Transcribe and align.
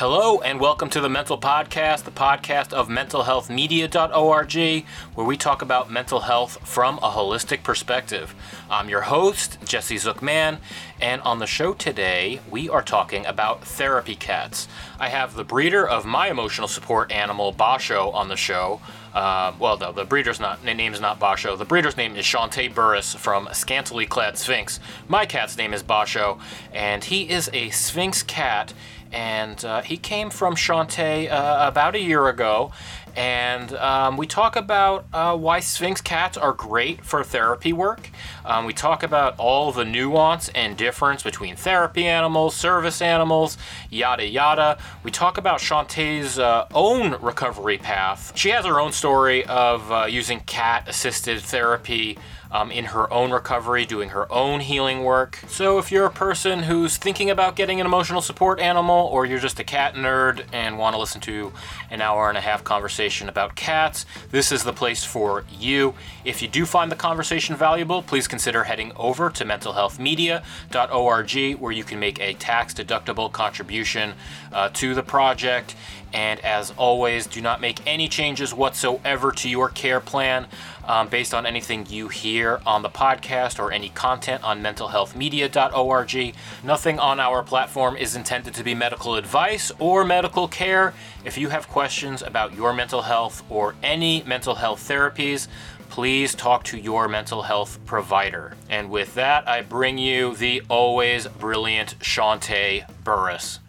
Hello, 0.00 0.40
and 0.40 0.58
welcome 0.58 0.88
to 0.88 1.00
the 1.02 1.10
Mental 1.10 1.36
Podcast, 1.36 2.04
the 2.04 2.10
podcast 2.10 2.72
of 2.72 2.88
mentalhealthmedia.org, 2.88 4.86
where 5.14 5.26
we 5.26 5.36
talk 5.36 5.60
about 5.60 5.90
mental 5.90 6.20
health 6.20 6.56
from 6.66 6.96
a 7.02 7.10
holistic 7.10 7.62
perspective. 7.62 8.34
I'm 8.70 8.88
your 8.88 9.02
host, 9.02 9.58
Jesse 9.62 9.96
Zookman, 9.96 10.60
and 11.02 11.20
on 11.20 11.38
the 11.38 11.46
show 11.46 11.74
today, 11.74 12.40
we 12.50 12.66
are 12.70 12.80
talking 12.80 13.26
about 13.26 13.62
therapy 13.62 14.14
cats. 14.16 14.68
I 14.98 15.10
have 15.10 15.34
the 15.34 15.44
breeder 15.44 15.86
of 15.86 16.06
my 16.06 16.30
emotional 16.30 16.66
support 16.66 17.12
animal, 17.12 17.52
Basho, 17.52 18.14
on 18.14 18.28
the 18.28 18.36
show. 18.38 18.80
Uh, 19.12 19.52
well, 19.58 19.76
no, 19.76 19.92
the 19.92 20.04
breeder's 20.04 20.40
not 20.40 20.64
name 20.64 20.94
is 20.94 21.00
not 21.00 21.20
Basho. 21.20 21.58
The 21.58 21.64
breeder's 21.66 21.96
name 21.98 22.16
is 22.16 22.24
Shantae 22.24 22.72
Burris 22.72 23.14
from 23.14 23.48
Scantily 23.52 24.06
Clad 24.06 24.38
Sphynx. 24.38 24.80
My 25.08 25.26
cat's 25.26 25.58
name 25.58 25.74
is 25.74 25.82
Basho, 25.82 26.40
and 26.72 27.04
he 27.04 27.28
is 27.28 27.50
a 27.52 27.68
Sphynx 27.70 28.22
cat 28.22 28.72
and 29.12 29.64
uh, 29.64 29.82
he 29.82 29.96
came 29.96 30.30
from 30.30 30.54
Shantae 30.54 31.30
uh, 31.30 31.68
about 31.68 31.94
a 31.94 32.00
year 32.00 32.28
ago. 32.28 32.72
And 33.16 33.72
um, 33.74 34.16
we 34.16 34.26
talk 34.26 34.54
about 34.54 35.04
uh, 35.12 35.36
why 35.36 35.60
Sphynx 35.60 36.00
cats 36.00 36.36
are 36.36 36.52
great 36.52 37.04
for 37.04 37.24
therapy 37.24 37.72
work. 37.72 38.08
Um, 38.44 38.66
we 38.66 38.72
talk 38.72 39.02
about 39.02 39.34
all 39.36 39.72
the 39.72 39.84
nuance 39.84 40.48
and 40.50 40.76
difference 40.76 41.22
between 41.22 41.56
therapy 41.56 42.06
animals, 42.06 42.54
service 42.54 43.02
animals, 43.02 43.58
yada 43.90 44.26
yada. 44.26 44.78
We 45.02 45.10
talk 45.10 45.38
about 45.38 45.58
Shantae's 45.58 46.38
uh, 46.38 46.66
own 46.72 47.20
recovery 47.20 47.78
path. 47.78 48.32
She 48.36 48.50
has 48.50 48.64
her 48.64 48.80
own 48.80 48.92
story 48.92 49.44
of 49.44 49.90
uh, 49.90 50.04
using 50.04 50.40
cat 50.40 50.88
assisted 50.88 51.40
therapy 51.40 52.16
um, 52.52 52.70
in 52.70 52.84
her 52.86 53.12
own 53.12 53.30
recovery, 53.30 53.84
doing 53.86 54.08
her 54.10 54.30
own 54.32 54.60
healing 54.60 55.04
work. 55.04 55.38
So, 55.48 55.78
if 55.78 55.92
you're 55.92 56.06
a 56.06 56.10
person 56.10 56.64
who's 56.64 56.96
thinking 56.96 57.30
about 57.30 57.54
getting 57.56 57.80
an 57.80 57.86
emotional 57.86 58.20
support 58.20 58.60
animal, 58.60 59.08
or 59.12 59.26
you're 59.26 59.38
just 59.38 59.60
a 59.60 59.64
cat 59.64 59.94
nerd 59.94 60.44
and 60.52 60.78
want 60.78 60.94
to 60.94 61.00
listen 61.00 61.20
to 61.22 61.52
an 61.90 62.00
hour 62.00 62.28
and 62.28 62.36
a 62.36 62.40
half 62.40 62.64
conversation 62.64 63.28
about 63.28 63.54
cats, 63.54 64.04
this 64.30 64.50
is 64.52 64.64
the 64.64 64.72
place 64.72 65.04
for 65.04 65.44
you. 65.50 65.94
If 66.24 66.42
you 66.42 66.48
do 66.48 66.66
find 66.66 66.90
the 66.90 66.96
conversation 66.96 67.54
valuable, 67.56 68.02
please 68.02 68.26
consider 68.26 68.64
heading 68.64 68.92
over 68.96 69.30
to 69.30 69.44
mentalhealthmedia.org 69.44 71.60
where 71.60 71.72
you 71.72 71.84
can 71.84 72.00
make 72.00 72.18
a 72.20 72.34
tax 72.34 72.74
deductible 72.74 73.30
contribution 73.30 74.14
uh, 74.52 74.68
to 74.70 74.94
the 74.94 75.02
project. 75.02 75.76
And 76.12 76.40
as 76.40 76.72
always, 76.72 77.28
do 77.28 77.40
not 77.40 77.60
make 77.60 77.86
any 77.86 78.08
changes 78.08 78.52
whatsoever 78.52 79.30
to 79.32 79.48
your 79.48 79.68
care 79.68 80.00
plan 80.00 80.48
um, 80.90 81.06
based 81.06 81.32
on 81.32 81.46
anything 81.46 81.86
you 81.88 82.08
hear 82.08 82.60
on 82.66 82.82
the 82.82 82.90
podcast 82.90 83.60
or 83.60 83.70
any 83.70 83.90
content 83.90 84.42
on 84.42 84.60
mentalhealthmedia.org. 84.60 86.34
Nothing 86.64 86.98
on 86.98 87.20
our 87.20 87.44
platform 87.44 87.96
is 87.96 88.16
intended 88.16 88.54
to 88.54 88.64
be 88.64 88.74
medical 88.74 89.14
advice 89.14 89.70
or 89.78 90.04
medical 90.04 90.48
care. 90.48 90.92
If 91.24 91.38
you 91.38 91.50
have 91.50 91.68
questions 91.68 92.22
about 92.22 92.56
your 92.56 92.72
mental 92.72 93.02
health 93.02 93.44
or 93.48 93.76
any 93.84 94.24
mental 94.24 94.56
health 94.56 94.86
therapies, 94.86 95.46
please 95.90 96.34
talk 96.34 96.64
to 96.64 96.76
your 96.76 97.06
mental 97.06 97.42
health 97.42 97.78
provider. 97.86 98.54
And 98.68 98.90
with 98.90 99.14
that, 99.14 99.48
I 99.48 99.62
bring 99.62 99.96
you 99.96 100.34
the 100.34 100.62
always 100.68 101.28
brilliant 101.28 102.00
Shantae 102.00 102.84
Burris. 103.04 103.60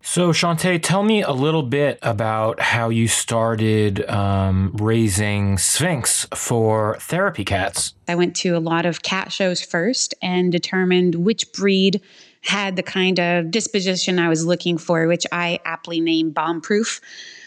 So, 0.00 0.32
Shantae, 0.32 0.82
tell 0.82 1.02
me 1.02 1.22
a 1.22 1.32
little 1.32 1.62
bit 1.62 1.98
about 2.02 2.60
how 2.60 2.88
you 2.88 3.08
started 3.08 4.08
um, 4.08 4.72
raising 4.76 5.58
Sphynx 5.58 6.26
for 6.34 6.96
therapy 7.00 7.44
cats. 7.44 7.94
I 8.06 8.14
went 8.14 8.34
to 8.36 8.56
a 8.56 8.58
lot 8.60 8.86
of 8.86 9.02
cat 9.02 9.32
shows 9.32 9.60
first 9.60 10.14
and 10.22 10.50
determined 10.50 11.16
which 11.16 11.52
breed 11.52 12.00
had 12.42 12.76
the 12.76 12.82
kind 12.82 13.18
of 13.18 13.50
disposition 13.50 14.18
I 14.18 14.28
was 14.28 14.46
looking 14.46 14.78
for, 14.78 15.06
which 15.08 15.26
I 15.32 15.58
aptly 15.64 16.00
named 16.00 16.32
bomb 16.32 16.60
proof, 16.60 17.00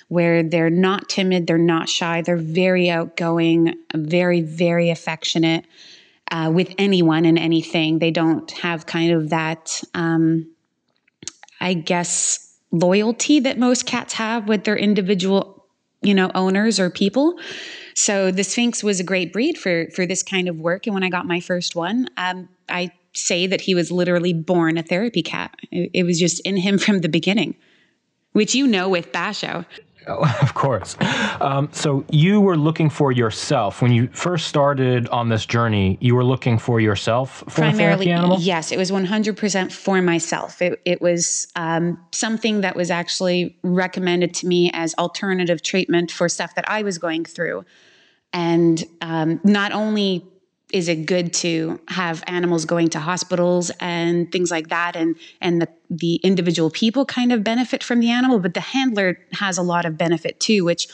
where 0.10 0.44
they're 0.44 0.70
not 0.70 1.10
timid, 1.10 1.48
they're 1.48 1.58
not 1.58 1.88
shy, 1.88 2.22
they're 2.22 2.38
very 2.38 2.90
outgoing, 2.90 3.76
very, 3.96 4.42
very 4.42 4.90
affectionate 4.90 5.66
uh, 6.30 6.52
with 6.54 6.74
anyone 6.78 7.26
and 7.26 7.40
anything. 7.40 8.00
They 8.00 8.12
don't 8.12 8.52
have 8.52 8.86
kind 8.86 9.14
of 9.14 9.30
that. 9.30 9.82
Um, 9.94 10.52
I 11.62 11.74
guess 11.74 12.58
loyalty 12.72 13.40
that 13.42 13.58
most 13.58 13.86
cats 13.86 14.14
have 14.14 14.48
with 14.48 14.64
their 14.64 14.78
individual, 14.78 15.66
you 16.02 16.14
know, 16.14 16.32
owners 16.36 16.80
or 16.80 16.90
people. 16.90 17.40
So 17.94 18.32
the 18.32 18.44
Sphynx 18.44 18.84
was 18.84 19.00
a 19.00 19.04
great 19.04 19.32
breed 19.32 19.58
for 19.58 19.88
for 19.96 20.06
this 20.06 20.24
kind 20.24 20.48
of 20.48 20.58
work. 20.58 20.88
And 20.88 20.94
when 20.94 21.04
I 21.04 21.10
got 21.10 21.26
my 21.26 21.40
first 21.40 21.76
one, 21.76 22.10
um, 22.18 22.50
I 22.68 22.92
say 23.14 23.48
that 23.48 23.62
he 23.62 23.76
was 23.76 23.92
literally 23.92 24.34
born 24.34 24.78
a 24.78 24.84
therapy 24.84 25.22
cat. 25.22 25.54
It, 25.72 25.92
it 25.94 26.04
was 26.04 26.20
just 26.20 26.40
in 26.42 26.58
him 26.58 26.78
from 26.86 27.00
the 27.00 27.10
beginning, 27.10 27.56
which 28.34 28.56
you 28.56 28.68
know 28.68 28.90
with 28.90 29.12
Basho. 29.12 29.66
of 30.08 30.54
course. 30.54 30.98
Um, 31.40 31.70
so 31.72 32.04
you 32.10 32.42
were 32.42 32.58
looking 32.58 32.90
for 32.90 33.12
yourself 33.12 33.82
when 33.82 33.92
you 33.92 34.08
first 34.08 34.48
started 34.48 35.08
on 35.10 35.30
this 35.30 35.46
journey. 35.46 35.98
You 36.02 36.16
were 36.16 36.24
looking 36.24 36.58
for 36.58 36.80
yourself 36.80 37.44
for 37.50 37.62
Primarily. 37.62 38.08
Yes, 38.40 38.72
it 38.72 38.78
was 38.78 38.90
100% 38.90 39.72
for 39.72 40.02
myself. 40.02 40.62
It, 40.62 40.82
it 40.86 41.02
was 41.02 41.48
um, 41.56 42.04
something 42.12 42.62
that 42.62 42.76
was 42.76 42.90
actually 42.90 43.58
recommended 43.64 44.34
to 44.36 44.48
me 44.48 44.72
as 44.74 44.96
alternative 44.96 45.62
treatment 45.62 46.12
for 46.12 46.28
stuff 46.28 46.56
that 46.56 46.68
I 46.68 46.82
was 46.82 46.98
going 46.98 47.26
through, 47.26 47.64
and 48.34 48.84
um, 49.02 49.40
not 49.44 49.72
only 49.72 50.26
is 50.74 50.88
it 50.88 51.06
good 51.06 51.34
to 51.34 51.80
have 51.88 52.24
animals 52.28 52.66
going 52.66 52.90
to 52.90 53.00
hospitals 53.00 53.72
and 53.80 54.32
things 54.32 54.52
like 54.52 54.70
that? 54.70 54.96
And 54.96 55.16
and 55.40 55.62
the 55.62 55.68
the 55.90 56.16
individual 56.18 56.70
people 56.70 57.06
kind 57.06 57.32
of 57.32 57.44
benefit 57.44 57.84
from 57.84 58.00
the 58.00 58.10
animal 58.10 58.40
but 58.40 58.54
the 58.54 58.62
handler 58.62 59.18
has 59.34 59.58
a 59.58 59.62
lot 59.62 59.86
of 59.86 59.98
benefit 59.98 60.40
too 60.40 60.64
which 60.64 60.88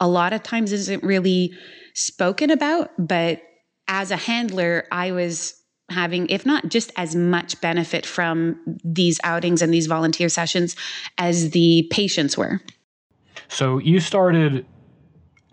a 0.00 0.06
lot 0.06 0.32
of 0.32 0.42
times 0.42 0.72
isn't 0.72 1.02
really 1.02 1.52
spoken 1.94 2.50
about. 2.50 2.90
But 2.98 3.42
as 3.88 4.10
a 4.10 4.16
handler 4.16 4.86
i 4.92 5.10
was 5.10 5.54
having 5.90 6.28
if 6.28 6.44
not 6.44 6.68
just 6.68 6.92
as 6.96 7.16
much 7.16 7.60
benefit 7.60 8.04
from 8.04 8.58
these 8.84 9.18
outings 9.24 9.62
and 9.62 9.72
these 9.72 9.86
volunteer 9.86 10.28
sessions 10.28 10.76
as 11.16 11.50
the 11.50 11.88
patients 11.90 12.36
were. 12.36 12.60
So 13.48 13.78
you 13.78 13.98
started 13.98 14.66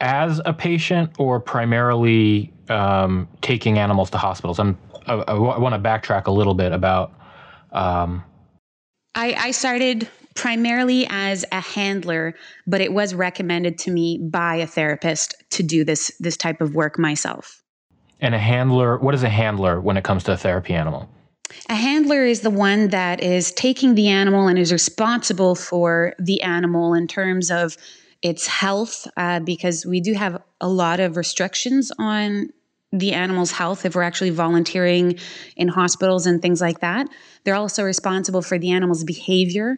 as 0.01 0.41
a 0.45 0.53
patient 0.53 1.11
or 1.17 1.39
primarily 1.39 2.51
um, 2.69 3.27
taking 3.41 3.77
animals 3.77 4.09
to 4.11 4.17
hospitals? 4.17 4.59
I'm, 4.59 4.77
I, 5.07 5.13
I, 5.13 5.35
I 5.35 5.59
want 5.59 5.75
to 5.75 5.89
backtrack 5.89 6.27
a 6.27 6.31
little 6.31 6.53
bit 6.53 6.71
about. 6.71 7.13
Um, 7.71 8.23
I, 9.15 9.33
I 9.33 9.51
started 9.51 10.09
primarily 10.35 11.07
as 11.09 11.45
a 11.51 11.61
handler, 11.61 12.35
but 12.67 12.81
it 12.81 12.93
was 12.93 13.15
recommended 13.15 13.77
to 13.79 13.91
me 13.91 14.17
by 14.17 14.55
a 14.55 14.67
therapist 14.67 15.35
to 15.51 15.63
do 15.63 15.83
this 15.83 16.11
this 16.19 16.37
type 16.37 16.61
of 16.61 16.75
work 16.75 16.99
myself. 16.99 17.61
And 18.21 18.35
a 18.35 18.39
handler, 18.39 18.97
what 18.97 19.13
is 19.13 19.23
a 19.23 19.29
handler 19.29 19.79
when 19.79 19.97
it 19.97 20.03
comes 20.03 20.23
to 20.25 20.33
a 20.33 20.37
therapy 20.37 20.73
animal? 20.73 21.09
A 21.69 21.75
handler 21.75 22.25
is 22.25 22.41
the 22.41 22.49
one 22.49 22.89
that 22.89 23.21
is 23.21 23.51
taking 23.51 23.95
the 23.95 24.09
animal 24.09 24.47
and 24.47 24.57
is 24.57 24.71
responsible 24.71 25.55
for 25.55 26.13
the 26.19 26.41
animal 26.41 26.93
in 26.93 27.07
terms 27.07 27.51
of 27.51 27.77
its 28.21 28.47
health, 28.47 29.07
uh, 29.17 29.39
because 29.39 29.85
we 29.85 30.01
do 30.01 30.13
have 30.13 30.41
a 30.59 30.67
lot 30.67 30.99
of 30.99 31.17
restrictions 31.17 31.91
on 31.99 32.49
the 32.99 33.13
animal's 33.13 33.51
health 33.51 33.85
if 33.85 33.95
we're 33.95 34.03
actually 34.03 34.29
volunteering 34.29 35.19
in 35.55 35.67
hospitals 35.67 36.25
and 36.25 36.41
things 36.41 36.61
like 36.61 36.79
that. 36.79 37.07
They're 37.43 37.55
also 37.55 37.83
responsible 37.83 38.41
for 38.41 38.57
the 38.57 38.71
animal's 38.71 39.03
behavior. 39.03 39.77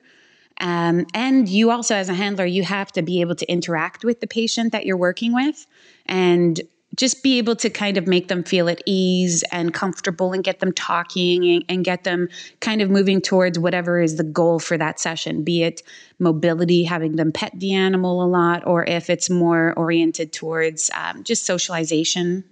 Um, 0.59 1.05
and 1.13 1.47
you 1.47 1.71
also, 1.71 1.95
as 1.95 2.09
a 2.09 2.13
handler, 2.13 2.45
you 2.45 2.63
have 2.63 2.91
to 2.93 3.01
be 3.01 3.21
able 3.21 3.35
to 3.35 3.51
interact 3.51 4.03
with 4.03 4.21
the 4.21 4.27
patient 4.27 4.71
that 4.71 4.85
you're 4.85 4.97
working 4.97 5.33
with 5.33 5.65
and 6.05 6.59
just 6.95 7.21
be 7.21 7.37
able 7.37 7.55
to 7.55 7.69
kind 7.69 7.97
of 7.97 8.07
make 8.07 8.27
them 8.27 8.43
feel 8.43 8.69
at 8.69 8.81
ease 8.85 9.43
and 9.51 9.73
comfortable 9.73 10.33
and 10.33 10.43
get 10.43 10.59
them 10.59 10.71
talking 10.71 11.45
and, 11.45 11.65
and, 11.69 11.85
get 11.85 12.05
them 12.05 12.29
kind 12.59 12.81
of 12.81 12.89
moving 12.89 13.21
towards 13.21 13.59
whatever 13.59 13.99
is 13.99 14.15
the 14.15 14.23
goal 14.23 14.57
for 14.57 14.77
that 14.77 14.99
session, 14.99 15.43
be 15.43 15.63
it 15.63 15.83
mobility, 16.17 16.83
having 16.83 17.17
them 17.17 17.31
pet 17.31 17.51
the 17.55 17.73
animal 17.73 18.23
a 18.23 18.25
lot, 18.25 18.65
or 18.65 18.83
if 18.85 19.09
it's 19.09 19.29
more 19.29 19.73
oriented 19.77 20.31
towards 20.31 20.89
um, 20.95 21.23
just 21.23 21.45
socialization, 21.45 22.43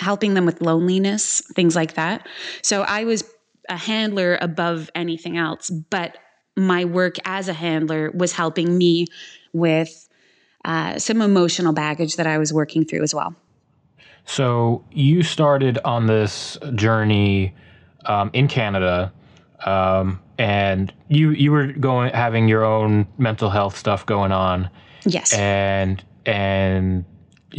helping 0.00 0.34
them 0.34 0.46
with 0.46 0.60
loneliness, 0.60 1.42
things 1.54 1.74
like 1.74 1.94
that. 1.94 2.26
So 2.62 2.82
I 2.82 3.04
was 3.04 3.24
a 3.68 3.76
handler 3.76 4.38
above 4.40 4.90
anything 4.94 5.36
else, 5.36 5.70
but 5.70 6.16
my 6.56 6.84
work 6.84 7.16
as 7.24 7.48
a 7.48 7.52
handler 7.52 8.10
was 8.12 8.32
helping 8.32 8.76
me 8.76 9.06
with 9.52 10.08
uh, 10.64 10.98
some 10.98 11.22
emotional 11.22 11.72
baggage 11.72 12.16
that 12.16 12.26
I 12.26 12.38
was 12.38 12.52
working 12.52 12.84
through 12.84 13.02
as 13.02 13.14
well. 13.14 13.34
So 14.24 14.84
you 14.92 15.22
started 15.22 15.78
on 15.84 16.06
this 16.06 16.58
journey 16.74 17.54
um, 18.04 18.30
in 18.34 18.48
Canada, 18.48 19.12
um, 19.64 20.20
and 20.36 20.92
you 21.08 21.30
you 21.30 21.50
were 21.50 21.68
going 21.72 22.12
having 22.12 22.46
your 22.46 22.64
own 22.64 23.06
mental 23.16 23.48
health 23.48 23.76
stuff 23.76 24.04
going 24.04 24.32
on. 24.32 24.68
Yes. 25.06 25.32
And 25.32 26.04
and 26.26 27.06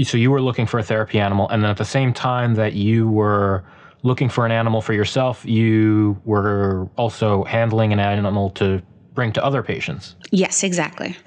so 0.03 0.17
you 0.17 0.31
were 0.31 0.41
looking 0.41 0.65
for 0.65 0.79
a 0.79 0.83
therapy 0.83 1.19
animal, 1.19 1.49
and 1.49 1.63
then 1.63 1.69
at 1.69 1.77
the 1.77 1.85
same 1.85 2.13
time 2.13 2.55
that 2.55 2.73
you 2.73 3.07
were 3.09 3.63
looking 4.03 4.29
for 4.29 4.45
an 4.45 4.51
animal 4.51 4.81
for 4.81 4.93
yourself, 4.93 5.45
you 5.45 6.19
were 6.25 6.87
also 6.95 7.43
handling 7.43 7.91
an 7.91 7.99
animal 7.99 8.49
to 8.51 8.81
bring 9.13 9.33
to 9.33 9.43
other 9.43 9.63
patients. 9.63 10.15
Yes, 10.31 10.63
exactly. 10.63 11.17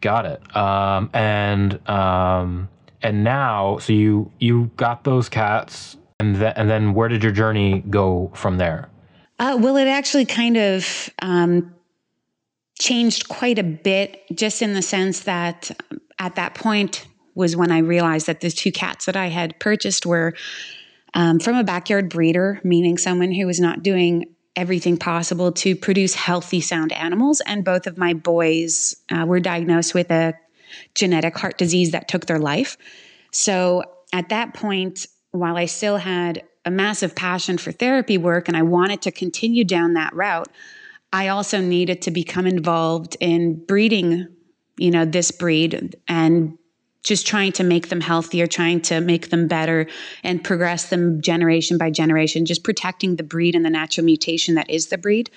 Got 0.00 0.26
it. 0.26 0.56
Um, 0.56 1.10
and 1.14 1.88
um, 1.88 2.68
and 3.02 3.24
now, 3.24 3.78
so 3.78 3.92
you 3.92 4.30
you 4.38 4.70
got 4.76 5.04
those 5.04 5.28
cats, 5.28 5.96
and 6.20 6.36
then 6.36 6.52
and 6.56 6.68
then 6.68 6.94
where 6.94 7.08
did 7.08 7.22
your 7.22 7.32
journey 7.32 7.82
go 7.90 8.30
from 8.34 8.58
there? 8.58 8.90
Uh, 9.38 9.56
well, 9.58 9.76
it 9.76 9.88
actually 9.88 10.26
kind 10.26 10.56
of 10.56 11.10
um, 11.20 11.74
changed 12.78 13.28
quite 13.28 13.58
a 13.58 13.64
bit, 13.64 14.22
just 14.34 14.62
in 14.62 14.74
the 14.74 14.82
sense 14.82 15.20
that 15.20 15.70
at 16.18 16.36
that 16.36 16.54
point 16.54 17.06
was 17.34 17.56
when 17.56 17.70
I 17.70 17.78
realized 17.78 18.26
that 18.26 18.40
the 18.40 18.50
two 18.50 18.72
cats 18.72 19.06
that 19.06 19.16
I 19.16 19.26
had 19.26 19.58
purchased 19.58 20.06
were 20.06 20.34
um, 21.14 21.38
from 21.38 21.56
a 21.56 21.64
backyard 21.64 22.10
breeder, 22.10 22.60
meaning 22.64 22.98
someone 22.98 23.32
who 23.32 23.46
was 23.46 23.60
not 23.60 23.82
doing 23.82 24.34
everything 24.56 24.96
possible 24.96 25.52
to 25.52 25.74
produce 25.74 26.14
healthy, 26.14 26.60
sound 26.60 26.92
animals. 26.92 27.40
And 27.46 27.64
both 27.64 27.86
of 27.86 27.98
my 27.98 28.14
boys 28.14 28.96
uh, 29.10 29.24
were 29.26 29.40
diagnosed 29.40 29.94
with 29.94 30.10
a 30.10 30.34
genetic 30.94 31.36
heart 31.36 31.58
disease 31.58 31.92
that 31.92 32.08
took 32.08 32.26
their 32.26 32.38
life. 32.38 32.76
So 33.30 33.82
at 34.12 34.28
that 34.28 34.54
point, 34.54 35.06
while 35.32 35.56
I 35.56 35.66
still 35.66 35.96
had 35.96 36.42
a 36.64 36.70
massive 36.70 37.14
passion 37.14 37.58
for 37.58 37.72
therapy 37.72 38.16
work 38.16 38.48
and 38.48 38.56
I 38.56 38.62
wanted 38.62 39.02
to 39.02 39.10
continue 39.10 39.64
down 39.64 39.94
that 39.94 40.14
route, 40.14 40.48
I 41.12 41.28
also 41.28 41.60
needed 41.60 42.02
to 42.02 42.10
become 42.10 42.46
involved 42.46 43.16
in 43.20 43.64
breeding, 43.66 44.28
you 44.78 44.90
know, 44.90 45.04
this 45.04 45.30
breed 45.30 45.96
and 46.08 46.58
just 47.04 47.26
trying 47.26 47.52
to 47.52 47.62
make 47.62 47.90
them 47.90 48.00
healthier, 48.00 48.46
trying 48.46 48.80
to 48.80 49.00
make 49.00 49.30
them 49.30 49.46
better 49.46 49.86
and 50.24 50.42
progress 50.42 50.88
them 50.88 51.20
generation 51.20 51.78
by 51.78 51.90
generation, 51.90 52.46
just 52.46 52.64
protecting 52.64 53.16
the 53.16 53.22
breed 53.22 53.54
and 53.54 53.64
the 53.64 53.70
natural 53.70 54.04
mutation 54.04 54.56
that 54.56 54.68
is 54.68 54.88
the 54.88 54.98
breed. 54.98 55.30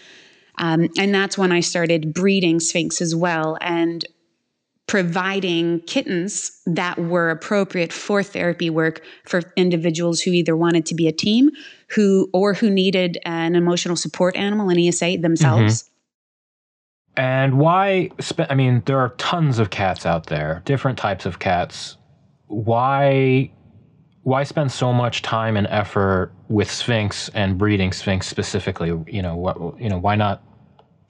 Um, 0.57 0.89
and 0.97 1.13
that's 1.13 1.37
when 1.37 1.51
I 1.51 1.59
started 1.59 2.13
breeding 2.13 2.59
Sphynx 2.59 3.01
as 3.01 3.13
well 3.13 3.57
and 3.61 4.03
providing 4.87 5.81
kittens 5.81 6.61
that 6.65 6.97
were 6.97 7.29
appropriate 7.29 7.91
for 7.91 8.23
therapy 8.23 8.69
work 8.69 9.03
for 9.25 9.41
individuals 9.57 10.21
who 10.21 10.31
either 10.31 10.55
wanted 10.55 10.85
to 10.85 10.95
be 10.95 11.07
a 11.07 11.11
team 11.11 11.49
who 11.89 12.29
or 12.33 12.53
who 12.53 12.69
needed 12.69 13.17
an 13.25 13.55
emotional 13.55 13.97
support 13.97 14.35
animal 14.37 14.69
an 14.69 14.79
ESA 14.79 15.17
themselves. 15.19 15.83
Mm-hmm. 15.83 15.93
And 17.17 17.57
why? 17.57 18.11
Spe- 18.19 18.49
I 18.49 18.55
mean, 18.55 18.83
there 18.85 18.99
are 18.99 19.09
tons 19.17 19.57
of 19.57 19.71
cats 19.71 20.05
out 20.05 20.27
there, 20.27 20.61
different 20.65 20.99
types 20.99 21.25
of 21.25 21.39
cats. 21.39 21.97
Why? 22.45 23.51
Why 24.21 24.43
spend 24.43 24.71
so 24.71 24.93
much 24.93 25.23
time 25.23 25.57
and 25.57 25.67
effort 25.67 26.31
with 26.47 26.69
Sphynx 26.69 27.29
and 27.29 27.57
breeding 27.57 27.91
Sphynx 27.91 28.27
specifically? 28.27 28.89
You 29.07 29.23
know, 29.23 29.35
what? 29.35 29.57
You 29.81 29.89
know, 29.89 29.97
why 29.97 30.15
not 30.15 30.43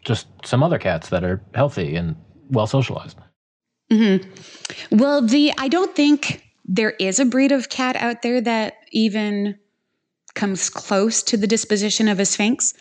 just 0.06 0.28
some 0.46 0.64
other 0.64 0.80
cats 0.80 1.10
that 1.10 1.26
are 1.26 1.44
healthy 1.54 1.96
and 1.96 2.16
well 2.50 2.68
socialized? 2.68 3.18
Mm-hmm. 3.92 4.98
Well, 4.98 5.22
the 5.22 5.52
I 5.58 5.68
don't 5.68 5.94
think 5.94 6.42
there 6.64 6.92
is 6.92 7.20
a 7.20 7.26
breed 7.26 7.52
of 7.52 7.70
cat 7.70 7.98
out 7.98 8.22
there 8.22 8.40
that 8.42 8.76
even 8.92 9.58
comes 10.36 10.70
close 10.70 11.22
to 11.24 11.38
the 11.38 11.48
disposition 11.48 12.08
of 12.08 12.20
a 12.20 12.26
sphynx. 12.26 12.74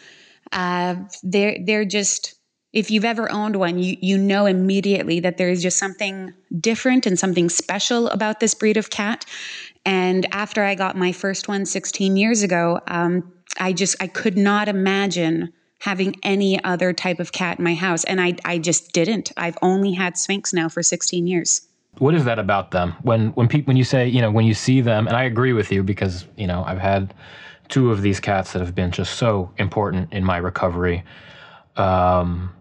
Uh, 0.52 0.96
they're 1.24 1.58
they're 1.64 1.84
just 1.84 2.36
if 2.76 2.90
you've 2.90 3.06
ever 3.06 3.32
owned 3.32 3.56
one, 3.56 3.78
you, 3.78 3.96
you 4.02 4.18
know 4.18 4.44
immediately 4.44 5.18
that 5.20 5.38
there 5.38 5.48
is 5.48 5.62
just 5.62 5.78
something 5.78 6.34
different 6.60 7.06
and 7.06 7.18
something 7.18 7.48
special 7.48 8.10
about 8.10 8.38
this 8.38 8.52
breed 8.52 8.76
of 8.76 8.90
cat. 8.90 9.24
And 9.86 10.26
after 10.30 10.62
I 10.62 10.74
got 10.74 10.94
my 10.94 11.10
first 11.10 11.48
one 11.48 11.64
16 11.64 12.18
years 12.18 12.42
ago, 12.42 12.80
um, 12.86 13.32
I 13.58 13.72
just 13.72 13.96
I 14.02 14.08
could 14.08 14.36
not 14.36 14.68
imagine 14.68 15.54
having 15.78 16.16
any 16.22 16.62
other 16.64 16.92
type 16.92 17.18
of 17.18 17.32
cat 17.32 17.58
in 17.58 17.64
my 17.64 17.72
house, 17.74 18.04
and 18.04 18.20
I 18.20 18.34
I 18.44 18.58
just 18.58 18.92
didn't. 18.92 19.32
I've 19.38 19.56
only 19.62 19.92
had 19.92 20.18
Sphynx 20.18 20.52
now 20.52 20.68
for 20.68 20.82
16 20.82 21.26
years. 21.26 21.62
What 21.96 22.14
is 22.14 22.26
that 22.26 22.38
about 22.38 22.72
them? 22.72 22.94
When 23.00 23.28
when 23.30 23.48
people 23.48 23.70
when 23.70 23.78
you 23.78 23.84
say 23.84 24.06
you 24.06 24.20
know 24.20 24.30
when 24.30 24.44
you 24.44 24.52
see 24.52 24.82
them, 24.82 25.06
and 25.06 25.16
I 25.16 25.22
agree 25.22 25.54
with 25.54 25.72
you 25.72 25.82
because 25.82 26.26
you 26.36 26.46
know 26.46 26.62
I've 26.66 26.80
had 26.80 27.14
two 27.68 27.90
of 27.90 28.02
these 28.02 28.20
cats 28.20 28.52
that 28.52 28.58
have 28.58 28.74
been 28.74 28.90
just 28.90 29.14
so 29.14 29.50
important 29.56 30.12
in 30.12 30.24
my 30.24 30.36
recovery. 30.36 31.04
Um, 31.76 32.52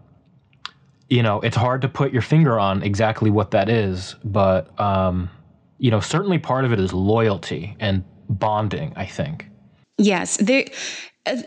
you 1.08 1.22
know, 1.22 1.40
it's 1.40 1.56
hard 1.56 1.82
to 1.82 1.88
put 1.88 2.12
your 2.12 2.22
finger 2.22 2.58
on 2.58 2.82
exactly 2.82 3.30
what 3.30 3.52
that 3.52 3.68
is, 3.68 4.16
but 4.24 4.78
um, 4.80 5.30
you 5.78 5.90
know, 5.90 6.00
certainly 6.00 6.38
part 6.38 6.64
of 6.64 6.72
it 6.72 6.80
is 6.80 6.92
loyalty 6.92 7.76
and 7.78 8.04
bonding. 8.28 8.92
I 8.96 9.06
think. 9.06 9.48
Yes. 9.98 10.40
A, 10.48 10.66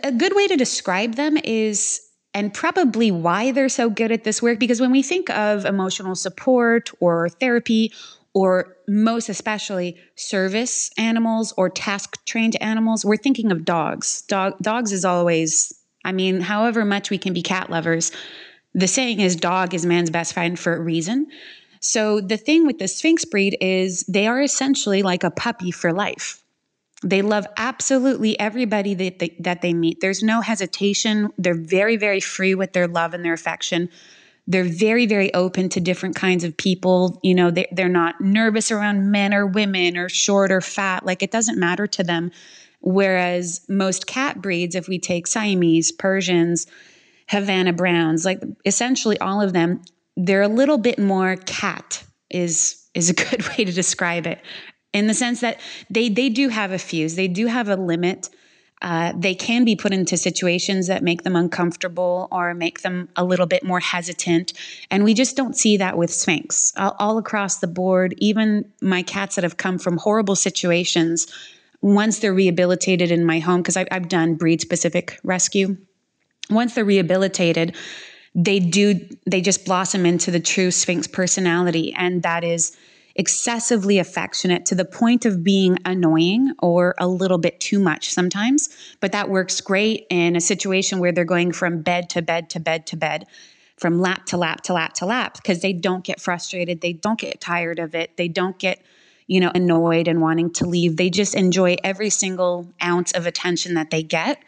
a 0.04 0.12
good 0.12 0.36
way 0.36 0.48
to 0.48 0.56
describe 0.56 1.16
them 1.16 1.38
is 1.44 2.02
and 2.34 2.54
probably 2.54 3.12
why 3.12 3.52
they're 3.52 3.70
so 3.70 3.90
good 3.90 4.12
at 4.12 4.24
this 4.24 4.42
work 4.42 4.60
because 4.60 4.80
when 4.80 4.92
we 4.92 5.02
think 5.02 5.30
of 5.32 5.66
emotional 5.66 6.16
support 6.16 6.92
or 7.00 7.30
therapy 7.30 7.92
or 8.34 8.78
most 8.88 9.30
especially 9.30 9.98
service 10.16 10.92
animals 10.98 11.54
or 11.58 11.70
task 11.70 12.24
trained 12.26 12.56
animals 12.62 13.04
we're 13.04 13.18
thinking 13.18 13.52
of 13.52 13.66
dogs 13.66 14.22
Dog, 14.28 14.54
dogs 14.62 14.92
is 14.92 15.04
always 15.04 15.74
i 16.06 16.12
mean 16.12 16.40
however 16.40 16.86
much 16.86 17.10
we 17.10 17.18
can 17.18 17.34
be 17.34 17.42
cat 17.42 17.70
lovers 17.70 18.12
the 18.74 18.88
saying 18.88 19.20
is 19.20 19.36
dog 19.36 19.74
is 19.74 19.86
man's 19.86 20.10
best 20.10 20.34
friend 20.34 20.58
for 20.58 20.76
a 20.76 20.80
reason. 20.80 21.28
So 21.82 22.20
the 22.20 22.38
thing 22.38 22.66
with 22.66 22.78
the 22.78 22.88
Sphynx 22.88 23.26
breed 23.26 23.58
is 23.62 24.04
they 24.04 24.28
are 24.28 24.42
essentially 24.42 25.02
like 25.02 25.24
a 25.24 25.32
puppy 25.32 25.72
for 25.72 25.94
life. 25.94 26.44
They 27.04 27.22
love 27.22 27.48
absolutely 27.56 28.38
everybody 28.40 28.94
that 28.94 29.20
they, 29.20 29.36
that 29.40 29.62
they 29.62 29.74
meet. 29.74 30.02
There's 30.02 30.22
no 30.22 30.42
hesitation. 30.42 31.30
They're 31.38 31.54
very, 31.54 31.96
very 31.96 32.20
free 32.20 32.56
with 32.56 32.74
their 32.74 32.88
love 32.88 33.14
and 33.14 33.24
their 33.24 33.34
affection. 33.34 33.90
They're 34.48 34.66
very, 34.66 35.06
very 35.06 35.34
open 35.34 35.70
to 35.70 35.80
different 35.80 36.16
kinds 36.16 36.44
of 36.44 36.58
people. 36.58 37.20
You 37.24 37.36
know, 37.36 37.52
they, 37.52 37.68
they're 37.72 37.88
not 37.88 38.20
nervous 38.20 38.72
around 38.72 39.12
men 39.12 39.34
or 39.34 39.46
women 39.48 39.96
or 39.96 40.10
short 40.10 40.52
or 40.52 40.60
fat. 40.60 41.06
Like 41.06 41.24
it 41.24 41.32
doesn't 41.32 41.58
matter 41.58 41.88
to 41.88 42.04
them. 42.04 42.32
Whereas 42.82 43.62
most 43.70 44.06
cat 44.08 44.42
breeds, 44.42 44.76
if 44.76 44.88
we 44.88 45.00
take 45.00 45.28
Siamese, 45.28 45.92
Persians, 45.92 46.68
Havana 47.30 47.74
Browns, 47.74 48.26
like 48.26 48.42
essentially 48.66 49.18
all 49.20 49.42
of 49.42 49.54
them, 49.54 49.82
they're 50.18 50.42
a 50.42 50.48
little 50.48 50.78
bit 50.78 51.00
more 51.00 51.36
cat 51.36 52.04
is 52.30 52.88
is 52.94 53.10
a 53.10 53.14
good 53.26 53.48
way 53.50 53.66
to 53.66 53.72
describe 53.72 54.28
it 54.28 54.42
in 54.94 55.08
the 55.08 55.14
sense 55.14 55.42
that 55.42 55.60
they 55.90 56.10
they 56.10 56.30
do 56.30 56.50
have 56.50 56.72
a 56.72 56.80
fuse, 56.80 57.16
they 57.16 57.28
do 57.28 57.48
have 57.48 57.70
a 57.70 57.76
limit. 57.76 58.30
Uh, 58.82 59.12
they 59.18 59.36
can 59.36 59.66
be 59.66 59.76
put 59.76 59.92
into 59.92 60.16
situations 60.16 60.88
that 60.88 61.04
make 61.04 61.24
them 61.24 61.36
uncomfortable 61.36 62.30
or 62.32 62.54
make 62.54 62.80
them 62.80 63.10
a 63.18 63.26
little 63.26 63.46
bit 63.46 63.62
more 63.62 63.82
hesitant. 63.82 64.54
And 64.90 65.04
we 65.04 65.14
just 65.14 65.36
don't 65.36 65.58
see 65.58 65.76
that 65.76 65.98
with 65.98 66.10
sphynx 66.10 66.72
All, 66.78 66.96
all 66.98 67.18
across 67.18 67.58
the 67.58 67.68
board, 67.68 68.16
even 68.20 68.72
my 68.82 69.02
cats 69.02 69.36
that 69.36 69.44
have 69.44 69.58
come 69.58 69.80
from 69.80 69.98
horrible 69.98 70.38
situations, 70.38 71.28
once 71.82 72.20
they're 72.20 72.34
rehabilitated 72.34 73.12
in 73.12 73.26
my 73.26 73.40
home, 73.40 73.62
because 73.62 73.76
I've, 73.76 73.90
I've 73.92 74.08
done 74.08 74.36
breed 74.36 74.62
specific 74.62 75.20
rescue 75.26 75.76
once 76.50 76.76
they're 76.76 76.86
rehabilitated, 76.86 77.76
they 78.36 78.60
do 78.60 79.08
they 79.26 79.42
just 79.42 79.66
blossom 79.66 80.06
into 80.06 80.32
the 80.32 80.40
true 80.40 80.72
sphynx 80.72 81.08
personality, 81.12 81.94
and 81.94 82.24
that 82.24 82.44
is 82.44 82.78
excessively 83.16 84.00
affectionate 84.00 84.66
to 84.66 84.76
the 84.76 84.86
point 84.86 85.26
of 85.26 85.44
being 85.44 85.78
annoying 85.84 86.54
or 86.60 86.96
a 87.00 87.08
little 87.08 87.38
bit 87.38 87.60
too 87.60 87.80
much 87.80 88.10
sometimes. 88.10 88.70
But 89.02 89.12
that 89.12 89.30
works 89.30 89.60
great 89.60 90.06
in 90.10 90.36
a 90.36 90.42
situation 90.42 91.00
where 91.00 91.12
they're 91.12 91.26
going 91.26 91.52
from 91.52 91.82
bed 91.82 92.10
to 92.12 92.22
bed 92.22 92.50
to 92.52 92.60
bed 92.60 92.88
to 92.88 92.96
bed, 92.96 93.26
from 93.78 94.00
lap 94.00 94.26
to 94.28 94.38
lap 94.38 94.62
to 94.62 94.74
lap 94.74 94.94
to 94.96 95.06
lap, 95.06 95.36
because 95.36 95.62
they 95.62 95.74
don't 95.74 96.04
get 96.04 96.22
frustrated, 96.22 96.82
they 96.82 96.94
don't 96.94 97.20
get 97.20 97.42
tired 97.42 97.80
of 97.80 97.94
it, 97.94 98.16
they 98.16 98.28
don't 98.28 98.58
get 98.58 98.82
you 99.28 99.40
know 99.40 99.52
annoyed 99.54 100.08
and 100.08 100.22
wanting 100.22 100.52
to 100.54 100.66
leave. 100.66 100.98
They 100.98 101.10
just 101.10 101.36
enjoy 101.36 101.76
every 101.84 102.10
single 102.10 102.72
ounce 102.84 103.12
of 103.12 103.26
attention 103.26 103.74
that 103.74 103.90
they 103.92 104.04
get 104.04 104.42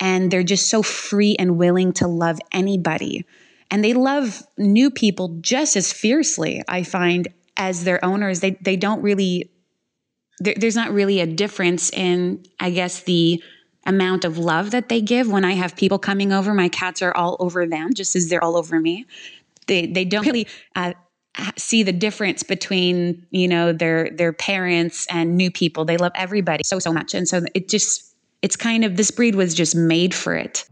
and 0.00 0.30
they're 0.30 0.42
just 0.42 0.68
so 0.68 0.82
free 0.82 1.36
and 1.38 1.58
willing 1.58 1.92
to 1.94 2.06
love 2.06 2.38
anybody. 2.52 3.24
And 3.70 3.82
they 3.82 3.94
love 3.94 4.42
new 4.56 4.90
people 4.90 5.38
just 5.40 5.76
as 5.76 5.92
fiercely, 5.92 6.62
I 6.68 6.82
find, 6.82 7.28
as 7.56 7.84
their 7.84 8.04
owners. 8.04 8.40
They, 8.40 8.52
they 8.60 8.76
don't 8.76 9.02
really, 9.02 9.50
there, 10.38 10.54
there's 10.56 10.76
not 10.76 10.92
really 10.92 11.20
a 11.20 11.26
difference 11.26 11.90
in, 11.90 12.44
I 12.60 12.70
guess, 12.70 13.00
the 13.00 13.42
amount 13.86 14.24
of 14.24 14.38
love 14.38 14.70
that 14.72 14.88
they 14.88 15.00
give. 15.00 15.30
When 15.30 15.44
I 15.44 15.52
have 15.52 15.76
people 15.76 15.98
coming 15.98 16.32
over, 16.32 16.54
my 16.54 16.68
cats 16.68 17.02
are 17.02 17.16
all 17.16 17.36
over 17.40 17.66
them, 17.66 17.94
just 17.94 18.14
as 18.14 18.28
they're 18.28 18.42
all 18.42 18.56
over 18.56 18.78
me. 18.78 19.06
They, 19.66 19.86
they 19.86 20.04
don't 20.04 20.26
really 20.26 20.46
uh, 20.76 20.92
see 21.56 21.82
the 21.82 21.92
difference 21.92 22.42
between 22.42 23.26
you 23.30 23.48
know 23.48 23.72
their 23.72 24.10
their 24.10 24.32
parents 24.32 25.06
and 25.10 25.36
new 25.36 25.50
people 25.50 25.84
they 25.84 25.96
love 25.96 26.12
everybody 26.14 26.62
so 26.64 26.78
so 26.78 26.92
much 26.92 27.14
and 27.14 27.28
so 27.28 27.42
it 27.54 27.68
just 27.68 28.15
it's 28.42 28.56
kind 28.56 28.84
of 28.84 28.96
this 28.96 29.10
breed 29.10 29.34
was 29.34 29.54
just 29.54 29.74
made 29.74 30.14
for 30.14 30.34
it. 30.34 30.68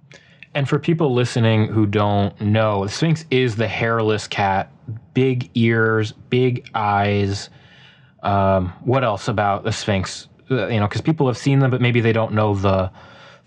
And 0.55 0.69
for 0.69 0.79
people 0.79 1.13
listening 1.13 1.67
who 1.67 1.87
don't 1.87 2.41
know, 2.41 2.85
the 2.85 2.91
Sphynx 2.91 3.25
is 3.31 3.57
the 3.57 3.67
hairless 3.67 4.29
cat, 4.29 4.71
big 5.13 5.51
ears, 5.55 6.13
big 6.31 6.69
eyes. 6.75 7.51
Um, 8.23 8.73
what 8.85 9.03
else 9.03 9.27
about 9.27 9.65
the 9.65 9.73
Sphynx? 9.73 10.29
Uh, 10.51 10.69
you 10.69 10.79
know, 10.79 10.87
because 10.87 11.01
people 11.01 11.27
have 11.27 11.39
seen 11.39 11.59
them, 11.59 11.71
but 11.71 11.81
maybe 11.81 12.01
they 12.01 12.13
don't 12.13 12.33
know 12.33 12.55
the 12.55 12.91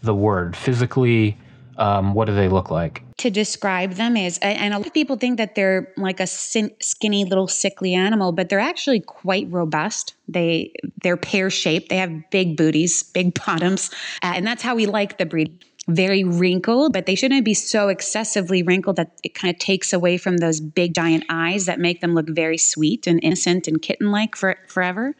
the 0.01 0.13
word 0.13 0.55
physically. 0.55 1.37
Um, 1.77 2.13
what 2.13 2.25
do 2.25 2.35
they 2.35 2.49
look 2.49 2.71
like? 2.71 3.03
to 3.17 3.31
describe 3.31 3.93
them 3.93 4.15
is, 4.15 4.37
and 4.39 4.73
a 4.73 4.77
lot 4.77 4.85
of 4.85 4.93
people 4.93 5.15
think 5.15 5.37
that 5.37 5.55
they're 5.55 5.91
like 5.97 6.19
a 6.19 6.27
skinny 6.27 7.25
little 7.25 7.47
sickly 7.47 7.95
animal, 7.95 8.31
but 8.31 8.49
they're 8.49 8.59
actually 8.59 8.99
quite 8.99 9.47
robust. 9.49 10.13
They 10.27 10.71
they're 11.01 11.17
pear 11.17 11.49
shaped. 11.49 11.89
They 11.89 11.97
have 11.97 12.29
big 12.29 12.55
booties, 12.57 13.01
big 13.03 13.33
bottoms, 13.45 13.89
uh, 14.21 14.33
and 14.35 14.45
that's 14.45 14.61
how 14.61 14.75
we 14.75 14.85
like 14.85 15.17
the 15.17 15.25
breed. 15.25 15.65
Very 15.87 16.23
wrinkled, 16.25 16.93
but 16.93 17.05
they 17.05 17.15
shouldn't 17.15 17.45
be 17.45 17.53
so 17.53 17.87
excessively 17.87 18.61
wrinkled 18.61 18.97
that 18.97 19.17
it 19.23 19.33
kind 19.33 19.53
of 19.53 19.59
takes 19.59 19.93
away 19.93 20.17
from 20.17 20.37
those 20.37 20.59
big 20.59 20.93
giant 20.93 21.23
eyes 21.29 21.65
that 21.65 21.79
make 21.79 22.01
them 22.01 22.13
look 22.13 22.27
very 22.29 22.57
sweet 22.57 23.07
and 23.07 23.23
innocent 23.23 23.67
and 23.67 23.81
kitten 23.81 24.11
like 24.11 24.35
for 24.35 24.57
forever. 24.67 25.15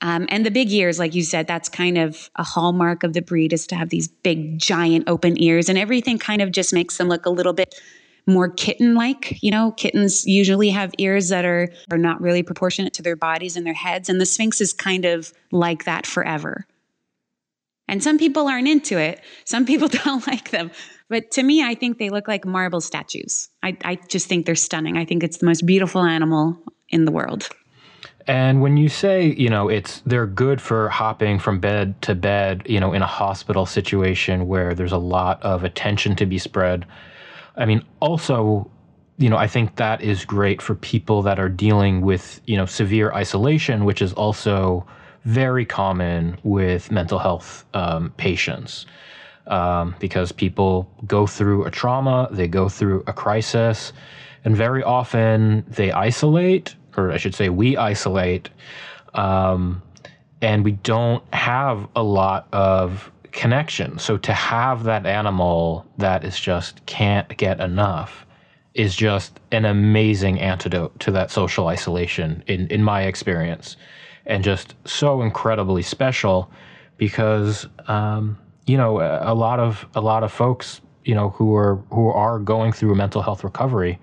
Um, 0.00 0.26
and 0.28 0.44
the 0.44 0.50
big 0.50 0.70
ears, 0.72 0.98
like 0.98 1.14
you 1.14 1.22
said, 1.22 1.46
that's 1.46 1.68
kind 1.68 1.98
of 1.98 2.30
a 2.36 2.42
hallmark 2.42 3.02
of 3.02 3.12
the 3.12 3.22
breed 3.22 3.52
is 3.52 3.66
to 3.68 3.76
have 3.76 3.88
these 3.88 4.08
big, 4.08 4.58
giant 4.58 5.08
open 5.08 5.40
ears, 5.42 5.68
and 5.68 5.78
everything 5.78 6.18
kind 6.18 6.42
of 6.42 6.52
just 6.52 6.72
makes 6.72 6.96
them 6.96 7.08
look 7.08 7.26
a 7.26 7.30
little 7.30 7.52
bit 7.52 7.74
more 8.26 8.48
kitten 8.48 8.94
like. 8.94 9.42
You 9.42 9.50
know, 9.50 9.72
kittens 9.72 10.26
usually 10.26 10.70
have 10.70 10.92
ears 10.98 11.28
that 11.28 11.44
are, 11.44 11.68
are 11.90 11.98
not 11.98 12.20
really 12.20 12.42
proportionate 12.42 12.92
to 12.94 13.02
their 13.02 13.16
bodies 13.16 13.56
and 13.56 13.66
their 13.66 13.74
heads, 13.74 14.08
and 14.08 14.20
the 14.20 14.26
Sphynx 14.26 14.60
is 14.60 14.72
kind 14.72 15.04
of 15.04 15.32
like 15.50 15.84
that 15.84 16.06
forever. 16.06 16.66
And 17.88 18.02
some 18.02 18.18
people 18.18 18.48
aren't 18.48 18.68
into 18.68 18.98
it, 18.98 19.20
some 19.44 19.64
people 19.64 19.88
don't 20.04 20.26
like 20.26 20.50
them. 20.50 20.70
But 21.08 21.30
to 21.32 21.42
me, 21.42 21.62
I 21.62 21.74
think 21.74 21.98
they 21.98 22.10
look 22.10 22.26
like 22.26 22.44
marble 22.44 22.80
statues. 22.80 23.48
I, 23.62 23.76
I 23.84 23.94
just 24.08 24.26
think 24.26 24.44
they're 24.44 24.56
stunning. 24.56 24.96
I 24.96 25.04
think 25.04 25.22
it's 25.22 25.38
the 25.38 25.46
most 25.46 25.64
beautiful 25.64 26.02
animal 26.02 26.60
in 26.88 27.04
the 27.04 27.12
world. 27.12 27.48
And 28.26 28.60
when 28.60 28.76
you 28.76 28.88
say, 28.88 29.34
you 29.34 29.48
know, 29.48 29.68
it's 29.68 30.00
they're 30.04 30.26
good 30.26 30.60
for 30.60 30.88
hopping 30.88 31.38
from 31.38 31.60
bed 31.60 32.00
to 32.02 32.14
bed, 32.14 32.62
you 32.66 32.80
know, 32.80 32.92
in 32.92 33.02
a 33.02 33.06
hospital 33.06 33.66
situation 33.66 34.48
where 34.48 34.74
there's 34.74 34.92
a 34.92 34.98
lot 34.98 35.40
of 35.42 35.62
attention 35.62 36.16
to 36.16 36.26
be 36.26 36.38
spread. 36.38 36.86
I 37.56 37.66
mean, 37.66 37.84
also, 38.00 38.68
you 39.18 39.30
know, 39.30 39.36
I 39.36 39.46
think 39.46 39.76
that 39.76 40.02
is 40.02 40.24
great 40.24 40.60
for 40.60 40.74
people 40.74 41.22
that 41.22 41.38
are 41.38 41.48
dealing 41.48 42.00
with, 42.00 42.40
you 42.46 42.56
know, 42.56 42.66
severe 42.66 43.12
isolation, 43.12 43.84
which 43.84 44.02
is 44.02 44.12
also 44.12 44.84
very 45.24 45.64
common 45.64 46.36
with 46.42 46.90
mental 46.90 47.18
health 47.18 47.64
um, 47.74 48.12
patients. 48.16 48.86
Um, 49.46 49.94
because 50.00 50.32
people 50.32 50.90
go 51.06 51.24
through 51.24 51.66
a 51.66 51.70
trauma, 51.70 52.28
they 52.32 52.48
go 52.48 52.68
through 52.68 53.04
a 53.06 53.12
crisis, 53.12 53.92
and 54.44 54.56
very 54.56 54.82
often 54.82 55.64
they 55.68 55.92
isolate 55.92 56.74
or 56.96 57.12
I 57.12 57.16
should 57.16 57.34
say, 57.34 57.48
we 57.48 57.76
isolate, 57.76 58.50
um, 59.14 59.82
and 60.42 60.64
we 60.64 60.72
don't 60.72 61.22
have 61.34 61.88
a 61.96 62.02
lot 62.02 62.48
of 62.52 63.10
connection. 63.32 63.98
So 63.98 64.16
to 64.18 64.32
have 64.32 64.84
that 64.84 65.06
animal 65.06 65.86
that 65.98 66.24
is 66.24 66.38
just 66.38 66.84
can't 66.86 67.36
get 67.36 67.60
enough 67.60 68.26
is 68.74 68.94
just 68.94 69.40
an 69.52 69.64
amazing 69.64 70.38
antidote 70.38 70.98
to 71.00 71.10
that 71.10 71.30
social 71.30 71.66
isolation 71.68 72.42
in 72.46 72.66
in 72.68 72.82
my 72.82 73.02
experience, 73.02 73.76
and 74.26 74.44
just 74.44 74.74
so 74.84 75.22
incredibly 75.22 75.82
special 75.82 76.50
because 76.98 77.66
um, 77.88 78.38
you 78.66 78.76
know 78.76 79.00
a 79.00 79.34
lot 79.34 79.60
of 79.60 79.86
a 79.94 80.00
lot 80.00 80.22
of 80.24 80.32
folks 80.32 80.80
you 81.04 81.14
know 81.14 81.30
who 81.30 81.54
are 81.54 81.76
who 81.90 82.08
are 82.08 82.38
going 82.38 82.72
through 82.72 82.94
mental 82.94 83.22
health 83.22 83.44
recovery 83.44 83.98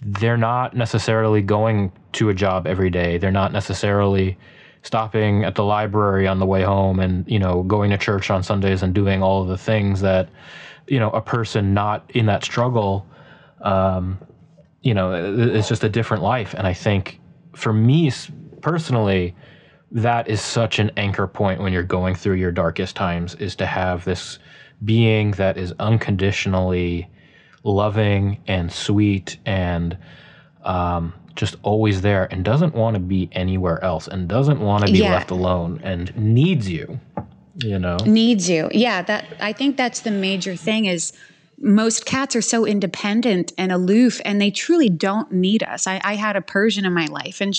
they're 0.00 0.36
not 0.36 0.76
necessarily 0.76 1.42
going 1.42 1.92
to 2.12 2.28
a 2.28 2.34
job 2.34 2.66
every 2.66 2.90
day. 2.90 3.18
They're 3.18 3.30
not 3.30 3.52
necessarily 3.52 4.38
stopping 4.82 5.44
at 5.44 5.54
the 5.54 5.64
library 5.64 6.26
on 6.26 6.38
the 6.38 6.46
way 6.46 6.62
home 6.62 7.00
and, 7.00 7.28
you 7.28 7.38
know, 7.38 7.62
going 7.64 7.90
to 7.90 7.98
church 7.98 8.30
on 8.30 8.42
Sundays 8.42 8.82
and 8.82 8.94
doing 8.94 9.22
all 9.22 9.42
of 9.42 9.48
the 9.48 9.58
things 9.58 10.00
that, 10.00 10.28
you 10.86 11.00
know, 11.00 11.10
a 11.10 11.20
person 11.20 11.74
not 11.74 12.10
in 12.14 12.26
that 12.26 12.44
struggle, 12.44 13.06
um, 13.62 14.18
you 14.82 14.94
know, 14.94 15.12
it's 15.12 15.68
just 15.68 15.82
a 15.82 15.88
different 15.88 16.22
life. 16.22 16.54
And 16.54 16.66
I 16.66 16.74
think 16.74 17.20
for 17.54 17.72
me 17.72 18.12
personally, 18.60 19.34
that 19.90 20.28
is 20.28 20.40
such 20.40 20.78
an 20.78 20.90
anchor 20.96 21.26
point 21.26 21.60
when 21.60 21.72
you're 21.72 21.82
going 21.82 22.14
through 22.14 22.36
your 22.36 22.52
darkest 22.52 22.94
times 22.94 23.34
is 23.36 23.56
to 23.56 23.66
have 23.66 24.04
this 24.04 24.38
being 24.84 25.32
that 25.32 25.56
is 25.56 25.72
unconditionally 25.80 27.10
loving 27.64 28.38
and 28.46 28.72
sweet 28.72 29.38
and 29.44 29.96
um, 30.64 31.12
just 31.34 31.56
always 31.62 32.00
there 32.02 32.26
and 32.30 32.44
doesn't 32.44 32.74
want 32.74 32.94
to 32.94 33.00
be 33.00 33.28
anywhere 33.32 33.82
else 33.82 34.08
and 34.08 34.28
doesn't 34.28 34.60
want 34.60 34.86
to 34.86 34.92
be 34.92 34.98
yeah. 34.98 35.12
left 35.12 35.30
alone 35.30 35.80
and 35.82 36.14
needs 36.16 36.68
you 36.68 37.00
you 37.60 37.76
know? 37.76 37.96
Needs 38.06 38.48
you. 38.48 38.68
Yeah 38.72 39.02
that 39.02 39.26
i 39.40 39.52
think 39.52 39.76
that's 39.76 40.00
the 40.00 40.10
major 40.10 40.56
thing 40.56 40.86
is 40.86 41.12
most 41.60 42.06
cats 42.06 42.36
are 42.36 42.42
so 42.42 42.64
independent 42.64 43.52
and 43.58 43.72
aloof 43.72 44.20
and 44.24 44.40
they 44.40 44.50
truly 44.50 44.88
don't 44.88 45.32
need 45.32 45.62
us. 45.64 45.86
I, 45.86 46.00
I 46.04 46.14
had 46.14 46.36
a 46.36 46.40
persian 46.40 46.84
in 46.84 46.92
my 46.92 47.06
life 47.06 47.40
and 47.40 47.54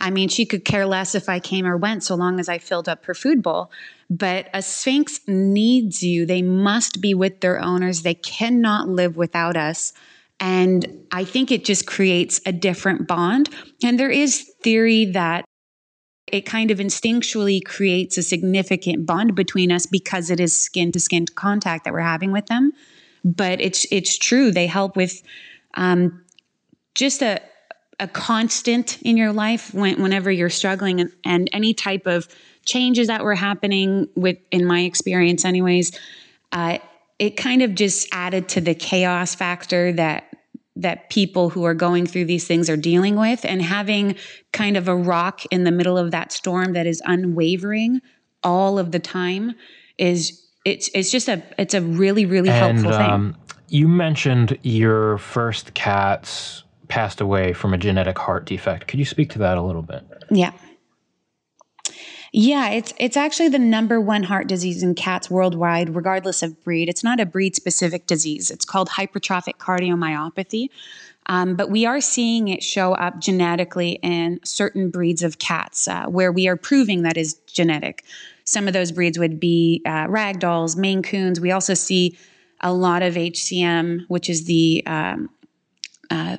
I 0.00 0.10
mean, 0.10 0.28
she 0.28 0.44
could 0.44 0.64
care 0.64 0.86
less 0.86 1.14
if 1.14 1.28
I 1.28 1.40
came 1.40 1.66
or 1.66 1.76
went 1.76 2.02
so 2.02 2.14
long 2.14 2.38
as 2.38 2.48
I 2.48 2.58
filled 2.58 2.88
up 2.88 3.04
her 3.06 3.14
food 3.14 3.42
bowl. 3.42 3.70
But 4.10 4.48
a 4.52 4.58
sphynx 4.58 5.20
needs 5.26 6.02
you. 6.02 6.26
They 6.26 6.42
must 6.42 7.00
be 7.00 7.14
with 7.14 7.40
their 7.40 7.60
owners. 7.60 8.02
They 8.02 8.14
cannot 8.14 8.88
live 8.88 9.16
without 9.16 9.56
us. 9.56 9.92
And 10.38 11.06
I 11.12 11.24
think 11.24 11.50
it 11.50 11.64
just 11.64 11.86
creates 11.86 12.40
a 12.44 12.52
different 12.52 13.08
bond. 13.08 13.48
And 13.82 13.98
there 13.98 14.10
is 14.10 14.50
theory 14.62 15.06
that 15.06 15.44
it 16.26 16.42
kind 16.44 16.70
of 16.70 16.78
instinctually 16.78 17.64
creates 17.64 18.18
a 18.18 18.22
significant 18.22 19.06
bond 19.06 19.34
between 19.34 19.72
us 19.72 19.86
because 19.86 20.30
it 20.30 20.40
is 20.40 20.54
skin 20.54 20.92
to 20.92 21.00
skin 21.00 21.24
contact 21.26 21.84
that 21.84 21.92
we're 21.92 22.00
having 22.00 22.32
with 22.32 22.46
them. 22.46 22.72
But 23.24 23.60
it's 23.60 23.86
it's 23.90 24.18
true. 24.18 24.50
They 24.50 24.66
help 24.66 24.96
with 24.96 25.22
um, 25.74 26.22
just 26.94 27.22
a 27.22 27.40
a 27.98 28.06
constant 28.06 29.00
in 29.02 29.16
your 29.16 29.32
life 29.32 29.72
when, 29.72 30.02
whenever 30.02 30.30
you're 30.30 30.50
struggling 30.50 31.00
and, 31.00 31.12
and, 31.24 31.48
any 31.52 31.72
type 31.72 32.06
of 32.06 32.28
changes 32.66 33.06
that 33.06 33.24
were 33.24 33.34
happening 33.34 34.08
with 34.16 34.36
in 34.50 34.66
my 34.66 34.80
experience 34.80 35.44
anyways 35.44 35.92
uh, 36.52 36.78
it 37.18 37.36
kind 37.36 37.62
of 37.62 37.74
just 37.74 38.08
added 38.12 38.48
to 38.48 38.60
the 38.60 38.74
chaos 38.74 39.34
factor 39.34 39.92
that 39.92 40.24
that 40.78 41.08
people 41.08 41.48
who 41.48 41.64
are 41.64 41.74
going 41.74 42.06
through 42.06 42.26
these 42.26 42.46
things 42.46 42.68
are 42.68 42.76
dealing 42.76 43.16
with 43.16 43.44
and 43.44 43.62
having 43.62 44.14
kind 44.52 44.76
of 44.76 44.88
a 44.88 44.94
rock 44.94 45.40
in 45.50 45.64
the 45.64 45.70
middle 45.70 45.96
of 45.96 46.10
that 46.10 46.30
storm 46.32 46.74
that 46.74 46.86
is 46.86 47.00
unwavering 47.06 48.00
all 48.42 48.78
of 48.78 48.92
the 48.92 48.98
time 48.98 49.54
is 49.96 50.42
it's 50.64 50.90
it's 50.94 51.10
just 51.10 51.28
a 51.28 51.42
it's 51.58 51.74
a 51.74 51.80
really 51.80 52.26
really 52.26 52.50
and, 52.50 52.78
helpful 52.78 52.98
thing. 52.98 53.10
Um, 53.10 53.36
you 53.68 53.88
mentioned 53.88 54.58
your 54.62 55.18
first 55.18 55.74
cats 55.74 56.62
passed 56.88 57.20
away 57.20 57.52
from 57.52 57.74
a 57.74 57.78
genetic 57.78 58.18
heart 58.18 58.44
defect. 58.44 58.88
Could 58.88 58.98
you 58.98 59.04
speak 59.04 59.30
to 59.30 59.38
that 59.40 59.58
a 59.58 59.62
little 59.62 59.82
bit? 59.82 60.04
Yeah. 60.30 60.52
Yeah, 62.32 62.70
it's 62.70 62.92
it's 62.98 63.16
actually 63.16 63.48
the 63.48 63.58
number 63.58 64.00
one 64.00 64.24
heart 64.24 64.46
disease 64.46 64.82
in 64.82 64.94
cats 64.94 65.30
worldwide, 65.30 65.94
regardless 65.94 66.42
of 66.42 66.62
breed. 66.64 66.88
It's 66.88 67.02
not 67.02 67.18
a 67.18 67.24
breed 67.24 67.56
specific 67.56 68.06
disease. 68.06 68.50
It's 68.50 68.64
called 68.64 68.90
hypertrophic 68.90 69.56
cardiomyopathy. 69.58 70.68
Um, 71.28 71.56
but 71.56 71.70
we 71.70 71.86
are 71.86 72.00
seeing 72.00 72.48
it 72.48 72.62
show 72.62 72.92
up 72.94 73.20
genetically 73.20 73.98
in 74.02 74.40
certain 74.44 74.90
breeds 74.90 75.22
of 75.22 75.38
cats 75.38 75.88
uh, 75.88 76.06
where 76.06 76.30
we 76.30 76.46
are 76.46 76.56
proving 76.56 77.02
that 77.02 77.16
is 77.16 77.34
genetic. 77.46 78.04
Some 78.44 78.68
of 78.68 78.74
those 78.74 78.92
breeds 78.92 79.18
would 79.18 79.40
be 79.40 79.82
uh, 79.84 80.06
ragdolls, 80.06 80.76
Maine 80.76 81.02
Coons. 81.02 81.40
We 81.40 81.50
also 81.50 81.74
see 81.74 82.16
a 82.60 82.72
lot 82.72 83.02
of 83.02 83.14
HCM, 83.14 84.04
which 84.08 84.30
is 84.30 84.44
the 84.44 84.82
um, 84.86 85.30
uh, 86.10 86.36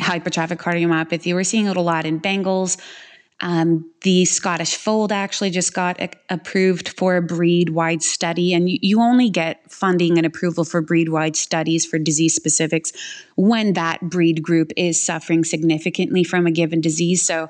hypertrophic 0.00 0.58
cardiomyopathy. 0.58 1.34
We're 1.34 1.44
seeing 1.44 1.66
it 1.66 1.76
a 1.76 1.80
lot 1.80 2.06
in 2.06 2.20
Bengals. 2.20 2.78
Um, 3.42 3.90
the 4.02 4.26
Scottish 4.26 4.76
Fold 4.76 5.12
actually 5.12 5.50
just 5.50 5.72
got 5.72 5.98
a- 6.00 6.10
approved 6.28 6.90
for 6.90 7.16
a 7.16 7.22
breed 7.22 7.70
wide 7.70 8.02
study, 8.02 8.52
and 8.52 8.68
you, 8.68 8.78
you 8.82 9.00
only 9.00 9.30
get 9.30 9.70
funding 9.70 10.18
and 10.18 10.26
approval 10.26 10.64
for 10.64 10.82
breed 10.82 11.08
wide 11.08 11.36
studies 11.36 11.86
for 11.86 11.98
disease 11.98 12.34
specifics 12.34 12.92
when 13.36 13.72
that 13.72 14.00
breed 14.02 14.42
group 14.42 14.72
is 14.76 15.02
suffering 15.02 15.42
significantly 15.44 16.22
from 16.22 16.46
a 16.46 16.50
given 16.50 16.82
disease. 16.82 17.22
So, 17.22 17.48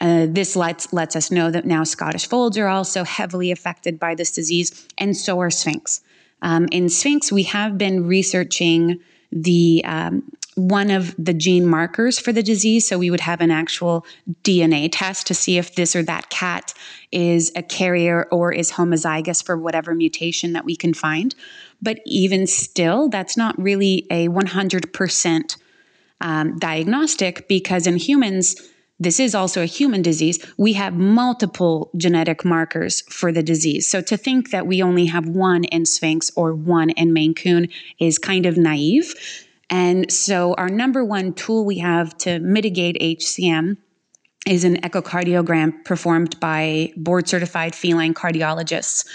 uh, 0.00 0.26
this 0.28 0.56
lets 0.56 0.92
lets 0.92 1.14
us 1.14 1.30
know 1.30 1.50
that 1.50 1.64
now 1.64 1.84
Scottish 1.84 2.26
folds 2.26 2.58
are 2.58 2.68
also 2.68 3.04
heavily 3.04 3.52
affected 3.52 4.00
by 4.00 4.16
this 4.16 4.32
disease, 4.32 4.88
and 4.98 5.16
so 5.16 5.40
are 5.40 5.50
Sphynx. 5.50 6.00
Um, 6.42 6.68
in 6.72 6.88
Sphynx, 6.88 7.30
we 7.30 7.44
have 7.44 7.78
been 7.78 8.06
researching 8.06 8.98
the 9.30 9.82
um, 9.84 10.24
one 10.68 10.90
of 10.90 11.14
the 11.16 11.34
gene 11.34 11.66
markers 11.66 12.18
for 12.18 12.32
the 12.32 12.42
disease. 12.42 12.86
So 12.86 12.98
we 12.98 13.10
would 13.10 13.20
have 13.20 13.40
an 13.40 13.50
actual 13.50 14.04
DNA 14.42 14.88
test 14.92 15.26
to 15.28 15.34
see 15.34 15.58
if 15.58 15.74
this 15.74 15.96
or 15.96 16.02
that 16.02 16.30
cat 16.30 16.74
is 17.12 17.50
a 17.56 17.62
carrier 17.62 18.26
or 18.30 18.52
is 18.52 18.72
homozygous 18.72 19.44
for 19.44 19.56
whatever 19.56 19.94
mutation 19.94 20.52
that 20.52 20.64
we 20.64 20.76
can 20.76 20.94
find. 20.94 21.34
But 21.82 22.00
even 22.04 22.46
still, 22.46 23.08
that's 23.08 23.36
not 23.36 23.60
really 23.60 24.06
a 24.10 24.28
100% 24.28 25.56
um, 26.20 26.58
diagnostic 26.58 27.48
because 27.48 27.86
in 27.86 27.96
humans, 27.96 28.56
this 28.98 29.18
is 29.18 29.34
also 29.34 29.62
a 29.62 29.66
human 29.66 30.02
disease, 30.02 30.38
we 30.58 30.74
have 30.74 30.92
multiple 30.92 31.90
genetic 31.96 32.44
markers 32.44 33.00
for 33.08 33.32
the 33.32 33.42
disease. 33.42 33.88
So 33.88 34.02
to 34.02 34.16
think 34.16 34.50
that 34.50 34.66
we 34.66 34.82
only 34.82 35.06
have 35.06 35.26
one 35.26 35.64
in 35.64 35.86
Sphynx 35.86 36.30
or 36.36 36.54
one 36.54 36.90
in 36.90 37.14
Maine 37.14 37.34
Coon 37.34 37.68
is 37.98 38.18
kind 38.18 38.44
of 38.44 38.58
naive. 38.58 39.14
And 39.70 40.10
so 40.10 40.54
our 40.54 40.68
number 40.68 41.04
one 41.04 41.32
tool 41.32 41.64
we 41.64 41.78
have 41.78 42.16
to 42.18 42.40
mitigate 42.40 42.98
HCM 43.00 43.76
is 44.46 44.64
an 44.64 44.80
echocardiogram 44.80 45.84
performed 45.84 46.38
by 46.40 46.92
board 46.96 47.28
certified 47.28 47.74
feline 47.74 48.14
cardiologists. 48.14 49.06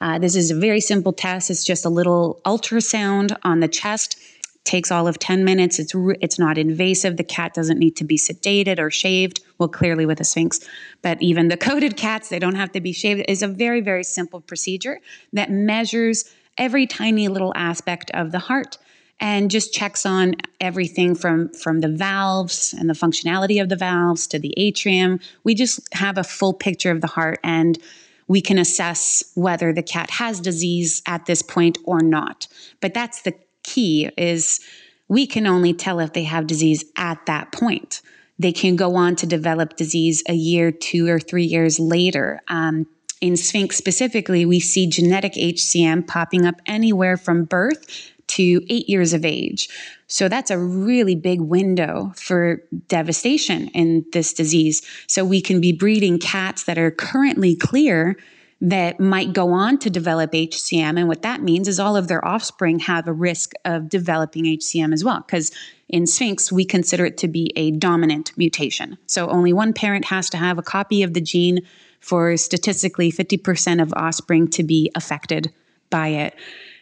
Uh, 0.00 0.18
this 0.18 0.34
is 0.34 0.50
a 0.50 0.54
very 0.54 0.80
simple 0.80 1.12
test. 1.12 1.50
It's 1.50 1.64
just 1.64 1.84
a 1.84 1.90
little 1.90 2.40
ultrasound 2.44 3.36
on 3.44 3.60
the 3.60 3.68
chest 3.68 4.18
takes 4.64 4.90
all 4.90 5.08
of 5.08 5.18
10 5.18 5.44
minutes. 5.44 5.78
It's 5.78 5.94
re- 5.94 6.16
it's 6.20 6.38
not 6.38 6.58
invasive. 6.58 7.16
The 7.16 7.24
cat 7.24 7.54
doesn't 7.54 7.78
need 7.78 7.96
to 7.96 8.04
be 8.04 8.16
sedated 8.16 8.78
or 8.78 8.90
shaved. 8.90 9.40
Well, 9.58 9.68
clearly 9.68 10.06
with 10.06 10.20
a 10.20 10.24
sphynx, 10.24 10.64
but 11.02 11.20
even 11.22 11.48
the 11.48 11.56
coated 11.68 11.96
cats, 11.96 12.28
they 12.28 12.38
don't 12.38 12.56
have 12.56 12.72
to 12.72 12.80
be 12.80 12.92
shaved. 12.92 13.24
It's 13.28 13.42
a 13.42 13.48
very 13.48 13.80
very 13.80 14.04
simple 14.04 14.40
procedure 14.40 15.00
that 15.32 15.50
measures 15.50 16.24
every 16.58 16.86
tiny 16.86 17.28
little 17.28 17.52
aspect 17.56 18.10
of 18.12 18.32
the 18.32 18.38
heart 18.38 18.78
and 19.20 19.50
just 19.50 19.72
checks 19.72 20.06
on 20.06 20.34
everything 20.60 21.14
from 21.14 21.50
from 21.50 21.80
the 21.80 21.88
valves 21.88 22.74
and 22.78 22.88
the 22.88 22.94
functionality 22.94 23.60
of 23.60 23.68
the 23.68 23.76
valves 23.76 24.26
to 24.28 24.38
the 24.38 24.54
atrium. 24.56 25.20
We 25.44 25.54
just 25.54 25.80
have 25.94 26.18
a 26.18 26.24
full 26.24 26.54
picture 26.54 26.90
of 26.90 27.00
the 27.00 27.06
heart 27.06 27.38
and 27.44 27.78
we 28.26 28.40
can 28.40 28.58
assess 28.58 29.24
whether 29.34 29.72
the 29.72 29.82
cat 29.82 30.10
has 30.10 30.40
disease 30.40 31.02
at 31.06 31.26
this 31.26 31.42
point 31.42 31.78
or 31.84 32.00
not. 32.00 32.46
But 32.80 32.94
that's 32.94 33.22
the 33.22 33.34
key 33.62 34.08
is 34.16 34.60
we 35.08 35.26
can 35.26 35.46
only 35.46 35.74
tell 35.74 35.98
if 35.98 36.12
they 36.12 36.24
have 36.24 36.46
disease 36.46 36.84
at 36.96 37.26
that 37.26 37.52
point. 37.52 38.00
They 38.38 38.52
can 38.52 38.76
go 38.76 38.94
on 38.94 39.16
to 39.16 39.26
develop 39.26 39.76
disease 39.76 40.22
a 40.28 40.32
year, 40.32 40.70
two 40.70 41.08
or 41.08 41.18
three 41.20 41.44
years 41.44 41.78
later. 41.78 42.40
Um, 42.48 42.86
in 43.20 43.36
Sphynx 43.36 43.76
specifically, 43.76 44.46
we 44.46 44.60
see 44.60 44.86
genetic 44.86 45.34
HCM 45.34 46.06
popping 46.06 46.46
up 46.46 46.54
anywhere 46.66 47.16
from 47.16 47.44
birth 47.44 48.12
to 48.30 48.62
eight 48.68 48.88
years 48.88 49.12
of 49.12 49.24
age. 49.24 49.68
So 50.06 50.28
that's 50.28 50.50
a 50.50 50.58
really 50.58 51.14
big 51.14 51.40
window 51.40 52.12
for 52.16 52.62
devastation 52.88 53.68
in 53.68 54.04
this 54.12 54.32
disease. 54.32 54.82
So 55.06 55.24
we 55.24 55.40
can 55.40 55.60
be 55.60 55.72
breeding 55.72 56.18
cats 56.18 56.64
that 56.64 56.78
are 56.78 56.90
currently 56.90 57.54
clear 57.54 58.16
that 58.60 59.00
might 59.00 59.32
go 59.32 59.52
on 59.52 59.78
to 59.78 59.88
develop 59.88 60.32
HCM. 60.32 60.98
And 60.98 61.08
what 61.08 61.22
that 61.22 61.42
means 61.42 61.66
is 61.66 61.80
all 61.80 61.96
of 61.96 62.08
their 62.08 62.24
offspring 62.24 62.78
have 62.80 63.08
a 63.08 63.12
risk 63.12 63.52
of 63.64 63.88
developing 63.88 64.44
HCM 64.44 64.92
as 64.92 65.02
well. 65.02 65.24
Because 65.26 65.50
in 65.88 66.06
Sphynx, 66.06 66.52
we 66.52 66.64
consider 66.64 67.06
it 67.06 67.16
to 67.18 67.28
be 67.28 67.52
a 67.56 67.70
dominant 67.70 68.32
mutation. 68.36 68.98
So 69.06 69.28
only 69.28 69.52
one 69.52 69.72
parent 69.72 70.04
has 70.06 70.28
to 70.30 70.36
have 70.36 70.58
a 70.58 70.62
copy 70.62 71.02
of 71.02 71.14
the 71.14 71.20
gene 71.20 71.60
for 72.00 72.36
statistically 72.36 73.10
50% 73.10 73.80
of 73.80 73.92
offspring 73.96 74.48
to 74.48 74.62
be 74.62 74.90
affected 74.94 75.52
by 75.88 76.08
it. 76.08 76.34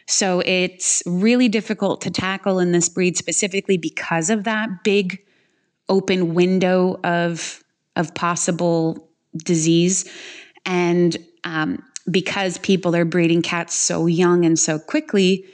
So 0.09 0.41
it's 0.43 1.03
really 1.05 1.49
difficult 1.49 2.01
to 2.01 2.09
tackle 2.09 2.59
in 2.59 2.71
this 2.71 2.89
breed 2.89 3.15
specifically 3.15 3.77
because 3.77 4.29
of 4.29 4.43
that 4.45 4.83
big 4.83 5.23
open 5.87 6.33
window 6.33 6.99
of 7.03 7.63
of 7.95 8.15
possible 8.15 9.09
disease. 9.37 10.09
And 10.65 11.17
um, 11.43 11.83
because 12.09 12.57
people 12.57 12.95
are 12.95 13.05
breeding 13.05 13.41
cats 13.41 13.75
so 13.75 14.07
young 14.07 14.45
and 14.45 14.57
so 14.57 14.79
quickly, 14.79 15.45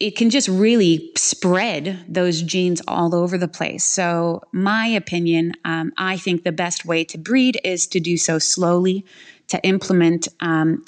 it 0.00 0.16
can 0.16 0.30
just 0.30 0.48
really 0.48 1.10
spread 1.16 2.04
those 2.08 2.42
genes 2.42 2.80
all 2.88 3.14
over 3.14 3.36
the 3.36 3.48
place. 3.48 3.84
So, 3.84 4.42
my 4.52 4.86
opinion, 4.86 5.52
um, 5.64 5.92
I 5.98 6.16
think 6.16 6.42
the 6.42 6.52
best 6.52 6.84
way 6.84 7.04
to 7.04 7.18
breed 7.18 7.60
is 7.62 7.86
to 7.88 8.00
do 8.00 8.16
so 8.16 8.38
slowly, 8.38 9.04
to 9.48 9.62
implement 9.64 10.26
um, 10.40 10.84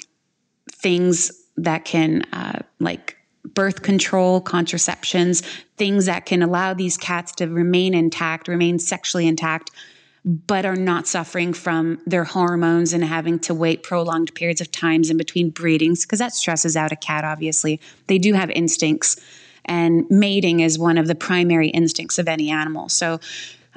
things 0.73 1.40
that 1.57 1.85
can, 1.85 2.23
uh, 2.33 2.61
like 2.79 3.17
birth 3.45 3.83
control, 3.83 4.41
contraceptions, 4.41 5.41
things 5.77 6.07
that 6.07 6.27
can 6.27 6.43
allow 6.43 6.75
these 6.75 6.97
cats 6.97 7.33
to 7.33 7.47
remain 7.47 7.95
intact, 7.95 8.49
remain 8.49 8.79
sexually 8.79 9.27
intact 9.27 9.71
but 10.25 10.67
are 10.67 10.77
not 10.77 11.07
suffering 11.07 11.53
from 11.53 11.99
their 12.07 12.25
hormones 12.25 12.93
and 12.93 13.03
having 13.05 13.39
to 13.39 13.55
wait 13.55 13.83
prolonged 13.83 14.35
periods 14.35 14.61
of 14.61 14.71
times 14.71 15.09
in 15.09 15.17
between 15.17 15.51
breedings 15.51 16.05
because 16.05 16.19
that 16.19 16.35
stresses 16.35 16.77
out 16.77 16.93
a 16.93 16.97
cat 16.97 17.25
obviously. 17.25 17.81
They 18.07 18.19
do 18.19 18.35
have 18.35 18.51
instincts 18.51 19.17
and 19.65 20.05
mating 20.11 20.61
is 20.61 20.79
one 20.79 20.99
of 20.99 21.07
the 21.07 21.15
primary 21.15 21.69
instincts 21.69 22.19
of 22.19 22.29
any 22.29 22.51
animal. 22.51 22.89
So 22.89 23.21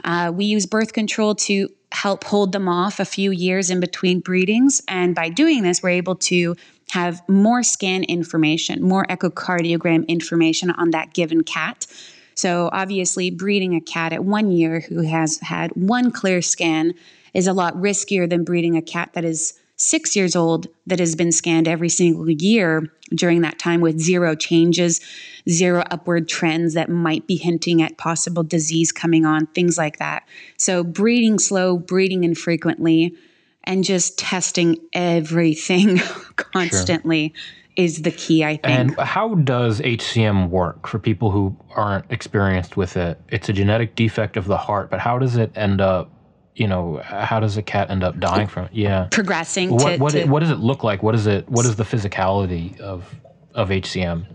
uh, 0.04 0.32
we 0.36 0.46
use 0.46 0.66
birth 0.66 0.92
control 0.92 1.36
to 1.36 1.70
help 1.92 2.24
hold 2.24 2.52
them 2.52 2.68
off 2.68 3.00
a 3.00 3.06
few 3.06 3.32
years 3.32 3.70
in 3.70 3.80
between 3.80 4.20
breedings 4.20 4.82
and 4.88 5.14
by 5.14 5.30
doing 5.30 5.62
this 5.62 5.84
we're 5.84 5.90
able 5.90 6.16
to 6.16 6.56
have 6.92 7.22
more 7.28 7.64
scan 7.64 8.04
information 8.04 8.82
more 8.82 9.06
echocardiogram 9.06 10.08
information 10.08 10.70
on 10.72 10.92
that 10.92 11.14
given 11.14 11.44
cat 11.44 11.88
so, 12.36 12.70
obviously, 12.72 13.30
breeding 13.30 13.76
a 13.76 13.82
cat 13.82 14.14
at 14.14 14.24
one 14.24 14.52
year 14.52 14.82
who 14.82 15.02
has 15.02 15.40
had 15.40 15.72
one 15.72 16.12
clear 16.12 16.42
scan 16.42 16.94
is 17.34 17.48
a 17.48 17.54
lot 17.54 17.76
riskier 17.76 18.30
than 18.30 18.44
breeding 18.44 18.76
a 18.76 18.82
cat 18.82 19.12
that 19.14 19.26
is 19.26 19.54
six 19.76 20.16
years 20.16 20.36
old 20.36 20.68
that 20.88 21.00
has 21.00 21.16
been 21.16 21.32
scanned 21.32 21.68
every 21.68 21.90
single 21.90 22.30
year 22.30 22.92
during 23.14 23.42
that 23.42 23.60
time 23.60 23.82
with 23.82 24.00
zero 24.00 24.36
changes, 24.36 25.02
zero 25.50 25.84
upward 25.92 26.28
trends 26.28 26.74
that 26.74 26.90
might 26.90 27.28
be 27.28 27.36
hinting 27.36 27.82
at 27.82 27.98
possible 27.98 28.44
disease 28.44 28.92
coming 28.92 29.26
on, 29.26 29.46
things 29.48 29.78
like 29.78 29.98
that. 29.98 30.28
So, 30.58 30.84
breeding 30.84 31.38
slow, 31.38 31.78
breeding 31.78 32.24
infrequently, 32.24 33.16
and 33.64 33.84
just 33.84 34.18
testing 34.18 34.78
everything 34.94 35.98
constantly. 36.36 37.34
Sure 37.36 37.44
is 37.76 38.04
the 38.04 38.12
key, 38.12 38.44
I 38.44 38.58
think. 38.58 38.66
And 38.66 39.00
how 39.00 39.36
does 39.36 39.80
HCM 39.82 40.50
work 40.50 40.88
for 40.88 41.00
people 41.00 41.32
who 41.32 41.56
aren't 41.76 42.12
experienced 42.12 42.78
with 42.78 42.98
it? 42.98 43.20
It's 43.30 43.50
a 43.50 43.54
genetic 43.54 43.96
defect 43.96 44.38
of 44.38 44.46
the 44.46 44.58
heart, 44.58 44.90
but 44.90 45.00
how 45.00 45.18
does 45.18 45.38
it 45.38 45.52
end 45.56 45.82
up? 45.82 46.12
You 46.56 46.68
know, 46.68 47.02
how 47.04 47.40
does 47.40 47.58
a 47.58 47.64
cat 47.64 47.90
end 47.90 48.04
up 48.04 48.20
dying 48.20 48.48
from 48.48 48.66
it? 48.66 48.74
Yeah, 48.74 49.08
progressing. 49.10 49.72
What 49.72 49.94
to, 49.94 49.98
what, 49.98 50.12
to, 50.12 50.26
what 50.26 50.40
does 50.42 50.52
it 50.52 50.60
look 50.60 50.84
like? 50.84 51.02
What 51.02 51.16
is 51.16 51.26
it? 51.26 51.50
What 51.50 51.66
is 51.66 51.78
the 51.78 51.84
physicality 51.84 52.80
of 52.80 53.16
of 53.56 53.70
HCM? 53.70 54.28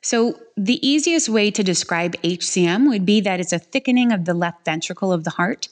So, 0.00 0.38
the 0.56 0.86
easiest 0.86 1.28
way 1.28 1.50
to 1.50 1.62
describe 1.62 2.14
HCM 2.22 2.88
would 2.88 3.04
be 3.04 3.20
that 3.20 3.40
it's 3.40 3.52
a 3.52 3.58
thickening 3.58 4.10
of 4.10 4.24
the 4.24 4.32
left 4.32 4.64
ventricle 4.64 5.12
of 5.12 5.24
the 5.24 5.30
heart. 5.30 5.68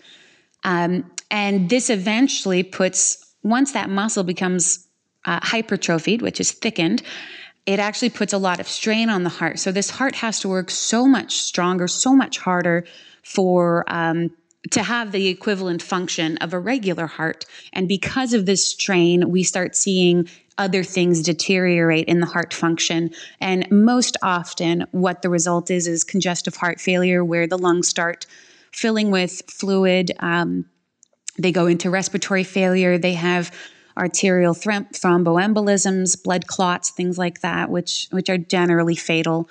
Um, 0.65 1.11
and 1.33 1.71
this 1.71 1.89
eventually 1.89 2.63
puts, 2.63 3.35
once 3.43 3.73
that 3.73 3.89
muscle 3.89 4.23
becomes 4.23 4.87
uh, 5.25 5.41
hypertrophied, 5.43 6.21
which 6.21 6.39
is 6.39 6.53
thickened, 6.53 7.03
it 7.65 7.79
actually 7.79 8.11
puts 8.11 8.35
a 8.35 8.39
lot 8.39 8.61
of 8.61 8.69
strain 8.69 9.09
on 9.09 9.23
the 9.23 9.31
heart. 9.31 9.59
So 9.59 9.73
this 9.73 9.89
heart 9.89 10.17
has 10.17 10.41
to 10.41 10.49
work 10.49 10.71
so 10.71 11.07
much 11.07 11.37
stronger, 11.37 11.89
so 11.89 12.15
much 12.15 12.39
harder 12.39 12.85
for 13.23 13.85
um, 13.89 14.31
to 14.73 14.83
have 14.83 15.13
the 15.13 15.29
equivalent 15.29 15.81
function 15.81 16.37
of 16.39 16.53
a 16.53 16.59
regular 16.59 17.07
heart. 17.07 17.47
And 17.73 17.89
because 17.89 18.35
of 18.35 18.45
this 18.45 18.67
strain, 18.67 19.31
we 19.31 19.43
start 19.43 19.75
seeing 19.75 20.29
other 20.59 20.85
things 20.85 21.23
deteriorate 21.23 22.09
in 22.09 22.21
the 22.21 22.27
heart 22.27 22.53
function. 22.53 23.11
And 23.41 23.67
most 23.71 24.19
often, 24.23 24.85
what 24.91 25.23
the 25.23 25.31
result 25.31 25.71
is 25.71 25.87
is 25.87 26.05
congestive 26.05 26.57
heart 26.57 26.79
failure, 26.79 27.25
where 27.25 27.47
the 27.47 27.57
lungs 27.57 27.89
start 27.89 28.27
filling 28.71 29.11
with 29.11 29.41
fluid. 29.49 30.13
Um, 30.19 30.67
they 31.43 31.53
go 31.53 31.67
into 31.67 31.91
respiratory 31.91 32.45
failure. 32.45 32.99
They 32.99 33.15
have 33.15 33.53
arterial 33.97 34.55
thromboembolisms, 34.55 36.23
blood 36.23 36.47
clots, 36.47 36.91
things 36.91 37.19
like 37.19 37.41
that, 37.41 37.71
which 37.71 38.09
which 38.11 38.31
are 38.31 38.39
generally 38.39 38.97
fatal. 38.97 39.49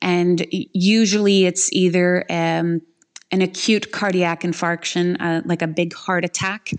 And 0.00 0.44
usually, 0.50 1.44
it's 1.44 1.72
either 1.72 2.24
um, 2.28 2.80
an 3.30 3.42
acute 3.42 3.92
cardiac 3.92 4.42
infarction, 4.42 5.16
uh, 5.20 5.42
like 5.44 5.62
a 5.62 5.66
big 5.66 5.94
heart 5.94 6.24
attack, 6.24 6.70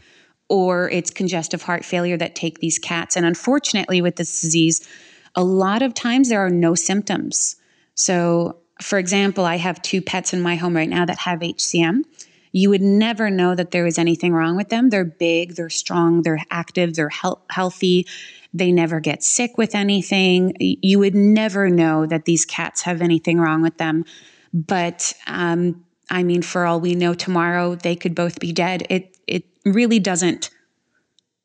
or 0.50 0.90
it's 0.90 1.10
congestive 1.10 1.62
heart 1.62 1.86
failure 1.86 2.18
that 2.18 2.36
take 2.36 2.60
these 2.60 2.80
cats. 2.80 3.16
And 3.16 3.26
unfortunately, 3.26 4.02
with 4.02 4.18
this 4.18 4.42
disease, 4.42 4.88
a 5.36 5.44
lot 5.44 5.82
of 5.82 5.94
times 5.94 6.30
there 6.30 6.46
are 6.46 6.50
no 6.50 6.76
symptoms. 6.76 7.56
So, 7.96 8.58
for 8.82 9.00
example, 9.00 9.46
I 9.46 9.58
have 9.58 9.82
two 9.82 10.02
pets 10.02 10.34
in 10.34 10.42
my 10.42 10.56
home 10.56 10.76
right 10.76 10.90
now 10.90 11.06
that 11.06 11.20
have 11.20 11.40
HCM 11.40 12.04
you 12.54 12.70
would 12.70 12.82
never 12.82 13.30
know 13.30 13.56
that 13.56 13.72
there 13.72 13.84
was 13.84 13.98
anything 13.98 14.32
wrong 14.32 14.56
with 14.56 14.70
them. 14.70 14.90
They're 14.90 15.04
big, 15.04 15.56
they're 15.56 15.72
strong, 15.72 16.22
they're 16.22 16.40
active, 16.52 16.96
they're 16.96 17.10
he- 17.10 17.34
healthy. 17.50 18.08
They 18.54 18.72
never 18.72 19.00
get 19.00 19.24
sick 19.24 19.58
with 19.58 19.74
anything. 19.74 20.56
You 20.60 21.00
would 21.00 21.16
never 21.16 21.70
know 21.70 22.06
that 22.06 22.26
these 22.26 22.46
cats 22.46 22.84
have 22.84 23.02
anything 23.02 23.40
wrong 23.40 23.64
with 23.64 23.80
them. 23.80 24.06
But 24.54 25.14
um, 25.26 25.84
I 26.12 26.22
mean, 26.22 26.44
for 26.44 26.66
all 26.66 26.80
we 26.80 26.94
know, 26.94 27.16
tomorrow 27.16 27.74
they 27.74 27.96
could 27.96 28.14
both 28.14 28.40
be 28.40 28.54
dead. 28.54 28.86
It 28.90 29.18
it 29.26 29.46
really 29.66 30.00
doesn't. 30.00 30.52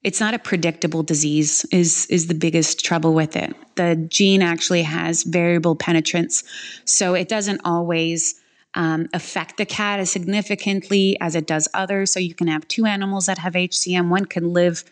It's 0.05 0.21
not 0.21 0.35
a 0.35 0.39
predictable 0.39 1.03
disease. 1.03 1.65
Is 1.73 2.05
is 2.07 2.27
the 2.27 2.35
biggest 2.35 2.85
trouble 2.85 3.15
with 3.15 3.35
it. 3.35 3.57
The 3.77 3.97
gene 4.11 4.43
actually 4.43 4.83
has 4.83 5.23
variable 5.23 5.75
penetrance, 5.75 6.45
so 6.85 7.15
it 7.15 7.29
doesn't 7.29 7.63
always 7.65 8.39
um, 8.75 9.09
affect 9.13 9.57
the 9.57 9.67
cat 9.67 10.01
as 10.01 10.11
significantly 10.11 11.17
as 11.21 11.35
it 11.35 11.47
does 11.47 11.69
others. 11.75 12.13
So 12.13 12.21
you 12.21 12.35
can 12.35 12.49
have 12.49 12.69
two 12.69 12.87
animals 12.87 13.27
that 13.27 13.39
have 13.39 13.55
HCM. 13.55 14.09
One 14.09 14.25
can 14.25 14.53
live 14.53 14.85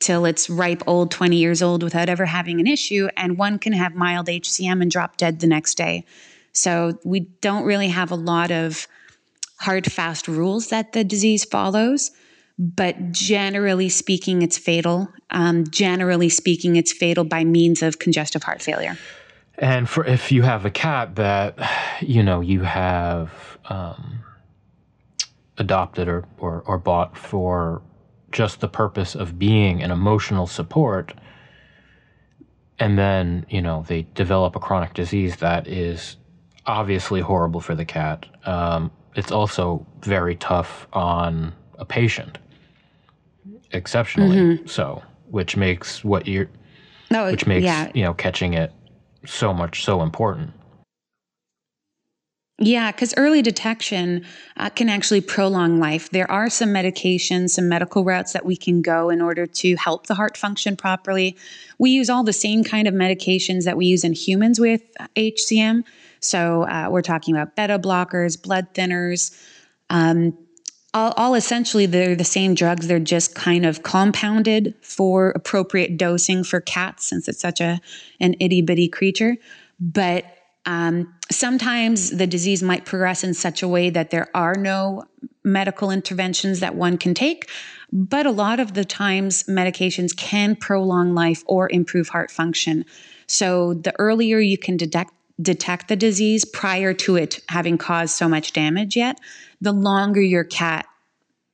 till 0.00 0.24
it's 0.26 0.48
ripe 0.48 0.82
old 0.86 1.10
20 1.10 1.36
years 1.36 1.62
old 1.62 1.82
without 1.82 2.08
ever 2.08 2.24
having 2.24 2.60
an 2.60 2.66
issue 2.66 3.08
and 3.16 3.38
one 3.38 3.58
can 3.58 3.72
have 3.72 3.94
mild 3.94 4.26
hcm 4.26 4.80
and 4.80 4.90
drop 4.90 5.16
dead 5.16 5.40
the 5.40 5.46
next 5.46 5.76
day 5.76 6.04
so 6.52 6.98
we 7.04 7.20
don't 7.40 7.64
really 7.64 7.88
have 7.88 8.10
a 8.10 8.16
lot 8.16 8.50
of 8.50 8.86
hard 9.60 9.90
fast 9.90 10.28
rules 10.28 10.68
that 10.68 10.92
the 10.92 11.04
disease 11.04 11.44
follows 11.44 12.10
but 12.58 13.12
generally 13.12 13.88
speaking 13.88 14.42
it's 14.42 14.58
fatal 14.58 15.08
um, 15.30 15.64
generally 15.68 16.28
speaking 16.28 16.76
it's 16.76 16.92
fatal 16.92 17.24
by 17.24 17.44
means 17.44 17.82
of 17.82 17.98
congestive 17.98 18.42
heart 18.42 18.62
failure 18.62 18.96
and 19.58 19.88
for 19.88 20.04
if 20.04 20.30
you 20.30 20.42
have 20.42 20.64
a 20.64 20.70
cat 20.70 21.16
that 21.16 21.58
you 22.00 22.22
know 22.22 22.40
you 22.40 22.62
have 22.62 23.58
um, 23.66 24.20
adopted 25.58 26.08
or, 26.08 26.24
or, 26.38 26.62
or 26.66 26.78
bought 26.78 27.16
for 27.16 27.82
just 28.30 28.60
the 28.60 28.68
purpose 28.68 29.14
of 29.14 29.38
being 29.38 29.82
an 29.82 29.90
emotional 29.90 30.46
support 30.46 31.12
and 32.78 32.98
then 32.98 33.44
you 33.48 33.60
know 33.60 33.84
they 33.88 34.02
develop 34.14 34.54
a 34.54 34.60
chronic 34.60 34.94
disease 34.94 35.36
that 35.36 35.66
is 35.66 36.16
obviously 36.66 37.20
horrible 37.20 37.60
for 37.60 37.74
the 37.74 37.84
cat 37.84 38.26
um, 38.44 38.90
it's 39.16 39.32
also 39.32 39.84
very 40.02 40.36
tough 40.36 40.86
on 40.92 41.52
a 41.78 41.84
patient 41.84 42.38
exceptionally 43.72 44.36
mm-hmm. 44.36 44.66
so 44.66 45.02
which 45.30 45.56
makes 45.56 46.04
what 46.04 46.26
you're 46.26 46.48
no, 47.10 47.30
which 47.30 47.46
makes 47.46 47.64
yeah. 47.64 47.90
you 47.94 48.02
know 48.02 48.12
catching 48.14 48.52
it 48.54 48.72
so 49.28 49.52
much 49.52 49.84
so 49.84 50.02
important 50.02 50.52
yeah, 52.60 52.90
because 52.90 53.14
early 53.16 53.40
detection 53.40 54.26
uh, 54.56 54.68
can 54.70 54.88
actually 54.88 55.20
prolong 55.20 55.78
life. 55.78 56.10
There 56.10 56.28
are 56.28 56.50
some 56.50 56.70
medications, 56.70 57.50
some 57.50 57.68
medical 57.68 58.02
routes 58.02 58.32
that 58.32 58.44
we 58.44 58.56
can 58.56 58.82
go 58.82 59.10
in 59.10 59.20
order 59.20 59.46
to 59.46 59.76
help 59.76 60.08
the 60.08 60.16
heart 60.16 60.36
function 60.36 60.76
properly. 60.76 61.36
We 61.78 61.90
use 61.90 62.10
all 62.10 62.24
the 62.24 62.32
same 62.32 62.64
kind 62.64 62.88
of 62.88 62.94
medications 62.94 63.62
that 63.62 63.76
we 63.76 63.86
use 63.86 64.02
in 64.02 64.12
humans 64.12 64.58
with 64.58 64.82
HCM. 65.14 65.84
So 66.18 66.64
uh, 66.64 66.88
we're 66.90 67.02
talking 67.02 67.36
about 67.36 67.54
beta 67.54 67.78
blockers, 67.78 68.40
blood 68.42 68.74
thinners. 68.74 69.40
Um, 69.88 70.36
all, 70.98 71.14
all, 71.16 71.34
essentially, 71.34 71.86
they're 71.86 72.16
the 72.16 72.24
same 72.24 72.54
drugs. 72.54 72.88
They're 72.88 72.98
just 72.98 73.36
kind 73.36 73.64
of 73.64 73.84
compounded 73.84 74.74
for 74.82 75.30
appropriate 75.30 75.96
dosing 75.96 76.42
for 76.42 76.60
cats, 76.60 77.06
since 77.06 77.28
it's 77.28 77.40
such 77.40 77.60
a 77.60 77.80
an 78.18 78.34
itty 78.40 78.62
bitty 78.62 78.88
creature. 78.88 79.36
But 79.78 80.24
um, 80.66 81.14
sometimes 81.30 82.10
the 82.10 82.26
disease 82.26 82.64
might 82.64 82.84
progress 82.84 83.22
in 83.22 83.32
such 83.32 83.62
a 83.62 83.68
way 83.68 83.90
that 83.90 84.10
there 84.10 84.28
are 84.34 84.54
no 84.56 85.04
medical 85.44 85.92
interventions 85.92 86.58
that 86.60 86.74
one 86.74 86.98
can 86.98 87.14
take. 87.14 87.48
But 87.92 88.26
a 88.26 88.32
lot 88.32 88.58
of 88.58 88.74
the 88.74 88.84
times, 88.84 89.44
medications 89.44 90.16
can 90.16 90.56
prolong 90.56 91.14
life 91.14 91.44
or 91.46 91.70
improve 91.70 92.08
heart 92.08 92.30
function. 92.30 92.84
So 93.28 93.74
the 93.74 93.94
earlier 94.00 94.40
you 94.40 94.58
can 94.58 94.76
detect 94.76 95.12
detect 95.40 95.88
the 95.88 95.96
disease 95.96 96.44
prior 96.44 96.92
to 96.92 97.16
it 97.16 97.40
having 97.48 97.78
caused 97.78 98.14
so 98.14 98.28
much 98.28 98.52
damage 98.52 98.96
yet, 98.96 99.18
the 99.60 99.72
longer 99.72 100.20
your 100.20 100.44
cat 100.44 100.86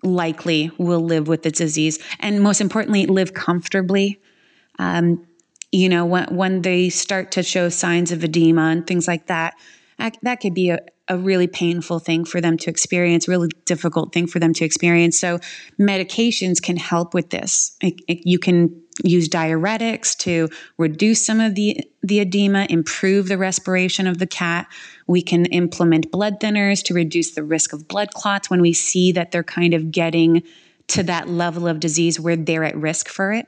likely 0.02 0.70
will 0.78 1.00
live 1.00 1.28
with 1.28 1.42
the 1.42 1.50
disease. 1.50 1.98
And 2.20 2.42
most 2.42 2.60
importantly, 2.60 3.06
live 3.06 3.34
comfortably. 3.34 4.20
Um, 4.78 5.26
you 5.72 5.88
know, 5.88 6.04
when, 6.04 6.34
when 6.34 6.62
they 6.62 6.88
start 6.88 7.32
to 7.32 7.42
show 7.42 7.68
signs 7.68 8.12
of 8.12 8.22
edema 8.22 8.62
and 8.62 8.86
things 8.86 9.08
like 9.08 9.26
that, 9.26 9.54
that, 10.22 10.40
could 10.40 10.54
be 10.54 10.70
a, 10.70 10.78
a 11.08 11.16
really 11.16 11.46
painful 11.46 11.98
thing 11.98 12.24
for 12.24 12.40
them 12.40 12.56
to 12.58 12.70
experience, 12.70 13.28
really 13.28 13.48
difficult 13.64 14.12
thing 14.12 14.26
for 14.26 14.38
them 14.38 14.52
to 14.54 14.64
experience. 14.64 15.18
So, 15.18 15.38
medications 15.80 16.60
can 16.62 16.76
help 16.76 17.14
with 17.14 17.30
this. 17.30 17.76
It, 17.80 17.94
it, 18.08 18.20
you 18.24 18.38
can 18.38 18.83
use 19.02 19.28
diuretics 19.28 20.16
to 20.18 20.48
reduce 20.78 21.24
some 21.24 21.40
of 21.40 21.54
the, 21.54 21.80
the 22.02 22.20
edema, 22.20 22.66
improve 22.70 23.28
the 23.28 23.38
respiration 23.38 24.06
of 24.06 24.18
the 24.18 24.26
cat. 24.26 24.68
We 25.06 25.22
can 25.22 25.46
implement 25.46 26.12
blood 26.12 26.38
thinners 26.40 26.82
to 26.84 26.94
reduce 26.94 27.32
the 27.32 27.42
risk 27.42 27.72
of 27.72 27.88
blood 27.88 28.12
clots 28.14 28.48
when 28.48 28.60
we 28.60 28.72
see 28.72 29.12
that 29.12 29.32
they're 29.32 29.42
kind 29.42 29.74
of 29.74 29.90
getting 29.90 30.42
to 30.88 31.02
that 31.04 31.28
level 31.28 31.66
of 31.66 31.80
disease 31.80 32.20
where 32.20 32.36
they're 32.36 32.64
at 32.64 32.76
risk 32.76 33.08
for 33.08 33.32
it. 33.32 33.46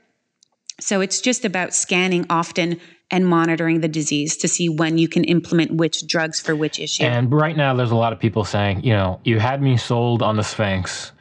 So 0.79 1.01
it's 1.01 1.21
just 1.21 1.45
about 1.45 1.73
scanning 1.73 2.25
often 2.29 2.79
and 3.09 3.25
monitoring 3.25 3.81
the 3.81 3.87
disease 3.87 4.37
to 4.37 4.47
see 4.47 4.69
when 4.69 4.97
you 4.97 5.07
can 5.07 5.23
implement 5.23 5.71
which 5.71 6.05
drugs 6.05 6.39
for 6.39 6.55
which 6.55 6.79
issue. 6.79 7.03
And 7.03 7.31
right 7.31 7.55
now, 7.55 7.73
there's 7.73 7.91
a 7.91 7.95
lot 7.95 8.13
of 8.13 8.19
people 8.19 8.43
saying, 8.43 8.83
you 8.83 8.93
know, 8.93 9.19
you 9.23 9.39
had 9.39 9.61
me 9.61 9.77
sold 9.77 10.21
on 10.21 10.35
the 10.35 10.43
Sphynx. 10.43 11.13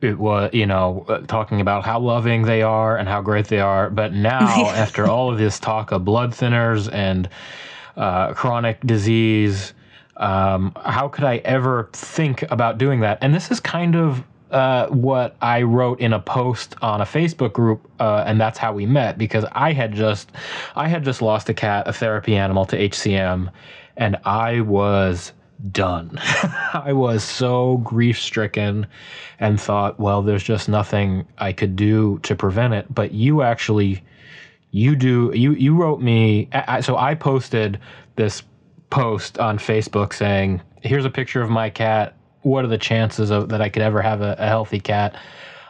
It 0.00 0.18
was, 0.18 0.50
you 0.52 0.66
know, 0.66 1.06
uh, 1.08 1.20
talking 1.20 1.60
about 1.60 1.84
how 1.84 1.98
loving 2.00 2.42
they 2.42 2.62
are 2.62 2.96
and 2.96 3.08
how 3.08 3.22
great 3.22 3.48
they 3.48 3.60
are. 3.60 3.88
But 3.88 4.12
now, 4.12 4.66
after 4.70 5.06
all 5.06 5.30
of 5.30 5.38
this 5.38 5.58
talk 5.58 5.92
of 5.92 6.04
blood 6.04 6.32
thinners 6.32 6.92
and 6.92 7.28
uh, 7.96 8.34
chronic 8.34 8.80
disease, 8.82 9.72
um, 10.18 10.72
how 10.84 11.08
could 11.08 11.24
I 11.24 11.38
ever 11.38 11.88
think 11.92 12.42
about 12.50 12.78
doing 12.78 13.00
that? 13.00 13.18
And 13.20 13.34
this 13.34 13.50
is 13.50 13.60
kind 13.60 13.96
of 13.96 14.22
uh, 14.50 14.86
what 14.88 15.36
I 15.42 15.62
wrote 15.62 16.00
in 16.00 16.12
a 16.12 16.20
post 16.20 16.76
on 16.80 17.00
a 17.00 17.04
Facebook 17.04 17.52
group, 17.52 17.90
uh, 17.98 18.24
and 18.26 18.40
that's 18.40 18.58
how 18.58 18.72
we 18.72 18.86
met 18.86 19.18
because 19.18 19.44
I 19.52 19.72
had 19.72 19.92
just 19.92 20.30
I 20.76 20.88
had 20.88 21.04
just 21.04 21.20
lost 21.20 21.48
a 21.48 21.54
cat, 21.54 21.88
a 21.88 21.92
therapy 21.92 22.36
animal 22.36 22.64
to 22.66 22.76
HCM, 22.76 23.50
and 23.96 24.16
I 24.24 24.60
was 24.60 25.32
done. 25.72 26.18
I 26.72 26.92
was 26.92 27.24
so 27.24 27.78
grief 27.78 28.20
stricken 28.20 28.86
and 29.40 29.60
thought, 29.60 29.98
well, 29.98 30.22
there's 30.22 30.42
just 30.42 30.68
nothing 30.68 31.26
I 31.38 31.52
could 31.52 31.76
do 31.76 32.18
to 32.20 32.34
prevent 32.34 32.74
it. 32.74 32.92
But 32.94 33.12
you 33.12 33.42
actually, 33.42 34.02
you 34.70 34.96
do, 34.96 35.32
you, 35.34 35.52
you 35.52 35.74
wrote 35.74 36.00
me, 36.00 36.48
I, 36.52 36.80
so 36.80 36.96
I 36.96 37.14
posted 37.14 37.78
this 38.16 38.42
post 38.90 39.38
on 39.38 39.58
Facebook 39.58 40.12
saying, 40.12 40.60
here's 40.82 41.04
a 41.04 41.10
picture 41.10 41.42
of 41.42 41.50
my 41.50 41.70
cat 41.70 42.16
what 42.46 42.64
are 42.64 42.68
the 42.68 42.78
chances 42.78 43.30
of 43.30 43.48
that 43.48 43.60
I 43.60 43.68
could 43.68 43.82
ever 43.82 44.00
have 44.00 44.20
a, 44.20 44.36
a 44.38 44.46
healthy 44.46 44.78
cat? 44.78 45.16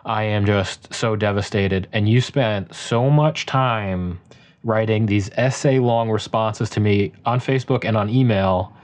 I 0.05 0.25
am 0.25 0.45
just 0.45 0.93
so 0.93 1.17
devastated. 1.17 1.89
And 1.93 2.07
you 2.07 2.21
spent 2.21 2.75
so 2.75 3.09
much 3.09 3.47
time 3.47 4.21
writing 4.63 5.07
these 5.07 5.31
essay 5.37 5.79
long 5.79 6.11
responses 6.11 6.69
to 6.71 6.81
me 6.81 7.13
on 7.25 7.41
Facebook 7.41 7.85
and 7.85 7.97
on 7.97 8.11
email 8.11 8.77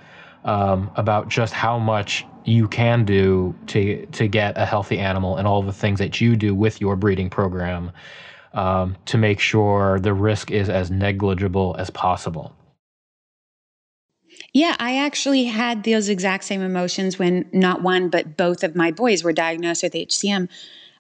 um, 0.45 0.91
about 0.97 1.29
just 1.29 1.53
how 1.53 1.79
much 1.79 2.27
you 2.45 2.67
can 2.69 3.05
do 3.05 3.55
to 3.69 4.05
to 4.07 4.27
get 4.27 4.59
a 4.59 4.67
healthy 4.67 4.99
animal 4.99 5.37
and 5.37 5.47
all 5.47 5.63
the 5.63 5.73
things 5.73 5.99
that 5.99 6.21
you 6.21 6.35
do 6.37 6.55
with 6.55 6.81
your 6.81 6.97
breeding 6.97 7.31
program 7.31 7.93
um, 8.53 8.97
to 9.07 9.17
make 9.17 9.41
sure 9.41 9.99
the 10.01 10.13
risk 10.13 10.51
is 10.51 10.69
as 10.69 10.91
negligible 10.91 11.77
as 11.79 11.91
possible. 11.91 12.55
Yeah, 14.53 14.77
I 14.79 14.99
actually 14.99 15.45
had 15.45 15.85
those 15.85 16.09
exact 16.09 16.45
same 16.45 16.61
emotions 16.61 17.19
when 17.19 17.49
not 17.53 17.83
one, 17.83 18.09
but 18.11 18.37
both 18.37 18.63
of 18.65 18.77
my 18.77 18.91
boys 18.91 19.25
were 19.25 19.33
diagnosed 19.33 19.83
with 19.83 19.93
HCM. 19.95 20.49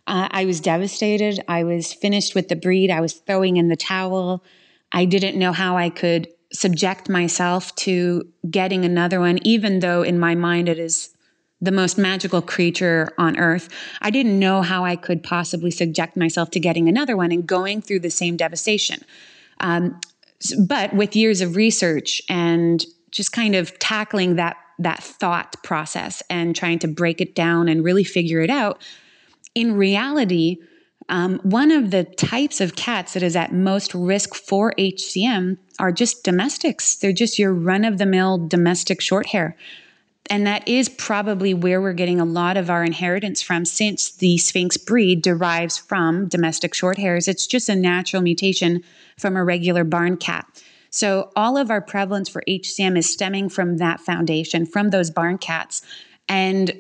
Uh, 0.07 0.29
I 0.31 0.45
was 0.47 0.61
devastated. 0.61 1.41
I 1.49 1.65
was 1.65 1.93
finished 1.93 2.35
with 2.35 2.49
the 2.49 2.57
breed. 2.57 2.91
I 2.91 3.01
was 3.01 3.15
throwing 3.15 3.57
in 3.57 3.69
the 3.69 3.77
towel. 3.77 4.43
I 4.91 5.05
didn't 5.05 5.39
know 5.39 5.53
how 5.53 5.77
I 5.77 5.91
could 5.91 6.29
subject 6.53 7.09
myself 7.09 7.75
to 7.77 8.29
getting 8.51 8.85
another 8.85 9.21
one, 9.21 9.39
even 9.43 9.81
though 9.81 10.03
in 10.03 10.19
my 10.19 10.35
mind 10.35 10.69
it 10.69 10.79
is 10.79 11.15
the 11.61 11.71
most 11.71 11.97
magical 11.97 12.43
creature 12.43 13.09
on 13.19 13.39
earth. 13.39 13.69
I 14.01 14.11
didn't 14.11 14.39
know 14.39 14.63
how 14.63 14.85
I 14.85 14.97
could 14.97 15.23
possibly 15.23 15.71
subject 15.71 16.17
myself 16.17 16.51
to 16.51 16.61
getting 16.61 16.89
another 16.89 17.17
one 17.17 17.31
and 17.31 17.47
going 17.47 17.81
through 17.81 18.01
the 18.01 18.11
same 18.11 18.37
devastation. 18.37 19.05
Um, 19.61 20.01
but 20.67 20.93
with 20.93 21.15
years 21.15 21.41
of 21.41 21.55
research 21.55 22.21
and 22.29 22.85
just 23.13 23.31
kind 23.33 23.55
of 23.55 23.79
tackling 23.79 24.37
that 24.37 24.57
that 24.79 25.03
thought 25.03 25.55
process 25.63 26.23
and 26.29 26.57
trying 26.57 26.79
to 26.81 26.89
break 26.89 27.21
it 27.21 27.35
down 27.37 27.69
and 27.69 27.85
really 27.85 28.03
figure 28.03 28.41
it 28.41 28.51
out. 28.51 28.83
In 29.55 29.77
reality, 29.77 30.57
um, 31.13 31.41
one 31.43 31.71
of 31.71 31.91
the 31.91 32.05
types 32.05 32.63
of 32.63 32.75
cats 32.75 33.13
that 33.13 33.23
is 33.23 33.37
at 33.37 33.53
most 33.53 33.95
risk 33.95 34.35
for 34.35 34.73
HCM 34.79 35.59
are 35.79 35.93
just 35.93 36.25
domestics. 36.25 36.97
They're 36.97 37.13
just 37.13 37.39
your 37.39 37.53
run 37.53 37.85
of 37.85 37.99
the 37.99 38.07
mill 38.07 38.49
domestic 38.49 39.03
short 39.03 39.27
hair. 39.27 39.55
And 40.31 40.47
that 40.47 40.67
is 40.67 40.89
probably 40.89 41.53
where 41.53 41.83
we're 41.83 41.93
getting 41.93 42.19
a 42.19 42.25
lot 42.25 42.57
of 42.57 42.71
our 42.71 42.83
inheritance 42.83 43.43
from 43.43 43.67
since 43.67 44.11
the 44.11 44.39
Sphynx 44.39 44.79
breed 44.79 45.21
derives 45.21 45.77
from 45.77 46.29
domestic 46.29 46.73
short 46.73 46.97
hairs. 46.97 47.29
It's 47.29 47.47
just 47.47 47.69
a 47.69 47.77
natural 47.77 48.23
mutation 48.23 48.83
from 49.19 49.37
a 49.37 49.45
regular 49.45 49.85
barn 49.85 50.17
cat. 50.17 50.47
So 50.89 51.31
all 51.37 51.59
of 51.59 51.71
our 51.71 51.83
prevalence 51.83 52.31
for 52.31 52.43
HCM 52.49 52.97
is 52.97 53.13
stemming 53.13 53.51
from 53.51 53.77
that 53.77 54.01
foundation, 54.01 54.65
from 54.65 54.89
those 54.89 55.11
barn 55.11 55.37
cats. 55.37 55.83
And 56.27 56.73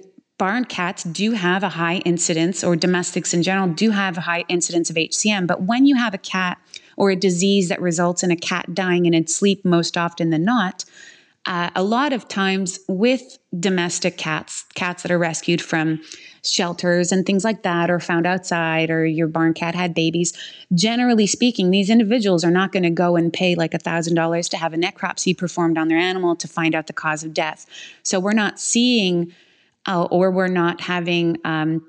barn 0.42 0.64
cats 0.64 1.04
do 1.04 1.30
have 1.30 1.62
a 1.62 1.68
high 1.68 1.98
incidence, 1.98 2.64
or 2.64 2.74
domestics 2.74 3.32
in 3.32 3.44
general 3.44 3.68
do 3.68 3.92
have 3.92 4.18
a 4.18 4.22
high 4.22 4.44
incidence 4.48 4.90
of 4.90 4.96
HCM. 4.96 5.46
But 5.46 5.62
when 5.62 5.86
you 5.86 5.94
have 5.94 6.14
a 6.14 6.18
cat 6.18 6.58
or 6.96 7.12
a 7.12 7.14
disease 7.14 7.68
that 7.68 7.80
results 7.80 8.24
in 8.24 8.32
a 8.32 8.36
cat 8.36 8.74
dying 8.74 9.06
in 9.06 9.14
its 9.14 9.36
sleep 9.36 9.64
most 9.64 9.96
often 9.96 10.30
than 10.30 10.44
not, 10.44 10.84
uh, 11.46 11.70
a 11.76 11.84
lot 11.84 12.12
of 12.12 12.26
times 12.26 12.80
with 12.88 13.38
domestic 13.60 14.16
cats, 14.16 14.64
cats 14.74 15.04
that 15.04 15.12
are 15.12 15.18
rescued 15.18 15.62
from 15.62 16.00
shelters 16.44 17.12
and 17.12 17.24
things 17.24 17.44
like 17.44 17.62
that, 17.62 17.88
or 17.88 18.00
found 18.00 18.26
outside, 18.26 18.90
or 18.90 19.06
your 19.06 19.28
barn 19.28 19.54
cat 19.54 19.76
had 19.76 19.94
babies, 19.94 20.36
generally 20.74 21.28
speaking, 21.28 21.70
these 21.70 21.88
individuals 21.88 22.42
are 22.42 22.50
not 22.50 22.72
going 22.72 22.82
to 22.82 22.90
go 22.90 23.14
and 23.14 23.32
pay 23.32 23.54
like 23.54 23.74
a 23.74 23.78
$1,000 23.78 24.48
to 24.48 24.56
have 24.56 24.74
a 24.74 24.76
necropsy 24.76 25.38
performed 25.38 25.78
on 25.78 25.86
their 25.86 25.98
animal 25.98 26.34
to 26.34 26.48
find 26.48 26.74
out 26.74 26.88
the 26.88 26.92
cause 26.92 27.22
of 27.22 27.32
death. 27.32 27.64
So 28.02 28.18
we're 28.18 28.32
not 28.32 28.58
seeing 28.58 29.32
uh, 29.86 30.04
or 30.04 30.30
we're 30.30 30.48
not 30.48 30.80
having 30.80 31.38
um, 31.44 31.86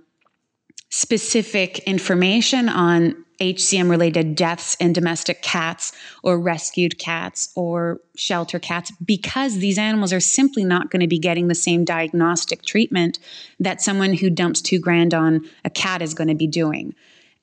specific 0.90 1.80
information 1.80 2.70
on 2.70 3.24
HCM 3.40 3.90
related 3.90 4.36
deaths 4.36 4.76
in 4.76 4.94
domestic 4.94 5.42
cats 5.42 5.92
or 6.24 6.40
rescued 6.40 7.00
cats 7.00 7.52
or 7.56 8.00
shelter 8.16 8.60
cats 8.60 8.92
because 9.04 9.58
these 9.58 9.78
animals 9.78 10.14
are 10.14 10.20
simply 10.20 10.64
not 10.64 10.92
going 10.92 11.02
to 11.02 11.08
be 11.08 11.20
getting 11.20 11.48
the 11.48 11.56
same 11.56 11.84
diagnostic 11.84 12.64
treatment 12.64 13.20
that 13.60 13.82
someone 13.82 14.14
who 14.14 14.30
dumps 14.30 14.62
two 14.62 14.80
grand 14.80 15.14
on 15.14 15.42
a 15.66 15.70
cat 15.70 16.02
is 16.02 16.14
going 16.14 16.28
to 16.28 16.36
be 16.36 16.48
doing. 16.48 16.94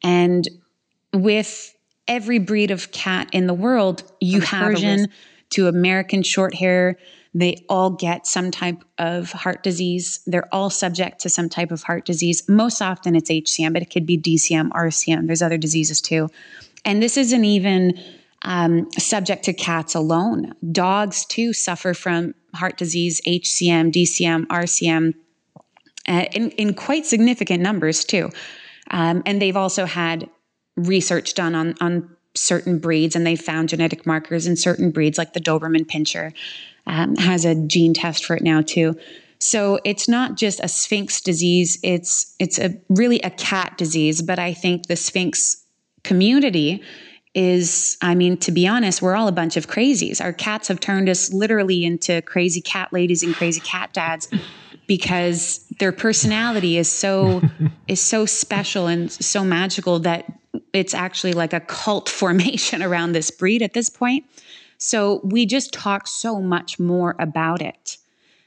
And 0.03 0.49
with 1.13 1.75
every 2.07 2.39
breed 2.39 2.71
of 2.71 2.93
cat 2.93 3.29
in 3.33 3.47
the 3.47 3.55
world, 3.55 4.05
you 4.21 4.41
have 4.41 4.73
Persian 4.73 5.09
to 5.51 5.67
American 5.67 6.23
short 6.23 6.55
hair 6.55 6.97
they 7.33 7.65
all 7.69 7.91
get 7.91 8.27
some 8.27 8.51
type 8.51 8.83
of 8.99 9.31
heart 9.33 9.63
disease. 9.63 10.21
They're 10.27 10.53
all 10.53 10.69
subject 10.69 11.21
to 11.21 11.29
some 11.29 11.49
type 11.49 11.71
of 11.71 11.85
heart 11.85 12.05
disease. 12.05 12.49
Most 12.49 12.83
often 12.83 13.15
it's 13.15 13.31
HCM, 13.31 13.73
but 13.73 13.83
it 13.83 13.91
could 13.91 14.05
be 14.05 14.19
DCM, 14.19 14.71
RCM. 14.71 15.27
There's 15.27 15.43
other 15.43 15.59
diseases 15.59 16.01
too. 16.01 16.29
And 16.85 17.03
this 17.03 17.17
isn't 17.17 17.45
even 17.45 18.01
um, 18.43 18.91
subject 18.93 19.45
to 19.45 19.53
cats 19.53 19.95
alone. 19.95 20.55
Dogs 20.73 21.25
too 21.25 21.53
suffer 21.53 21.95
from 21.95 22.35
heart 22.55 22.77
disease, 22.77 23.21
HCM, 23.27 23.93
DCM, 23.93 24.47
RCM, 24.47 25.15
uh, 26.09 26.25
in, 26.33 26.51
in 26.53 26.75
quite 26.75 27.07
significant 27.07 27.63
numbers 27.63 28.05
too. 28.05 28.31
Um, 28.91 29.23
and 29.25 29.41
they've 29.41 29.57
also 29.57 29.85
had 29.85 30.29
research 30.77 31.35
done 31.35 31.55
on, 31.55 31.75
on 31.81 32.17
certain 32.35 32.79
breeds, 32.79 33.15
and 33.15 33.25
they 33.25 33.37
found 33.37 33.69
genetic 33.69 34.07
markers 34.07 34.47
in 34.47 34.57
certain 34.57 34.91
breeds, 34.91 35.19
like 35.19 35.33
the 35.33 35.41
Doberman 35.41 35.87
Pinscher 35.87 36.33
um, 36.91 37.15
has 37.17 37.45
a 37.45 37.55
gene 37.55 37.95
test 37.95 38.25
for 38.25 38.35
it 38.37 38.43
now 38.43 38.61
too. 38.61 38.99
So 39.39 39.79
it's 39.85 40.09
not 40.09 40.37
just 40.37 40.61
a 40.61 40.69
sphynx 40.69 41.23
disease; 41.23 41.79
it's 41.83 42.35
it's 42.39 42.59
a 42.59 42.77
really 42.91 43.21
a 43.21 43.31
cat 43.31 43.79
disease. 43.79 44.21
But 44.21 44.39
I 44.39 44.53
think 44.53 44.87
the 44.87 44.97
sphynx 44.97 45.65
community 46.03 46.83
is, 47.33 47.97
I 48.03 48.15
mean, 48.17 48.37
to 48.39 48.51
be 48.51 48.67
honest, 48.67 49.01
we're 49.01 49.15
all 49.15 49.29
a 49.29 49.33
bunch 49.33 49.57
of 49.57 49.69
crazies. 49.69 50.21
Our 50.21 50.33
cats 50.33 50.67
have 50.69 50.81
turned 50.81 51.09
us 51.09 51.33
literally 51.33 51.85
into 51.85 52.23
crazy 52.23 52.61
cat 52.61 52.93
ladies 52.93 53.23
and 53.23 53.35
crazy 53.35 53.61
cat 53.61 53.93
dads 53.93 54.29
because 54.89 55.65
their 55.79 55.93
personality 55.93 56.77
is 56.77 56.91
so 56.91 57.41
is 57.89 58.01
so 58.01 58.27
special 58.27 58.89
and 58.89 59.11
so 59.11 59.45
magical 59.45 60.01
that 60.01 60.25
it's 60.73 60.93
actually 60.93 61.35
like 61.35 61.53
a 61.53 61.61
cult 61.61 62.09
formation 62.21 62.83
around 62.83 63.13
this 63.13 63.31
breed 63.31 63.63
at 63.63 63.75
this 63.75 63.89
point. 63.89 64.25
So 64.81 65.21
we 65.23 65.47
just 65.47 65.73
talk 65.73 66.09
so 66.09 66.41
much 66.41 66.81
more 66.81 67.15
about 67.19 67.61
it. 67.63 67.99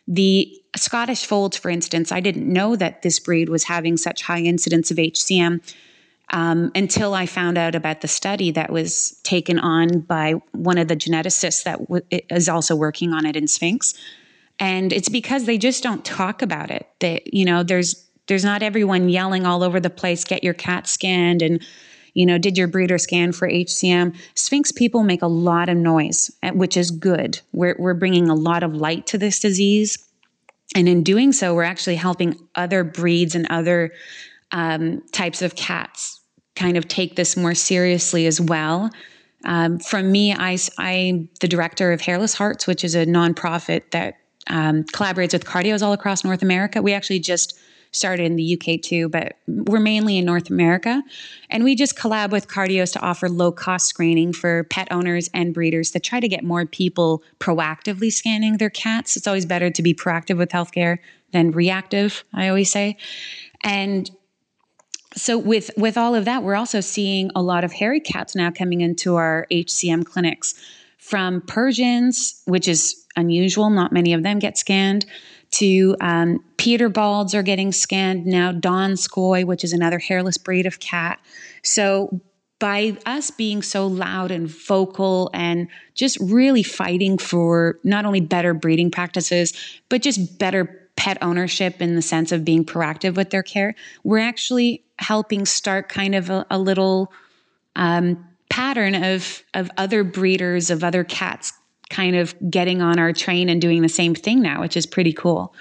The 0.08 0.52
Scottish 0.76 1.26
Folds, 1.26 1.56
for 1.56 1.70
instance, 1.70 2.12
I 2.12 2.20
didn't 2.20 2.52
know 2.52 2.76
that 2.76 3.04
this 3.04 3.20
breed 3.20 3.48
was 3.48 3.64
having 3.64 3.96
such 3.96 4.24
high 4.24 4.42
incidence 4.42 4.90
of 4.92 4.98
HCM 4.98 5.62
um, 6.32 6.72
until 6.74 7.14
I 7.14 7.28
found 7.28 7.58
out 7.60 7.76
about 7.76 8.02
the 8.02 8.08
study 8.08 8.50
that 8.52 8.72
was 8.72 9.12
taken 9.24 9.60
on 9.60 10.00
by 10.00 10.34
one 10.52 10.80
of 10.80 10.88
the 10.88 10.96
geneticists 10.96 11.64
that 11.64 11.80
w- 11.80 12.04
is 12.12 12.50
also 12.50 12.76
working 12.76 13.14
on 13.14 13.28
it 13.28 13.36
in 13.36 13.48
Sphynx. 13.48 13.94
And 14.60 14.92
it's 14.92 15.10
because 15.10 15.46
they 15.46 15.60
just 15.60 15.84
don't 15.84 16.04
talk 16.04 16.42
about 16.42 16.72
it. 16.72 16.90
That 17.00 17.32
you 17.34 17.46
know, 17.46 17.62
there's 17.62 18.04
there's 18.28 18.44
not 18.44 18.64
everyone 18.64 19.10
yelling 19.10 19.46
all 19.46 19.64
over 19.64 19.80
the 19.80 19.90
place, 19.90 20.24
get 20.24 20.44
your 20.44 20.54
cat 20.54 20.88
scanned 20.88 21.44
and 21.44 21.64
you 22.14 22.26
know, 22.26 22.38
did 22.38 22.58
your 22.58 22.68
breeder 22.68 22.98
scan 22.98 23.32
for 23.32 23.48
HCM? 23.48 24.16
Sphynx 24.36 24.72
people 24.72 25.04
make 25.04 25.22
a 25.22 25.28
lot 25.28 25.70
of 25.70 25.78
noise, 25.78 26.32
eh, 26.44 26.52
which 26.52 26.78
is 26.78 26.92
good. 26.92 27.40
We're, 27.52 27.76
we're 27.80 27.94
bringing 27.94 28.30
a 28.30 28.36
lot 28.36 28.64
of 28.64 28.76
light 28.76 29.08
to 29.08 29.18
this 29.18 29.40
disease. 29.40 29.98
And 30.76 30.88
in 30.88 31.04
doing 31.04 31.32
so, 31.32 31.54
we're 31.54 31.64
actually 31.64 31.96
helping 31.96 32.38
other 32.56 32.84
breeds 32.84 33.36
and 33.36 33.48
other 33.50 33.94
um, 34.52 35.02
types 35.12 35.42
of 35.42 35.56
cats 35.56 36.22
kind 36.56 36.78
of 36.78 36.88
take 36.88 37.16
this 37.16 37.36
more 37.36 37.56
seriously 37.56 38.28
as 38.28 38.40
well. 38.40 38.90
Um, 39.46 39.80
from 39.80 40.12
me, 40.12 40.34
I, 40.34 40.58
I'm 40.78 41.30
the 41.42 41.48
director 41.48 41.92
of 41.92 42.02
Hairless 42.02 42.34
Hearts, 42.34 42.68
which 42.68 42.84
is 42.84 42.96
a 42.96 43.06
nonprofit 43.06 43.92
that 43.92 44.16
um, 44.48 44.84
collaborates 44.84 45.34
with 45.34 45.46
cardios 45.46 45.82
all 45.82 45.94
across 45.94 46.24
North 46.24 46.42
America. 46.42 46.82
We 46.82 46.94
actually 46.94 47.20
just 47.20 47.58
started 47.94 48.26
in 48.26 48.36
the 48.36 48.60
UK 48.60 48.82
too, 48.82 49.08
but 49.10 49.38
we're 49.48 49.80
mainly 49.80 50.18
in 50.18 50.26
North 50.26 50.50
America. 50.50 51.02
And 51.50 51.64
we 51.64 51.76
just 51.76 51.96
collab 51.96 52.32
with 52.32 52.48
Cardios 52.48 52.92
to 52.94 53.00
offer 53.00 53.30
low 53.30 53.52
cost 53.52 53.88
screening 53.88 54.34
for 54.34 54.66
pet 54.66 54.88
owners 54.92 55.30
and 55.34 55.54
breeders 55.54 55.92
to 55.92 56.00
try 56.00 56.20
to 56.20 56.28
get 56.28 56.44
more 56.44 56.66
people 56.66 57.24
proactively 57.40 58.12
scanning 58.12 58.58
their 58.58 58.70
cats. 58.70 59.16
It's 59.16 59.28
always 59.28 59.46
better 59.46 59.70
to 59.70 59.82
be 59.82 59.94
proactive 59.94 60.38
with 60.38 60.50
healthcare 60.50 60.98
than 61.32 61.52
reactive, 61.52 62.24
I 62.34 62.48
always 62.48 62.72
say. 62.72 62.98
And 63.64 64.10
so 65.16 65.38
with 65.38 65.70
with 65.78 65.98
all 65.98 66.16
of 66.16 66.26
that, 66.26 66.44
we're 66.44 66.56
also 66.56 66.82
seeing 66.82 67.30
a 67.36 67.42
lot 67.42 67.64
of 67.64 67.72
hairy 67.72 68.00
cats 68.00 68.36
now 68.36 68.50
coming 68.52 68.82
into 68.82 69.16
our 69.16 69.46
HCM 69.52 70.06
clinics 70.06 70.56
from 70.98 71.42
Persians, 71.42 72.42
which 72.46 72.68
is 72.68 73.06
unusual. 73.16 73.70
Not 73.70 73.92
many 73.92 74.14
of 74.14 74.24
them 74.24 74.40
get 74.40 74.58
scanned, 74.58 75.06
to 75.54 75.96
um, 76.02 76.44
Peterbalds 76.58 77.34
are 77.34 77.44
getting 77.44 77.72
scanned 77.72 78.26
now, 78.26 78.52
Donskoi, 78.52 79.46
which 79.46 79.64
is 79.64 79.74
another 79.74 80.00
hairless 80.00 80.38
breed 80.38 80.66
of 80.66 80.80
cat. 80.80 81.20
So 81.62 82.22
by 82.60 82.96
us 83.06 83.30
being 83.30 83.62
so 83.62 83.88
loud 83.88 84.32
and 84.32 84.48
vocal 84.48 85.30
and 85.34 85.68
just 85.96 86.18
really 86.22 86.64
fighting 86.64 87.18
for 87.18 87.78
not 87.84 88.06
only 88.06 88.22
better 88.22 88.54
breeding 88.54 88.90
practices, 88.90 89.54
but 89.90 90.02
just 90.02 90.40
better 90.40 90.90
pet 90.96 91.18
ownership 91.22 91.82
in 91.82 91.96
the 91.96 92.02
sense 92.02 92.32
of 92.32 92.46
being 92.46 92.64
proactive 92.64 93.16
with 93.16 93.32
their 93.32 93.44
care, 93.44 93.76
we're 94.04 94.20
actually 94.20 94.84
helping 95.00 95.46
start 95.46 95.90
kind 95.90 96.16
of 96.16 96.30
a, 96.30 96.46
a 96.50 96.58
little 96.58 97.12
um, 97.76 98.26
pattern 98.50 98.94
of 98.96 99.44
of 99.56 99.72
other 99.78 100.04
breeders 100.04 100.70
of 100.70 100.84
other 100.84 101.04
cats 101.04 101.54
kind 101.94 102.16
of 102.16 102.36
getting 102.50 102.82
on 102.82 103.00
our 103.00 103.14
train 103.14 103.50
and 103.50 103.62
doing 103.62 103.84
the 103.84 103.90
same 103.90 104.16
thing 104.16 104.42
now, 104.42 104.62
which 104.62 104.76
is 104.76 104.86
pretty 104.86 105.14
cool. 105.14 105.54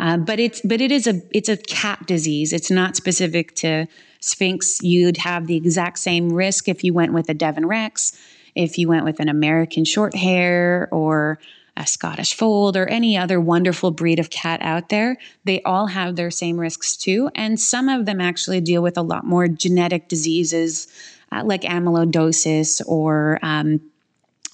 Uh, 0.00 0.16
but 0.16 0.38
it's 0.38 0.60
but 0.62 0.80
it 0.80 0.92
is 0.92 1.06
a 1.06 1.22
it's 1.32 1.48
a 1.48 1.56
cat 1.56 2.04
disease. 2.06 2.52
It's 2.52 2.70
not 2.70 2.96
specific 2.96 3.54
to 3.56 3.86
Sphynx. 4.20 4.82
You'd 4.82 5.16
have 5.18 5.46
the 5.46 5.56
exact 5.56 5.98
same 5.98 6.32
risk 6.32 6.68
if 6.68 6.84
you 6.84 6.92
went 6.92 7.12
with 7.12 7.28
a 7.28 7.34
Devon 7.34 7.66
Rex, 7.66 8.16
if 8.54 8.78
you 8.78 8.88
went 8.88 9.04
with 9.04 9.20
an 9.20 9.28
American 9.28 9.84
short 9.84 10.14
hair 10.14 10.88
or 10.92 11.38
a 11.76 11.86
Scottish 11.86 12.34
fold 12.34 12.76
or 12.76 12.86
any 12.86 13.16
other 13.16 13.40
wonderful 13.40 13.92
breed 13.92 14.18
of 14.18 14.30
cat 14.30 14.60
out 14.62 14.88
there. 14.88 15.16
They 15.44 15.62
all 15.62 15.86
have 15.86 16.16
their 16.16 16.30
same 16.30 16.58
risks 16.58 16.96
too, 16.96 17.30
and 17.36 17.58
some 17.58 17.88
of 17.88 18.04
them 18.04 18.20
actually 18.20 18.60
deal 18.60 18.82
with 18.82 18.98
a 18.98 19.02
lot 19.02 19.24
more 19.24 19.46
genetic 19.46 20.08
diseases 20.08 20.88
uh, 21.30 21.42
like 21.44 21.62
amyloidosis 21.62 22.80
or 22.86 23.38
um, 23.42 23.80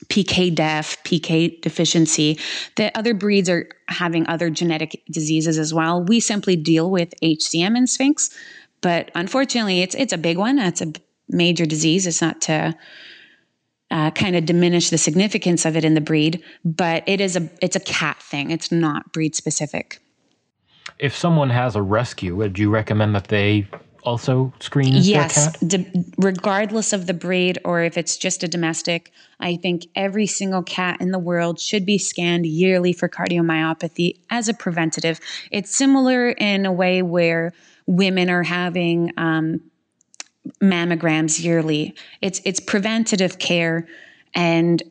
PK 0.09 0.55
def, 0.55 1.03
PK 1.05 1.61
deficiency. 1.61 2.39
The 2.77 2.97
other 2.97 3.15
breeds 3.15 3.49
are 3.49 3.69
having 3.89 4.27
other 4.27 4.51
genetic 4.51 5.03
diseases 5.11 5.59
as 5.59 5.73
well. 5.73 6.03
We 6.03 6.21
simply 6.21 6.57
deal 6.57 6.91
with 6.91 7.15
HCM 7.23 7.77
and 7.77 7.89
Sphynx, 7.89 8.31
but 8.81 9.11
unfortunately, 9.15 9.83
it's 9.83 9.95
it's 9.95 10.13
a 10.13 10.19
big 10.19 10.39
one. 10.39 10.59
It's 10.59 10.81
a 10.81 10.93
major 11.29 11.67
disease. 11.67 12.07
It's 12.07 12.21
not 12.21 12.41
to 12.43 12.77
uh, 13.91 14.11
kind 14.11 14.37
of 14.37 14.45
diminish 14.45 14.91
the 14.91 14.99
significance 14.99 15.65
of 15.65 15.77
it 15.77 15.85
in 15.85 15.95
the 15.95 16.01
breed, 16.01 16.43
but 16.65 17.03
it 17.07 17.21
is 17.21 17.37
a 17.37 17.49
it's 17.63 17.77
a 17.77 17.81
cat 17.81 18.21
thing. 18.23 18.51
It's 18.51 18.73
not 18.73 19.13
breed 19.13 19.35
specific. 19.35 20.01
If 20.99 21.17
someone 21.17 21.51
has 21.51 21.77
a 21.77 21.83
rescue, 21.83 22.37
would 22.37 22.59
you 22.59 22.71
recommend 22.71 23.15
that 23.15 23.29
they 23.29 23.67
also 24.05 24.53
screen 24.61 24.93
yes 24.95 25.57
regardless 26.19 26.93
of 26.93 27.07
the 27.07 27.15
breed 27.15 27.59
or 27.65 27.83
if 27.83 27.97
it's 27.97 28.17
just 28.17 28.43
a 28.43 28.49
domestic 28.49 29.13
i 29.41 29.57
think 29.57 29.87
every 29.97 30.27
single 30.27 30.63
cat 30.63 31.01
in 31.01 31.11
the 31.11 31.19
world 31.19 31.59
should 31.59 31.87
be 31.87 31.99
scanned 31.99 32.47
yearly 32.47 32.93
for 32.93 33.09
cardiomyopathy 33.09 34.19
as 34.31 34.49
a 34.49 34.55
preventative. 34.55 35.21
It's 35.51 35.75
similar 35.75 36.31
in 36.31 36.67
a 36.67 36.73
way 36.73 37.03
where 37.03 37.53
women 37.87 38.31
are 38.31 38.43
having 38.43 39.13
um, 39.17 39.61
mammograms 40.63 41.43
yearly. 41.43 41.95
It's 42.21 42.41
it's 42.45 42.61
preventative 42.61 43.39
care 43.39 43.87
and 44.35 44.83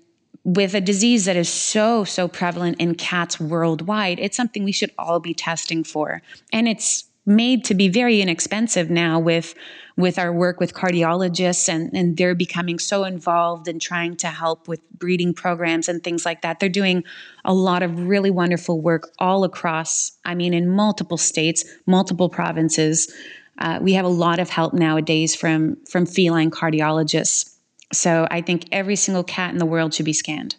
with 0.45 0.73
a 0.73 0.81
disease 0.81 1.25
that 1.25 1.35
is 1.35 1.47
so 1.47 2.03
so 2.03 2.27
prevalent 2.27 2.77
in 2.77 2.95
cats 2.95 3.39
worldwide 3.39 4.19
it's 4.19 4.35
something 4.35 4.65
we 4.65 4.73
should 4.73 4.91
all 4.97 5.19
be 5.19 5.33
testing 5.33 5.83
for. 5.83 6.21
And 6.51 6.67
it's 6.67 7.05
made 7.25 7.63
to 7.65 7.73
be 7.73 7.87
very 7.87 8.21
inexpensive 8.21 8.89
now 8.89 9.19
with 9.19 9.53
with 9.95 10.17
our 10.17 10.33
work 10.33 10.59
with 10.59 10.73
cardiologists 10.73 11.69
and, 11.69 11.91
and 11.93 12.17
they're 12.17 12.33
becoming 12.33 12.79
so 12.79 13.03
involved 13.03 13.67
in 13.67 13.77
trying 13.77 14.15
to 14.15 14.27
help 14.27 14.67
with 14.67 14.81
breeding 14.91 15.33
programs 15.35 15.87
and 15.87 16.03
things 16.03 16.25
like 16.25 16.41
that. 16.41 16.59
They're 16.59 16.67
doing 16.67 17.03
a 17.45 17.53
lot 17.53 17.83
of 17.83 18.07
really 18.07 18.31
wonderful 18.31 18.81
work 18.81 19.11
all 19.19 19.43
across, 19.43 20.13
I 20.25 20.33
mean, 20.33 20.53
in 20.53 20.67
multiple 20.67 21.17
states, 21.17 21.63
multiple 21.85 22.27
provinces. 22.27 23.13
Uh, 23.59 23.77
we 23.81 23.93
have 23.93 24.05
a 24.05 24.09
lot 24.09 24.39
of 24.39 24.49
help 24.49 24.73
nowadays 24.73 25.35
from 25.35 25.77
from 25.85 26.05
feline 26.05 26.49
cardiologists. 26.49 27.55
So 27.91 28.27
I 28.31 28.41
think 28.41 28.65
every 28.71 28.95
single 28.95 29.23
cat 29.23 29.51
in 29.51 29.59
the 29.59 29.65
world 29.67 29.93
should 29.93 30.05
be 30.05 30.13
scanned. 30.13 30.55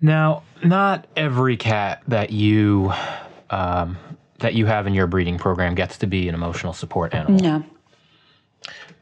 Now, 0.00 0.42
not 0.64 1.06
every 1.16 1.56
cat 1.56 2.02
that 2.08 2.30
you 2.30 2.92
um, 3.50 3.96
that 4.38 4.54
you 4.54 4.66
have 4.66 4.86
in 4.86 4.94
your 4.94 5.06
breeding 5.06 5.38
program 5.38 5.74
gets 5.74 5.98
to 5.98 6.06
be 6.06 6.28
an 6.28 6.34
emotional 6.34 6.72
support 6.72 7.14
animal. 7.14 7.40
No. 7.40 7.64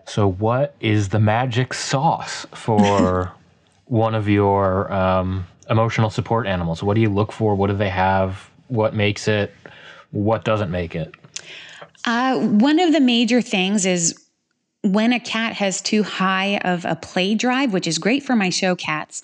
So, 0.06 0.30
what 0.30 0.74
is 0.80 1.10
the 1.10 1.20
magic 1.20 1.74
sauce 1.74 2.46
for 2.52 3.32
one 3.86 4.14
of 4.14 4.28
your 4.28 4.92
um, 4.92 5.46
emotional 5.70 6.10
support 6.10 6.46
animals? 6.46 6.82
What 6.82 6.94
do 6.94 7.00
you 7.00 7.10
look 7.10 7.32
for? 7.32 7.54
What 7.54 7.68
do 7.68 7.76
they 7.76 7.88
have? 7.88 8.50
What 8.68 8.94
makes 8.94 9.28
it? 9.28 9.54
What 10.10 10.44
doesn't 10.44 10.70
make 10.70 10.94
it? 10.94 11.14
Uh, 12.04 12.38
one 12.38 12.80
of 12.80 12.92
the 12.92 13.00
major 13.00 13.40
things 13.40 13.86
is 13.86 14.18
when 14.82 15.12
a 15.12 15.20
cat 15.20 15.54
has 15.54 15.80
too 15.80 16.02
high 16.02 16.58
of 16.58 16.84
a 16.84 16.96
play 16.96 17.34
drive, 17.34 17.72
which 17.72 17.86
is 17.86 17.98
great 17.98 18.22
for 18.22 18.34
my 18.34 18.50
show 18.50 18.74
cats, 18.74 19.22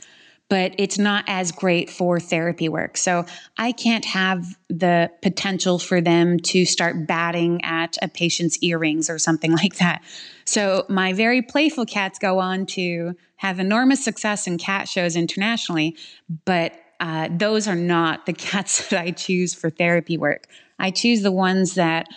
but 0.49 0.75
it's 0.79 0.99
not 0.99 1.25
as 1.27 1.53
great 1.53 1.91
for 1.91 2.19
therapy 2.19 2.69
work. 2.69 2.97
So 2.97 3.27
I 3.59 3.73
can't 3.73 4.05
have 4.07 4.57
the 4.69 5.11
potential 5.23 5.79
for 5.79 6.01
them 6.01 6.39
to 6.41 6.65
start 6.65 7.07
batting 7.07 7.63
at 7.65 7.99
a 8.01 8.09
patient's 8.09 8.59
earrings 8.63 9.11
or 9.11 9.19
something 9.19 9.53
like 9.57 9.77
that. 9.77 10.03
So 10.45 10.87
my 10.89 11.13
very 11.13 11.43
playful 11.43 11.85
cats 11.85 12.19
go 12.19 12.39
on 12.39 12.67
to 12.67 13.15
have 13.37 13.61
enormous 13.61 14.03
success 14.03 14.47
in 14.47 14.59
cat 14.59 14.89
shows 14.89 15.15
internationally, 15.15 15.97
but 16.45 16.73
uh, 17.01 17.29
those 17.31 17.69
are 17.69 17.77
not 17.77 18.27
the 18.27 18.33
cats 18.35 18.89
that 18.89 19.01
I 19.01 19.11
choose 19.11 19.55
for 19.55 19.71
therapy 19.71 20.17
work. 20.17 20.47
I 20.79 20.91
choose 20.91 21.23
the 21.23 21.33
ones 21.33 21.75
that 21.75 22.09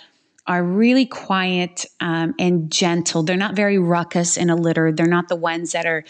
are 0.47 0.63
really 0.63 1.05
quiet 1.05 1.85
um, 1.99 2.33
and 2.39 2.71
gentle. 2.71 3.23
They're 3.23 3.37
not 3.37 3.55
very 3.55 3.77
ruckus 3.77 4.37
in 4.37 4.49
a 4.49 4.55
litter. 4.55 4.91
They're 4.91 5.05
not 5.05 5.27
the 5.27 5.35
ones 5.35 5.73
that 5.73 5.85
are 5.85 6.03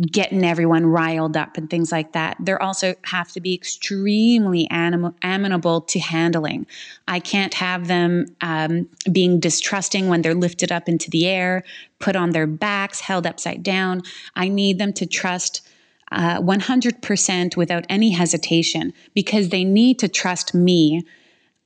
getting 0.00 0.44
everyone 0.44 0.86
riled 0.86 1.36
up 1.36 1.56
and 1.56 1.68
things 1.68 1.92
like 1.92 2.12
that. 2.12 2.36
They're 2.40 2.62
also 2.62 2.94
have 3.04 3.30
to 3.32 3.40
be 3.40 3.54
extremely 3.54 4.68
anim- 4.70 5.14
amenable 5.22 5.82
to 5.82 5.98
handling. 5.98 6.66
I 7.06 7.20
can't 7.20 7.54
have 7.54 7.86
them 7.86 8.26
um, 8.40 8.88
being 9.10 9.40
distrusting 9.40 10.08
when 10.08 10.22
they're 10.22 10.34
lifted 10.34 10.72
up 10.72 10.88
into 10.88 11.10
the 11.10 11.26
air, 11.26 11.64
put 11.98 12.16
on 12.16 12.30
their 12.30 12.46
backs, 12.46 13.00
held 13.00 13.26
upside 13.26 13.62
down. 13.62 14.02
I 14.34 14.48
need 14.48 14.78
them 14.78 14.92
to 14.94 15.06
trust. 15.06 15.66
Uh, 16.12 16.40
100% 16.40 17.56
without 17.56 17.86
any 17.88 18.10
hesitation 18.10 18.92
because 19.14 19.50
they 19.50 19.62
need 19.62 19.96
to 19.96 20.08
trust 20.08 20.52
me 20.52 21.04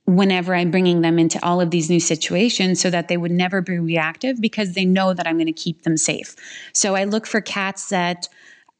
whenever 0.05 0.53
I'm 0.53 0.69
bringing 0.69 1.01
them 1.01 1.17
into 1.17 1.43
all 1.43 1.59
of 1.59 1.71
these 1.71 1.89
new 1.89 1.99
situations 1.99 2.79
so 2.79 2.89
that 2.91 3.07
they 3.07 3.17
would 3.17 3.31
never 3.31 3.61
be 3.61 3.79
reactive 3.79 4.39
because 4.39 4.73
they 4.73 4.85
know 4.85 5.13
that 5.13 5.27
I'm 5.27 5.37
going 5.37 5.47
to 5.47 5.53
keep 5.53 5.81
them 5.81 5.97
safe. 5.97 6.35
So 6.73 6.95
I 6.95 7.05
look 7.05 7.25
for 7.25 7.41
cats 7.41 7.89
that 7.89 8.27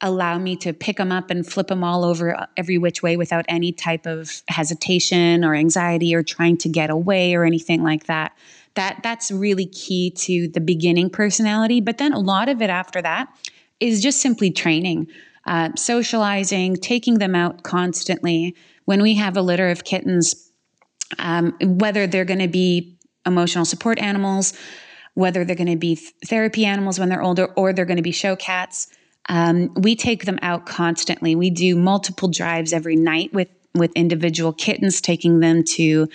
allow 0.02 0.38
me 0.38 0.56
to 0.58 0.74
pick 0.74 0.98
them 0.98 1.12
up 1.12 1.32
and 1.32 1.48
flip 1.48 1.68
them 1.68 1.84
all 1.84 2.04
over 2.04 2.38
uh, 2.38 2.46
every 2.58 2.78
which 2.78 3.02
way 3.02 3.18
without 3.18 3.46
any 3.48 3.72
type 3.72 4.06
of 4.06 4.44
hesitation 4.48 5.44
or 5.44 5.56
anxiety 5.56 6.14
or 6.14 6.22
trying 6.22 6.58
to 6.58 6.70
get 6.70 6.90
away 6.90 7.34
or 7.34 7.44
anything 7.44 7.82
like 7.82 8.06
that. 8.06 8.38
That 8.76 9.00
that's 9.04 9.32
really 9.32 9.66
key 9.66 10.12
to 10.12 10.50
the 10.50 10.60
beginning 10.60 11.10
personality, 11.10 11.80
but 11.80 11.98
then 11.98 12.14
a 12.14 12.20
lot 12.20 12.50
of 12.50 12.62
it 12.62 12.70
after 12.70 13.02
that 13.02 13.30
is 13.80 14.02
just 14.02 14.22
simply 14.22 14.52
training, 14.52 15.08
uh, 15.48 15.70
socializing, 15.76 16.76
taking 16.76 17.20
them 17.20 17.34
out 17.34 17.64
constantly. 17.64 18.56
When 18.84 19.02
we 19.02 19.16
have 19.16 19.38
a 19.38 19.42
litter 19.42 19.70
of 19.70 19.86
kittens, 19.86 20.45
um, 21.20 21.56
whether 21.62 22.08
they're 22.08 22.26
going 22.26 22.40
to 22.40 22.48
be 22.48 22.98
emotional 23.26 23.66
support 23.66 24.00
animals, 24.00 24.54
whether 25.14 25.46
they're 25.46 25.56
going 25.56 25.68
to 25.68 25.76
be 25.76 25.96
therapy 25.96 26.66
animals 26.66 27.00
when 27.00 27.10
they're 27.10 27.22
older, 27.22 27.46
or 27.56 27.74
they're 27.74 27.86
going 27.86 27.98
to 27.98 28.04
be 28.04 28.12
show 28.12 28.36
cats. 28.36 28.88
Um, 29.28 29.74
we 29.76 29.96
take 29.96 30.26
them 30.26 30.40
out 30.42 30.66
constantly. 30.66 31.36
We 31.36 31.50
do 31.50 31.76
multiple 31.76 32.28
drives 32.28 32.74
every 32.74 32.96
night 32.96 33.34
with 33.34 33.50
with 33.74 33.92
individual 33.94 34.54
kittens, 34.54 35.02
taking 35.02 35.40
them 35.42 35.64
to 35.64 36.08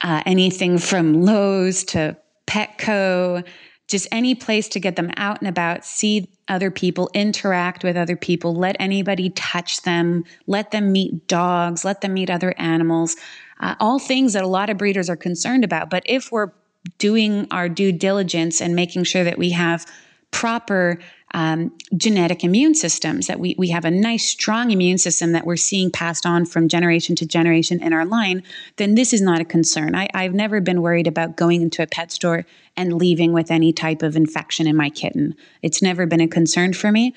uh, 0.00 0.22
anything 0.24 0.78
from 0.78 1.22
Lowe's 1.22 1.84
to 1.84 2.16
Petco, 2.46 3.46
just 3.86 4.08
any 4.10 4.34
place 4.34 4.68
to 4.68 4.80
get 4.80 4.96
them 4.96 5.10
out 5.16 5.40
and 5.40 5.48
about, 5.48 5.84
see 5.84 6.30
other 6.48 6.70
people, 6.70 7.10
interact 7.12 7.84
with 7.84 7.96
other 7.96 8.16
people, 8.16 8.54
let 8.54 8.76
anybody 8.80 9.30
touch 9.30 9.82
them, 9.82 10.24
let 10.46 10.70
them 10.70 10.90
meet 10.90 11.26
dogs, 11.28 11.84
let 11.84 12.00
them 12.00 12.14
meet 12.14 12.30
other 12.30 12.54
animals 12.56 13.16
uh, 13.60 13.74
all 13.80 13.98
things 13.98 14.32
that 14.34 14.44
a 14.44 14.48
lot 14.48 14.70
of 14.70 14.78
breeders 14.78 15.08
are 15.08 15.16
concerned 15.16 15.64
about. 15.64 15.90
But 15.90 16.02
if 16.06 16.30
we're 16.30 16.52
doing 16.98 17.46
our 17.50 17.68
due 17.68 17.92
diligence 17.92 18.60
and 18.60 18.74
making 18.74 19.04
sure 19.04 19.24
that 19.24 19.38
we 19.38 19.50
have 19.50 19.86
proper 20.30 20.98
um, 21.34 21.72
genetic 21.96 22.44
immune 22.44 22.74
systems, 22.74 23.26
that 23.26 23.40
we, 23.40 23.54
we 23.58 23.68
have 23.70 23.84
a 23.84 23.90
nice, 23.90 24.28
strong 24.28 24.70
immune 24.70 24.98
system 24.98 25.32
that 25.32 25.46
we're 25.46 25.56
seeing 25.56 25.90
passed 25.90 26.24
on 26.24 26.46
from 26.46 26.68
generation 26.68 27.16
to 27.16 27.26
generation 27.26 27.82
in 27.82 27.92
our 27.92 28.04
line, 28.04 28.42
then 28.76 28.94
this 28.94 29.12
is 29.12 29.20
not 29.20 29.40
a 29.40 29.44
concern. 29.44 29.94
I, 29.94 30.08
I've 30.14 30.34
never 30.34 30.60
been 30.60 30.82
worried 30.82 31.06
about 31.06 31.36
going 31.36 31.62
into 31.62 31.82
a 31.82 31.86
pet 31.86 32.12
store 32.12 32.44
and 32.76 32.94
leaving 32.94 33.32
with 33.32 33.50
any 33.50 33.72
type 33.72 34.02
of 34.02 34.16
infection 34.16 34.66
in 34.66 34.76
my 34.76 34.90
kitten. 34.90 35.34
It's 35.62 35.82
never 35.82 36.06
been 36.06 36.20
a 36.20 36.28
concern 36.28 36.72
for 36.72 36.92
me. 36.92 37.14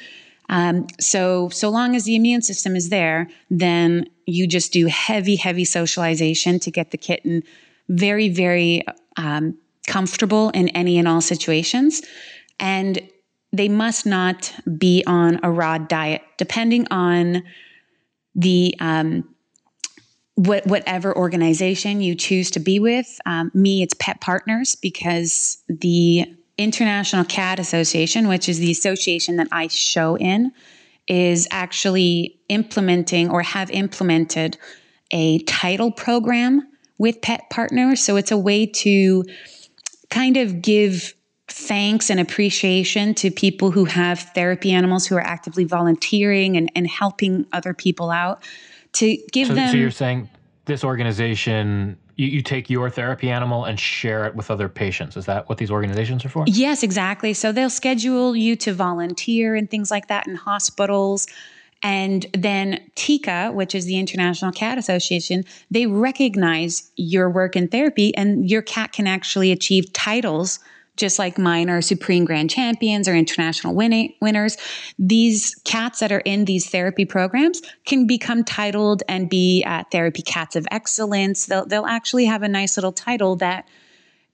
Um, 0.50 0.88
so, 1.00 1.50
so 1.50 1.70
long 1.70 1.96
as 1.96 2.06
the 2.06 2.16
immune 2.16 2.42
system 2.42 2.76
is 2.76 2.90
there, 2.90 3.30
then 3.50 4.10
you 4.26 4.48
just 4.48 4.74
do 4.74 4.88
heavy, 4.88 5.36
heavy 5.36 5.66
socialization 5.66 6.60
to 6.60 6.72
get 6.72 6.92
the 6.92 6.98
kitten 6.98 7.44
very, 7.88 8.30
very 8.30 8.84
um, 9.18 9.58
comfortable 9.88 10.50
in 10.50 10.70
any 10.70 10.98
and 10.98 11.08
all 11.08 11.22
situations. 11.22 12.02
And 12.60 13.00
they 13.52 13.70
must 13.70 14.06
not 14.06 14.54
be 14.78 15.04
on 15.08 15.40
a 15.44 15.52
raw 15.52 15.78
diet, 15.78 16.22
depending 16.38 16.88
on 16.92 17.44
the 18.36 18.76
um, 18.80 19.28
what, 20.36 20.66
whatever 20.68 21.16
organization 21.18 22.02
you 22.02 22.16
choose 22.16 22.52
to 22.52 22.60
be 22.60 22.80
with. 22.80 23.20
Um, 23.26 23.52
me, 23.54 23.82
it's 23.82 23.96
Pet 24.00 24.22
Partners 24.22 24.76
because 24.76 25.62
the 25.68 26.26
International 26.60 27.24
Cat 27.24 27.60
Association, 27.60 28.28
which 28.28 28.50
is 28.50 28.60
the 28.60 28.70
association 28.70 29.38
that 29.38 29.48
I 29.52 29.68
show 29.68 30.18
in, 30.18 30.52
is 31.08 31.48
actually 31.52 32.38
implementing 32.50 33.30
or 33.30 33.42
have 33.42 33.72
implemented 33.72 34.58
a 35.12 35.40
title 35.40 35.92
program 35.92 36.68
with 36.98 37.22
pet 37.22 37.50
partners. 37.50 38.04
So 38.04 38.18
it's 38.18 38.32
a 38.32 38.38
way 38.38 38.66
to 38.66 39.24
kind 40.10 40.38
of 40.38 40.62
give 40.62 41.14
thanks 41.48 42.10
and 42.10 42.20
appreciation 42.20 43.16
to 43.16 43.32
people 43.32 43.72
who 43.72 43.86
have 43.86 44.20
therapy 44.20 44.72
animals 44.72 45.08
who 45.08 45.16
are 45.16 45.26
actively 45.26 45.64
volunteering 45.64 46.58
and, 46.58 46.72
and 46.76 46.88
helping 46.88 47.46
other 47.54 47.74
people 47.74 48.12
out 48.12 48.44
to 48.94 49.18
give 49.32 49.48
so, 49.48 49.56
them. 49.56 49.72
So 49.72 49.78
you're 49.78 49.92
saying 49.92 50.30
this 50.66 50.84
organization 50.84 51.98
you, 52.20 52.28
you 52.28 52.42
take 52.42 52.70
your 52.70 52.90
therapy 52.90 53.30
animal 53.30 53.64
and 53.64 53.80
share 53.80 54.26
it 54.26 54.36
with 54.36 54.52
other 54.52 54.68
patients. 54.68 55.16
Is 55.16 55.26
that 55.26 55.48
what 55.48 55.58
these 55.58 55.72
organizations 55.72 56.26
are 56.26 56.30
for? 56.30 56.44
Yes, 56.48 56.84
exactly. 56.84 57.34
So 57.34 57.54
they'll 57.54 57.70
schedule 57.70 58.36
you 58.36 58.58
to 58.58 58.74
volunteer 58.74 59.56
and 59.56 59.72
things 59.72 59.90
like 59.90 60.08
that 60.08 60.28
in 60.28 60.36
hospitals. 60.36 61.28
And 61.82 62.26
then 62.34 62.82
TICA, 62.96 63.54
which 63.54 63.74
is 63.74 63.86
the 63.86 63.98
International 63.98 64.52
Cat 64.52 64.78
Association, 64.78 65.46
they 65.72 65.86
recognize 65.88 66.92
your 66.98 67.30
work 67.30 67.56
in 67.56 67.70
therapy 67.70 68.14
and 68.18 68.50
your 68.50 68.62
cat 68.62 68.92
can 68.92 69.08
actually 69.08 69.54
achieve 69.54 69.94
titles 69.94 70.60
just 71.00 71.18
like 71.18 71.38
mine 71.38 71.70
are 71.70 71.82
Supreme 71.82 72.26
Grand 72.26 72.50
Champions 72.50 73.08
or 73.08 73.16
international 73.16 73.74
winners. 73.74 74.58
These 75.00 75.56
cats 75.64 76.00
that 76.00 76.12
are 76.12 76.20
in 76.20 76.46
these 76.46 76.70
therapy 76.70 77.06
programs 77.06 77.62
can 77.86 78.06
become 78.06 78.44
titled 78.44 79.02
and 79.08 79.30
be 79.30 79.64
uh, 79.66 79.86
therapy 79.92 80.22
cats 80.22 80.56
of 80.56 80.68
excellence. 80.72 81.46
They'll, 81.46 81.66
they'll 81.66 81.86
actually 81.86 82.26
have 82.26 82.44
a 82.44 82.50
nice 82.50 82.76
little 82.76 82.92
title 82.92 83.38
that 83.38 83.68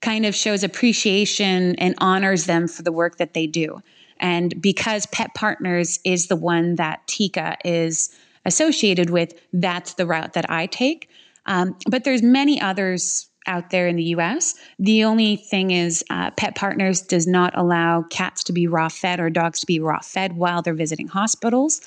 kind 0.02 0.26
of 0.26 0.36
shows 0.36 0.64
appreciation 0.64 1.76
and 1.76 1.96
honors 2.00 2.46
them 2.46 2.68
for 2.68 2.82
the 2.82 2.92
work 2.92 3.18
that 3.18 3.34
they 3.34 3.48
do. 3.48 3.80
And 4.20 4.60
because 4.62 5.06
Pet 5.08 5.34
Partners 5.36 6.00
is 6.04 6.28
the 6.28 6.36
one 6.36 6.76
that 6.76 7.06
TICA 7.08 7.58
is 7.64 8.16
associated 8.46 9.10
with, 9.10 9.34
that's 9.54 9.94
the 9.94 10.06
route 10.06 10.34
that 10.34 10.50
I 10.50 10.66
take. 10.66 11.10
Um, 11.46 11.78
but 11.90 12.06
there's 12.06 12.24
many 12.24 12.60
others 12.60 13.30
out 13.48 13.70
there 13.70 13.88
in 13.88 13.96
the 13.96 14.04
US. 14.16 14.56
The 14.80 15.04
only 15.04 15.36
thing 15.36 15.72
is, 15.72 16.04
uh, 16.10 16.32
Pet 16.32 16.56
Partners 16.56 17.02
does 17.02 17.28
not 17.28 17.58
allow 17.58 18.04
cats 18.04 18.44
to 18.46 18.54
be 18.54 18.68
raw 18.68 18.90
fed 18.90 19.20
or 19.20 19.30
dogs 19.30 19.60
to 19.62 19.66
be 19.66 19.80
raw 19.80 20.00
fed 20.00 20.36
while 20.36 20.62
they're 20.62 20.74
visiting 20.74 21.08
hospitals. 21.08 21.82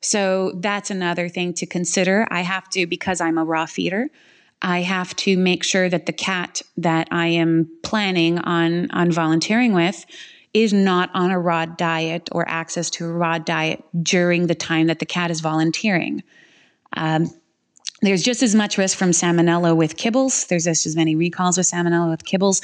So 0.00 0.52
that's 0.56 0.90
another 0.90 1.28
thing 1.28 1.54
to 1.54 1.66
consider. 1.66 2.26
I 2.30 2.42
have 2.42 2.68
to, 2.70 2.86
because 2.86 3.20
I'm 3.20 3.38
a 3.38 3.44
raw 3.44 3.66
feeder, 3.66 4.10
I 4.60 4.80
have 4.80 5.14
to 5.16 5.36
make 5.36 5.64
sure 5.64 5.88
that 5.88 6.06
the 6.06 6.12
cat 6.12 6.62
that 6.76 7.08
I 7.10 7.26
am 7.26 7.68
planning 7.82 8.38
on 8.38 8.90
on 8.92 9.10
volunteering 9.10 9.72
with 9.72 10.06
is 10.54 10.72
not 10.72 11.10
on 11.14 11.30
a 11.30 11.38
raw 11.38 11.66
diet 11.66 12.28
or 12.32 12.48
access 12.48 12.88
to 12.88 13.04
a 13.04 13.12
raw 13.12 13.38
diet 13.38 13.84
during 14.02 14.46
the 14.46 14.54
time 14.54 14.86
that 14.86 15.00
the 15.00 15.06
cat 15.06 15.30
is 15.30 15.40
volunteering. 15.40 16.22
Um, 16.96 17.28
there's 18.02 18.22
just 18.22 18.42
as 18.42 18.54
much 18.54 18.76
risk 18.76 18.98
from 18.98 19.10
salmonella 19.10 19.76
with 19.76 19.96
kibbles. 19.96 20.48
There's 20.48 20.64
just 20.64 20.86
as 20.86 20.96
many 20.96 21.14
recalls 21.14 21.56
with 21.56 21.66
salmonella 21.66 22.10
with 22.10 22.24
kibbles, 22.24 22.62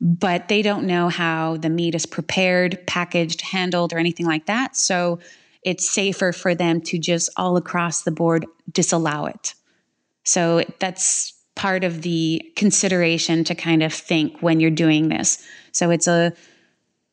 but 0.00 0.48
they 0.48 0.62
don't 0.62 0.86
know 0.86 1.08
how 1.08 1.56
the 1.56 1.68
meat 1.68 1.94
is 1.94 2.06
prepared, 2.06 2.86
packaged, 2.86 3.40
handled, 3.42 3.92
or 3.92 3.98
anything 3.98 4.26
like 4.26 4.46
that. 4.46 4.76
So 4.76 5.18
it's 5.62 5.90
safer 5.90 6.32
for 6.32 6.54
them 6.54 6.80
to 6.82 6.98
just 6.98 7.30
all 7.36 7.56
across 7.56 8.02
the 8.02 8.10
board 8.10 8.46
disallow 8.70 9.26
it. 9.26 9.54
So 10.24 10.64
that's 10.78 11.34
part 11.54 11.82
of 11.82 12.02
the 12.02 12.40
consideration 12.54 13.42
to 13.44 13.54
kind 13.54 13.82
of 13.82 13.92
think 13.92 14.40
when 14.40 14.60
you're 14.60 14.70
doing 14.70 15.08
this. 15.08 15.44
So 15.72 15.90
it's 15.90 16.06
a 16.06 16.32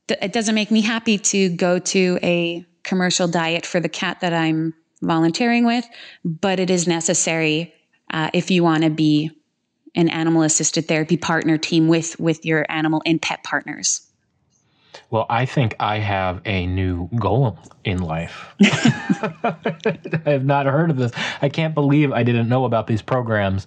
it 0.07 0.33
doesn't 0.33 0.53
make 0.53 0.69
me 0.69 0.81
happy 0.81 1.17
to 1.17 1.49
go 1.49 1.79
to 1.79 2.19
a 2.21 2.63
commercial 2.83 3.27
diet 3.27 3.65
for 3.65 3.79
the 3.79 3.89
cat 3.89 4.19
that 4.21 4.33
I'm 4.33 4.75
volunteering 5.01 5.65
with, 5.65 5.85
but 6.23 6.59
it 6.59 6.69
is 6.69 6.87
necessary 6.87 7.73
uh, 8.11 8.29
if 8.33 8.51
you 8.51 8.63
want 8.63 8.83
to 8.83 8.89
be 8.89 9.31
an 9.95 10.09
animal 10.09 10.41
assisted 10.41 10.87
therapy 10.87 11.17
partner 11.17 11.57
team 11.57 11.87
with 11.87 12.19
with 12.19 12.45
your 12.45 12.65
animal 12.69 13.01
and 13.05 13.21
pet 13.21 13.43
partners. 13.43 14.01
Well, 15.09 15.25
I 15.29 15.45
think 15.45 15.75
I 15.79 15.99
have 15.99 16.41
a 16.45 16.65
new 16.67 17.09
goal 17.19 17.59
in 17.83 17.99
life. 17.99 18.53
I 18.63 20.21
have 20.25 20.45
not 20.45 20.65
heard 20.65 20.89
of 20.89 20.97
this. 20.97 21.11
I 21.41 21.49
can't 21.49 21.73
believe 21.73 22.11
I 22.11 22.23
didn't 22.23 22.49
know 22.49 22.65
about 22.65 22.87
these 22.87 23.01
programs. 23.01 23.65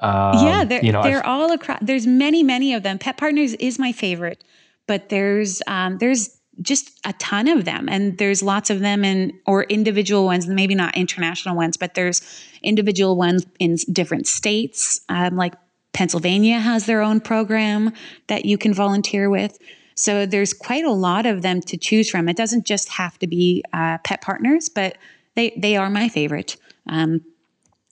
Um, 0.00 0.46
yeah, 0.46 0.64
they're, 0.64 0.84
you 0.84 0.92
know, 0.92 1.02
they're 1.02 1.24
all 1.24 1.52
across. 1.52 1.78
There's 1.80 2.06
many, 2.06 2.42
many 2.42 2.74
of 2.74 2.82
them. 2.82 2.98
Pet 2.98 3.16
Partners 3.16 3.54
is 3.54 3.78
my 3.78 3.92
favorite, 3.92 4.44
but 4.86 5.08
there's 5.08 5.62
um, 5.66 5.98
there's 5.98 6.36
just 6.62 6.90
a 7.04 7.12
ton 7.14 7.48
of 7.48 7.64
them, 7.64 7.88
and 7.88 8.18
there's 8.18 8.42
lots 8.42 8.70
of 8.70 8.80
them 8.80 9.04
in 9.04 9.32
or 9.46 9.64
individual 9.64 10.24
ones. 10.24 10.46
Maybe 10.46 10.74
not 10.74 10.96
international 10.96 11.56
ones, 11.56 11.76
but 11.76 11.94
there's 11.94 12.22
individual 12.62 13.16
ones 13.16 13.46
in 13.58 13.76
different 13.92 14.26
states. 14.26 15.00
Um, 15.08 15.36
like 15.36 15.54
Pennsylvania 15.92 16.58
has 16.58 16.86
their 16.86 17.02
own 17.02 17.20
program 17.20 17.92
that 18.26 18.44
you 18.44 18.58
can 18.58 18.74
volunteer 18.74 19.30
with. 19.30 19.58
So 19.94 20.26
there's 20.26 20.52
quite 20.52 20.84
a 20.84 20.90
lot 20.90 21.24
of 21.24 21.42
them 21.42 21.60
to 21.62 21.76
choose 21.76 22.10
from. 22.10 22.28
It 22.28 22.36
doesn't 22.36 22.66
just 22.66 22.88
have 22.88 23.18
to 23.20 23.26
be 23.26 23.62
uh, 23.72 23.98
pet 24.04 24.20
partners, 24.22 24.68
but 24.68 24.98
they 25.36 25.54
they 25.56 25.76
are 25.76 25.88
my 25.88 26.08
favorite. 26.08 26.56
Um, 26.88 27.20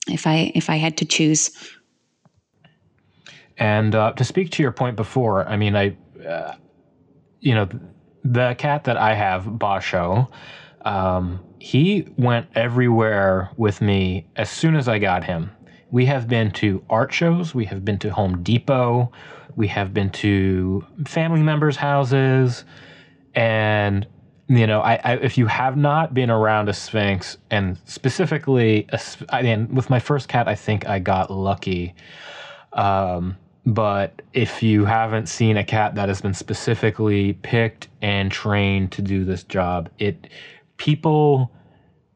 if 0.09 0.27
I 0.27 0.53
if 0.55 0.69
I 0.69 0.77
had 0.77 0.97
to 0.99 1.05
choose. 1.05 1.51
And 3.59 3.95
uh, 3.95 4.13
to 4.15 4.25
speak 4.25 4.51
to 4.53 4.63
your 4.63 4.73
point 4.73 4.97
before, 4.97 5.47
I 5.47 5.57
mean, 5.57 5.77
I, 5.77 5.97
uh, 6.27 6.55
you 7.41 7.55
know, 7.55 7.69
the 8.25 8.55
cat 8.59 8.85
that 8.85 8.97
I 8.97 9.15
have, 9.15 9.45
Basho, 9.45 10.29
um, 10.85 11.41
he 11.59 12.09
went 12.17 12.47
everywhere 12.55 13.51
with 13.57 13.81
me 13.81 14.27
as 14.37 14.51
soon 14.51 14.75
as 14.75 14.89
I 14.89 14.99
got 14.99 15.25
him. 15.25 15.51
We 15.91 16.07
have 16.07 16.29
been 16.29 16.51
to 16.53 16.85
art 16.89 17.13
shows, 17.13 17.55
we 17.55 17.65
have 17.67 17.85
been 17.85 17.99
to 17.99 18.11
Home 18.11 18.43
Depot, 18.43 19.13
we 19.57 19.69
have 19.69 19.93
been 19.93 20.11
to 20.11 20.85
family 21.07 21.43
members' 21.43 21.77
houses, 21.77 22.65
and 23.35 24.07
you 24.49 24.67
know, 24.67 24.81
I, 24.81 25.01
I, 25.05 25.13
if 25.17 25.39
you 25.39 25.47
have 25.47 25.77
not 25.77 26.15
been 26.15 26.31
around 26.31 26.69
a 26.69 26.73
sphynx, 26.73 27.37
and 27.51 27.79
specifically, 27.87 28.87
a, 28.91 29.01
I 29.31 29.43
mean, 29.43 29.75
with 29.75 29.89
my 29.89 29.99
first 29.99 30.29
cat, 30.29 30.49
I 30.49 30.55
think 30.55 30.87
I 30.87 30.99
got 30.99 31.31
lucky. 31.31 31.95
Um, 32.73 33.37
but 33.65 34.23
if 34.33 34.63
you 34.63 34.85
haven't 34.85 35.29
seen 35.29 35.57
a 35.57 35.65
cat 35.65 35.95
that 35.95 36.09
has 36.09 36.21
been 36.21 36.35
specifically 36.35 37.35
picked 37.43 37.89
and 38.01 38.31
trained 38.31 38.91
to 38.93 39.03
do 39.03 39.25
this 39.25 39.45
job, 39.45 39.89
it 39.99 40.29
people 40.79 41.51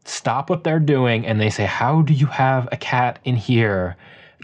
stop 0.04 0.50
what 0.50 0.64
they're 0.64 0.80
doing 0.80 1.24
and 1.26 1.40
they 1.40 1.50
say, 1.50 1.64
"How 1.64 2.02
do 2.02 2.12
you 2.12 2.26
have 2.26 2.68
a 2.72 2.76
cat 2.76 3.20
in 3.24 3.36
here?" 3.36 3.96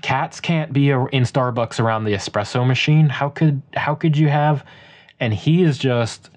Cats 0.02 0.40
can't 0.40 0.72
be 0.72 0.90
in 0.90 1.24
Starbucks 1.24 1.80
around 1.80 2.04
the 2.04 2.12
espresso 2.12 2.66
machine. 2.66 3.08
How 3.08 3.28
could 3.28 3.62
how 3.74 3.94
could 3.94 4.16
you 4.16 4.28
have? 4.28 4.64
And 5.18 5.34
he 5.34 5.62
is 5.62 5.78
just 5.78 6.30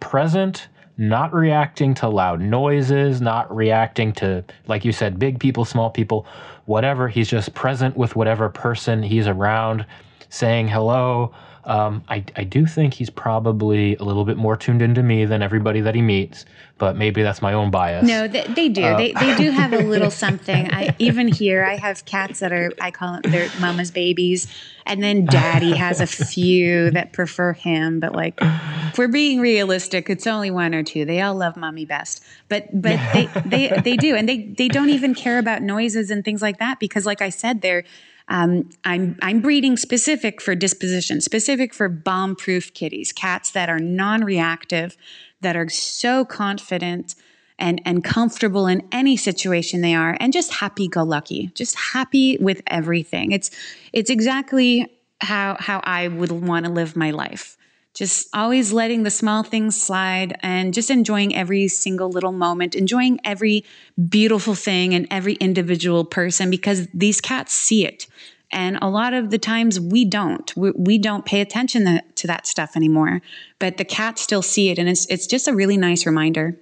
present, 0.00 0.68
not 0.98 1.32
reacting 1.32 1.94
to 1.94 2.08
loud 2.08 2.40
noises, 2.40 3.20
not 3.20 3.54
reacting 3.54 4.12
to 4.14 4.44
like 4.68 4.84
you 4.84 4.92
said, 4.92 5.18
big 5.18 5.40
people, 5.40 5.64
small 5.64 5.90
people, 5.90 6.26
whatever. 6.66 7.08
He's 7.08 7.28
just 7.28 7.54
present 7.54 7.96
with 7.96 8.14
whatever 8.14 8.48
person 8.48 9.02
he's 9.02 9.26
around 9.26 9.84
saying 10.32 10.66
hello. 10.66 11.32
Um, 11.64 12.02
I, 12.08 12.24
I 12.34 12.42
do 12.42 12.66
think 12.66 12.94
he's 12.94 13.10
probably 13.10 13.94
a 13.96 14.02
little 14.02 14.24
bit 14.24 14.36
more 14.36 14.56
tuned 14.56 14.82
into 14.82 15.02
me 15.02 15.26
than 15.26 15.42
everybody 15.42 15.80
that 15.82 15.94
he 15.94 16.02
meets, 16.02 16.44
but 16.78 16.96
maybe 16.96 17.22
that's 17.22 17.40
my 17.40 17.52
own 17.52 17.70
bias. 17.70 18.04
No, 18.04 18.26
they, 18.26 18.44
they 18.48 18.68
do. 18.68 18.82
Uh, 18.82 18.96
they, 18.96 19.12
they 19.12 19.36
do 19.36 19.50
have 19.52 19.72
a 19.72 19.78
little 19.78 20.10
something. 20.10 20.72
I 20.72 20.96
even 20.98 21.28
here 21.28 21.62
I 21.62 21.76
have 21.76 22.04
cats 22.04 22.40
that 22.40 22.50
are 22.50 22.72
I 22.80 22.90
call 22.90 23.20
them 23.20 23.30
their 23.30 23.48
mama's 23.60 23.92
babies, 23.92 24.48
and 24.86 25.02
then 25.02 25.26
Daddy 25.26 25.76
has 25.76 26.00
a 26.00 26.06
few 26.06 26.90
that 26.92 27.12
prefer 27.12 27.52
him. 27.52 28.00
But 28.00 28.12
like, 28.12 28.38
if 28.40 28.98
we're 28.98 29.06
being 29.06 29.38
realistic, 29.38 30.10
it's 30.10 30.26
only 30.26 30.50
one 30.50 30.74
or 30.74 30.82
two. 30.82 31.04
They 31.04 31.20
all 31.20 31.36
love 31.36 31.56
mommy 31.56 31.84
best, 31.84 32.24
but 32.48 32.66
but 32.72 32.98
they 33.12 33.28
they 33.44 33.80
they 33.84 33.96
do, 33.96 34.16
and 34.16 34.28
they 34.28 34.46
they 34.46 34.66
don't 34.66 34.90
even 34.90 35.14
care 35.14 35.38
about 35.38 35.62
noises 35.62 36.10
and 36.10 36.24
things 36.24 36.42
like 36.42 36.58
that 36.58 36.80
because, 36.80 37.06
like 37.06 37.22
I 37.22 37.28
said, 37.28 37.60
they're 37.60 37.84
um, 38.32 38.70
I'm, 38.84 39.18
I'm 39.20 39.42
breeding 39.42 39.76
specific 39.76 40.40
for 40.40 40.54
disposition, 40.54 41.20
specific 41.20 41.74
for 41.74 41.90
bomb 41.90 42.34
proof 42.34 42.72
kitties, 42.72 43.12
cats 43.12 43.50
that 43.50 43.68
are 43.68 43.78
non 43.78 44.24
reactive, 44.24 44.96
that 45.42 45.54
are 45.54 45.68
so 45.68 46.24
confident 46.24 47.14
and, 47.58 47.82
and 47.84 48.02
comfortable 48.02 48.66
in 48.66 48.88
any 48.90 49.18
situation 49.18 49.82
they 49.82 49.94
are, 49.94 50.16
and 50.18 50.32
just 50.32 50.54
happy 50.54 50.88
go 50.88 51.02
lucky, 51.02 51.50
just 51.54 51.78
happy 51.78 52.38
with 52.40 52.62
everything. 52.68 53.32
It's, 53.32 53.50
it's 53.92 54.08
exactly 54.08 54.90
how, 55.20 55.58
how 55.60 55.82
I 55.84 56.08
would 56.08 56.32
want 56.32 56.64
to 56.64 56.72
live 56.72 56.96
my 56.96 57.10
life 57.10 57.58
just 57.94 58.28
always 58.34 58.72
letting 58.72 59.02
the 59.02 59.10
small 59.10 59.42
things 59.42 59.80
slide 59.80 60.38
and 60.42 60.72
just 60.72 60.90
enjoying 60.90 61.34
every 61.34 61.68
single 61.68 62.08
little 62.10 62.32
moment, 62.32 62.74
enjoying 62.74 63.20
every 63.24 63.64
beautiful 64.08 64.54
thing 64.54 64.94
and 64.94 65.06
every 65.10 65.34
individual 65.34 66.04
person 66.04 66.50
because 66.50 66.88
these 66.94 67.20
cats 67.20 67.52
see 67.52 67.84
it. 67.84 68.06
And 68.50 68.78
a 68.82 68.88
lot 68.88 69.14
of 69.14 69.30
the 69.30 69.38
times 69.38 69.80
we 69.80 70.04
don't. 70.04 70.54
We, 70.56 70.72
we 70.72 70.98
don't 70.98 71.24
pay 71.24 71.40
attention 71.40 72.00
to 72.14 72.26
that 72.26 72.46
stuff 72.46 72.76
anymore, 72.76 73.20
but 73.58 73.76
the 73.76 73.84
cats 73.84 74.22
still 74.22 74.42
see 74.42 74.70
it. 74.70 74.78
And 74.78 74.88
it's, 74.88 75.06
it's 75.06 75.26
just 75.26 75.48
a 75.48 75.54
really 75.54 75.76
nice 75.76 76.06
reminder. 76.06 76.58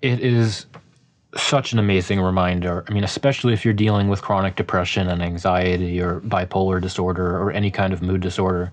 It 0.00 0.20
is 0.20 0.66
such 1.36 1.72
an 1.72 1.78
amazing 1.78 2.20
reminder. 2.20 2.84
I 2.88 2.92
mean, 2.92 3.04
especially 3.04 3.52
if 3.52 3.64
you're 3.64 3.74
dealing 3.74 4.08
with 4.08 4.22
chronic 4.22 4.56
depression 4.56 5.08
and 5.08 5.22
anxiety 5.22 6.00
or 6.00 6.20
bipolar 6.20 6.80
disorder 6.80 7.38
or 7.38 7.50
any 7.52 7.70
kind 7.70 7.92
of 7.92 8.02
mood 8.02 8.20
disorder 8.20 8.70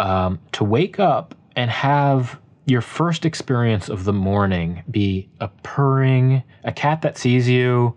um, 0.00 0.40
to 0.52 0.64
wake 0.64 0.98
up 0.98 1.34
and 1.54 1.70
have 1.70 2.40
your 2.64 2.80
first 2.80 3.26
experience 3.26 3.88
of 3.88 4.04
the 4.04 4.12
morning 4.12 4.82
be 4.90 5.28
a 5.40 5.48
purring, 5.62 6.42
a 6.64 6.72
cat 6.72 7.02
that 7.02 7.18
sees 7.18 7.48
you, 7.48 7.94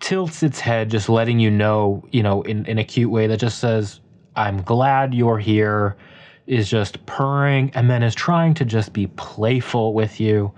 tilts 0.00 0.42
its 0.42 0.60
head, 0.60 0.90
just 0.90 1.08
letting 1.08 1.38
you 1.38 1.50
know, 1.50 2.02
you 2.10 2.22
know, 2.22 2.42
in, 2.42 2.64
in 2.66 2.78
a 2.78 2.84
cute 2.84 3.10
way 3.10 3.26
that 3.26 3.38
just 3.38 3.58
says, 3.58 4.00
I'm 4.34 4.62
glad 4.62 5.14
you're 5.14 5.38
here, 5.38 5.96
is 6.46 6.70
just 6.70 7.04
purring, 7.04 7.70
and 7.74 7.90
then 7.90 8.02
is 8.02 8.14
trying 8.14 8.54
to 8.54 8.64
just 8.64 8.92
be 8.92 9.06
playful 9.08 9.92
with 9.92 10.18
you. 10.20 10.52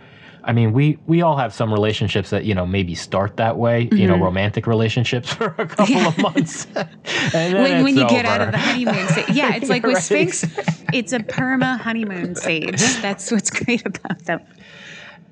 I 0.49 0.53
mean, 0.53 0.73
we 0.73 0.99
we 1.07 1.21
all 1.21 1.37
have 1.37 1.53
some 1.53 1.71
relationships 1.71 2.31
that 2.31 2.47
you 2.47 2.55
know 2.55 2.67
maybe 2.67 2.95
start 2.95 3.37
that 3.37 3.59
way, 3.59 3.85
mm-hmm. 3.85 3.97
you 3.99 4.07
know, 4.07 4.15
mm-hmm. 4.15 4.25
romantic 4.25 4.67
relationships 4.67 5.31
for 5.35 5.55
a 5.59 5.67
couple 5.67 5.95
yeah. 5.95 6.09
of 6.09 6.19
months, 6.19 6.65
when, 7.33 7.85
when 7.85 7.95
you 7.95 8.05
over. 8.05 8.15
get 8.15 8.25
out 8.25 8.41
of 8.41 8.53
the 8.53 8.59
honeymoon 8.59 9.09
stage. 9.09 9.27
Yeah, 9.39 9.55
it's 9.55 9.69
like 9.69 9.83
with 9.83 9.95
right. 9.95 10.03
Sphynx, 10.03 10.45
it's 10.93 11.13
a 11.13 11.19
perma 11.19 11.79
honeymoon 11.79 12.35
stage. 12.35 12.81
That's 13.03 13.31
what's 13.31 13.51
great 13.51 13.85
about 13.85 14.25
them. 14.25 14.41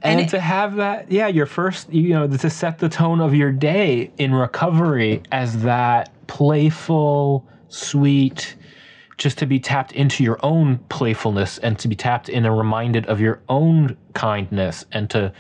And, 0.03 0.21
and 0.21 0.31
to 0.31 0.39
have 0.39 0.77
that, 0.77 1.11
yeah, 1.11 1.29
your 1.29 1.47
first, 1.47 1.91
you 1.91 2.11
know, 2.11 2.29
to 2.29 2.51
set 2.51 2.79
the 2.79 2.91
tone 2.91 3.21
of 3.21 3.35
your 3.35 3.51
day 3.51 4.11
in 4.19 4.35
recovery 4.35 5.23
as 5.33 5.63
that 5.63 6.13
playful, 6.27 7.45
sweet, 7.69 8.55
just 9.19 9.39
to 9.39 9.47
be 9.47 9.59
tapped 9.59 9.93
into 9.93 10.23
your 10.23 10.39
own 10.43 10.79
playfulness 10.89 11.59
and 11.59 11.79
to 11.79 11.89
be 11.89 11.97
tapped 11.97 12.29
in 12.29 12.45
and 12.45 12.57
reminded 12.57 13.07
of 13.07 13.21
your 13.21 13.41
own 13.49 13.97
kindness 14.15 14.85
and 14.93 15.09
to 15.11 15.33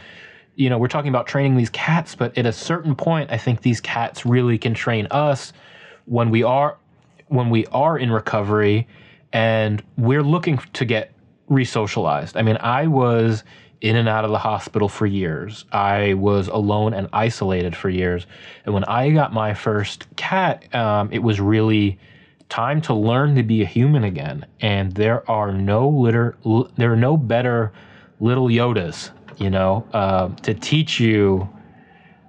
you 0.55 0.71
know 0.71 0.79
we're 0.79 0.89
talking 0.89 1.11
about 1.11 1.27
training 1.27 1.57
these 1.57 1.71
cats 1.71 2.15
but 2.15 2.37
at 2.39 2.47
a 2.47 2.53
certain 2.53 2.95
point 2.95 3.31
i 3.31 3.37
think 3.37 3.63
these 3.63 3.81
cats 3.81 4.25
really 4.25 4.57
can 4.57 4.73
train 4.73 5.07
us 5.11 5.53
when 6.07 6.31
we 6.31 6.43
are 6.43 6.79
when 7.29 7.51
we 7.51 7.67
are 7.67 7.99
in 7.99 8.11
recovery 8.11 8.87
and 9.33 9.83
we're 9.99 10.23
looking 10.23 10.59
to 10.73 10.85
get 10.85 11.13
resocialized 11.51 12.37
i 12.37 12.43
mean 12.43 12.57
i 12.61 12.87
was 12.87 13.45
in 13.81 13.97
and 13.97 14.09
out 14.09 14.25
of 14.25 14.31
the 14.31 14.39
hospital 14.39 14.89
for 14.89 15.07
years. 15.07 15.65
I 15.71 16.15
was 16.15 16.49
alone 16.49 16.95
and 16.95 17.09
isolated 17.13 17.77
for 17.77 17.91
years. 17.91 18.27
And 18.65 18.75
when 18.75 18.85
I 18.85 19.11
got 19.11 19.33
my 19.33 19.55
first 19.55 20.07
cat, 20.17 20.75
um, 20.75 21.11
it 21.13 21.19
was 21.19 21.41
really 21.41 21.99
time 22.49 22.81
to 22.83 22.95
learn 22.95 23.35
to 23.35 23.43
be 23.43 23.63
a 23.63 23.67
human 23.67 24.05
again. 24.05 24.47
And 24.61 24.93
there 24.93 25.29
are 25.31 25.53
no 25.53 25.89
litter, 25.89 26.37
there 26.77 26.93
are 26.93 26.97
no 26.97 27.17
better 27.17 27.73
little 28.21 28.49
Yodas, 28.49 29.11
you 29.39 29.51
know, 29.51 29.87
uh, 29.93 30.29
to 30.43 30.55
teach 30.55 31.01
you, 31.01 31.49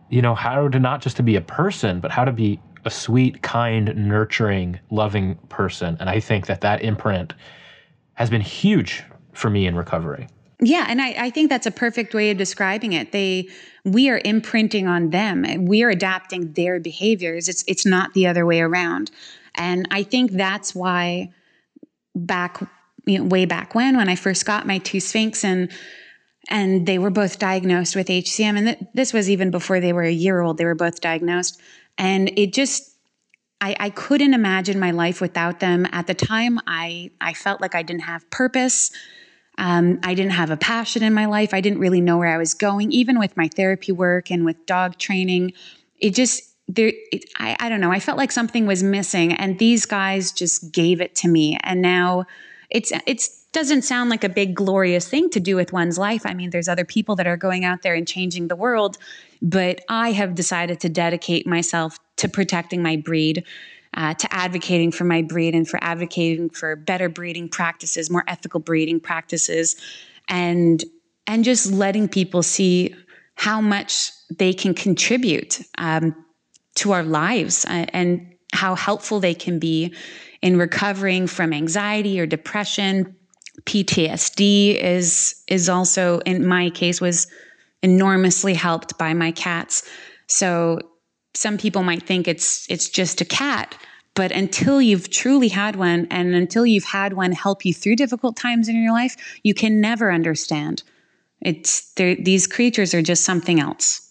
you 0.10 0.22
know, 0.22 0.36
how 0.36 0.68
to 0.68 0.80
not 0.80 1.02
just 1.02 1.18
to 1.18 1.24
be 1.24 1.36
a 1.36 1.42
person, 1.42 2.00
but 2.00 2.12
how 2.12 2.26
to 2.26 2.32
be 2.32 2.60
a 2.86 2.90
sweet, 2.90 3.42
kind, 3.42 3.94
nurturing, 3.96 4.80
loving 4.90 5.36
person. 5.50 5.98
And 6.00 6.10
I 6.10 6.20
think 6.20 6.48
that 6.48 6.62
that 6.62 6.82
imprint 6.82 7.34
has 8.14 8.30
been 8.30 8.42
huge 8.42 9.04
for 9.34 9.50
me 9.50 9.68
in 9.68 9.76
recovery. 9.76 10.28
Yeah, 10.60 10.86
and 10.88 11.00
I, 11.02 11.10
I, 11.26 11.30
think 11.30 11.52
that's 11.52 11.68
a 11.68 11.72
perfect 11.72 12.16
way 12.16 12.32
of 12.32 12.38
describing 12.38 12.94
it. 12.94 13.12
They 13.12 13.48
we 13.84 14.10
are 14.10 14.20
imprinting 14.26 14.88
on 14.88 15.12
them. 15.12 15.66
We 15.66 15.84
are 15.84 15.90
adapting 15.90 16.54
their 16.54 16.80
behaviors. 16.80 17.48
It's 17.48 17.64
it's 17.68 17.86
not 17.86 18.16
the 18.16 18.26
other 18.26 18.44
way 18.44 18.62
around. 18.62 19.12
And 19.58 19.88
I 19.92 20.04
think 20.04 20.32
that's 20.32 20.74
why 20.76 21.32
back 22.16 22.62
you 23.06 23.20
know, 23.20 23.26
way 23.26 23.46
back 23.46 23.74
when 23.74 23.98
when 23.98 24.10
I 24.10 24.16
first 24.16 24.46
got 24.46 24.68
my 24.68 24.78
two 24.80 25.00
Sphynx 25.00 25.44
and 25.44 25.72
and 26.50 26.86
they 26.86 26.98
were 26.98 27.10
both 27.10 27.40
diagnosed 27.40 27.96
with 27.96 28.08
HCM 28.08 28.58
and 28.58 28.68
th- 28.68 28.80
this 28.94 29.14
was 29.14 29.30
even 29.30 29.52
before 29.52 29.80
they 29.80 29.94
were 29.94 30.04
a 30.04 30.12
year 30.12 30.42
old. 30.42 30.58
They 30.58 30.66
were 30.66 30.76
both 30.76 31.02
diagnosed 31.02 31.60
and 31.98 32.32
it 32.38 32.54
just 32.54 32.94
I, 33.60 33.76
I 33.80 33.90
couldn't 33.90 34.34
imagine 34.34 34.80
my 34.80 34.92
life 34.92 35.20
without 35.20 35.60
them. 35.60 35.88
At 35.92 36.08
the 36.08 36.14
time, 36.14 36.60
I 36.68 37.12
I 37.20 37.34
felt 37.34 37.62
like 37.62 37.76
I 37.76 37.84
didn't 37.84 38.04
have 38.04 38.30
purpose. 38.30 38.92
Um, 39.58 40.00
I 40.04 40.14
didn't 40.14 40.34
have 40.34 40.52
a 40.52 40.58
passion 40.58 41.02
in 41.02 41.14
my 41.16 41.26
life. 41.26 41.54
I 41.54 41.62
didn't 41.62 41.80
really 41.80 42.02
know 42.02 42.18
where 42.20 42.32
I 42.32 42.38
was 42.38 42.54
going, 42.54 42.92
even 42.92 43.18
with 43.18 43.36
my 43.36 43.48
therapy 43.48 43.92
work 43.92 44.30
and 44.30 44.46
with 44.46 44.68
dog 44.68 45.00
training. 45.00 45.54
It 46.00 46.14
just 46.14 46.44
there. 46.68 46.92
It, 47.12 47.30
I 47.38 47.56
I 47.60 47.70
don't 47.70 47.82
know. 47.82 47.92
I 47.92 48.00
felt 48.00 48.18
like 48.18 48.32
something 48.32 48.66
was 48.66 48.84
missing, 48.84 49.34
and 49.34 49.60
these 49.60 49.86
guys 49.86 50.32
just 50.32 50.72
gave 50.72 51.02
it 51.02 51.16
to 51.16 51.28
me. 51.28 51.58
And 51.64 51.82
now 51.82 52.26
it's 52.70 52.92
it's 53.06 53.44
doesn't 53.54 53.84
sound 53.84 54.10
like 54.10 54.24
a 54.24 54.30
big 54.30 54.54
glorious 54.54 55.08
thing 55.08 55.30
to 55.32 55.40
do 55.40 55.56
with 55.56 55.74
one's 55.74 55.98
life. 55.98 56.26
I 56.26 56.34
mean, 56.34 56.52
there's 56.52 56.68
other 56.68 56.86
people 56.86 57.16
that 57.16 57.26
are 57.26 57.38
going 57.38 57.66
out 57.66 57.82
there 57.82 57.96
and 57.96 58.08
changing 58.08 58.50
the 58.50 58.56
world, 58.56 58.98
but 59.42 59.82
I 59.90 60.12
have 60.12 60.36
decided 60.36 60.80
to 60.82 60.90
dedicate 60.90 61.48
myself 61.48 61.98
to 62.18 62.28
protecting 62.28 62.84
my 62.84 62.98
breed 62.98 63.44
uh, 63.94 64.14
to 64.14 64.34
advocating 64.34 64.92
for 64.92 65.06
my 65.06 65.22
breed 65.22 65.56
and 65.56 65.68
for 65.68 65.84
advocating 65.84 66.50
for 66.50 66.76
better 66.76 67.10
breeding 67.10 67.50
practices, 67.50 68.10
more 68.10 68.24
ethical 68.28 68.60
breeding 68.60 69.00
practices, 69.00 69.76
and 70.28 70.84
and 71.26 71.44
just 71.44 71.72
letting 71.72 72.08
people 72.08 72.44
see 72.44 72.94
how 73.36 73.60
much 73.60 74.12
they 74.38 74.54
can 74.54 74.74
contribute 74.74 75.62
um, 75.78 76.16
to 76.78 76.92
our 76.92 77.04
lives 77.04 77.66
uh, 77.66 77.86
and 77.94 78.34
how 78.54 78.76
helpful 78.76 79.20
they 79.20 79.34
can 79.34 79.60
be 79.60 79.94
in 80.42 80.58
recovering 80.58 81.28
from 81.28 81.54
anxiety 81.54 82.20
or 82.20 82.26
depression. 82.26 83.16
PTSD 83.64 84.76
is 84.76 85.44
is 85.48 85.68
also 85.68 86.20
in 86.20 86.46
my 86.46 86.70
case 86.70 87.02
was 87.02 87.28
enormously 87.82 88.54
helped 88.54 88.98
by 88.98 89.14
my 89.14 89.32
cats. 89.32 89.84
So 90.28 90.80
some 91.38 91.58
people 91.58 91.84
might 91.84 92.04
think 92.04 92.28
it's 92.28 92.70
it's 92.70 92.90
just 92.90 93.22
a 93.22 93.26
cat 93.26 93.78
but 94.16 94.32
until 94.32 94.82
you've 94.82 95.12
truly 95.12 95.48
had 95.48 95.76
one 95.76 96.08
and 96.10 96.34
until 96.34 96.66
you've 96.66 96.84
had 96.84 97.14
one 97.14 97.32
help 97.32 97.64
you 97.64 97.74
through 97.74 97.96
difficult 97.96 98.36
times 98.36 98.68
in 98.68 98.82
your 98.82 98.92
life 98.92 99.16
you 99.44 99.54
can 99.54 99.80
never 99.80 100.12
understand 100.12 100.84
it's 101.42 101.94
these 101.94 102.48
creatures 102.48 102.94
are 102.94 103.04
just 103.04 103.24
something 103.24 103.60
else 103.60 104.07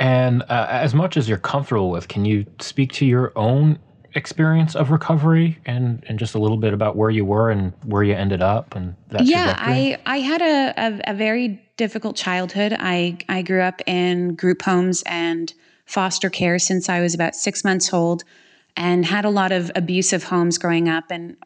and 0.00 0.42
uh, 0.42 0.66
as 0.68 0.94
much 0.94 1.16
as 1.16 1.28
you're 1.28 1.38
comfortable 1.38 1.90
with 1.90 2.08
can 2.08 2.24
you 2.24 2.44
speak 2.60 2.92
to 2.92 3.06
your 3.06 3.32
own 3.36 3.78
experience 4.14 4.74
of 4.74 4.90
recovery 4.90 5.56
and 5.66 6.02
and 6.08 6.18
just 6.18 6.34
a 6.34 6.38
little 6.38 6.56
bit 6.56 6.72
about 6.72 6.96
where 6.96 7.10
you 7.10 7.24
were 7.24 7.50
and 7.50 7.72
where 7.84 8.02
you 8.02 8.14
ended 8.14 8.42
up 8.42 8.74
and 8.74 8.96
that 9.10 9.24
yeah 9.24 9.54
i 9.58 9.96
i 10.06 10.18
had 10.18 10.42
a, 10.42 10.74
a, 10.76 11.12
a 11.12 11.14
very 11.14 11.62
difficult 11.76 12.16
childhood 12.16 12.74
i 12.80 13.16
i 13.28 13.40
grew 13.40 13.60
up 13.60 13.80
in 13.86 14.34
group 14.34 14.62
homes 14.62 15.04
and 15.06 15.54
foster 15.90 16.30
care 16.30 16.58
since 16.58 16.88
I 16.88 17.00
was 17.00 17.14
about 17.14 17.34
six 17.34 17.64
months 17.64 17.92
old 17.92 18.22
and 18.76 19.04
had 19.04 19.24
a 19.24 19.30
lot 19.30 19.50
of 19.50 19.70
abusive 19.74 20.22
homes 20.22 20.56
growing 20.56 20.88
up 20.88 21.10
and 21.10 21.36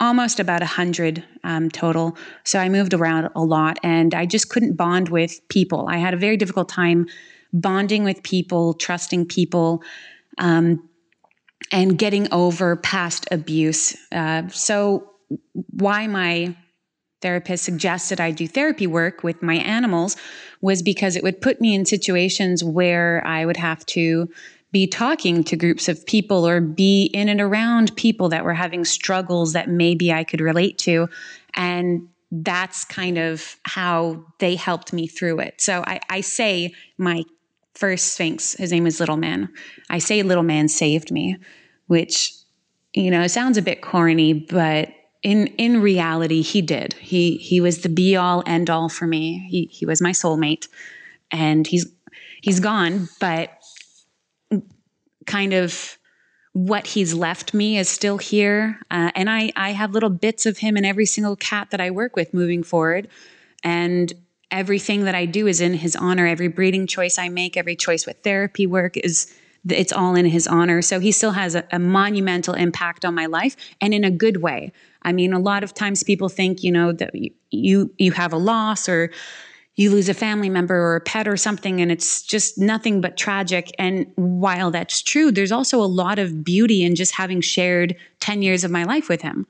almost 0.00 0.40
about 0.40 0.62
a 0.62 0.66
hundred 0.66 1.22
um, 1.44 1.70
total. 1.70 2.16
So 2.44 2.58
I 2.58 2.70
moved 2.70 2.94
around 2.94 3.30
a 3.36 3.42
lot 3.42 3.78
and 3.82 4.14
I 4.14 4.24
just 4.24 4.48
couldn't 4.48 4.76
bond 4.76 5.10
with 5.10 5.46
people. 5.50 5.86
I 5.88 5.98
had 5.98 6.14
a 6.14 6.16
very 6.16 6.38
difficult 6.38 6.70
time 6.70 7.06
bonding 7.54 8.04
with 8.04 8.22
people, 8.22 8.74
trusting 8.74 9.24
people, 9.24 9.82
um, 10.36 10.86
and 11.72 11.96
getting 11.96 12.30
over 12.32 12.76
past 12.76 13.26
abuse. 13.30 13.96
Uh, 14.12 14.46
so 14.48 15.10
why 15.70 16.06
my 16.06 16.54
therapist 17.22 17.64
suggested 17.64 18.20
I 18.20 18.32
do 18.32 18.46
therapy 18.46 18.86
work 18.86 19.22
with 19.22 19.42
my 19.42 19.54
animals 19.54 20.16
was 20.60 20.82
because 20.82 21.16
it 21.16 21.22
would 21.22 21.40
put 21.40 21.60
me 21.60 21.74
in 21.74 21.86
situations 21.86 22.62
where 22.62 23.26
I 23.26 23.46
would 23.46 23.56
have 23.56 23.86
to 23.86 24.28
be 24.72 24.86
talking 24.86 25.42
to 25.44 25.56
groups 25.56 25.88
of 25.88 26.04
people 26.04 26.46
or 26.46 26.60
be 26.60 27.04
in 27.14 27.28
and 27.28 27.40
around 27.40 27.96
people 27.96 28.28
that 28.28 28.44
were 28.44 28.52
having 28.52 28.84
struggles 28.84 29.52
that 29.52 29.68
maybe 29.70 30.12
I 30.12 30.24
could 30.24 30.40
relate 30.40 30.76
to. 30.78 31.08
And 31.54 32.08
that's 32.30 32.84
kind 32.84 33.16
of 33.16 33.56
how 33.62 34.24
they 34.40 34.56
helped 34.56 34.92
me 34.92 35.06
through 35.06 35.38
it. 35.38 35.60
So 35.60 35.84
I, 35.86 36.00
I 36.10 36.20
say 36.20 36.74
my 36.98 37.22
first 37.74 38.14
Sphynx. 38.14 38.54
his 38.54 38.72
name 38.72 38.86
is 38.86 39.00
Little 39.00 39.16
Man. 39.16 39.48
I 39.90 39.98
say 39.98 40.22
Little 40.22 40.42
Man 40.42 40.68
saved 40.68 41.10
me, 41.10 41.36
which, 41.86 42.32
you 42.92 43.10
know, 43.10 43.26
sounds 43.26 43.58
a 43.58 43.62
bit 43.62 43.82
corny, 43.82 44.32
but 44.32 44.90
in 45.24 45.46
in 45.56 45.80
reality 45.80 46.42
he 46.42 46.62
did 46.62 46.92
he 46.94 47.38
he 47.38 47.60
was 47.60 47.78
the 47.78 47.88
be 47.88 48.14
all 48.14 48.44
end 48.46 48.70
all 48.70 48.88
for 48.88 49.06
me 49.06 49.48
he 49.50 49.64
he 49.72 49.86
was 49.86 50.00
my 50.00 50.12
soulmate 50.12 50.68
and 51.32 51.66
he's 51.66 51.86
he's 52.42 52.60
gone 52.60 53.08
but 53.18 53.50
kind 55.26 55.54
of 55.54 55.96
what 56.52 56.86
he's 56.86 57.14
left 57.14 57.54
me 57.54 57.78
is 57.78 57.88
still 57.88 58.18
here 58.18 58.78
uh, 58.90 59.10
and 59.16 59.30
i 59.30 59.50
i 59.56 59.72
have 59.72 59.92
little 59.92 60.10
bits 60.10 60.44
of 60.44 60.58
him 60.58 60.76
in 60.76 60.84
every 60.84 61.06
single 61.06 61.36
cat 61.36 61.70
that 61.70 61.80
i 61.80 61.90
work 61.90 62.14
with 62.14 62.34
moving 62.34 62.62
forward 62.62 63.08
and 63.64 64.12
everything 64.50 65.04
that 65.04 65.14
i 65.14 65.24
do 65.24 65.46
is 65.46 65.60
in 65.60 65.74
his 65.74 65.96
honor 65.96 66.26
every 66.26 66.48
breeding 66.48 66.86
choice 66.86 67.18
i 67.18 67.28
make 67.28 67.56
every 67.56 67.76
choice 67.76 68.06
with 68.06 68.16
therapy 68.22 68.66
work 68.66 68.96
is 68.96 69.32
it's 69.70 69.92
all 69.92 70.14
in 70.14 70.26
his 70.26 70.46
honor. 70.46 70.82
So 70.82 71.00
he 71.00 71.10
still 71.10 71.30
has 71.30 71.54
a, 71.54 71.64
a, 71.72 71.78
monumental 71.78 72.54
impact 72.54 73.04
on 73.04 73.14
my 73.14 73.26
life 73.26 73.56
and 73.80 73.94
in 73.94 74.04
a 74.04 74.10
good 74.10 74.42
way. 74.42 74.72
I 75.02 75.12
mean, 75.12 75.32
a 75.32 75.38
lot 75.38 75.64
of 75.64 75.72
times 75.72 76.02
people 76.02 76.28
think, 76.28 76.62
you 76.62 76.70
know, 76.70 76.92
that 76.92 77.14
you 77.50 77.90
you 77.98 78.12
have 78.12 78.32
a 78.32 78.36
loss 78.36 78.88
or 78.88 79.10
you 79.76 79.90
lose 79.90 80.08
a 80.08 80.14
family 80.14 80.48
member 80.48 80.76
or 80.76 80.96
a 80.96 81.00
pet 81.00 81.26
or 81.26 81.36
something 81.36 81.80
and 81.80 81.90
it's 81.90 82.22
just 82.22 82.58
nothing 82.58 83.00
but 83.00 83.16
tragic 83.16 83.72
and 83.78 84.06
while 84.14 84.70
that's 84.70 85.02
true 85.02 85.32
there's 85.32 85.50
also 85.50 85.80
a 85.80 85.86
lot 85.86 86.18
of 86.18 86.44
beauty 86.44 86.84
in 86.84 86.94
just 86.94 87.12
having 87.12 87.40
shared 87.40 87.96
10 88.20 88.42
years 88.42 88.62
of 88.62 88.70
my 88.70 88.84
life 88.84 89.08
with 89.08 89.22
him 89.22 89.46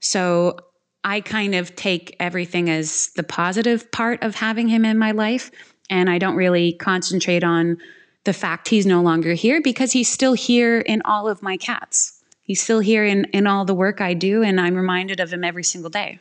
so 0.00 0.56
i 1.04 1.20
kind 1.20 1.54
of 1.54 1.74
take 1.76 2.16
everything 2.20 2.70
as 2.70 3.10
the 3.16 3.22
positive 3.22 3.90
part 3.92 4.22
of 4.22 4.34
having 4.34 4.68
him 4.68 4.84
in 4.84 4.98
my 4.98 5.10
life 5.10 5.50
and 5.88 6.08
i 6.10 6.18
don't 6.18 6.36
really 6.36 6.72
concentrate 6.74 7.44
on 7.44 7.76
the 8.24 8.32
fact 8.32 8.68
he's 8.68 8.86
no 8.86 9.00
longer 9.00 9.32
here 9.32 9.60
because 9.62 9.92
he's 9.92 10.08
still 10.08 10.34
here 10.34 10.80
in 10.80 11.02
all 11.04 11.28
of 11.28 11.42
my 11.42 11.56
cats. 11.56 12.22
He's 12.42 12.62
still 12.62 12.80
here 12.80 13.04
in, 13.04 13.24
in 13.26 13.46
all 13.46 13.64
the 13.64 13.74
work 13.74 14.00
I 14.00 14.14
do, 14.14 14.42
and 14.42 14.60
I'm 14.60 14.74
reminded 14.74 15.20
of 15.20 15.32
him 15.32 15.44
every 15.44 15.64
single 15.64 15.90
day. 15.90 16.18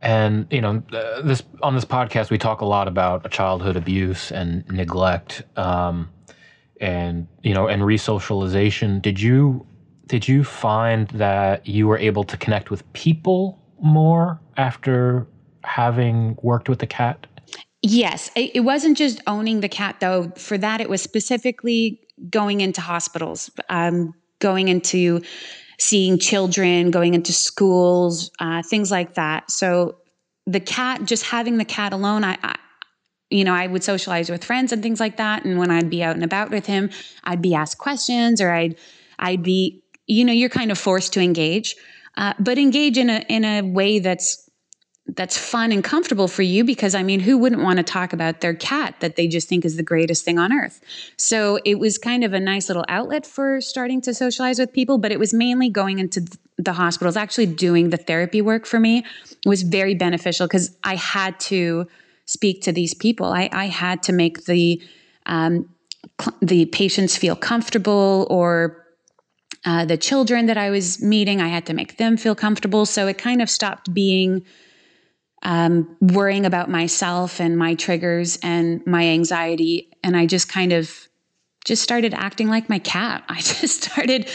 And 0.00 0.46
you 0.50 0.60
know, 0.60 0.82
uh, 0.92 1.22
this 1.22 1.42
on 1.60 1.74
this 1.74 1.84
podcast 1.84 2.30
we 2.30 2.38
talk 2.38 2.60
a 2.60 2.64
lot 2.64 2.86
about 2.86 3.28
childhood 3.32 3.76
abuse 3.76 4.30
and 4.30 4.64
neglect, 4.68 5.42
um, 5.56 6.08
and 6.80 7.26
you 7.42 7.52
know, 7.52 7.66
and 7.66 7.82
resocialization. 7.82 9.02
Did 9.02 9.20
you 9.20 9.66
did 10.08 10.26
you 10.26 10.42
find 10.42 11.08
that 11.08 11.66
you 11.66 11.86
were 11.86 11.98
able 11.98 12.24
to 12.24 12.36
connect 12.36 12.70
with 12.70 12.90
people 12.92 13.62
more 13.80 14.40
after 14.56 15.26
having 15.64 16.36
worked 16.42 16.68
with 16.68 16.80
the 16.80 16.86
cat? 16.86 17.26
Yes, 17.82 18.30
it 18.34 18.64
wasn't 18.64 18.98
just 18.98 19.20
owning 19.26 19.60
the 19.60 19.68
cat 19.68 19.96
though. 20.00 20.32
For 20.36 20.58
that, 20.58 20.80
it 20.80 20.88
was 20.88 21.00
specifically 21.00 22.00
going 22.30 22.60
into 22.60 22.80
hospitals, 22.80 23.50
um, 23.68 24.14
going 24.40 24.68
into 24.68 25.22
seeing 25.78 26.18
children, 26.18 26.90
going 26.90 27.14
into 27.14 27.32
schools, 27.32 28.32
uh, 28.40 28.62
things 28.62 28.90
like 28.90 29.14
that. 29.14 29.48
So 29.50 29.98
the 30.46 30.58
cat, 30.58 31.04
just 31.04 31.24
having 31.24 31.58
the 31.58 31.64
cat 31.64 31.92
alone, 31.92 32.24
I, 32.24 32.36
I 32.42 32.56
you 33.30 33.44
know, 33.44 33.54
I 33.54 33.66
would 33.66 33.84
socialize 33.84 34.30
with 34.30 34.44
friends 34.44 34.72
and 34.72 34.82
things 34.82 35.00
like 35.00 35.18
that. 35.18 35.44
And 35.44 35.58
when 35.58 35.70
I'd 35.70 35.90
be 35.90 36.02
out 36.02 36.16
and 36.16 36.24
about 36.24 36.50
with 36.50 36.66
him, 36.66 36.90
I'd 37.24 37.42
be 37.42 37.54
asked 37.54 37.78
questions 37.78 38.40
or 38.40 38.50
I'd, 38.50 38.76
I'd 39.18 39.42
be, 39.42 39.82
you 40.08 40.24
know, 40.24 40.32
you're 40.32 40.48
kind 40.48 40.72
of 40.72 40.78
forced 40.78 41.12
to 41.12 41.20
engage, 41.20 41.76
uh, 42.16 42.32
but 42.40 42.58
engage 42.58 42.98
in 42.98 43.10
a 43.10 43.24
in 43.28 43.44
a 43.44 43.62
way 43.62 44.00
that's 44.00 44.48
that's 45.14 45.38
fun 45.38 45.72
and 45.72 45.82
comfortable 45.82 46.28
for 46.28 46.42
you 46.42 46.64
because 46.64 46.94
I 46.94 47.02
mean, 47.02 47.20
who 47.20 47.38
wouldn't 47.38 47.62
want 47.62 47.78
to 47.78 47.82
talk 47.82 48.12
about 48.12 48.40
their 48.40 48.54
cat 48.54 48.96
that 49.00 49.16
they 49.16 49.26
just 49.26 49.48
think 49.48 49.64
is 49.64 49.76
the 49.76 49.82
greatest 49.82 50.24
thing 50.24 50.38
on 50.38 50.52
earth? 50.52 50.80
So 51.16 51.58
it 51.64 51.78
was 51.78 51.96
kind 51.96 52.24
of 52.24 52.32
a 52.32 52.40
nice 52.40 52.68
little 52.68 52.84
outlet 52.88 53.24
for 53.24 53.60
starting 53.60 54.00
to 54.02 54.12
socialize 54.12 54.58
with 54.58 54.72
people, 54.72 54.98
but 54.98 55.12
it 55.12 55.18
was 55.18 55.32
mainly 55.32 55.70
going 55.70 55.98
into 55.98 56.26
the 56.58 56.72
hospitals, 56.72 57.16
actually 57.16 57.46
doing 57.46 57.90
the 57.90 57.96
therapy 57.96 58.42
work 58.42 58.66
for 58.66 58.80
me 58.80 59.04
was 59.46 59.62
very 59.62 59.94
beneficial 59.94 60.46
because 60.46 60.76
I 60.84 60.96
had 60.96 61.38
to 61.40 61.86
speak 62.26 62.62
to 62.62 62.72
these 62.72 62.92
people. 62.92 63.26
I, 63.26 63.48
I 63.52 63.66
had 63.66 64.02
to 64.04 64.12
make 64.12 64.44
the 64.44 64.82
um, 65.26 65.68
the 66.40 66.66
patients 66.66 67.16
feel 67.16 67.36
comfortable 67.36 68.26
or 68.30 68.84
uh, 69.68 69.84
the 69.84 69.98
children 69.98 70.46
that 70.46 70.56
I 70.56 70.70
was 70.70 71.02
meeting, 71.02 71.42
I 71.42 71.48
had 71.48 71.66
to 71.66 71.74
make 71.74 71.98
them 71.98 72.16
feel 72.16 72.34
comfortable. 72.34 72.86
So 72.86 73.06
it 73.06 73.18
kind 73.18 73.42
of 73.42 73.50
stopped 73.50 73.92
being 73.92 74.46
um, 75.42 75.94
worrying 76.00 76.46
about 76.46 76.70
myself 76.70 77.38
and 77.38 77.58
my 77.58 77.74
triggers 77.74 78.38
and 78.42 78.80
my 78.86 79.04
anxiety. 79.04 79.90
And 80.02 80.16
I 80.16 80.24
just 80.24 80.48
kind 80.48 80.72
of 80.72 81.06
just 81.66 81.82
started 81.82 82.14
acting 82.14 82.48
like 82.48 82.70
my 82.70 82.78
cat. 82.78 83.24
I 83.28 83.42
just 83.42 83.82
started, 83.84 84.30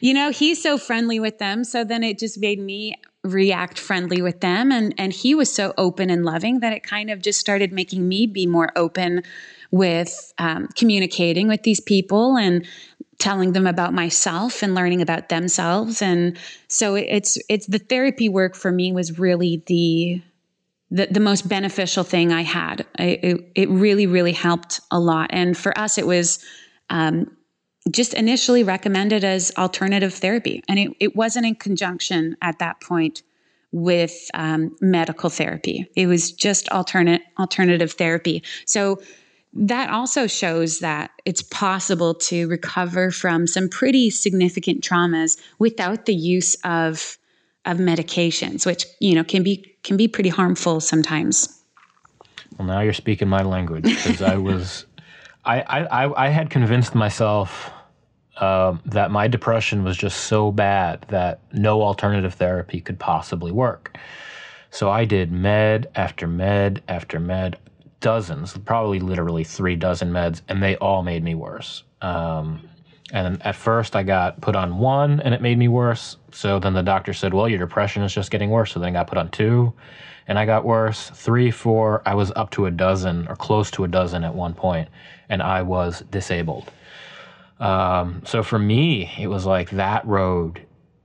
you 0.00 0.14
know, 0.14 0.30
he's 0.30 0.62
so 0.62 0.78
friendly 0.78 1.20
with 1.20 1.36
them. 1.36 1.64
So 1.64 1.84
then 1.84 2.02
it 2.02 2.18
just 2.18 2.40
made 2.40 2.58
me 2.58 2.94
react 3.24 3.78
friendly 3.78 4.22
with 4.22 4.40
them. 4.40 4.72
And, 4.72 4.94
and 4.96 5.12
he 5.12 5.34
was 5.34 5.52
so 5.52 5.74
open 5.76 6.08
and 6.08 6.24
loving 6.24 6.60
that 6.60 6.72
it 6.72 6.82
kind 6.82 7.10
of 7.10 7.20
just 7.20 7.38
started 7.38 7.74
making 7.74 8.08
me 8.08 8.26
be 8.26 8.46
more 8.46 8.70
open 8.74 9.22
with 9.70 10.32
um, 10.38 10.68
communicating 10.68 11.46
with 11.46 11.62
these 11.62 11.80
people 11.80 12.38
and 12.38 12.66
telling 13.18 13.52
them 13.52 13.66
about 13.66 13.92
myself 13.92 14.62
and 14.62 14.74
learning 14.74 15.02
about 15.02 15.28
themselves 15.28 16.00
and 16.02 16.38
so 16.68 16.94
it's 16.94 17.36
it's 17.48 17.66
the 17.66 17.78
therapy 17.78 18.28
work 18.28 18.54
for 18.54 18.70
me 18.70 18.92
was 18.92 19.18
really 19.18 19.62
the 19.66 20.22
the, 20.90 21.06
the 21.10 21.20
most 21.20 21.48
beneficial 21.48 22.04
thing 22.04 22.32
I 22.32 22.42
had. 22.42 22.86
I, 22.98 23.04
it, 23.22 23.52
it 23.54 23.68
really, 23.68 24.06
really 24.06 24.32
helped 24.32 24.80
a 24.90 24.98
lot. 24.98 25.30
And 25.32 25.56
for 25.56 25.76
us, 25.78 25.98
it 25.98 26.06
was 26.06 26.42
um, 26.90 27.36
just 27.90 28.14
initially 28.14 28.64
recommended 28.64 29.24
as 29.24 29.52
alternative 29.58 30.14
therapy. 30.14 30.62
And 30.68 30.78
it, 30.78 30.92
it 31.00 31.16
wasn't 31.16 31.46
in 31.46 31.54
conjunction 31.56 32.36
at 32.40 32.58
that 32.58 32.80
point 32.80 33.22
with 33.70 34.30
um, 34.32 34.74
medical 34.80 35.28
therapy. 35.28 35.86
It 35.94 36.06
was 36.06 36.32
just 36.32 36.68
alternate 36.70 37.20
alternative 37.38 37.92
therapy. 37.92 38.42
So 38.66 39.02
that 39.52 39.90
also 39.90 40.26
shows 40.26 40.80
that 40.80 41.10
it's 41.24 41.42
possible 41.42 42.14
to 42.14 42.48
recover 42.48 43.10
from 43.10 43.46
some 43.46 43.68
pretty 43.68 44.10
significant 44.10 44.82
traumas 44.82 45.38
without 45.58 46.06
the 46.06 46.14
use 46.14 46.54
of 46.64 47.18
of 47.64 47.78
medications, 47.78 48.64
which 48.64 48.86
you 49.00 49.14
know 49.14 49.24
can 49.24 49.42
be 49.42 49.76
can 49.82 49.96
be 49.96 50.08
pretty 50.08 50.30
harmful 50.30 50.80
sometimes. 50.80 51.62
Well, 52.58 52.66
now 52.66 52.80
you're 52.80 52.92
speaking 52.92 53.28
my 53.28 53.42
language 53.42 53.84
because 53.84 54.22
I 54.22 54.36
was, 54.36 54.86
I, 55.44 55.60
I 55.62 56.26
I 56.26 56.28
had 56.28 56.50
convinced 56.50 56.94
myself 56.94 57.70
um, 58.40 58.80
that 58.84 59.10
my 59.10 59.28
depression 59.28 59.84
was 59.84 59.96
just 59.96 60.24
so 60.24 60.52
bad 60.52 61.04
that 61.08 61.40
no 61.52 61.82
alternative 61.82 62.34
therapy 62.34 62.80
could 62.80 62.98
possibly 62.98 63.52
work. 63.52 63.96
So 64.70 64.90
I 64.90 65.04
did 65.04 65.32
med 65.32 65.88
after 65.94 66.26
med 66.26 66.82
after 66.88 67.18
med, 67.18 67.56
dozens, 68.00 68.56
probably 68.58 69.00
literally 69.00 69.44
three 69.44 69.76
dozen 69.76 70.12
meds, 70.12 70.42
and 70.48 70.62
they 70.62 70.76
all 70.76 71.02
made 71.02 71.22
me 71.22 71.34
worse. 71.34 71.84
Um, 72.00 72.68
and 73.12 73.44
at 73.44 73.56
first, 73.56 73.96
I 73.96 74.02
got 74.02 74.40
put 74.40 74.54
on 74.54 74.78
one 74.78 75.20
and 75.20 75.32
it 75.34 75.40
made 75.40 75.58
me 75.58 75.68
worse. 75.68 76.16
So 76.30 76.58
then 76.58 76.74
the 76.74 76.82
doctor 76.82 77.14
said, 77.14 77.32
Well, 77.32 77.48
your 77.48 77.58
depression 77.58 78.02
is 78.02 78.12
just 78.12 78.30
getting 78.30 78.50
worse. 78.50 78.72
So 78.72 78.80
then 78.80 78.90
I 78.90 78.92
got 78.92 79.06
put 79.06 79.18
on 79.18 79.30
two 79.30 79.72
and 80.26 80.38
I 80.38 80.44
got 80.44 80.64
worse. 80.64 81.10
Three, 81.10 81.50
four, 81.50 82.02
I 82.04 82.14
was 82.14 82.30
up 82.36 82.50
to 82.50 82.66
a 82.66 82.70
dozen 82.70 83.26
or 83.28 83.36
close 83.36 83.70
to 83.72 83.84
a 83.84 83.88
dozen 83.88 84.24
at 84.24 84.34
one 84.34 84.52
point, 84.52 84.88
and 85.30 85.42
I 85.42 85.62
was 85.62 86.02
disabled. 86.10 86.70
Um, 87.58 88.22
so 88.24 88.42
for 88.42 88.58
me, 88.58 89.10
it 89.18 89.26
was 89.26 89.46
like 89.46 89.70
that 89.70 90.06
road, 90.06 90.60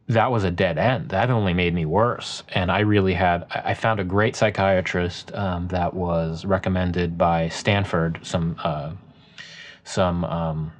that 0.07 0.31
was 0.31 0.43
a 0.43 0.51
dead 0.51 0.77
end. 0.77 1.09
That 1.09 1.29
only 1.29 1.53
made 1.53 1.73
me 1.73 1.85
worse. 1.85 2.43
And 2.49 2.71
I 2.71 2.79
really 2.79 3.13
had, 3.13 3.45
I 3.49 3.73
found 3.73 3.99
a 3.99 4.03
great 4.03 4.35
psychiatrist 4.35 5.33
um, 5.33 5.67
that 5.69 5.93
was 5.93 6.45
recommended 6.45 7.17
by 7.17 7.49
Stanford, 7.49 8.19
some, 8.21 8.57
uh, 8.63 8.91
some, 9.85 10.25
um, 10.25 10.71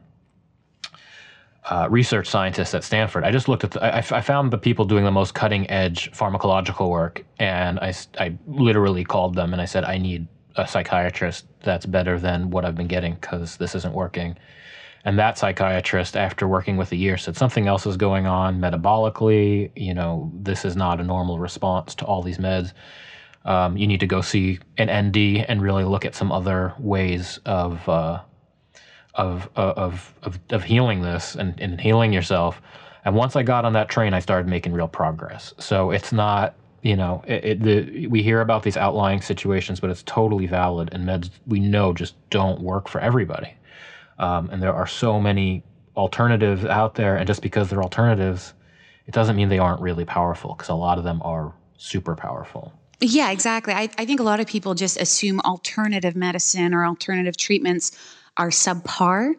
uh, 1.70 1.88
research 1.90 2.28
scientists 2.28 2.74
at 2.74 2.84
Stanford. 2.84 3.24
I 3.24 3.32
just 3.32 3.48
looked 3.48 3.64
at, 3.64 3.72
the, 3.72 3.84
I, 3.84 4.00
I, 4.00 4.22
found 4.22 4.52
the 4.52 4.58
people 4.58 4.84
doing 4.84 5.06
the 5.06 5.12
most 5.12 5.34
cutting 5.34 5.70
edge 5.70 6.12
pharmacological 6.12 6.90
work, 6.90 7.24
and 7.40 7.80
I, 7.80 7.94
I 8.20 8.38
literally 8.48 9.06
called 9.06 9.36
them 9.36 9.54
and 9.54 9.62
I 9.62 9.66
said, 9.66 9.86
I 9.86 9.98
need 9.98 10.28
a 10.58 10.68
psychiatrist 10.68 11.46
that's 11.62 11.86
better 11.86 12.20
than 12.20 12.50
what 12.50 12.66
I've 12.66 12.76
been 12.76 12.88
getting 12.88 13.16
because 13.16 13.56
this 13.56 13.76
isn't 13.76 13.94
working. 13.94 14.38
And 15.06 15.20
that 15.20 15.38
psychiatrist, 15.38 16.16
after 16.16 16.48
working 16.48 16.78
with 16.78 16.92
a 16.94 16.96
year, 16.96 17.18
said 17.18 17.36
something 17.36 17.68
else 17.68 17.86
is 17.86 17.98
going 17.98 18.26
on 18.26 18.60
metabolically. 18.60 19.72
You 19.76 19.94
know, 19.94 20.32
this 20.34 20.64
is 20.64 20.76
not 20.76 21.02
a 21.02 21.04
normal 21.04 21.40
response 21.40 21.94
to 21.96 22.06
all 22.06 22.22
these 22.22 22.38
meds. 22.38 22.72
Um, 23.46 23.76
you 23.76 23.88
need 23.88 24.00
to 24.00 24.08
go 24.08 24.22
see 24.22 24.60
an 24.78 24.90
ND 25.08 25.46
and 25.48 25.62
really 25.62 25.84
look 25.84 26.06
at 26.06 26.16
some 26.16 26.32
other 26.32 26.74
ways 26.80 27.40
of 27.46 27.88
uh, 27.90 28.22
of 29.16 29.50
of 29.56 30.14
of 30.24 30.40
of 30.50 30.64
healing 30.64 31.02
this 31.02 31.36
and, 31.36 31.60
and 31.60 31.80
healing 31.80 32.14
yourself. 32.14 32.62
And 33.06 33.16
once 33.16 33.36
I 33.36 33.44
got 33.44 33.66
on 33.66 33.74
that 33.74 33.90
train, 33.90 34.14
I 34.14 34.20
started 34.20 34.48
making 34.48 34.72
real 34.72 34.88
progress. 34.88 35.54
So 35.58 35.92
it's 35.92 36.14
not 36.14 36.56
you 36.82 36.96
know 36.96 37.24
it, 37.28 37.46
it, 37.46 37.62
the, 37.62 38.08
we 38.08 38.24
hear 38.24 38.40
about 38.40 38.64
these 38.64 38.78
outlying 38.78 39.22
situations, 39.22 39.82
but 39.82 39.90
it's 39.90 40.04
totally 40.04 40.48
valid. 40.48 40.90
And 40.94 41.06
meds 41.06 41.30
we 41.46 41.60
know 41.60 41.94
just 41.94 42.16
don't 42.30 42.62
work 42.62 42.88
for 42.88 43.02
everybody. 43.02 43.54
Um, 44.20 44.50
and 44.52 44.62
there 44.62 44.74
are 44.74 44.88
so 44.88 45.20
many 45.20 45.64
alternatives 45.96 46.66
out 46.66 46.96
there, 46.96 47.18
and 47.18 47.28
just 47.28 47.42
because 47.42 47.70
they're 47.70 47.84
alternatives, 47.84 48.54
it 49.06 49.14
doesn't 49.14 49.36
mean 49.36 49.50
they 49.50 49.60
aren't 49.60 49.82
really 49.82 50.06
powerful. 50.06 50.56
Because 50.56 50.70
a 50.70 50.76
lot 50.76 50.98
of 50.98 51.04
them 51.04 51.22
are 51.24 51.54
super 51.78 52.16
powerful. 52.16 52.74
Yeah, 53.00 53.32
exactly. 53.32 53.74
I, 53.74 53.90
I 53.98 54.06
think 54.06 54.20
a 54.20 54.24
lot 54.24 54.40
of 54.40 54.48
people 54.48 54.76
just 54.76 55.00
assume 55.00 55.42
alternative 55.42 56.16
medicine 56.16 56.74
or 56.74 56.86
alternative 56.86 57.36
treatments 57.36 57.92
are 58.38 58.50
subpar 58.50 59.34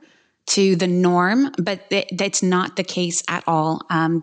to 0.47 0.77
the 0.77 0.87
norm, 0.87 1.51
but 1.59 1.89
th- 1.89 2.09
that's 2.13 2.43
not 2.43 2.77
the 2.77 2.85
case 2.85 3.23
at 3.29 3.43
all. 3.47 3.81
Um, 3.89 4.23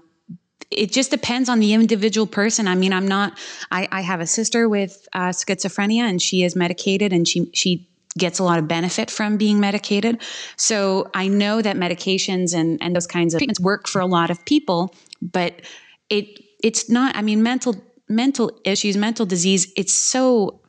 it 0.69 0.91
just 0.91 1.11
depends 1.11 1.49
on 1.49 1.59
the 1.59 1.73
individual 1.73 2.27
person. 2.27 2.67
I 2.67 2.75
mean, 2.75 2.93
I'm 2.93 3.07
not. 3.07 3.37
I, 3.71 3.87
I 3.91 4.01
have 4.01 4.21
a 4.21 4.27
sister 4.27 4.69
with 4.69 5.07
uh, 5.13 5.29
schizophrenia, 5.29 6.03
and 6.03 6.21
she 6.21 6.43
is 6.43 6.55
medicated, 6.55 7.11
and 7.11 7.27
she 7.27 7.49
she 7.53 7.89
gets 8.17 8.39
a 8.39 8.43
lot 8.43 8.59
of 8.59 8.67
benefit 8.67 9.09
from 9.09 9.37
being 9.37 9.59
medicated. 9.59 10.21
So 10.57 11.09
I 11.13 11.27
know 11.27 11.61
that 11.61 11.75
medications 11.75 12.53
and 12.53 12.81
and 12.81 12.95
those 12.95 13.07
kinds 13.07 13.33
of 13.33 13.39
treatments 13.39 13.59
work 13.59 13.87
for 13.87 14.01
a 14.01 14.05
lot 14.05 14.29
of 14.29 14.43
people, 14.45 14.93
but 15.21 15.61
it 16.09 16.39
it's 16.63 16.89
not. 16.89 17.15
I 17.15 17.21
mean, 17.21 17.43
mental 17.43 17.75
mental 18.09 18.51
issues, 18.65 18.97
mental 18.97 19.25
disease. 19.25 19.71
It's 19.75 19.93
so. 19.93 20.61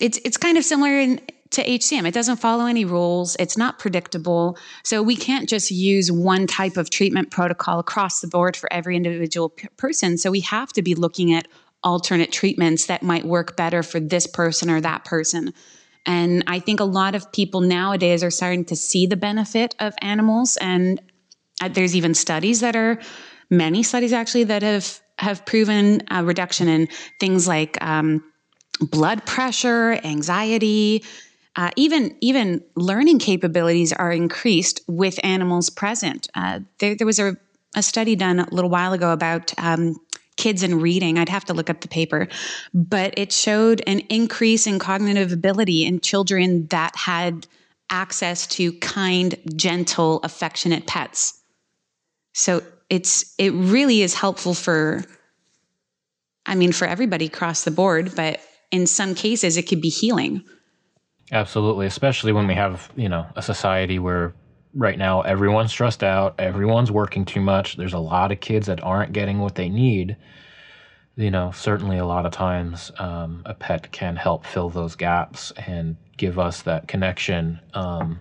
It's 0.00 0.18
it's 0.24 0.36
kind 0.36 0.58
of 0.58 0.64
similar 0.64 0.98
in 0.98 1.20
to 1.52 1.62
HCM. 1.62 2.06
It 2.06 2.14
doesn't 2.14 2.36
follow 2.36 2.66
any 2.66 2.84
rules, 2.84 3.36
it's 3.38 3.56
not 3.56 3.78
predictable. 3.78 4.58
So 4.84 5.02
we 5.02 5.16
can't 5.16 5.48
just 5.48 5.70
use 5.70 6.10
one 6.10 6.46
type 6.46 6.76
of 6.76 6.90
treatment 6.90 7.30
protocol 7.30 7.78
across 7.78 8.20
the 8.20 8.26
board 8.26 8.56
for 8.56 8.72
every 8.72 8.96
individual 8.96 9.50
p- 9.50 9.68
person. 9.76 10.16
So 10.16 10.30
we 10.30 10.40
have 10.40 10.72
to 10.72 10.82
be 10.82 10.94
looking 10.94 11.34
at 11.34 11.46
alternate 11.84 12.32
treatments 12.32 12.86
that 12.86 13.02
might 13.02 13.24
work 13.24 13.56
better 13.56 13.82
for 13.82 14.00
this 14.00 14.26
person 14.26 14.70
or 14.70 14.80
that 14.80 15.04
person. 15.04 15.52
And 16.06 16.44
I 16.46 16.58
think 16.58 16.80
a 16.80 16.84
lot 16.84 17.14
of 17.14 17.30
people 17.32 17.60
nowadays 17.60 18.24
are 18.24 18.30
starting 18.30 18.64
to 18.66 18.76
see 18.76 19.06
the 19.06 19.16
benefit 19.16 19.74
of 19.78 19.94
animals. 20.02 20.56
And 20.56 21.00
uh, 21.60 21.68
there's 21.68 21.94
even 21.94 22.14
studies 22.14 22.60
that 22.60 22.74
are, 22.74 23.00
many 23.50 23.82
studies 23.82 24.12
actually, 24.12 24.44
that 24.44 24.62
have, 24.62 25.00
have 25.18 25.46
proven 25.46 26.02
a 26.10 26.24
reduction 26.24 26.68
in 26.68 26.88
things 27.20 27.46
like 27.46 27.82
um, 27.82 28.24
blood 28.80 29.24
pressure, 29.26 29.98
anxiety, 30.04 31.04
uh, 31.54 31.70
even 31.76 32.16
even 32.20 32.64
learning 32.76 33.18
capabilities 33.18 33.92
are 33.92 34.10
increased 34.10 34.80
with 34.88 35.20
animals 35.22 35.68
present. 35.68 36.28
Uh, 36.34 36.60
there, 36.78 36.94
there, 36.94 37.06
was 37.06 37.18
a, 37.18 37.36
a, 37.76 37.82
study 37.82 38.16
done 38.16 38.40
a 38.40 38.48
little 38.50 38.70
while 38.70 38.94
ago 38.94 39.12
about 39.12 39.52
um, 39.58 39.94
kids 40.36 40.62
and 40.62 40.80
reading. 40.80 41.18
I'd 41.18 41.28
have 41.28 41.44
to 41.46 41.54
look 41.54 41.70
up 41.70 41.80
the 41.80 41.88
paper, 41.88 42.28
but 42.72 43.14
it 43.16 43.32
showed 43.32 43.82
an 43.86 44.00
increase 44.08 44.66
in 44.66 44.78
cognitive 44.78 45.32
ability 45.32 45.84
in 45.84 46.00
children 46.00 46.66
that 46.68 46.96
had 46.96 47.46
access 47.90 48.46
to 48.46 48.72
kind, 48.78 49.36
gentle, 49.54 50.20
affectionate 50.22 50.86
pets. 50.86 51.40
So 52.32 52.62
it's 52.88 53.34
it 53.38 53.50
really 53.50 54.02
is 54.02 54.14
helpful 54.14 54.54
for 54.54 55.04
I 56.46 56.54
mean 56.54 56.72
for 56.72 56.86
everybody 56.86 57.26
across 57.26 57.64
the 57.64 57.70
board, 57.70 58.12
but 58.16 58.40
in 58.70 58.86
some 58.86 59.14
cases 59.14 59.56
it 59.56 59.68
could 59.68 59.80
be 59.80 59.90
healing. 59.90 60.42
Absolutely, 61.30 61.86
especially 61.86 62.32
when 62.32 62.46
we 62.46 62.54
have, 62.54 62.90
you 62.96 63.08
know, 63.08 63.26
a 63.36 63.42
society 63.42 63.98
where 63.98 64.34
right 64.74 64.98
now 64.98 65.22
everyone's 65.22 65.70
stressed 65.70 66.02
out, 66.02 66.34
everyone's 66.38 66.90
working 66.90 67.24
too 67.24 67.40
much. 67.40 67.76
There's 67.76 67.92
a 67.94 67.98
lot 67.98 68.32
of 68.32 68.40
kids 68.40 68.66
that 68.66 68.82
aren't 68.82 69.12
getting 69.12 69.38
what 69.40 69.54
they 69.54 69.68
need. 69.68 70.16
you 71.16 71.30
know, 71.30 71.50
certainly 71.52 71.98
a 71.98 72.06
lot 72.06 72.24
of 72.26 72.32
times 72.32 72.90
um, 72.98 73.42
a 73.46 73.54
pet 73.54 73.92
can 73.92 74.16
help 74.16 74.46
fill 74.46 74.70
those 74.70 74.96
gaps 74.96 75.52
and 75.66 75.96
give 76.16 76.38
us 76.38 76.62
that 76.62 76.88
connection 76.88 77.60
um, 77.74 78.20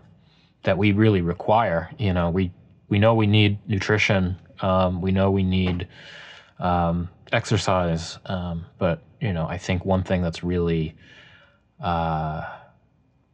that 0.63 0.77
we 0.77 0.91
really 0.91 1.21
require. 1.21 1.89
You 1.97 2.13
know, 2.13 2.29
we 2.29 2.51
we 2.89 2.99
know 2.99 3.15
we 3.15 3.27
need 3.27 3.59
nutrition. 3.67 4.37
Um, 4.61 5.01
we 5.01 5.11
know 5.11 5.31
we 5.31 5.43
need 5.43 5.87
um, 6.59 7.09
exercise. 7.31 8.17
Um, 8.25 8.65
but 8.77 9.01
you 9.21 9.33
know, 9.33 9.47
I 9.47 9.57
think 9.57 9.85
one 9.85 10.03
thing 10.03 10.21
that's 10.21 10.43
really 10.43 10.95
uh, 11.81 12.45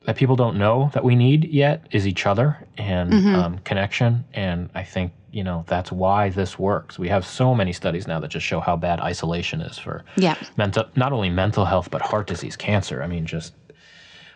that 0.07 0.15
people 0.15 0.37
don't 0.37 0.57
know 0.57 0.89
that 0.93 1.03
we 1.03 1.15
need 1.17 1.43
yet 1.49 1.85
is 1.91 2.07
each 2.07 2.25
other 2.25 2.65
and 2.77 3.11
mm-hmm. 3.11 3.35
um, 3.35 3.59
connection. 3.59 4.23
And 4.33 4.69
I 4.73 4.81
think 4.81 5.11
you 5.31 5.43
know 5.43 5.65
that's 5.67 5.91
why 5.91 6.29
this 6.29 6.57
works. 6.57 6.97
We 6.97 7.09
have 7.09 7.27
so 7.27 7.53
many 7.53 7.73
studies 7.73 8.07
now 8.07 8.21
that 8.21 8.29
just 8.29 8.45
show 8.45 8.61
how 8.61 8.77
bad 8.77 9.01
isolation 9.01 9.59
is 9.59 9.77
for 9.77 10.05
yeah. 10.15 10.35
mental, 10.55 10.85
not 10.95 11.11
only 11.11 11.29
mental 11.29 11.65
health 11.65 11.91
but 11.91 12.01
heart 12.01 12.25
disease, 12.25 12.55
cancer. 12.55 13.03
I 13.03 13.07
mean, 13.07 13.25
just 13.25 13.53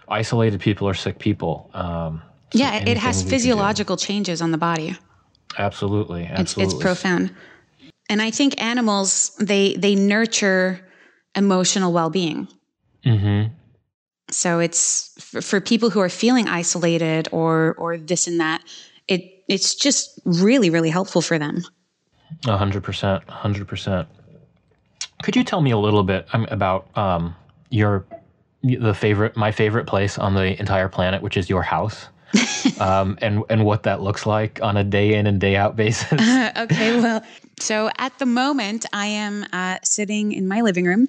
isolated 0.10 0.60
people 0.60 0.90
are 0.90 0.94
sick 0.94 1.20
people. 1.20 1.70
Um, 1.74 2.22
so 2.52 2.60
yeah, 2.60 2.84
it 2.86 2.98
has 2.98 3.24
physiological 3.24 3.96
changes 3.96 4.42
on 4.42 4.52
the 4.52 4.58
body. 4.58 4.98
Absolutely, 5.58 6.26
absolutely. 6.26 6.64
It's, 6.66 6.74
it's 6.74 6.84
profound. 6.84 7.34
And 8.10 8.22
I 8.22 8.30
think 8.30 8.62
animals 8.62 9.32
they 9.40 9.76
they 9.76 9.96
nurture 9.96 10.86
emotional 11.34 11.94
well-being. 11.94 12.50
Mm-hmm. 13.06 13.54
So 14.30 14.60
it's 14.60 15.14
for, 15.20 15.42
for 15.42 15.62
people 15.62 15.90
who 15.90 16.00
are 16.00 16.10
feeling 16.10 16.48
isolated 16.48 17.28
or 17.32 17.76
or 17.78 17.98
this 17.98 18.28
and 18.28 18.40
that. 18.40 18.64
It 19.08 19.44
it's 19.48 19.76
just 19.76 20.20
really 20.26 20.70
really 20.70 20.90
helpful 20.90 21.22
for 21.22 21.38
them. 21.40 21.64
A 22.48 22.58
hundred 22.58 22.84
percent, 22.84 23.24
hundred 23.30 23.68
percent. 23.68 24.08
Could 25.24 25.36
you 25.36 25.44
tell 25.44 25.62
me 25.62 25.72
a 25.72 25.78
little 25.78 26.04
bit 26.04 26.28
um, 26.34 26.48
about 26.50 26.88
um, 26.98 27.36
your 27.70 28.06
the 28.64 28.94
favorite 28.94 29.36
my 29.36 29.52
favorite 29.52 29.88
place 29.88 30.18
on 30.18 30.34
the 30.34 30.60
entire 30.60 30.88
planet, 30.88 31.22
which 31.22 31.38
is 31.38 31.50
your 31.50 31.64
house? 31.64 32.08
um, 32.80 33.18
and 33.22 33.44
and 33.50 33.66
what 33.66 33.84
that 33.84 34.02
looks 34.02 34.26
like 34.26 34.62
on 34.62 34.78
a 34.78 34.84
day 34.84 35.16
in 35.16 35.28
and 35.28 35.40
day 35.40 35.56
out 35.56 35.76
basis. 35.76 36.14
Uh, 36.14 36.52
okay, 36.58 37.00
well, 37.00 37.22
so 37.60 37.90
at 37.98 38.18
the 38.20 38.26
moment, 38.26 38.86
I 38.94 39.08
am 39.08 39.46
uh, 39.52 39.80
sitting 39.84 40.32
in 40.32 40.48
my 40.48 40.62
living 40.62 40.86
room. 40.86 41.08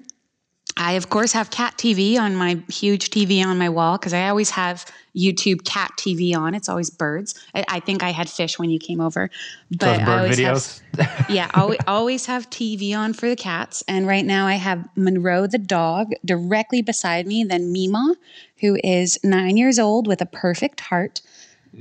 I 0.77 0.93
of 0.93 1.09
course 1.09 1.31
have 1.33 1.49
cat 1.51 1.75
TV 1.77 2.17
on 2.17 2.35
my 2.35 2.61
huge 2.67 3.09
TV 3.09 3.43
on 3.45 3.57
my 3.57 3.69
wall 3.69 3.97
because 3.97 4.13
I 4.13 4.29
always 4.29 4.49
have 4.51 4.85
YouTube 5.15 5.63
cat 5.63 5.91
TV 5.97 6.35
on. 6.35 6.55
It's 6.55 6.67
always 6.67 6.89
birds. 6.89 7.35
I, 7.53 7.63
I 7.67 7.79
think 7.79 8.01
I 8.01 8.09
had 8.09 8.29
fish 8.29 8.57
when 8.57 8.69
you 8.69 8.79
came 8.79 8.99
over, 8.99 9.29
but 9.71 10.01
I 10.01 10.17
always 10.19 10.39
videos. 10.39 10.81
have 10.97 11.29
yeah, 11.29 11.51
always, 11.53 11.79
always 11.87 12.25
have 12.25 12.49
TV 12.49 12.97
on 12.97 13.13
for 13.13 13.29
the 13.29 13.35
cats. 13.35 13.83
And 13.87 14.07
right 14.07 14.25
now 14.25 14.47
I 14.47 14.55
have 14.55 14.87
Monroe 14.95 15.47
the 15.47 15.59
dog 15.59 16.13
directly 16.25 16.81
beside 16.81 17.27
me. 17.27 17.43
Then 17.43 17.71
Mima, 17.71 18.15
who 18.59 18.77
is 18.83 19.19
nine 19.23 19.57
years 19.57 19.77
old 19.77 20.07
with 20.07 20.21
a 20.21 20.25
perfect 20.25 20.79
heart. 20.79 21.21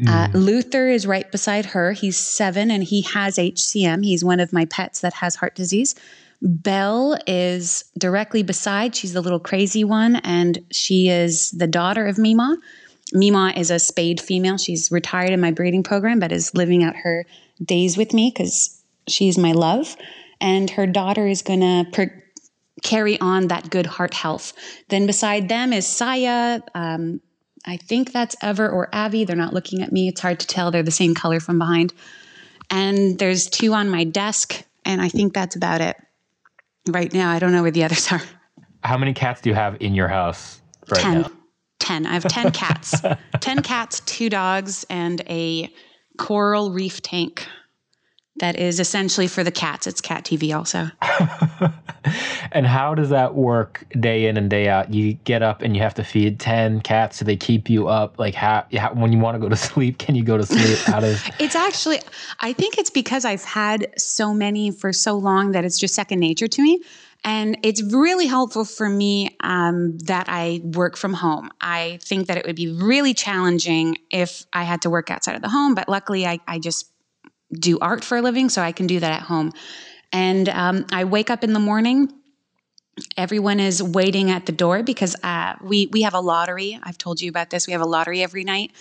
Uh, 0.07 0.28
mm. 0.28 0.34
Luther 0.34 0.88
is 0.88 1.07
right 1.07 1.30
beside 1.30 1.66
her. 1.66 1.93
He's 1.93 2.16
seven 2.16 2.70
and 2.70 2.82
he 2.82 3.03
has 3.03 3.36
HCM. 3.36 4.05
He's 4.05 4.24
one 4.24 4.40
of 4.40 4.53
my 4.53 4.64
pets 4.64 5.01
that 5.01 5.14
has 5.14 5.36
heart 5.36 5.55
disease. 5.55 5.95
Belle 6.43 7.16
is 7.28 7.84
directly 7.97 8.43
beside. 8.43 8.97
She's 8.97 9.12
the 9.12 9.20
little 9.20 9.38
crazy 9.38 9.84
one, 9.84 10.16
and 10.16 10.59
she 10.72 11.09
is 11.09 11.53
the 11.53 11.68
daughter 11.68 12.07
of 12.07 12.18
Mima. 12.18 12.59
Mima 13.12 13.53
is 13.57 13.70
a 13.70 13.78
spayed 13.78 14.20
female. 14.20 14.59
She's 14.59 14.90
retired 14.90 15.30
in 15.30 15.40
my 15.40 15.53
breeding 15.53 15.84
program, 15.84 16.18
but 16.18 16.32
is 16.32 16.53
living 16.55 16.82
out 16.82 16.97
her 16.97 17.26
days 17.64 17.97
with 17.97 18.12
me 18.12 18.32
because 18.34 18.82
she's 19.07 19.38
my 19.38 19.53
love. 19.53 19.97
And 20.40 20.68
her 20.70 20.86
daughter 20.86 21.28
is 21.28 21.43
going 21.43 21.61
to 21.61 21.86
per- 21.93 22.22
carry 22.82 23.20
on 23.20 23.47
that 23.49 23.70
good 23.70 23.86
heart 23.86 24.12
health. 24.12 24.53
Then 24.88 25.07
beside 25.07 25.49
them 25.49 25.72
is 25.72 25.86
Saya. 25.86 26.61
Um, 26.74 27.20
I 27.64 27.76
think 27.76 28.12
that's 28.12 28.34
Ever 28.43 28.68
or 28.68 28.93
Avi. 28.93 29.24
They're 29.24 29.36
not 29.36 29.55
looking 29.55 29.80
at 29.82 29.93
me. 29.93 30.09
It's 30.09 30.20
hard 30.20 30.40
to 30.40 30.47
tell. 30.49 30.72
They're 30.72 30.82
the 30.82 30.90
same 30.90 31.14
color 31.14 31.38
from 31.38 31.59
behind. 31.59 31.93
And 32.68 33.16
there's 33.16 33.47
two 33.47 33.74
on 33.74 33.90
my 33.90 34.03
desk, 34.03 34.64
and 34.84 35.01
I 35.01 35.09
think 35.09 35.34
that's 35.34 35.55
about 35.55 35.80
it 35.80 35.97
right 36.88 37.12
now. 37.12 37.30
I 37.30 37.38
don't 37.38 37.52
know 37.52 37.62
where 37.62 37.70
the 37.70 37.84
others 37.84 38.10
are. 38.12 38.22
How 38.84 38.98
many 38.98 39.14
cats 39.14 39.40
do 39.40 39.50
you 39.50 39.54
have 39.54 39.76
in 39.80 39.94
your 39.94 40.08
house 40.08 40.60
right 40.90 41.00
ten. 41.00 41.20
now? 41.22 41.30
10. 41.78 42.06
I 42.06 42.12
have 42.12 42.24
10 42.24 42.52
cats. 42.52 43.02
10 43.40 43.62
cats, 43.62 44.00
two 44.00 44.30
dogs, 44.30 44.84
and 44.88 45.20
a 45.28 45.68
coral 46.16 46.70
reef 46.70 47.02
tank 47.02 47.46
that 48.36 48.56
is 48.56 48.80
essentially 48.80 49.28
for 49.28 49.44
the 49.44 49.50
cats. 49.50 49.86
It's 49.86 50.00
cat 50.00 50.24
TV 50.24 50.56
also. 50.56 50.90
and 52.52 52.66
how 52.66 52.94
does 52.94 53.10
that 53.10 53.34
work 53.34 53.84
day 54.00 54.26
in 54.26 54.36
and 54.36 54.48
day 54.48 54.68
out? 54.68 54.92
You 54.92 55.14
get 55.14 55.42
up 55.42 55.60
and 55.62 55.76
you 55.76 55.82
have 55.82 55.94
to 55.94 56.04
feed 56.04 56.40
10 56.40 56.80
cats. 56.80 57.18
Do 57.18 57.26
they 57.26 57.36
keep 57.36 57.68
you 57.68 57.88
up? 57.88 58.18
Like 58.18 58.34
how, 58.34 58.64
how 58.74 58.94
when 58.94 59.12
you 59.12 59.18
want 59.18 59.34
to 59.34 59.38
go 59.38 59.48
to 59.48 59.56
sleep, 59.70 59.98
can 59.98 60.14
you 60.14 60.24
go 60.24 60.38
to 60.38 60.46
sleep? 60.46 60.78
How 60.78 61.00
does 61.00 61.22
It's 61.38 61.54
actually 61.54 62.00
I 62.40 62.52
think 62.52 62.78
it's 62.78 62.90
because 62.90 63.24
I've 63.24 63.44
had 63.44 63.92
so 63.98 64.32
many 64.32 64.70
for 64.70 64.92
so 64.92 65.16
long 65.16 65.52
that 65.52 65.64
it's 65.64 65.78
just 65.78 65.94
second 65.94 66.20
nature 66.20 66.48
to 66.48 66.62
me. 66.62 66.80
And 67.24 67.58
it's 67.62 67.80
really 67.82 68.26
helpful 68.26 68.64
for 68.64 68.88
me 68.88 69.36
um, 69.40 69.96
that 70.06 70.26
I 70.28 70.60
work 70.64 70.96
from 70.96 71.12
home. 71.12 71.50
I 71.60 72.00
think 72.02 72.26
that 72.26 72.36
it 72.36 72.46
would 72.46 72.56
be 72.56 72.72
really 72.72 73.14
challenging 73.14 73.98
if 74.10 74.44
I 74.52 74.64
had 74.64 74.82
to 74.82 74.90
work 74.90 75.08
outside 75.08 75.36
of 75.36 75.42
the 75.42 75.48
home, 75.48 75.76
but 75.76 75.88
luckily 75.88 76.26
I, 76.26 76.40
I 76.48 76.58
just 76.58 76.91
do 77.53 77.78
art 77.80 78.05
for 78.05 78.18
a 78.18 78.22
living, 78.22 78.48
so 78.48 78.62
I 78.62 78.72
can 78.72 78.86
do 78.86 79.00
that 79.00 79.12
at 79.12 79.22
home. 79.22 79.53
And 80.12 80.48
um, 80.48 80.86
I 80.92 81.05
wake 81.05 81.30
up 81.30 81.44
in 81.44 81.53
the 81.53 81.61
morning. 81.61 82.12
Everyone 83.16 83.61
is 83.61 83.82
waiting 83.82 84.30
at 84.30 84.46
the 84.46 84.53
door 84.53 84.82
because 84.82 85.16
uh, 85.22 85.55
we 85.62 85.86
we 85.86 86.03
have 86.03 86.14
a 86.14 86.20
lottery. 86.20 86.78
I've 86.82 86.98
told 86.98 87.20
you 87.20 87.30
about 87.30 87.50
this. 87.50 87.66
We 87.66 87.72
have 87.72 87.82
a 87.82 87.86
lottery 87.86 88.22
every 88.22 88.44
night. 88.44 88.72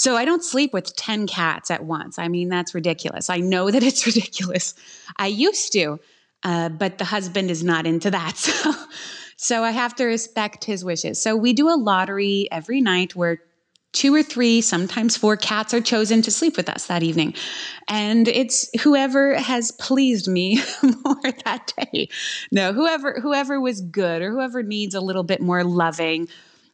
So 0.00 0.16
I 0.16 0.24
don't 0.24 0.42
sleep 0.42 0.72
with 0.72 0.96
10 0.96 1.26
cats 1.26 1.70
at 1.70 1.84
once. 1.84 2.18
I 2.18 2.28
mean, 2.28 2.48
that's 2.48 2.74
ridiculous. 2.74 3.28
I 3.28 3.36
know 3.40 3.70
that 3.70 3.82
it's 3.82 4.06
ridiculous. 4.14 4.74
I 5.16 5.26
used 5.26 5.74
to, 5.74 6.00
uh, 6.42 6.70
but 6.70 6.96
the 6.96 7.04
husband 7.04 7.50
is 7.50 7.62
not 7.62 7.86
into 7.86 8.10
that. 8.10 8.36
So, 8.62 8.74
so 9.36 9.64
I 9.64 9.70
have 9.70 9.94
to 9.96 10.04
respect 10.04 10.64
his 10.64 10.84
wishes. 10.84 11.20
So 11.20 11.34
we 11.34 11.54
do 11.54 11.70
a 11.70 11.76
lottery 11.76 12.46
every 12.52 12.82
night 12.82 13.16
where 13.16 13.40
two 13.92 14.14
or 14.14 14.22
three, 14.22 14.60
sometimes 14.60 15.16
four 15.16 15.36
cats 15.36 15.74
are 15.74 15.80
chosen 15.80 16.22
to 16.22 16.30
sleep 16.30 16.56
with 16.56 16.68
us 16.68 16.86
that 16.86 17.02
evening. 17.02 17.34
And 17.88 18.28
it's 18.28 18.68
whoever 18.82 19.34
has 19.34 19.72
pleased 19.72 20.28
me 20.28 20.60
more 21.04 21.32
that 21.44 21.72
day. 21.76 22.08
No, 22.52 22.72
whoever 22.72 23.18
whoever 23.20 23.60
was 23.60 23.80
good 23.80 24.22
or 24.22 24.30
whoever 24.30 24.62
needs 24.62 24.94
a 24.94 25.00
little 25.00 25.24
bit 25.24 25.40
more 25.40 25.64
loving 25.64 26.28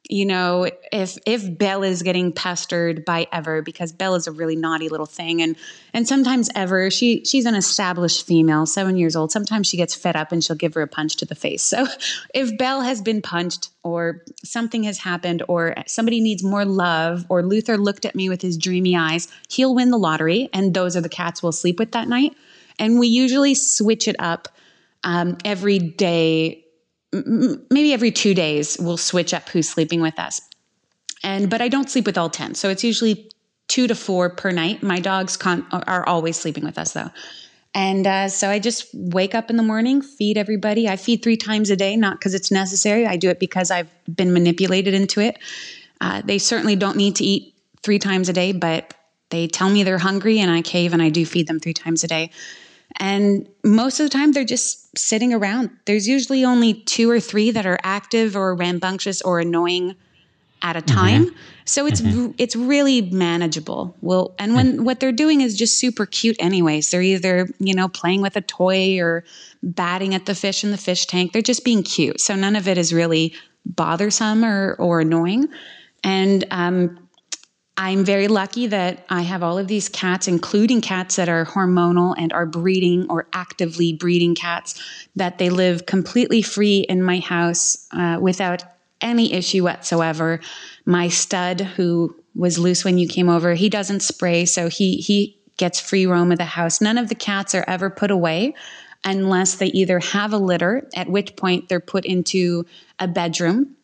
you 0.09 0.25
know, 0.25 0.71
if 0.93 1.19
if 1.27 1.59
Belle 1.59 1.83
is 1.83 2.03
getting 2.03 2.33
pestered 2.33 3.05
by 3.05 3.27
Ever 3.33 3.63
because 3.63 3.93
Belle 3.93 4.15
is 4.15 4.27
a 4.27 4.33
really 4.33 4.57
naughty 4.57 4.89
little 4.89 5.07
thing, 5.07 5.43
and 5.43 5.57
and 5.93 6.07
sometimes 6.07 6.49
Ever 6.55 6.91
she 6.91 7.25
she's 7.25 7.47
an 7.47 7.55
established 7.55 8.27
female, 8.27 8.67
seven 8.67 8.97
years 8.97 9.17
old. 9.17 9.33
Sometimes 9.33 9.67
she 9.67 9.77
gets 9.77 9.95
fed 9.95 10.17
up 10.17 10.33
and 10.33 10.43
she'll 10.45 10.57
give 10.57 10.75
her 10.75 10.83
a 10.83 10.87
punch 10.87 11.17
to 11.17 11.25
the 11.25 11.35
face. 11.35 11.63
So 11.63 11.87
if 12.35 12.57
Belle 12.57 12.83
has 12.83 13.03
been 13.03 13.23
punched 13.23 13.71
or 13.83 14.23
something 14.45 14.85
has 14.85 14.99
happened 14.99 15.43
or 15.49 15.75
somebody 15.87 16.21
needs 16.21 16.43
more 16.43 16.65
love 16.65 17.25
or 17.29 17.43
Luther 17.43 17.77
looked 17.77 18.05
at 18.05 18.15
me 18.15 18.29
with 18.29 18.43
his 18.43 18.57
dreamy 18.57 18.97
eyes, 18.97 19.29
he'll 19.49 19.75
win 19.75 19.91
the 19.91 19.99
lottery, 19.99 20.49
and 20.53 20.75
those 20.75 20.97
are 20.97 21.01
the 21.01 21.09
cats 21.09 21.43
we'll 21.43 21.53
sleep 21.53 21.79
with 21.79 21.93
that 21.93 22.09
night. 22.09 22.37
And 22.79 22.99
we 22.99 23.09
usually 23.09 23.55
switch 23.55 24.07
it 24.07 24.17
up 24.19 24.49
um, 25.03 25.39
every 25.45 25.79
day 25.79 26.66
maybe 27.13 27.93
every 27.93 28.11
two 28.11 28.35
days 28.35 28.77
we'll 28.79 28.97
switch 28.97 29.33
up 29.33 29.49
who's 29.49 29.69
sleeping 29.69 30.01
with 30.01 30.19
us. 30.19 30.41
And 31.23 31.49
but 31.51 31.61
I 31.61 31.69
don't 31.69 31.91
sleep 31.91 32.07
with 32.07 32.19
all 32.19 32.31
10. 32.31 32.55
So 32.55 32.69
it's 32.69 32.85
usually 32.85 33.31
two 33.69 33.87
to 33.87 33.95
four 33.95 34.31
per 34.31 34.51
night. 34.51 34.83
My 34.83 35.01
dogs 35.01 35.37
con- 35.37 35.67
are 35.73 36.07
always 36.07 36.37
sleeping 36.37 36.65
with 36.65 36.79
us 36.79 36.93
though. 36.93 37.11
And 37.75 38.07
uh, 38.07 38.29
so 38.29 38.49
I 38.49 38.59
just 38.59 38.89
wake 38.95 39.35
up 39.35 39.51
in 39.51 39.59
the 39.59 39.63
morning, 39.63 40.01
feed 40.01 40.39
everybody. 40.39 40.89
I 40.89 40.97
feed 40.97 41.23
three 41.23 41.37
times 41.37 41.69
a 41.69 41.77
day, 41.77 41.95
not 41.95 42.19
because 42.19 42.33
it's 42.33 42.51
necessary. 42.51 43.07
I 43.07 43.17
do 43.17 43.29
it 43.29 43.39
because 43.39 43.71
I've 43.71 43.91
been 44.15 44.33
manipulated 44.33 44.95
into 44.95 45.21
it. 45.21 45.39
Uh, 46.01 46.23
they 46.25 46.39
certainly 46.39 46.75
don't 46.75 46.97
need 46.97 47.17
to 47.17 47.25
eat 47.25 47.55
three 47.83 47.99
times 47.99 48.31
a 48.31 48.33
day, 48.33 48.53
but 48.53 48.95
they 49.29 49.47
tell 49.47 49.69
me 49.69 49.83
they're 49.83 49.99
hungry 49.99 50.39
and 50.39 50.51
I 50.51 50.63
cave 50.63 50.93
and 50.95 51.03
I 51.03 51.11
do 51.11 51.27
feed 51.27 51.49
them 51.49 51.61
three 51.61 51.75
times 51.75 52.03
a 52.03 52.09
day. 52.09 52.31
And 52.99 53.49
most 53.63 54.01
of 54.01 54.07
the 54.07 54.11
time, 54.11 54.33
they're 54.33 54.45
just 54.45 54.97
sitting 54.97 55.35
around. 55.35 55.71
There's 55.85 56.09
usually 56.09 56.45
only 56.45 56.75
two 56.75 57.11
or 57.11 57.21
three 57.21 57.51
that 57.51 57.67
are 57.67 57.79
active 57.83 58.37
or 58.37 58.55
rambunctious 58.55 59.21
or 59.23 59.41
annoying 59.41 59.97
at 60.63 60.77
a 60.77 60.83
time. 60.83 61.27
Mm-hmm. 61.27 61.37
So 61.67 61.87
it's 61.87 62.01
mm-hmm. 62.01 62.33
it's 62.39 62.57
really 62.57 63.03
manageable. 63.03 63.95
Well, 64.01 64.35
and 64.39 64.55
when 64.55 64.73
mm-hmm. 64.75 64.85
what 64.85 65.01
they're 65.01 65.13
doing 65.13 65.41
is 65.41 65.57
just 65.57 65.79
super 65.79 66.07
cute 66.07 66.37
anyways. 66.39 66.91
They're 66.91 67.03
either, 67.03 67.49
you 67.59 67.75
know, 67.75 67.89
playing 67.89 68.23
with 68.23 68.37
a 68.37 68.41
toy 68.41 68.99
or 68.99 69.25
batting 69.63 70.15
at 70.15 70.27
the 70.27 70.35
fish 70.35 70.65
in 70.65 70.71
the 70.71 70.79
fish 70.79 71.07
tank. 71.07 71.33
They're 71.33 71.43
just 71.43 71.65
being 71.65 71.83
cute. 71.83 72.21
So 72.21 72.35
none 72.35 72.57
of 72.57 72.67
it 72.69 72.79
is 72.79 72.93
really 72.93 73.35
bothersome 73.65 74.45
or 74.45 74.75
or 74.75 75.01
annoying. 75.01 75.49
And 76.03 76.45
um 76.51 77.06
I'm 77.79 78.05
very 78.05 78.27
lucky 78.27 78.67
that 78.69 79.05
I 79.11 79.23
have 79.23 79.43
all 79.43 79.59
of 79.59 79.69
these 79.69 79.89
cats, 79.89 80.29
including 80.29 80.81
cats 80.81 81.17
that 81.17 81.29
are 81.29 81.45
hormonal 81.45 82.15
and 82.17 82.33
are 82.33 82.47
breeding 82.47 83.07
or 83.11 83.27
actively 83.35 83.93
breeding 83.93 84.35
cats, 84.35 84.83
that 85.15 85.39
they 85.39 85.51
live 85.51 85.85
completely 85.85 86.41
free 86.41 86.81
in 86.81 87.03
my 87.03 87.19
house 87.19 87.87
uh, 87.93 88.19
without 88.21 88.65
any 89.03 89.35
issue 89.35 89.63
whatsoever. 89.63 90.41
My 90.87 91.09
stud, 91.09 91.61
who 91.61 92.17
was 92.35 92.59
loose 92.59 92.85
when 92.85 92.97
you 92.97 93.09
came 93.09 93.29
over, 93.29 93.55
he 93.55 93.69
doesn't 93.69 94.01
spray, 94.01 94.47
so 94.47 94.69
he 94.69 94.97
he 94.97 95.39
gets 95.59 95.79
free 95.79 96.07
roam 96.07 96.33
of 96.33 96.39
the 96.39 96.45
house. 96.45 96.81
None 96.81 96.99
of 96.99 97.09
the 97.09 97.15
cats 97.15 97.55
are 97.55 97.65
ever 97.67 97.91
put 97.91 98.11
away 98.11 98.55
unless 99.05 99.55
they 99.55 99.69
either 99.69 100.01
have 100.01 100.33
a 100.33 100.39
litter, 100.39 100.89
at 100.95 101.09
which 101.09 101.37
point 101.37 101.69
they're 101.69 101.81
put 101.81 102.05
into 102.05 102.65
a 102.99 103.07
bedroom 103.07 103.76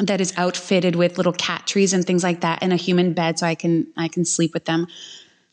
that 0.00 0.20
is 0.20 0.32
outfitted 0.36 0.96
with 0.96 1.18
little 1.18 1.32
cat 1.32 1.66
trees 1.66 1.92
and 1.92 2.04
things 2.04 2.22
like 2.22 2.40
that 2.40 2.60
and 2.62 2.72
a 2.72 2.76
human 2.76 3.12
bed 3.12 3.38
so 3.38 3.46
I 3.46 3.54
can 3.54 3.86
I 3.96 4.08
can 4.08 4.24
sleep 4.24 4.54
with 4.54 4.64
them. 4.64 4.86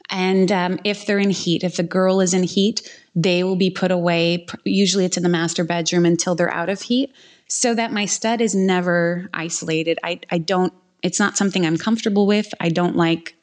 And 0.09 0.51
um, 0.51 0.79
if 0.83 1.05
they're 1.05 1.19
in 1.19 1.31
heat, 1.31 1.63
if 1.63 1.75
the 1.75 1.83
girl 1.83 2.21
is 2.21 2.33
in 2.33 2.43
heat, 2.43 2.89
they 3.13 3.43
will 3.43 3.57
be 3.57 3.69
put 3.69 3.91
away. 3.91 4.45
Usually 4.63 5.03
it's 5.03 5.17
in 5.17 5.23
the 5.23 5.29
master 5.29 5.65
bedroom 5.65 6.05
until 6.05 6.33
they're 6.33 6.53
out 6.53 6.69
of 6.69 6.81
heat 6.81 7.13
so 7.47 7.73
that 7.75 7.91
my 7.91 8.05
stud 8.05 8.41
is 8.41 8.55
never 8.55 9.29
isolated. 9.33 9.99
I, 10.03 10.21
I 10.29 10.37
don't, 10.37 10.73
it's 11.03 11.19
not 11.19 11.37
something 11.37 11.65
I'm 11.65 11.77
comfortable 11.77 12.25
with. 12.25 12.53
I 12.59 12.69
don't 12.69 12.95
like, 12.95 13.35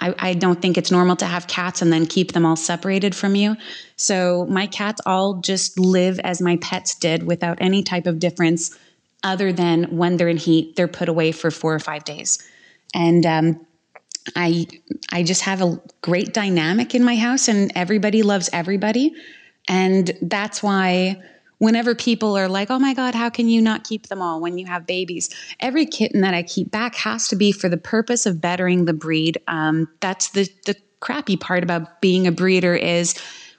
I, 0.00 0.14
I 0.18 0.34
don't 0.34 0.60
think 0.60 0.76
it's 0.76 0.90
normal 0.90 1.16
to 1.16 1.26
have 1.26 1.46
cats 1.46 1.80
and 1.80 1.92
then 1.92 2.06
keep 2.06 2.32
them 2.32 2.44
all 2.44 2.56
separated 2.56 3.14
from 3.14 3.36
you. 3.36 3.56
So 3.96 4.46
my 4.46 4.66
cats 4.66 5.00
all 5.06 5.34
just 5.34 5.78
live 5.78 6.18
as 6.20 6.40
my 6.40 6.56
pets 6.56 6.94
did 6.94 7.24
without 7.24 7.58
any 7.60 7.82
type 7.82 8.06
of 8.06 8.18
difference 8.18 8.76
other 9.22 9.52
than 9.52 9.84
when 9.96 10.16
they're 10.16 10.28
in 10.28 10.36
heat, 10.36 10.76
they're 10.76 10.88
put 10.88 11.08
away 11.08 11.32
for 11.32 11.50
four 11.50 11.74
or 11.74 11.78
five 11.78 12.04
days. 12.04 12.46
And 12.94 13.24
um, 13.26 13.66
I 14.36 14.66
I 15.12 15.22
just 15.22 15.42
have 15.42 15.62
a 15.62 15.80
great 16.02 16.34
dynamic 16.34 16.94
in 16.94 17.04
my 17.04 17.16
house, 17.16 17.48
and 17.48 17.72
everybody 17.74 18.22
loves 18.22 18.50
everybody, 18.52 19.14
and 19.68 20.10
that's 20.22 20.62
why. 20.62 21.22
Whenever 21.58 21.94
people 21.94 22.38
are 22.38 22.48
like, 22.48 22.70
oh 22.70 22.78
my 22.78 22.94
God, 22.94 23.14
how 23.14 23.28
can 23.28 23.46
you 23.46 23.60
not 23.60 23.84
keep 23.84 24.06
them 24.06 24.22
all 24.22 24.40
when 24.40 24.56
you 24.56 24.64
have 24.64 24.86
babies? 24.86 25.28
Every 25.60 25.84
kitten 25.84 26.22
that 26.22 26.32
I 26.32 26.42
keep 26.42 26.70
back 26.70 26.94
has 26.94 27.28
to 27.28 27.36
be 27.36 27.52
for 27.52 27.68
the 27.68 27.76
purpose 27.76 28.24
of 28.24 28.40
bettering 28.40 28.86
the 28.86 28.94
breed. 28.94 29.36
Um, 29.46 29.86
that's 30.00 30.30
the, 30.30 30.48
the 30.64 30.74
crappy 31.00 31.36
part 31.36 31.62
about 31.62 32.00
being 32.00 32.26
a 32.26 32.32
breeder 32.32 32.74
is 32.74 33.14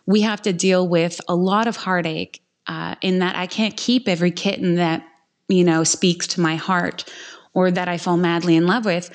we 0.07 0.22
have 0.22 0.41
to 0.41 0.51
deal 0.51 0.88
with 0.88 1.22
a 1.28 1.36
lot 1.36 1.68
of 1.68 1.76
heartache 1.76 2.41
uh, 2.66 2.95
in 3.01 3.20
that 3.20 3.36
I 3.36 3.45
can't 3.45 3.78
keep 3.78 4.07
every 4.07 4.32
kitten 4.32 4.78
that 4.78 5.03
you 5.51 5.63
know, 5.63 5.83
speaks 5.83 6.27
to 6.27 6.41
my 6.41 6.55
heart 6.55 7.05
or 7.53 7.71
that 7.71 7.87
I 7.87 7.97
fall 7.97 8.17
madly 8.17 8.55
in 8.55 8.65
love 8.65 8.85
with 8.85 9.09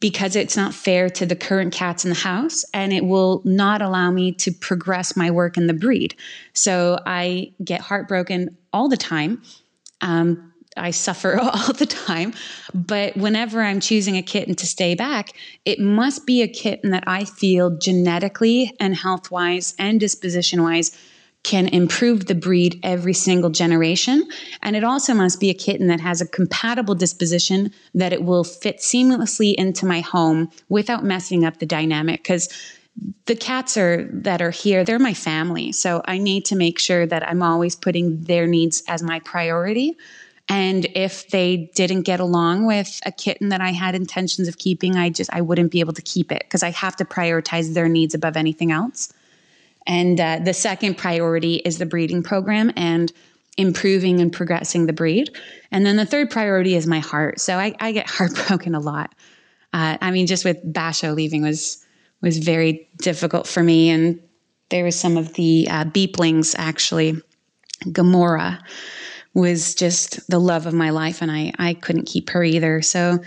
because 0.00 0.34
it's 0.34 0.56
not 0.56 0.74
fair 0.74 1.08
to 1.08 1.24
the 1.24 1.36
current 1.36 1.72
cats 1.72 2.04
in 2.04 2.10
the 2.10 2.16
house 2.16 2.64
and 2.74 2.92
it 2.92 3.04
will 3.04 3.40
not 3.44 3.80
allow 3.80 4.10
me 4.10 4.32
to 4.32 4.50
progress 4.50 5.16
my 5.16 5.30
work 5.30 5.56
in 5.56 5.68
the 5.68 5.72
breed. 5.72 6.16
So 6.54 6.98
I 7.06 7.52
get 7.64 7.80
heartbroken 7.80 8.56
all 8.72 8.88
the 8.88 8.96
time. 8.96 9.42
Um, 10.00 10.52
I 10.76 10.90
suffer 10.90 11.38
all 11.40 11.72
the 11.72 11.86
time. 11.86 12.34
But 12.74 13.16
whenever 13.16 13.62
I'm 13.62 13.78
choosing 13.78 14.16
a 14.16 14.22
kitten 14.22 14.56
to 14.56 14.66
stay 14.66 14.96
back, 14.96 15.32
it 15.64 15.78
must 15.78 16.26
be 16.26 16.42
a 16.42 16.48
kitten 16.48 16.90
that 16.90 17.04
I 17.06 17.24
feel 17.24 17.78
genetically 17.78 18.74
and 18.80 18.96
health 18.96 19.30
wise 19.30 19.74
and 19.78 20.00
disposition 20.00 20.62
wise 20.64 20.98
can 21.42 21.66
improve 21.68 22.26
the 22.26 22.34
breed 22.34 22.78
every 22.82 23.12
single 23.12 23.50
generation. 23.50 24.28
And 24.62 24.76
it 24.76 24.84
also 24.84 25.12
must 25.12 25.40
be 25.40 25.50
a 25.50 25.54
kitten 25.54 25.88
that 25.88 26.00
has 26.00 26.20
a 26.20 26.26
compatible 26.26 26.94
disposition 26.94 27.72
that 27.94 28.12
it 28.12 28.22
will 28.22 28.44
fit 28.44 28.78
seamlessly 28.78 29.54
into 29.54 29.84
my 29.84 30.00
home 30.00 30.50
without 30.68 31.04
messing 31.04 31.44
up 31.44 31.58
the 31.58 31.66
dynamic. 31.66 32.22
Because 32.22 32.48
the 33.26 33.34
cats 33.34 33.76
are 33.76 34.08
that 34.12 34.40
are 34.40 34.50
here, 34.50 34.84
they're 34.84 34.98
my 34.98 35.14
family. 35.14 35.72
So 35.72 36.02
I 36.04 36.18
need 36.18 36.44
to 36.46 36.56
make 36.56 36.78
sure 36.78 37.06
that 37.06 37.26
I'm 37.26 37.42
always 37.42 37.74
putting 37.74 38.22
their 38.24 38.46
needs 38.46 38.82
as 38.86 39.02
my 39.02 39.18
priority. 39.20 39.96
And 40.48 40.86
if 40.94 41.28
they 41.28 41.70
didn't 41.74 42.02
get 42.02 42.20
along 42.20 42.66
with 42.66 43.00
a 43.06 43.12
kitten 43.12 43.48
that 43.48 43.60
I 43.60 43.70
had 43.70 43.94
intentions 43.94 44.48
of 44.48 44.58
keeping, 44.58 44.96
I 44.96 45.08
just 45.08 45.32
I 45.32 45.40
wouldn't 45.40 45.72
be 45.72 45.80
able 45.80 45.94
to 45.94 46.02
keep 46.02 46.30
it 46.30 46.42
because 46.44 46.62
I 46.62 46.70
have 46.70 46.96
to 46.96 47.04
prioritize 47.04 47.74
their 47.74 47.88
needs 47.88 48.14
above 48.14 48.36
anything 48.36 48.70
else. 48.70 49.12
And 49.86 50.20
uh, 50.20 50.40
the 50.44 50.54
second 50.54 50.96
priority 50.96 51.56
is 51.56 51.78
the 51.78 51.86
breeding 51.86 52.22
program 52.22 52.72
and 52.76 53.12
improving 53.56 54.20
and 54.20 54.32
progressing 54.32 54.86
the 54.86 54.92
breed. 54.92 55.30
And 55.70 55.84
then 55.84 55.96
the 55.96 56.06
third 56.06 56.30
priority 56.30 56.74
is 56.74 56.86
my 56.86 57.00
heart. 57.00 57.40
So 57.40 57.58
I, 57.58 57.74
I 57.80 57.92
get 57.92 58.08
heartbroken 58.10 58.74
a 58.74 58.80
lot. 58.80 59.14
Uh, 59.72 59.96
I 60.00 60.10
mean, 60.10 60.26
just 60.26 60.44
with 60.44 60.72
Basho 60.72 61.14
leaving 61.14 61.42
was 61.42 61.84
was 62.20 62.38
very 62.38 62.88
difficult 62.98 63.48
for 63.48 63.62
me. 63.62 63.90
And 63.90 64.20
there 64.68 64.84
was 64.84 64.98
some 64.98 65.16
of 65.16 65.34
the 65.34 65.66
uh, 65.68 65.84
beeplings 65.84 66.54
actually. 66.56 67.20
Gamora 67.86 68.60
was 69.34 69.74
just 69.74 70.28
the 70.30 70.38
love 70.38 70.66
of 70.66 70.74
my 70.74 70.90
life, 70.90 71.20
and 71.20 71.32
I 71.32 71.52
I 71.58 71.74
couldn't 71.74 72.06
keep 72.06 72.30
her 72.30 72.44
either. 72.44 72.80
So 72.82 73.18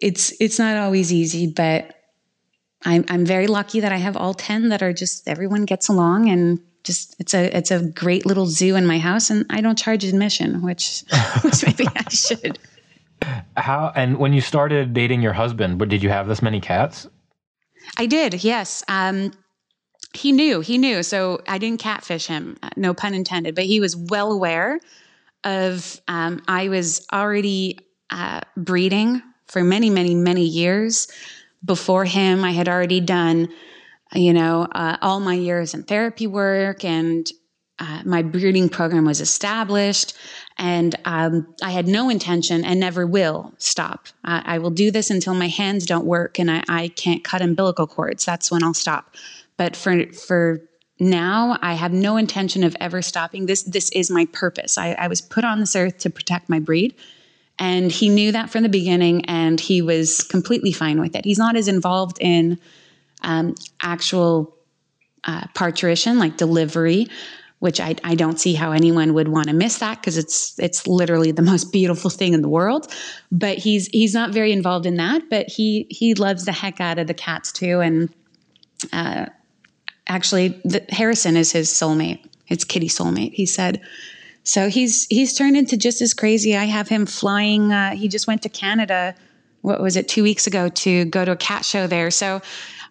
it's 0.00 0.32
it's 0.40 0.58
not 0.58 0.76
always 0.76 1.12
easy, 1.12 1.46
but 1.46 1.95
I'm, 2.86 3.04
I'm 3.08 3.26
very 3.26 3.48
lucky 3.48 3.80
that 3.80 3.92
I 3.92 3.96
have 3.96 4.16
all 4.16 4.32
10 4.32 4.68
that 4.68 4.80
are 4.80 4.92
just 4.92 5.28
everyone 5.28 5.64
gets 5.64 5.88
along 5.88 6.28
and 6.28 6.60
just 6.84 7.16
it's 7.18 7.34
a 7.34 7.54
it's 7.56 7.72
a 7.72 7.82
great 7.82 8.24
little 8.24 8.46
zoo 8.46 8.76
in 8.76 8.86
my 8.86 9.00
house 9.00 9.28
and 9.28 9.44
I 9.50 9.60
don't 9.60 9.76
charge 9.76 10.04
admission, 10.04 10.62
which 10.62 11.02
which 11.42 11.66
maybe 11.66 11.88
I 11.94 12.08
should. 12.08 12.60
How 13.56 13.92
and 13.96 14.18
when 14.18 14.32
you 14.32 14.40
started 14.40 14.94
dating 14.94 15.20
your 15.20 15.32
husband, 15.32 15.78
but 15.78 15.88
did 15.88 16.00
you 16.02 16.10
have 16.10 16.28
this 16.28 16.40
many 16.40 16.60
cats? 16.60 17.08
I 17.98 18.06
did, 18.06 18.44
yes. 18.44 18.84
Um, 18.88 19.32
he 20.12 20.30
knew, 20.30 20.60
he 20.60 20.78
knew. 20.78 21.02
So 21.02 21.40
I 21.48 21.58
didn't 21.58 21.80
catfish 21.80 22.28
him, 22.28 22.56
uh, 22.62 22.70
no 22.76 22.94
pun 22.94 23.14
intended, 23.14 23.56
but 23.56 23.64
he 23.64 23.80
was 23.80 23.96
well 23.96 24.30
aware 24.30 24.78
of 25.42 26.00
um, 26.06 26.40
I 26.46 26.68
was 26.68 27.04
already 27.12 27.80
uh, 28.10 28.42
breeding 28.56 29.22
for 29.46 29.64
many, 29.64 29.90
many, 29.90 30.14
many 30.14 30.44
years 30.44 31.08
before 31.66 32.04
him, 32.04 32.44
I 32.44 32.52
had 32.52 32.68
already 32.68 33.00
done, 33.00 33.48
you 34.14 34.32
know, 34.32 34.68
uh, 34.72 34.96
all 35.02 35.20
my 35.20 35.34
years 35.34 35.74
in 35.74 35.82
therapy 35.82 36.26
work 36.26 36.84
and 36.84 37.28
uh, 37.78 38.02
my 38.06 38.22
breeding 38.22 38.70
program 38.70 39.04
was 39.04 39.20
established. 39.20 40.16
And 40.56 40.94
um, 41.04 41.54
I 41.62 41.72
had 41.72 41.86
no 41.86 42.08
intention 42.08 42.64
and 42.64 42.80
never 42.80 43.06
will 43.06 43.52
stop. 43.58 44.06
I 44.24 44.58
will 44.58 44.70
do 44.70 44.90
this 44.90 45.10
until 45.10 45.34
my 45.34 45.48
hands 45.48 45.84
don't 45.84 46.06
work 46.06 46.38
and 46.38 46.50
I, 46.50 46.62
I 46.68 46.88
can't 46.88 47.22
cut 47.22 47.42
umbilical 47.42 47.86
cords. 47.86 48.24
That's 48.24 48.50
when 48.50 48.62
I'll 48.62 48.72
stop. 48.72 49.14
But 49.58 49.76
for, 49.76 50.10
for 50.12 50.62
now, 50.98 51.58
I 51.60 51.74
have 51.74 51.92
no 51.92 52.16
intention 52.16 52.64
of 52.64 52.74
ever 52.80 53.02
stopping. 53.02 53.44
This, 53.44 53.62
this 53.64 53.90
is 53.90 54.10
my 54.10 54.26
purpose. 54.32 54.78
I, 54.78 54.92
I 54.92 55.08
was 55.08 55.20
put 55.20 55.44
on 55.44 55.60
this 55.60 55.76
earth 55.76 55.98
to 55.98 56.10
protect 56.10 56.48
my 56.48 56.60
breed 56.60 56.94
and 57.58 57.90
he 57.90 58.08
knew 58.08 58.32
that 58.32 58.50
from 58.50 58.62
the 58.62 58.68
beginning 58.68 59.24
and 59.26 59.58
he 59.58 59.80
was 59.82 60.22
completely 60.22 60.72
fine 60.72 61.00
with 61.00 61.16
it. 61.16 61.24
He's 61.24 61.38
not 61.38 61.56
as 61.56 61.68
involved 61.68 62.18
in 62.20 62.58
um, 63.22 63.54
actual 63.82 64.56
uh, 65.24 65.46
parturition, 65.54 66.18
like 66.18 66.36
delivery, 66.36 67.08
which 67.58 67.80
I, 67.80 67.96
I 68.04 68.14
don't 68.14 68.38
see 68.38 68.52
how 68.52 68.72
anyone 68.72 69.14
would 69.14 69.28
want 69.28 69.48
to 69.48 69.54
miss 69.54 69.78
that 69.78 70.00
because 70.00 70.18
it's 70.18 70.58
it's 70.58 70.86
literally 70.86 71.32
the 71.32 71.42
most 71.50 71.72
beautiful 71.72 72.10
thing 72.10 72.34
in 72.34 72.42
the 72.42 72.48
world. 72.48 72.92
But 73.32 73.58
he's 73.58 73.86
he's 73.88 74.12
not 74.12 74.32
very 74.32 74.52
involved 74.52 74.86
in 74.86 74.96
that. 74.96 75.22
But 75.30 75.48
he 75.48 75.86
he 75.90 76.14
loves 76.14 76.44
the 76.44 76.52
heck 76.52 76.80
out 76.80 76.98
of 76.98 77.06
the 77.06 77.14
cats 77.14 77.52
too. 77.52 77.80
And 77.80 78.10
uh, 78.92 79.26
actually, 80.06 80.60
the, 80.64 80.84
Harrison 80.90 81.36
is 81.36 81.52
his 81.52 81.70
soulmate. 81.70 82.24
It's 82.48 82.64
Kitty 82.64 82.88
soulmate. 82.88 83.32
He 83.32 83.46
said 83.46 83.80
so 84.46 84.68
he's 84.68 85.06
he's 85.08 85.34
turned 85.34 85.56
into 85.56 85.76
just 85.76 86.00
as 86.00 86.14
crazy. 86.14 86.56
I 86.56 86.64
have 86.64 86.88
him 86.88 87.04
flying. 87.04 87.72
Uh, 87.72 87.96
he 87.96 88.06
just 88.06 88.28
went 88.28 88.42
to 88.42 88.48
Canada. 88.48 89.14
What 89.62 89.82
was 89.82 89.96
it? 89.96 90.08
Two 90.08 90.22
weeks 90.22 90.46
ago 90.46 90.68
to 90.68 91.04
go 91.06 91.24
to 91.24 91.32
a 91.32 91.36
cat 91.36 91.64
show 91.64 91.88
there. 91.88 92.12
So 92.12 92.40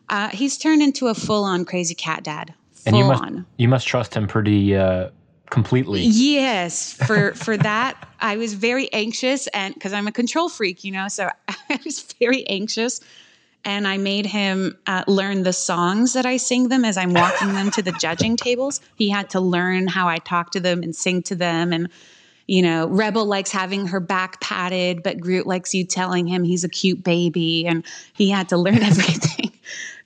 uh, 0.09 0.29
he's 0.29 0.57
turned 0.57 0.81
into 0.81 1.07
a 1.07 1.15
full 1.15 1.45
on 1.45 1.63
crazy 1.63 1.95
cat 1.95 2.23
dad. 2.25 2.53
Full 2.73 2.83
and 2.87 2.97
you 2.97 3.05
must 3.05 3.23
on. 3.23 3.45
you 3.55 3.69
must 3.69 3.87
trust 3.87 4.13
him 4.13 4.27
pretty 4.27 4.75
uh, 4.75 5.11
completely. 5.49 6.01
Yes, 6.01 6.91
for 6.91 7.33
for 7.35 7.55
that 7.55 8.05
I 8.19 8.35
was 8.35 8.53
very 8.53 8.91
anxious 8.91 9.47
and 9.47 9.73
because 9.73 9.93
I'm 9.93 10.07
a 10.07 10.11
control 10.11 10.49
freak, 10.49 10.83
you 10.83 10.91
know, 10.91 11.07
so 11.07 11.29
I 11.47 11.79
was 11.85 12.01
very 12.19 12.45
anxious 12.49 12.99
and 13.65 13.87
I 13.87 13.97
made 13.97 14.27
him 14.27 14.77
uh, 14.85 15.03
learn 15.07 15.41
the 15.43 15.51
songs 15.51 16.13
that 16.13 16.25
I 16.25 16.37
sing 16.37 16.69
them 16.69 16.85
as 16.85 16.97
I'm 16.97 17.13
walking 17.13 17.53
them 17.53 17.71
to 17.71 17.81
the 17.81 17.91
judging 17.99 18.37
tables. 18.37 18.79
He 18.95 19.09
had 19.09 19.31
to 19.31 19.39
learn 19.39 19.87
how 19.87 20.07
I 20.07 20.19
talk 20.19 20.51
to 20.51 20.59
them 20.59 20.83
and 20.83 20.95
sing 20.95 21.23
to 21.23 21.35
them. 21.35 21.73
And, 21.73 21.89
you 22.45 22.61
know, 22.61 22.87
Rebel 22.87 23.25
likes 23.25 23.51
having 23.51 23.87
her 23.87 23.99
back 23.99 24.39
patted, 24.39 25.01
but 25.01 25.19
Groot 25.19 25.47
likes 25.47 25.73
you 25.73 25.83
telling 25.83 26.27
him 26.27 26.43
he's 26.43 26.63
a 26.63 26.69
cute 26.69 27.03
baby. 27.03 27.65
And 27.65 27.83
he 28.13 28.29
had 28.29 28.49
to 28.49 28.57
learn 28.57 28.83
everything. 28.83 29.51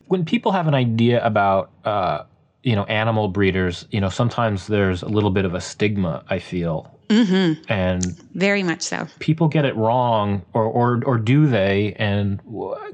When 0.08 0.24
people 0.24 0.54
have 0.54 0.68
an 0.68 0.74
idea 0.74 1.24
about, 1.24 1.70
uh, 1.84 2.24
you 2.64 2.76
know, 2.76 2.84
animal 2.86 3.28
breeders, 3.28 3.86
you 3.92 4.00
know, 4.00 4.10
sometimes 4.10 4.68
there's 4.68 5.04
a 5.04 5.10
little 5.10 5.32
bit 5.32 5.44
of 5.44 5.54
a 5.54 5.62
stigma, 5.62 6.24
I 6.30 6.40
feel. 6.40 6.99
Mm-hmm. 7.10 7.64
And 7.72 8.06
very 8.36 8.62
much 8.62 8.84
so. 8.84 9.08
People 9.18 9.48
get 9.48 9.66
it 9.66 9.76
wrong, 9.76 10.44
or 10.54 10.64
or 10.64 11.02
or 11.06 11.18
do 11.18 11.48
they? 11.48 11.96
And 11.98 12.40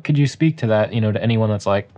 could 0.03 0.17
you 0.17 0.25
speak 0.25 0.57
to 0.59 0.67
that? 0.67 0.93
You 0.93 1.01
know, 1.01 1.11
to 1.11 1.21
anyone 1.21 1.49
that's 1.49 1.65
like, 1.65 1.89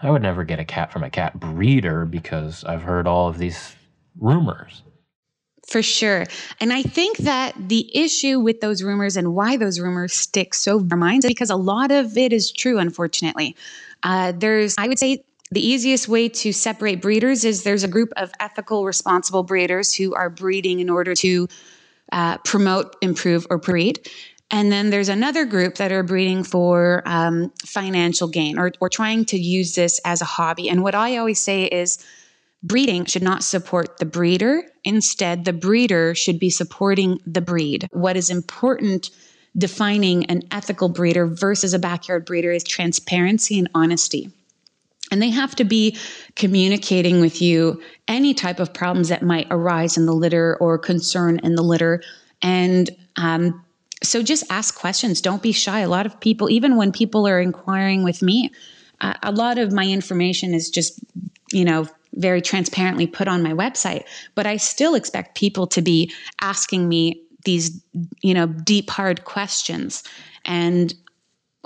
I 0.00 0.10
would 0.10 0.22
never 0.22 0.42
get 0.42 0.58
a 0.58 0.64
cat 0.64 0.92
from 0.92 1.04
a 1.04 1.10
cat 1.10 1.38
breeder 1.38 2.04
because 2.04 2.64
I've 2.64 2.82
heard 2.82 3.06
all 3.06 3.28
of 3.28 3.38
these 3.38 3.76
rumors. 4.18 4.82
For 5.68 5.82
sure. 5.82 6.26
And 6.60 6.72
I 6.72 6.82
think 6.82 7.18
that 7.18 7.54
the 7.68 7.90
issue 7.96 8.38
with 8.38 8.60
those 8.60 8.82
rumors 8.82 9.16
and 9.16 9.34
why 9.34 9.56
those 9.56 9.80
rumors 9.80 10.12
stick 10.12 10.54
so 10.54 10.78
in 10.78 10.92
our 10.92 10.96
minds 10.96 11.24
is 11.24 11.30
because 11.30 11.50
a 11.50 11.56
lot 11.56 11.90
of 11.90 12.16
it 12.16 12.32
is 12.32 12.52
true, 12.52 12.78
unfortunately. 12.78 13.56
Uh, 14.04 14.32
there's, 14.36 14.76
I 14.78 14.86
would 14.86 14.98
say, 14.98 15.24
the 15.50 15.64
easiest 15.64 16.08
way 16.08 16.28
to 16.28 16.52
separate 16.52 17.00
breeders 17.00 17.44
is 17.44 17.62
there's 17.62 17.84
a 17.84 17.88
group 17.88 18.12
of 18.16 18.32
ethical, 18.40 18.84
responsible 18.84 19.42
breeders 19.42 19.94
who 19.94 20.14
are 20.14 20.28
breeding 20.28 20.80
in 20.80 20.90
order 20.90 21.14
to 21.14 21.48
uh, 22.12 22.38
promote, 22.38 22.96
improve, 23.00 23.46
or 23.50 23.58
breed. 23.58 24.08
And 24.50 24.70
then 24.70 24.90
there's 24.90 25.08
another 25.08 25.44
group 25.44 25.76
that 25.76 25.90
are 25.90 26.02
breeding 26.02 26.44
for 26.44 27.02
um, 27.04 27.52
financial 27.64 28.28
gain 28.28 28.58
or, 28.58 28.72
or 28.80 28.88
trying 28.88 29.24
to 29.26 29.38
use 29.38 29.74
this 29.74 30.00
as 30.04 30.20
a 30.20 30.24
hobby. 30.24 30.68
And 30.68 30.82
what 30.82 30.94
I 30.94 31.16
always 31.16 31.40
say 31.40 31.64
is, 31.64 32.04
breeding 32.62 33.04
should 33.04 33.22
not 33.22 33.44
support 33.44 33.98
the 33.98 34.06
breeder. 34.06 34.64
Instead, 34.84 35.44
the 35.44 35.52
breeder 35.52 36.14
should 36.14 36.38
be 36.38 36.50
supporting 36.50 37.20
the 37.26 37.40
breed. 37.40 37.88
What 37.92 38.16
is 38.16 38.30
important 38.30 39.10
defining 39.56 40.26
an 40.26 40.42
ethical 40.50 40.88
breeder 40.88 41.26
versus 41.26 41.74
a 41.74 41.78
backyard 41.78 42.24
breeder 42.24 42.52
is 42.52 42.64
transparency 42.64 43.58
and 43.58 43.68
honesty. 43.74 44.30
And 45.16 45.22
they 45.22 45.30
have 45.30 45.56
to 45.56 45.64
be 45.64 45.96
communicating 46.34 47.22
with 47.22 47.40
you 47.40 47.80
any 48.06 48.34
type 48.34 48.60
of 48.60 48.74
problems 48.74 49.08
that 49.08 49.22
might 49.22 49.46
arise 49.50 49.96
in 49.96 50.04
the 50.04 50.12
litter 50.12 50.58
or 50.60 50.76
concern 50.76 51.38
in 51.38 51.54
the 51.54 51.62
litter. 51.62 52.02
And 52.42 52.90
um, 53.16 53.64
so 54.02 54.22
just 54.22 54.44
ask 54.50 54.78
questions. 54.78 55.22
Don't 55.22 55.40
be 55.40 55.52
shy. 55.52 55.80
A 55.80 55.88
lot 55.88 56.04
of 56.04 56.20
people, 56.20 56.50
even 56.50 56.76
when 56.76 56.92
people 56.92 57.26
are 57.26 57.40
inquiring 57.40 58.04
with 58.04 58.20
me, 58.20 58.50
uh, 59.00 59.14
a 59.22 59.32
lot 59.32 59.56
of 59.56 59.72
my 59.72 59.86
information 59.86 60.52
is 60.52 60.68
just, 60.68 61.00
you 61.50 61.64
know, 61.64 61.88
very 62.12 62.42
transparently 62.42 63.06
put 63.06 63.26
on 63.26 63.42
my 63.42 63.54
website, 63.54 64.04
but 64.34 64.46
I 64.46 64.58
still 64.58 64.94
expect 64.94 65.34
people 65.34 65.66
to 65.68 65.80
be 65.80 66.12
asking 66.42 66.90
me 66.90 67.22
these, 67.46 67.82
you 68.20 68.34
know, 68.34 68.48
deep, 68.48 68.90
hard 68.90 69.24
questions. 69.24 70.02
And 70.44 70.92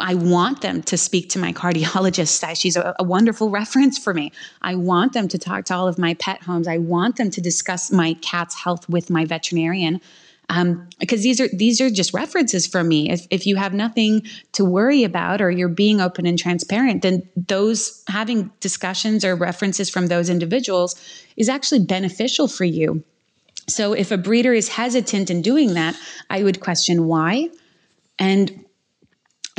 I 0.01 0.15
want 0.15 0.61
them 0.61 0.83
to 0.85 0.97
speak 0.97 1.31
to 1.31 1.39
my 1.39 1.53
cardiologist. 1.53 2.45
She's 2.57 2.77
a, 2.77 2.95
a, 2.99 3.05
wonderful 3.05 3.51
reference 3.51 3.99
for 3.99 4.15
me. 4.15 4.33
I 4.63 4.75
want 4.75 5.13
them 5.13 5.29
to 5.29 5.39
talk 5.39 5.65
to 5.67 5.75
all 5.75 5.89
of 5.89 5.99
my 5.99 6.15
pet 6.15 6.43
homes. 6.43 6.67
I 6.67 6.79
want 6.79 7.17
them 7.17 7.31
to 7.31 7.41
discuss 7.41 7.91
my 7.91 8.15
cat's 8.15 8.55
health 8.55 8.89
with 8.89 9.11
my 9.11 9.25
veterinarian 9.25 10.01
um, 10.51 10.89
because 10.99 11.23
these 11.23 11.41
are 11.41 11.49
these 11.49 11.81
are 11.81 11.91
just 11.91 12.13
references 12.13 12.67
from 12.67 12.89
me. 12.89 13.09
If 13.09 13.27
if 13.31 13.47
you 13.47 13.55
have 13.55 13.73
nothing 13.73 14.23
to 14.53 14.65
worry 14.65 15.05
about 15.05 15.41
or 15.41 15.51
you're 15.51 15.69
being 15.69 16.01
open 16.01 16.27
and 16.27 16.37
transparent, 16.37 17.03
then 17.03 17.23
those 17.37 18.03
having 18.09 18.51
discussions 18.59 19.25
or 19.25 19.37
references 19.37 19.89
from 19.89 20.09
those 20.09 20.29
individuals 20.29 20.97
is 21.37 21.49
actually 21.49 21.85
beneficial 21.85 22.49
for 22.49 22.65
you. 22.65 23.05
So 23.69 23.93
if 23.93 24.11
a 24.11 24.19
breeder 24.19 24.53
is 24.53 24.69
hesitant 24.69 25.31
in 25.31 25.41
doing 25.41 25.75
that, 25.75 25.97
I 26.29 26.43
would 26.43 26.59
question 26.59 27.07
why. 27.07 27.51
And 28.19 28.65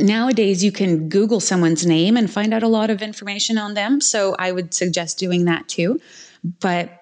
nowadays 0.01 0.63
you 0.63 0.71
can 0.71 1.09
Google 1.09 1.39
someone's 1.39 1.85
name 1.85 2.17
and 2.17 2.29
find 2.29 2.53
out 2.53 2.63
a 2.63 2.67
lot 2.67 2.89
of 2.89 3.01
information 3.01 3.57
on 3.57 3.73
them. 3.73 4.01
So 4.01 4.35
I 4.37 4.51
would 4.51 4.73
suggest 4.73 5.17
doing 5.17 5.45
that 5.45 5.67
too. 5.67 5.99
But 6.59 7.01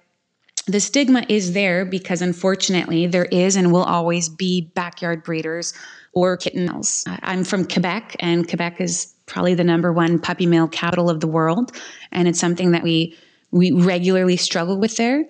the 0.68 0.80
stigma 0.80 1.26
is 1.30 1.54
there 1.54 1.86
because 1.86 2.22
unfortunately 2.22 3.08
there 3.08 3.26
is 3.26 3.56
and 3.56 3.72
will 3.72 3.84
always 3.84 4.30
be 4.30 4.70
backyard 4.76 5.24
breeders 5.24 5.74
or 6.14 6.38
kittens. 6.38 7.06
I'm 7.08 7.43
from 7.43 7.66
Quebec 7.66 8.16
and 8.20 8.47
Quebec 8.47 8.80
is 8.82 9.14
probably 9.26 9.56
the 9.56 9.64
number 9.64 9.91
one 9.93 10.20
puppy 10.20 10.45
mill 10.45 10.68
capital 10.68 11.10
of 11.10 11.22
the 11.22 11.28
world 11.28 11.72
and 12.12 12.28
it's 12.28 12.39
something 12.39 12.72
that 12.72 12.84
we 12.84 13.18
we 13.52 13.72
regularly 13.72 14.38
struggle 14.38 14.78
with 14.78 14.95
there. 14.97 15.26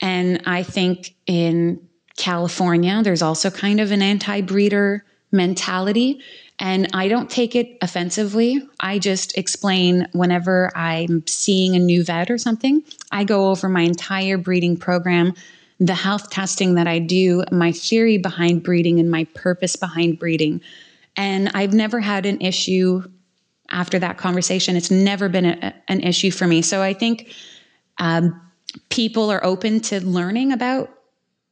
And 0.00 0.42
I 0.46 0.62
think 0.62 1.14
in 1.26 1.86
California 2.16 3.02
there's 3.02 3.20
also 3.20 3.50
kind 3.50 3.80
of 3.80 3.92
an 3.92 4.00
anti-breeder 4.00 5.04
mentality 5.32 6.22
and 6.58 6.88
I 6.92 7.08
don't 7.08 7.30
take 7.30 7.54
it 7.54 7.78
offensively. 7.82 8.60
I 8.80 8.98
just 8.98 9.36
explain 9.38 10.08
whenever 10.12 10.76
I'm 10.76 11.24
seeing 11.26 11.76
a 11.76 11.78
new 11.78 12.02
vet 12.02 12.30
or 12.30 12.38
something, 12.38 12.82
I 13.12 13.24
go 13.24 13.50
over 13.50 13.68
my 13.68 13.82
entire 13.82 14.38
breeding 14.38 14.76
program, 14.76 15.34
the 15.78 15.94
health 15.94 16.30
testing 16.30 16.74
that 16.74 16.88
I 16.88 16.98
do, 16.98 17.44
my 17.52 17.70
theory 17.70 18.18
behind 18.18 18.64
breeding, 18.64 18.98
and 18.98 19.10
my 19.10 19.24
purpose 19.34 19.76
behind 19.76 20.18
breeding. 20.18 20.60
And 21.16 21.50
I've 21.54 21.72
never 21.72 22.00
had 22.00 22.26
an 22.26 22.40
issue 22.40 23.04
after 23.70 23.98
that 24.00 24.18
conversation. 24.18 24.76
It's 24.76 24.90
never 24.90 25.28
been 25.28 25.44
a, 25.44 25.74
an 25.88 26.00
issue 26.00 26.30
for 26.32 26.46
me. 26.46 26.62
So 26.62 26.82
I 26.82 26.92
think 26.92 27.34
um, 27.98 28.40
people 28.88 29.30
are 29.30 29.44
open 29.44 29.80
to 29.80 30.04
learning 30.04 30.52
about 30.52 30.90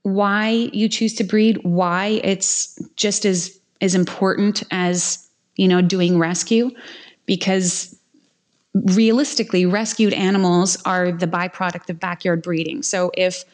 why 0.02 0.50
you 0.72 0.88
choose 0.88 1.14
to 1.14 1.24
breed, 1.24 1.58
why 1.62 2.20
it's 2.24 2.78
just 2.96 3.24
as 3.24 3.58
as 3.80 3.94
important 3.94 4.62
as 4.70 5.28
you 5.56 5.68
know 5.68 5.80
doing 5.80 6.18
rescue 6.18 6.70
because 7.26 7.96
realistically 8.74 9.64
rescued 9.64 10.12
animals 10.12 10.76
are 10.84 11.10
the 11.10 11.26
byproduct 11.26 11.88
of 11.88 11.98
backyard 11.98 12.42
breeding. 12.42 12.82
So 12.82 13.10
if 13.16 13.44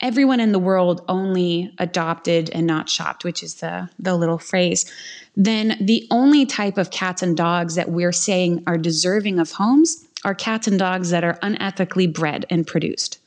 everyone 0.00 0.40
in 0.40 0.52
the 0.52 0.58
world 0.58 1.04
only 1.08 1.72
adopted 1.78 2.50
and 2.50 2.66
not 2.66 2.88
shopped 2.88 3.24
which 3.24 3.42
is 3.42 3.54
the 3.56 3.88
the 3.98 4.16
little 4.16 4.38
phrase 4.38 4.90
then 5.36 5.76
the 5.80 6.06
only 6.10 6.44
type 6.44 6.76
of 6.78 6.90
cats 6.90 7.22
and 7.22 7.36
dogs 7.36 7.76
that 7.76 7.90
we're 7.90 8.12
saying 8.12 8.62
are 8.66 8.76
deserving 8.76 9.38
of 9.38 9.52
homes 9.52 10.04
are 10.24 10.34
cats 10.34 10.66
and 10.66 10.78
dogs 10.78 11.10
that 11.10 11.22
are 11.22 11.38
unethically 11.42 12.12
bred 12.12 12.46
and 12.50 12.66
produced. 12.66 13.18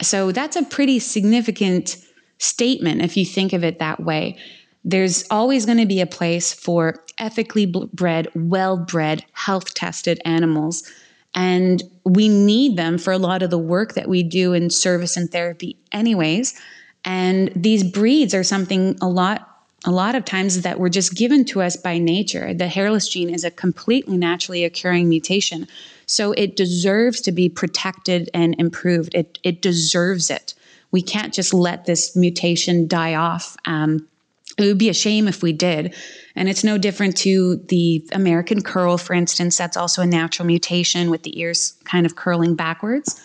So 0.00 0.32
that's 0.32 0.56
a 0.56 0.62
pretty 0.62 0.98
significant 0.98 1.96
statement 2.38 3.02
if 3.02 3.16
you 3.16 3.24
think 3.24 3.52
of 3.52 3.62
it 3.62 3.78
that 3.78 4.00
way 4.00 4.36
there's 4.84 5.24
always 5.30 5.66
going 5.66 5.78
to 5.78 5.86
be 5.86 6.00
a 6.00 6.06
place 6.06 6.52
for 6.52 7.02
ethically 7.18 7.66
bred, 7.66 8.28
well 8.34 8.76
bred, 8.76 9.24
health 9.32 9.74
tested 9.74 10.20
animals. 10.24 10.82
And 11.34 11.82
we 12.04 12.28
need 12.28 12.76
them 12.76 12.98
for 12.98 13.12
a 13.12 13.18
lot 13.18 13.42
of 13.42 13.50
the 13.50 13.58
work 13.58 13.94
that 13.94 14.08
we 14.08 14.22
do 14.22 14.52
in 14.52 14.70
service 14.70 15.16
and 15.16 15.30
therapy, 15.30 15.76
anyways. 15.92 16.58
And 17.04 17.50
these 17.56 17.84
breeds 17.84 18.34
are 18.34 18.44
something 18.44 18.96
a 19.00 19.08
lot 19.08 19.48
a 19.84 19.90
lot 19.90 20.14
of 20.14 20.24
times 20.24 20.62
that 20.62 20.78
were 20.78 20.88
just 20.88 21.16
given 21.16 21.44
to 21.44 21.60
us 21.60 21.74
by 21.74 21.98
nature. 21.98 22.54
The 22.54 22.68
hairless 22.68 23.08
gene 23.08 23.30
is 23.30 23.42
a 23.42 23.50
completely 23.50 24.16
naturally 24.16 24.64
occurring 24.64 25.08
mutation. 25.08 25.66
So 26.06 26.30
it 26.32 26.54
deserves 26.54 27.20
to 27.22 27.32
be 27.32 27.48
protected 27.48 28.30
and 28.32 28.54
improved. 28.60 29.12
It, 29.12 29.40
it 29.42 29.60
deserves 29.60 30.30
it. 30.30 30.54
We 30.92 31.02
can't 31.02 31.34
just 31.34 31.52
let 31.52 31.84
this 31.84 32.14
mutation 32.14 32.86
die 32.86 33.16
off 33.16 33.56
um, 33.66 34.06
it 34.58 34.66
would 34.66 34.78
be 34.78 34.88
a 34.88 34.94
shame 34.94 35.28
if 35.28 35.42
we 35.42 35.52
did. 35.52 35.94
And 36.34 36.48
it's 36.48 36.64
no 36.64 36.78
different 36.78 37.16
to 37.18 37.56
the 37.68 38.06
American 38.12 38.62
curl, 38.62 38.98
for 38.98 39.14
instance. 39.14 39.56
That's 39.56 39.76
also 39.76 40.02
a 40.02 40.06
natural 40.06 40.46
mutation 40.46 41.10
with 41.10 41.22
the 41.22 41.38
ears 41.38 41.74
kind 41.84 42.06
of 42.06 42.16
curling 42.16 42.54
backwards. 42.54 43.20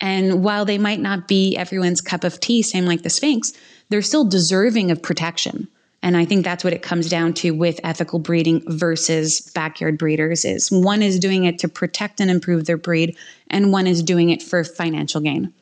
And 0.00 0.42
while 0.42 0.64
they 0.64 0.78
might 0.78 1.00
not 1.00 1.28
be 1.28 1.56
everyone's 1.56 2.00
cup 2.00 2.24
of 2.24 2.40
tea, 2.40 2.62
same 2.62 2.86
like 2.86 3.02
the 3.02 3.10
Sphynx, 3.10 3.52
they're 3.90 4.02
still 4.02 4.24
deserving 4.24 4.90
of 4.90 5.02
protection. 5.02 5.68
And 6.02 6.16
I 6.16 6.24
think 6.24 6.44
that's 6.44 6.64
what 6.64 6.72
it 6.72 6.82
comes 6.82 7.10
down 7.10 7.34
to 7.34 7.50
with 7.50 7.78
ethical 7.84 8.18
breeding 8.18 8.62
versus 8.66 9.40
backyard 9.54 9.98
breeders 9.98 10.46
is 10.46 10.70
one 10.70 11.02
is 11.02 11.18
doing 11.18 11.44
it 11.44 11.58
to 11.58 11.68
protect 11.68 12.20
and 12.20 12.30
improve 12.30 12.64
their 12.64 12.78
breed 12.78 13.16
and 13.50 13.70
one 13.70 13.86
is 13.86 14.02
doing 14.02 14.30
it 14.30 14.42
for 14.42 14.64
financial 14.64 15.20
gain. 15.20 15.52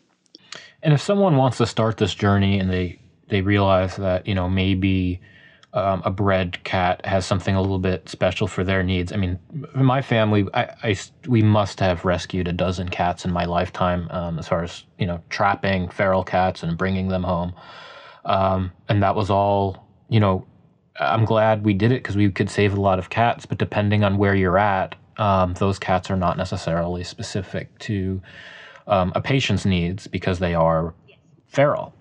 And 0.80 0.94
if 0.94 1.00
someone 1.00 1.36
wants 1.36 1.58
to 1.58 1.66
start 1.66 1.96
this 1.96 2.14
journey 2.14 2.60
and 2.60 2.70
they 2.70 3.00
they 3.28 3.40
realize 3.40 3.96
that 3.96 4.26
you 4.26 4.34
know 4.34 4.48
maybe 4.48 5.20
um, 5.74 6.02
a 6.04 6.10
bred 6.10 6.62
cat 6.64 7.04
has 7.04 7.26
something 7.26 7.54
a 7.54 7.60
little 7.60 7.78
bit 7.78 8.08
special 8.08 8.46
for 8.46 8.64
their 8.64 8.82
needs. 8.82 9.12
I 9.12 9.16
mean, 9.16 9.38
in 9.74 9.84
my 9.84 10.00
family, 10.00 10.46
I, 10.54 10.70
I 10.82 10.96
we 11.26 11.42
must 11.42 11.80
have 11.80 12.04
rescued 12.04 12.48
a 12.48 12.52
dozen 12.52 12.88
cats 12.88 13.24
in 13.24 13.32
my 13.32 13.44
lifetime, 13.44 14.08
um, 14.10 14.38
as 14.38 14.48
far 14.48 14.62
as 14.62 14.84
you 14.98 15.06
know, 15.06 15.22
trapping 15.28 15.88
feral 15.88 16.24
cats 16.24 16.62
and 16.62 16.76
bringing 16.76 17.08
them 17.08 17.22
home, 17.22 17.54
um, 18.24 18.72
and 18.88 19.02
that 19.02 19.14
was 19.14 19.30
all. 19.30 19.86
You 20.10 20.20
know, 20.20 20.46
I'm 20.98 21.26
glad 21.26 21.64
we 21.64 21.74
did 21.74 21.92
it 21.92 22.02
because 22.02 22.16
we 22.16 22.30
could 22.30 22.48
save 22.48 22.72
a 22.72 22.80
lot 22.80 22.98
of 22.98 23.10
cats. 23.10 23.44
But 23.44 23.58
depending 23.58 24.04
on 24.04 24.16
where 24.16 24.34
you're 24.34 24.58
at, 24.58 24.94
um, 25.18 25.52
those 25.54 25.78
cats 25.78 26.10
are 26.10 26.16
not 26.16 26.38
necessarily 26.38 27.04
specific 27.04 27.78
to 27.80 28.22
um, 28.86 29.12
a 29.14 29.20
patient's 29.20 29.66
needs 29.66 30.06
because 30.06 30.38
they 30.38 30.54
are 30.54 30.94
feral. 31.46 31.94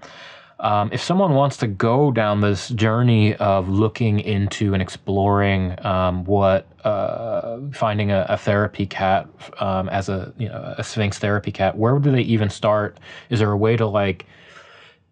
Um, 0.59 0.89
if 0.91 1.03
someone 1.03 1.35
wants 1.35 1.57
to 1.57 1.67
go 1.67 2.11
down 2.11 2.41
this 2.41 2.69
journey 2.69 3.35
of 3.35 3.69
looking 3.69 4.19
into 4.19 4.73
and 4.73 4.81
exploring 4.81 5.75
um, 5.85 6.25
what 6.25 6.67
uh, 6.83 7.59
finding 7.73 8.11
a, 8.11 8.25
a, 8.27 8.37
therapy 8.37 8.87
cat 8.87 9.27
um, 9.59 9.87
as 9.89 10.09
a 10.09 10.33
you 10.37 10.49
know 10.49 10.73
a 10.77 10.83
Sphynx 10.83 11.19
therapy 11.19 11.51
cat, 11.51 11.77
where 11.77 11.99
do 11.99 12.11
they 12.11 12.21
even 12.21 12.49
start? 12.49 12.99
Is 13.29 13.39
there 13.39 13.51
a 13.51 13.57
way 13.57 13.77
to 13.77 13.85
like 13.85 14.25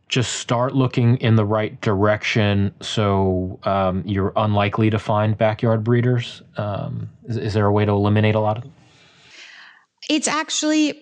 just 0.07 0.33
start 0.33 0.73
looking 0.73 1.17
in 1.17 1.35
the 1.35 1.45
right 1.45 1.79
direction 1.81 2.73
so 2.81 3.59
um, 3.63 4.03
you're 4.05 4.33
unlikely 4.35 4.89
to 4.89 4.97
find 4.99 5.37
backyard 5.37 5.83
breeders? 5.83 6.41
Um, 6.57 7.09
is, 7.25 7.37
is, 7.37 7.53
there 7.53 7.65
a 7.67 7.71
way 7.71 7.85
to 7.85 7.91
eliminate 7.91 8.35
a 8.35 8.39
lot 8.39 8.57
of 8.57 8.63
them? 8.63 8.73
It's 10.09 10.27
actually 10.27 10.99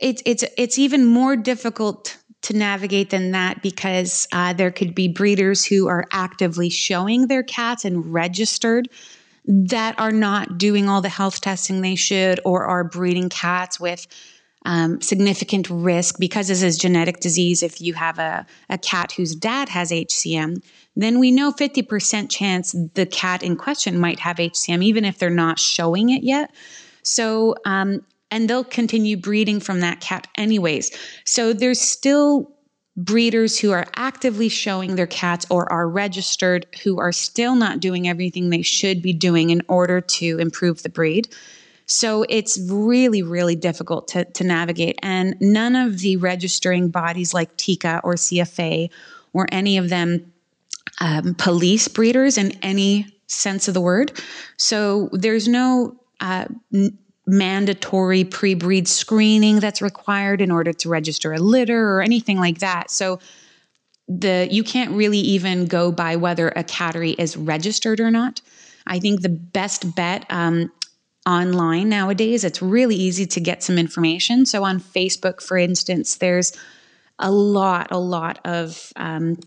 it's 0.00 0.22
it's 0.26 0.44
it's 0.58 0.78
even 0.78 1.06
more 1.06 1.36
difficult 1.36 2.18
to 2.42 2.56
navigate 2.56 3.10
than 3.10 3.32
that 3.32 3.62
because 3.62 4.26
uh, 4.32 4.52
there 4.52 4.70
could 4.70 4.94
be 4.94 5.08
breeders 5.08 5.64
who 5.64 5.88
are 5.88 6.06
actively 6.12 6.70
showing 6.70 7.26
their 7.26 7.42
cats 7.42 7.84
and 7.84 8.12
registered 8.12 8.88
that 9.46 9.98
are 9.98 10.12
not 10.12 10.58
doing 10.58 10.88
all 10.88 11.00
the 11.00 11.08
health 11.08 11.40
testing 11.40 11.80
they 11.80 11.94
should 11.94 12.40
or 12.44 12.64
are 12.64 12.84
breeding 12.84 13.28
cats 13.28 13.80
with 13.80 14.06
um, 14.66 15.00
significant 15.00 15.68
risk 15.70 16.18
because 16.18 16.48
this 16.48 16.62
is 16.62 16.76
genetic 16.76 17.20
disease. 17.20 17.62
If 17.62 17.80
you 17.80 17.94
have 17.94 18.18
a, 18.18 18.46
a 18.68 18.78
cat 18.78 19.12
whose 19.12 19.34
dad 19.34 19.68
has 19.70 19.90
HCM, 19.90 20.62
then 20.96 21.18
we 21.18 21.30
know 21.30 21.50
50% 21.52 22.30
chance 22.30 22.74
the 22.94 23.06
cat 23.06 23.42
in 23.42 23.56
question 23.56 23.98
might 23.98 24.20
have 24.20 24.36
HCM, 24.36 24.84
even 24.84 25.04
if 25.04 25.18
they're 25.18 25.30
not 25.30 25.58
showing 25.58 26.10
it 26.10 26.22
yet. 26.22 26.50
So, 27.02 27.54
um, 27.64 28.04
and 28.30 28.48
they'll 28.48 28.64
continue 28.64 29.16
breeding 29.16 29.60
from 29.60 29.80
that 29.80 30.00
cat 30.00 30.26
anyways. 30.36 30.90
So 31.24 31.52
there's 31.52 31.80
still 31.80 32.50
breeders 32.96 33.58
who 33.58 33.70
are 33.70 33.86
actively 33.96 34.48
showing 34.48 34.96
their 34.96 35.06
cats 35.06 35.46
or 35.48 35.70
are 35.72 35.88
registered 35.88 36.66
who 36.82 36.98
are 36.98 37.12
still 37.12 37.54
not 37.54 37.80
doing 37.80 38.08
everything 38.08 38.50
they 38.50 38.62
should 38.62 39.00
be 39.00 39.12
doing 39.12 39.50
in 39.50 39.62
order 39.68 40.00
to 40.00 40.38
improve 40.38 40.82
the 40.82 40.88
breed. 40.88 41.34
So 41.86 42.24
it's 42.28 42.58
really, 42.70 43.22
really 43.22 43.56
difficult 43.56 44.08
to, 44.08 44.24
to 44.24 44.44
navigate. 44.44 44.98
And 45.02 45.36
none 45.40 45.74
of 45.74 45.98
the 46.00 46.18
registering 46.18 46.88
bodies 46.88 47.34
like 47.34 47.56
TICA 47.56 48.00
or 48.04 48.14
CFA 48.14 48.90
or 49.32 49.46
any 49.50 49.76
of 49.76 49.88
them 49.88 50.32
um, 51.00 51.34
police 51.34 51.88
breeders 51.88 52.38
in 52.38 52.52
any 52.62 53.06
sense 53.26 53.68
of 53.68 53.74
the 53.74 53.80
word. 53.80 54.20
So 54.56 55.08
there's 55.12 55.48
no 55.48 55.96
uh, 56.20 56.46
n- 56.72 56.98
mandatory 57.30 58.24
pre 58.24 58.54
breed 58.54 58.88
screening 58.88 59.60
that's 59.60 59.80
required 59.80 60.40
in 60.40 60.50
order 60.50 60.72
to 60.72 60.88
register 60.88 61.32
a 61.32 61.38
litter 61.38 61.90
or 61.90 62.02
anything 62.02 62.38
like 62.38 62.58
that. 62.58 62.90
So 62.90 63.20
the 64.08 64.48
you 64.50 64.64
can't 64.64 64.90
really 64.92 65.18
even 65.18 65.66
go 65.66 65.92
by 65.92 66.16
whether 66.16 66.48
a 66.48 66.64
cattery 66.64 67.14
is 67.18 67.36
registered 67.36 68.00
or 68.00 68.10
not. 68.10 68.40
I 68.86 68.98
think 68.98 69.22
the 69.22 69.28
best 69.28 69.94
bet 69.94 70.26
um, 70.30 70.72
online 71.26 71.88
nowadays. 71.88 72.44
It's 72.44 72.60
really 72.60 72.96
easy 72.96 73.26
to 73.26 73.40
get 73.40 73.62
some 73.62 73.78
information. 73.78 74.46
So 74.46 74.64
on 74.64 74.80
Facebook, 74.80 75.40
for 75.40 75.56
instance, 75.56 76.16
there's 76.16 76.52
a 77.18 77.30
lot, 77.30 77.88
a 77.90 77.98
lot 77.98 78.40
of 78.44 78.92
um, 78.96 79.38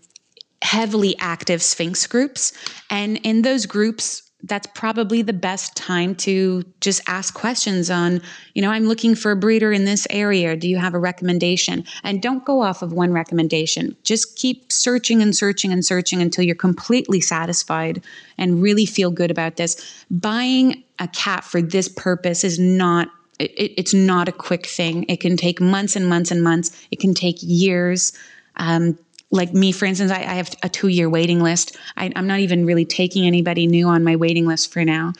heavily 0.61 1.15
active 1.19 1.61
Sphynx 1.61 2.07
groups. 2.07 2.53
And 2.89 3.17
in 3.23 3.41
those 3.41 3.65
groups, 3.65 4.31
that's 4.43 4.67
probably 4.75 5.21
the 5.21 5.33
best 5.33 5.75
time 5.75 6.15
to 6.15 6.63
just 6.81 7.01
ask 7.07 7.33
questions 7.33 7.89
on, 7.89 8.21
you 8.53 8.61
know, 8.61 8.71
I'm 8.71 8.87
looking 8.87 9.15
for 9.15 9.31
a 9.31 9.35
breeder 9.35 9.71
in 9.71 9.85
this 9.85 10.05
area. 10.09 10.55
Do 10.57 10.67
you 10.67 10.77
have 10.77 10.93
a 10.93 10.99
recommendation? 10.99 11.85
And 12.03 12.21
don't 12.21 12.43
go 12.43 12.61
off 12.61 12.81
of 12.81 12.91
one 12.91 13.13
recommendation. 13.13 13.95
Just 14.03 14.35
keep 14.35 14.71
searching 14.71 15.21
and 15.21 15.35
searching 15.35 15.71
and 15.71 15.85
searching 15.85 16.21
until 16.21 16.43
you're 16.43 16.55
completely 16.55 17.21
satisfied 17.21 18.03
and 18.37 18.61
really 18.61 18.85
feel 18.85 19.11
good 19.11 19.31
about 19.31 19.55
this. 19.55 20.05
Buying 20.11 20.83
a 20.99 21.07
cat 21.07 21.45
for 21.45 21.61
this 21.61 21.87
purpose 21.87 22.43
is 22.43 22.59
not 22.59 23.09
it, 23.39 23.73
it's 23.77 23.93
not 23.93 24.27
a 24.27 24.31
quick 24.31 24.67
thing. 24.67 25.05
It 25.07 25.19
can 25.19 25.37
take 25.37 25.59
months 25.59 25.95
and 25.95 26.07
months 26.07 26.31
and 26.31 26.43
months. 26.43 26.85
It 26.91 26.99
can 26.99 27.13
take 27.13 27.37
years. 27.41 28.13
Um, 28.57 28.97
like 29.33 29.51
me, 29.51 29.71
for 29.71 29.85
instance, 29.85 30.11
I, 30.11 30.19
I 30.19 30.35
have 30.35 30.53
a 30.61 30.69
two 30.69 30.89
year 30.89 31.09
waiting 31.09 31.41
list. 31.41 31.75
I, 31.97 32.05
am 32.15 32.27
not 32.27 32.39
even 32.39 32.65
really 32.65 32.85
taking 32.85 33.25
anybody 33.25 33.65
new 33.65 33.87
on 33.87 34.03
my 34.03 34.15
waiting 34.15 34.45
list 34.45 34.71
for 34.71 34.85
now. 34.85 35.13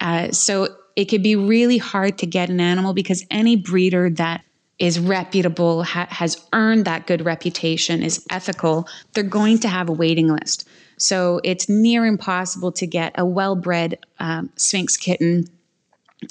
Uh, 0.00 0.30
so 0.32 0.68
it 0.96 1.06
could 1.06 1.22
be 1.22 1.34
really 1.34 1.78
hard 1.78 2.18
to 2.18 2.26
get 2.26 2.50
an 2.50 2.60
animal 2.60 2.92
because 2.92 3.24
any 3.30 3.56
breeder 3.56 4.10
that 4.10 4.44
is 4.78 5.00
reputable, 5.00 5.82
ha- 5.82 6.08
has 6.10 6.44
earned 6.52 6.84
that 6.84 7.06
good 7.06 7.24
reputation, 7.24 8.02
is 8.02 8.24
ethical, 8.30 8.86
they're 9.14 9.24
going 9.24 9.58
to 9.60 9.68
have 9.68 9.88
a 9.88 9.92
waiting 9.92 10.28
list. 10.28 10.68
So 10.98 11.40
it's 11.42 11.66
near 11.68 12.04
impossible 12.04 12.70
to 12.72 12.86
get 12.86 13.14
a 13.16 13.24
well 13.24 13.56
bred 13.56 13.98
um, 14.18 14.50
Sphynx 14.56 14.98
kitten 14.98 15.48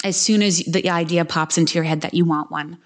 as 0.04 0.16
soon 0.16 0.40
as 0.40 0.58
the 0.58 0.88
idea 0.88 1.24
pops 1.24 1.58
into 1.58 1.74
your 1.74 1.84
head 1.84 2.02
that 2.02 2.14
you 2.14 2.24
want 2.24 2.52
one. 2.52 2.78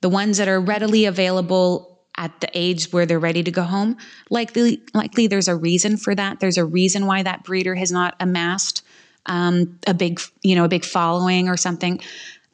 The 0.00 0.08
ones 0.08 0.38
that 0.38 0.46
are 0.46 0.60
readily 0.60 1.06
available 1.06 1.95
at 2.16 2.40
the 2.40 2.48
age 2.54 2.92
where 2.92 3.06
they're 3.06 3.18
ready 3.18 3.42
to 3.42 3.50
go 3.50 3.62
home, 3.62 3.96
likely 4.30 4.82
likely 4.94 5.26
there's 5.26 5.48
a 5.48 5.56
reason 5.56 5.96
for 5.96 6.14
that. 6.14 6.40
There's 6.40 6.58
a 6.58 6.64
reason 6.64 7.06
why 7.06 7.22
that 7.22 7.44
breeder 7.44 7.74
has 7.74 7.92
not 7.92 8.14
amassed 8.20 8.82
um, 9.26 9.78
a 9.86 9.94
big 9.94 10.20
you 10.42 10.54
know 10.54 10.64
a 10.64 10.68
big 10.68 10.84
following 10.84 11.48
or 11.48 11.56
something, 11.56 12.00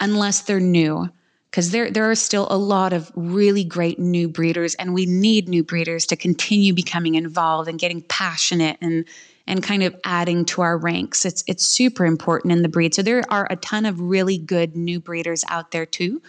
unless 0.01 0.43
they're 0.43 0.61
new. 0.61 1.09
Because 1.51 1.71
there 1.71 1.91
there 1.91 2.11
are 2.11 2.15
still 2.15 2.47
a 2.51 2.57
lot 2.57 2.95
of 2.95 3.13
really 3.15 3.63
great 3.63 3.99
new 3.99 4.27
breeders, 4.29 4.75
and 4.77 4.95
we 4.95 5.05
need 5.05 5.49
new 5.49 5.63
breeders 5.63 6.07
to 6.07 6.17
continue 6.17 6.73
becoming 6.73 7.15
involved 7.15 7.69
and 7.69 7.79
getting 7.79 8.03
passionate 8.03 8.79
and 8.81 9.05
and 9.47 9.63
kind 9.63 9.83
of 9.83 9.95
adding 10.05 10.45
to 10.47 10.63
our 10.63 10.79
ranks. 10.79 11.27
It's 11.27 11.45
it's 11.47 11.67
super 11.67 12.07
important 12.07 12.53
in 12.53 12.63
the 12.63 12.69
breed. 12.69 12.95
So 12.95 13.03
there 13.03 13.23
are 13.29 13.47
a 13.51 13.57
ton 13.57 13.85
of 13.85 14.01
really 14.01 14.39
good 14.39 14.77
new 14.77 14.99
breeders 14.99 15.45
out 15.49 15.73
there 15.73 15.85
too. 15.85 16.23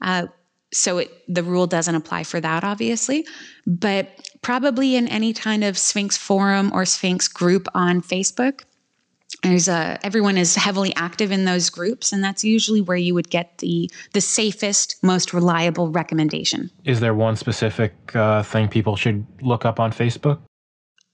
Uh, 0.00 0.28
so 0.72 0.98
it, 0.98 1.10
the 1.28 1.42
rule 1.42 1.66
doesn't 1.66 1.94
apply 1.94 2.24
for 2.24 2.40
that, 2.40 2.64
obviously. 2.64 3.26
But 3.66 4.08
probably 4.42 4.96
in 4.96 5.08
any 5.08 5.32
kind 5.32 5.64
of 5.64 5.76
Sphynx 5.76 6.16
forum 6.16 6.70
or 6.72 6.84
Sphynx 6.84 7.28
group 7.28 7.66
on 7.74 8.00
Facebook, 8.00 8.62
there's 9.42 9.68
a 9.68 9.98
everyone 10.02 10.36
is 10.36 10.54
heavily 10.54 10.94
active 10.96 11.32
in 11.32 11.44
those 11.44 11.70
groups, 11.70 12.12
and 12.12 12.22
that's 12.22 12.44
usually 12.44 12.80
where 12.80 12.96
you 12.96 13.14
would 13.14 13.30
get 13.30 13.58
the 13.58 13.90
the 14.12 14.20
safest, 14.20 14.96
most 15.02 15.32
reliable 15.32 15.90
recommendation. 15.90 16.70
Is 16.84 17.00
there 17.00 17.14
one 17.14 17.36
specific 17.36 17.94
uh, 18.14 18.42
thing 18.42 18.68
people 18.68 18.96
should 18.96 19.24
look 19.40 19.64
up 19.64 19.80
on 19.80 19.92
Facebook? 19.92 20.40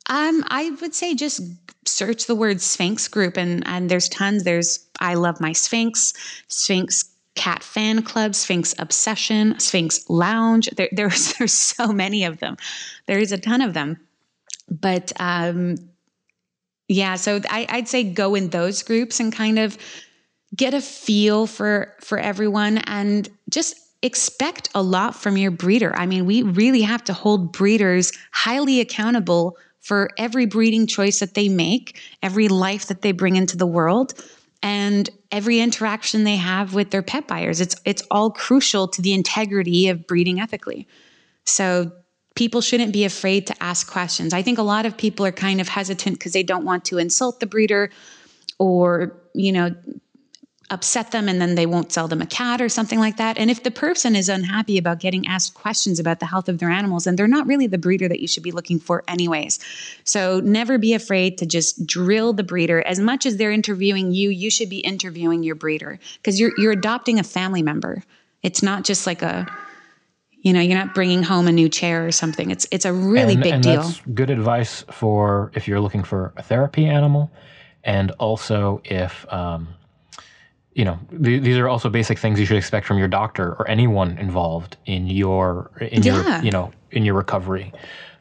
Um, 0.08 0.44
I 0.48 0.70
would 0.80 0.94
say 0.94 1.14
just 1.14 1.42
search 1.84 2.26
the 2.26 2.34
word 2.34 2.60
sphynx 2.60 3.08
group, 3.08 3.36
and 3.36 3.66
and 3.66 3.88
there's 3.88 4.08
tons. 4.08 4.44
There's 4.44 4.84
I 5.00 5.14
love 5.14 5.40
my 5.40 5.52
sphinx 5.52 6.12
Sphynx 6.48 7.04
Cat 7.36 7.62
Fan 7.62 8.02
Club, 8.02 8.34
Sphynx 8.34 8.74
Obsession, 8.78 9.58
Sphynx 9.60 10.08
Lounge. 10.08 10.68
There, 10.76 10.88
there's 10.92 11.34
there's 11.34 11.52
so 11.52 11.92
many 11.92 12.24
of 12.24 12.38
them. 12.38 12.56
There 13.06 13.18
is 13.18 13.32
a 13.32 13.38
ton 13.38 13.60
of 13.60 13.74
them, 13.74 13.98
but 14.68 15.12
um, 15.20 15.76
yeah. 16.88 17.16
So 17.16 17.40
I, 17.48 17.66
I'd 17.68 17.88
say 17.88 18.02
go 18.02 18.34
in 18.34 18.48
those 18.48 18.82
groups 18.82 19.20
and 19.20 19.32
kind 19.32 19.58
of 19.58 19.78
get 20.54 20.74
a 20.74 20.80
feel 20.80 21.46
for 21.46 21.94
for 22.00 22.18
everyone 22.18 22.78
and 22.78 23.28
just 23.50 23.76
expect 24.02 24.68
a 24.74 24.82
lot 24.82 25.14
from 25.14 25.36
your 25.36 25.50
breeder. 25.50 25.94
I 25.96 26.06
mean, 26.06 26.26
we 26.26 26.42
really 26.42 26.82
have 26.82 27.02
to 27.04 27.12
hold 27.12 27.52
breeders 27.52 28.12
highly 28.32 28.80
accountable 28.80 29.56
for 29.80 30.10
every 30.18 30.46
breeding 30.46 30.86
choice 30.86 31.20
that 31.20 31.34
they 31.34 31.48
make, 31.48 32.00
every 32.22 32.48
life 32.48 32.86
that 32.86 33.02
they 33.02 33.12
bring 33.12 33.36
into 33.36 33.56
the 33.56 33.66
world 33.66 34.14
and 34.62 35.10
every 35.36 35.60
interaction 35.60 36.24
they 36.24 36.36
have 36.36 36.72
with 36.72 36.90
their 36.90 37.02
pet 37.02 37.28
buyers. 37.28 37.60
It's 37.60 37.76
it's 37.84 38.02
all 38.10 38.30
crucial 38.30 38.88
to 38.88 39.02
the 39.02 39.12
integrity 39.12 39.88
of 39.88 40.06
breeding 40.06 40.40
ethically. 40.40 40.88
So 41.44 41.92
people 42.36 42.62
shouldn't 42.62 42.94
be 42.94 43.04
afraid 43.04 43.46
to 43.48 43.62
ask 43.62 43.86
questions. 43.86 44.32
I 44.32 44.40
think 44.40 44.56
a 44.56 44.62
lot 44.62 44.86
of 44.86 44.96
people 44.96 45.26
are 45.26 45.32
kind 45.32 45.60
of 45.60 45.68
hesitant 45.68 46.18
because 46.18 46.32
they 46.32 46.42
don't 46.42 46.64
want 46.64 46.86
to 46.86 46.96
insult 46.96 47.40
the 47.40 47.46
breeder 47.46 47.90
or, 48.58 49.14
you 49.34 49.52
know, 49.52 49.74
upset 50.70 51.12
them 51.12 51.28
and 51.28 51.40
then 51.40 51.54
they 51.54 51.66
won't 51.66 51.92
sell 51.92 52.08
them 52.08 52.20
a 52.20 52.26
cat 52.26 52.60
or 52.60 52.68
something 52.68 52.98
like 52.98 53.16
that. 53.18 53.38
And 53.38 53.50
if 53.50 53.62
the 53.62 53.70
person 53.70 54.16
is 54.16 54.28
unhappy 54.28 54.78
about 54.78 54.98
getting 54.98 55.26
asked 55.26 55.54
questions 55.54 56.00
about 56.00 56.18
the 56.18 56.26
health 56.26 56.48
of 56.48 56.58
their 56.58 56.70
animals, 56.70 57.04
then 57.04 57.14
they're 57.14 57.28
not 57.28 57.46
really 57.46 57.68
the 57.68 57.78
breeder 57.78 58.08
that 58.08 58.20
you 58.20 58.26
should 58.26 58.42
be 58.42 58.50
looking 58.50 58.80
for, 58.80 59.04
anyways. 59.06 59.60
So 60.02 60.40
never 60.40 60.76
be 60.76 60.92
afraid 60.92 61.38
to 61.38 61.46
just 61.46 61.86
drill 61.86 62.32
the 62.32 62.42
breeder. 62.42 62.82
As 62.82 62.98
much 62.98 63.26
as 63.26 63.36
they're 63.36 63.52
interviewing 63.52 64.10
you, 64.12 64.30
you 64.30 64.50
should 64.50 64.68
be 64.68 64.78
interviewing 64.78 65.44
your 65.44 65.54
breeder 65.54 66.00
because 66.16 66.40
you're, 66.40 66.52
you're 66.58 66.72
adopting 66.72 67.20
a 67.20 67.24
family 67.24 67.62
member. 67.62 68.02
It's 68.42 68.62
not 68.62 68.84
just 68.84 69.06
like 69.06 69.22
a, 69.22 69.46
you 70.46 70.52
know, 70.52 70.60
you're 70.60 70.78
not 70.78 70.94
bringing 70.94 71.22
home 71.22 71.46
a 71.46 71.52
new 71.52 71.68
chair 71.68 72.06
or 72.06 72.12
something. 72.12 72.50
It's 72.50 72.66
it's 72.70 72.84
a 72.84 72.92
really 72.92 73.34
and, 73.34 73.42
big 73.42 73.52
and 73.54 73.62
deal. 73.64 73.82
That's 73.82 74.00
good 74.14 74.30
advice 74.30 74.84
for 74.90 75.50
if 75.54 75.66
you're 75.66 75.80
looking 75.80 76.04
for 76.04 76.32
a 76.36 76.42
therapy 76.42 76.86
animal, 76.86 77.32
and 77.82 78.12
also 78.12 78.80
if 78.84 79.26
um, 79.32 79.66
you 80.76 80.84
know 80.84 80.98
th- 81.10 81.42
these 81.42 81.56
are 81.56 81.68
also 81.68 81.88
basic 81.88 82.18
things 82.18 82.38
you 82.38 82.44
should 82.44 82.58
expect 82.58 82.86
from 82.86 82.98
your 82.98 83.08
doctor 83.08 83.54
or 83.54 83.68
anyone 83.68 84.16
involved 84.18 84.76
in 84.84 85.06
your 85.06 85.70
in 85.80 86.02
yeah. 86.02 86.36
your 86.36 86.44
you 86.44 86.50
know 86.50 86.70
in 86.92 87.04
your 87.04 87.14
recovery 87.14 87.72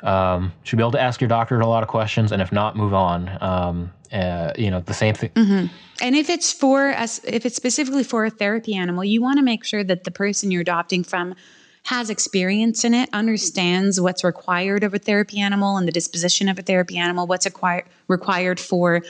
um, 0.03 0.53
should 0.63 0.77
be 0.77 0.83
able 0.83 0.91
to 0.91 1.01
ask 1.01 1.19
your 1.19 1.27
doctor 1.27 1.59
a 1.59 1.67
lot 1.67 1.83
of 1.83 1.89
questions 1.89 2.31
and 2.31 2.41
if 2.41 2.51
not 2.51 2.75
move 2.75 2.93
on 2.93 3.37
um, 3.41 3.91
uh, 4.13 4.53
you 4.57 4.71
know 4.71 4.79
the 4.79 4.93
same 4.93 5.13
thing 5.13 5.29
mm-hmm. 5.31 5.65
and 6.01 6.15
if 6.15 6.29
it's 6.29 6.53
for 6.53 6.89
us 6.91 7.19
if 7.25 7.45
it's 7.45 7.57
specifically 7.57 8.03
for 8.03 8.23
a 8.23 8.29
therapy 8.29 8.73
animal 8.73 9.03
you 9.03 9.21
want 9.21 9.37
to 9.37 9.43
make 9.43 9.65
sure 9.65 9.83
that 9.83 10.05
the 10.05 10.11
person 10.11 10.49
you're 10.49 10.61
adopting 10.61 11.03
from 11.03 11.35
has 11.83 12.09
experience 12.09 12.83
in 12.83 12.95
it, 12.95 13.07
understands 13.13 14.01
what's 14.01 14.23
required 14.23 14.83
of 14.83 14.95
a 14.95 14.97
therapy 14.97 15.39
animal 15.39 15.77
and 15.77 15.87
the 15.87 15.91
disposition 15.91 16.49
of 16.49 16.57
a 16.57 16.63
therapy 16.63 16.97
animal, 16.97 17.27
what's 17.27 17.45
acquired, 17.45 17.85
required 18.07 18.59
for 18.59 19.03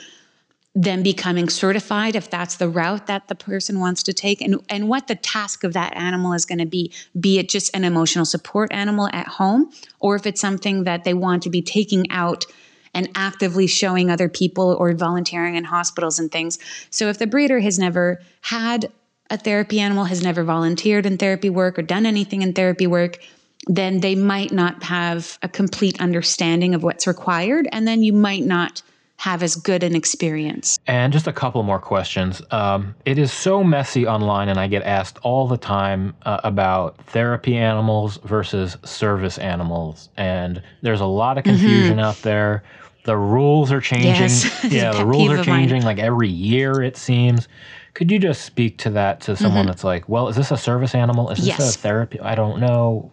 them 0.76 1.02
becoming 1.02 1.48
certified 1.48 2.14
if 2.14 2.28
that's 2.28 2.56
the 2.56 2.68
route 2.68 3.06
that 3.06 3.28
the 3.28 3.34
person 3.34 3.80
wants 3.80 4.02
to 4.02 4.12
take. 4.12 4.42
And, 4.42 4.60
and 4.68 4.90
what 4.90 5.08
the 5.08 5.14
task 5.14 5.64
of 5.64 5.72
that 5.72 5.96
animal 5.96 6.34
is 6.34 6.44
going 6.44 6.58
to 6.58 6.66
be 6.66 6.92
be 7.18 7.38
it 7.38 7.48
just 7.48 7.74
an 7.74 7.82
emotional 7.82 8.26
support 8.26 8.70
animal 8.72 9.08
at 9.12 9.26
home 9.26 9.72
or 10.00 10.16
if 10.16 10.26
it's 10.26 10.40
something 10.40 10.84
that 10.84 11.04
they 11.04 11.14
want 11.14 11.42
to 11.44 11.50
be 11.50 11.62
taking 11.62 12.08
out 12.10 12.44
and 12.92 13.08
actively 13.14 13.66
showing 13.66 14.10
other 14.10 14.28
people 14.28 14.76
or 14.78 14.92
volunteering 14.92 15.56
in 15.56 15.64
hospitals 15.64 16.18
and 16.18 16.30
things. 16.30 16.58
So 16.90 17.08
if 17.08 17.18
the 17.18 17.26
breeder 17.26 17.60
has 17.60 17.78
never 17.78 18.20
had 18.42 18.92
a 19.30 19.38
therapy 19.38 19.80
animal 19.80 20.04
has 20.04 20.22
never 20.22 20.44
volunteered 20.44 21.06
in 21.06 21.16
therapy 21.16 21.50
work 21.50 21.78
or 21.78 21.82
done 21.82 22.06
anything 22.06 22.42
in 22.42 22.52
therapy 22.52 22.86
work 22.86 23.18
then 23.66 24.00
they 24.00 24.14
might 24.14 24.52
not 24.52 24.84
have 24.84 25.38
a 25.42 25.48
complete 25.48 26.00
understanding 26.00 26.74
of 26.74 26.84
what's 26.84 27.06
required. 27.06 27.66
And 27.72 27.88
then 27.88 28.04
you 28.04 28.12
might 28.12 28.44
not 28.44 28.82
have 29.18 29.42
as 29.42 29.56
good 29.56 29.82
an 29.82 29.96
experience. 29.96 30.78
And 30.86 31.12
just 31.12 31.26
a 31.26 31.32
couple 31.32 31.62
more 31.62 31.78
questions. 31.78 32.42
Um, 32.50 32.94
it 33.04 33.18
is 33.18 33.32
so 33.32 33.64
messy 33.64 34.06
online, 34.06 34.48
and 34.48 34.58
I 34.60 34.66
get 34.66 34.82
asked 34.82 35.18
all 35.22 35.48
the 35.48 35.56
time 35.56 36.14
uh, 36.22 36.40
about 36.44 36.98
therapy 37.06 37.56
animals 37.56 38.18
versus 38.24 38.76
service 38.84 39.38
animals. 39.38 40.10
And 40.16 40.62
there's 40.82 41.00
a 41.00 41.06
lot 41.06 41.38
of 41.38 41.44
mm-hmm. 41.44 41.56
confusion 41.56 41.96
mm-hmm. 41.96 42.00
out 42.00 42.16
there. 42.22 42.62
The 43.04 43.16
rules 43.16 43.72
are 43.72 43.80
changing. 43.80 44.10
Yes. 44.10 44.64
yeah, 44.70 44.92
the 44.96 45.06
rules 45.06 45.30
are 45.30 45.42
changing 45.42 45.82
like 45.82 45.98
every 45.98 46.28
year, 46.28 46.82
it 46.82 46.96
seems. 46.96 47.48
Could 47.94 48.10
you 48.10 48.18
just 48.18 48.44
speak 48.44 48.76
to 48.78 48.90
that 48.90 49.22
to 49.22 49.36
someone 49.36 49.60
mm-hmm. 49.60 49.68
that's 49.68 49.84
like, 49.84 50.06
well, 50.06 50.28
is 50.28 50.36
this 50.36 50.50
a 50.50 50.56
service 50.58 50.94
animal? 50.94 51.30
Is 51.30 51.38
this 51.38 51.46
yes. 51.46 51.76
a 51.76 51.78
therapy? 51.78 52.20
I 52.20 52.34
don't 52.34 52.60
know. 52.60 53.10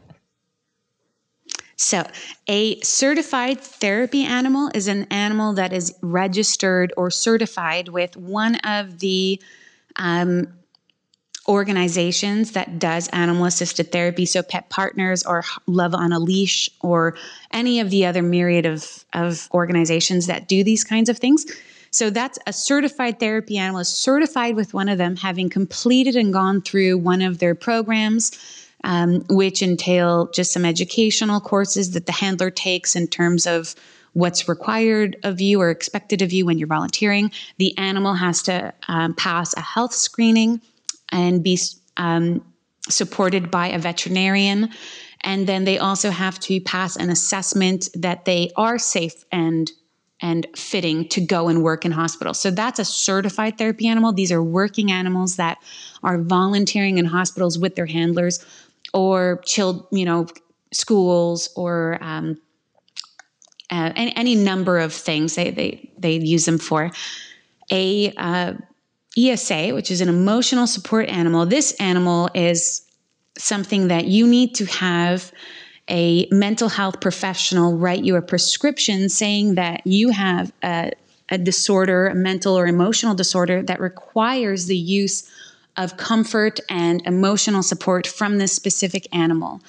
So, 1.83 2.07
a 2.47 2.79
certified 2.79 3.59
therapy 3.59 4.23
animal 4.23 4.71
is 4.73 4.87
an 4.87 5.03
animal 5.11 5.53
that 5.55 5.73
is 5.73 5.93
registered 6.01 6.93
or 6.95 7.11
certified 7.11 7.89
with 7.89 8.15
one 8.15 8.55
of 8.63 8.99
the 8.99 9.41
um, 9.97 10.47
organizations 11.45 12.53
that 12.53 12.79
does 12.79 13.09
animal 13.09 13.43
assisted 13.43 13.91
therapy. 13.91 14.25
So, 14.25 14.41
Pet 14.41 14.69
Partners 14.69 15.23
or 15.23 15.43
Love 15.67 15.93
on 15.93 16.13
a 16.13 16.19
Leash 16.19 16.69
or 16.79 17.17
any 17.51 17.81
of 17.81 17.89
the 17.89 18.05
other 18.05 18.23
myriad 18.23 18.65
of, 18.65 19.03
of 19.11 19.49
organizations 19.53 20.27
that 20.27 20.47
do 20.47 20.63
these 20.63 20.85
kinds 20.85 21.09
of 21.09 21.17
things. 21.17 21.45
So, 21.91 22.09
that's 22.09 22.39
a 22.47 22.53
certified 22.53 23.19
therapy 23.19 23.57
animal, 23.57 23.83
certified 23.83 24.55
with 24.55 24.73
one 24.73 24.87
of 24.87 24.97
them, 24.97 25.17
having 25.17 25.49
completed 25.49 26.15
and 26.15 26.31
gone 26.31 26.61
through 26.61 26.97
one 26.99 27.21
of 27.21 27.39
their 27.39 27.55
programs 27.55 28.31
um, 28.83 29.23
which 29.29 29.61
entail 29.61 30.29
just 30.31 30.51
some 30.51 30.65
educational 30.65 31.39
courses 31.39 31.91
that 31.91 32.05
the 32.05 32.11
handler 32.11 32.51
takes 32.51 32.95
in 32.95 33.07
terms 33.07 33.47
of 33.47 33.75
what's 34.13 34.47
required 34.47 35.17
of 35.23 35.41
you 35.41 35.59
or 35.59 35.69
expected 35.69 36.21
of 36.21 36.31
you 36.31 36.45
when 36.45 36.57
you're 36.57 36.67
volunteering. 36.67 37.31
The 37.57 37.77
animal 37.77 38.13
has 38.13 38.43
to 38.43 38.73
um, 38.87 39.15
pass 39.15 39.55
a 39.55 39.61
health 39.61 39.93
screening 39.93 40.61
and 41.11 41.43
be 41.43 41.59
um, 41.97 42.43
supported 42.89 43.49
by 43.49 43.67
a 43.67 43.79
veterinarian. 43.79 44.69
And 45.21 45.47
then 45.47 45.63
they 45.63 45.79
also 45.79 46.11
have 46.11 46.39
to 46.41 46.59
pass 46.61 46.95
an 46.95 47.09
assessment 47.09 47.89
that 47.95 48.25
they 48.25 48.51
are 48.55 48.77
safe 48.77 49.25
and 49.31 49.71
and 50.21 50.47
fitting 50.55 51.05
to 51.09 51.19
go 51.19 51.49
and 51.49 51.61
work 51.61 51.83
in 51.83 51.91
hospitals. 51.91 52.39
So 52.39 52.49
that's 52.49 52.79
a 52.79 52.85
certified 52.85 53.57
therapy 53.57 53.89
animal. 53.89 54.13
These 54.13 54.31
are 54.31 54.41
working 54.41 54.89
animals 54.89 55.35
that 55.35 55.57
are 56.01 56.17
volunteering 56.17 56.97
in 56.97 57.03
hospitals 57.03 57.59
with 57.59 57.75
their 57.75 57.87
handlers 57.87 58.43
or 58.93 59.41
child, 59.45 59.87
you 59.91 60.05
know, 60.05 60.27
schools 60.71 61.49
or 61.55 61.97
um, 62.01 62.37
uh, 63.71 63.91
any, 63.95 64.15
any, 64.15 64.35
number 64.35 64.79
of 64.79 64.93
things 64.93 65.35
they, 65.35 65.51
they, 65.51 65.91
they 65.97 66.13
use 66.13 66.45
them 66.45 66.57
for. 66.57 66.91
A 67.71 68.13
uh, 68.17 68.53
ESA, 69.17 69.69
which 69.69 69.89
is 69.89 70.01
an 70.01 70.09
emotional 70.09 70.67
support 70.67 71.09
animal, 71.09 71.45
this 71.45 71.73
animal 71.79 72.29
is 72.33 72.83
something 73.37 73.87
that 73.87 74.05
you 74.05 74.27
need 74.27 74.55
to 74.55 74.65
have 74.65 75.31
a 75.89 76.27
mental 76.31 76.69
health 76.69 77.01
professional 77.01 77.77
write 77.77 78.03
you 78.03 78.15
a 78.15 78.21
prescription 78.21 79.09
saying 79.09 79.55
that 79.55 79.85
you 79.85 80.09
have 80.09 80.53
a, 80.63 80.91
a 81.29 81.37
disorder, 81.37 82.07
a 82.07 82.15
mental 82.15 82.57
or 82.57 82.67
emotional 82.67 83.13
disorder 83.15 83.61
that 83.63 83.79
requires 83.79 84.67
the 84.67 84.77
use 84.77 85.29
of 85.77 85.97
comfort 85.97 86.59
and 86.69 87.01
emotional 87.05 87.63
support 87.63 88.05
from 88.05 88.37
this 88.37 88.53
specific 88.53 89.07
animal. 89.15 89.61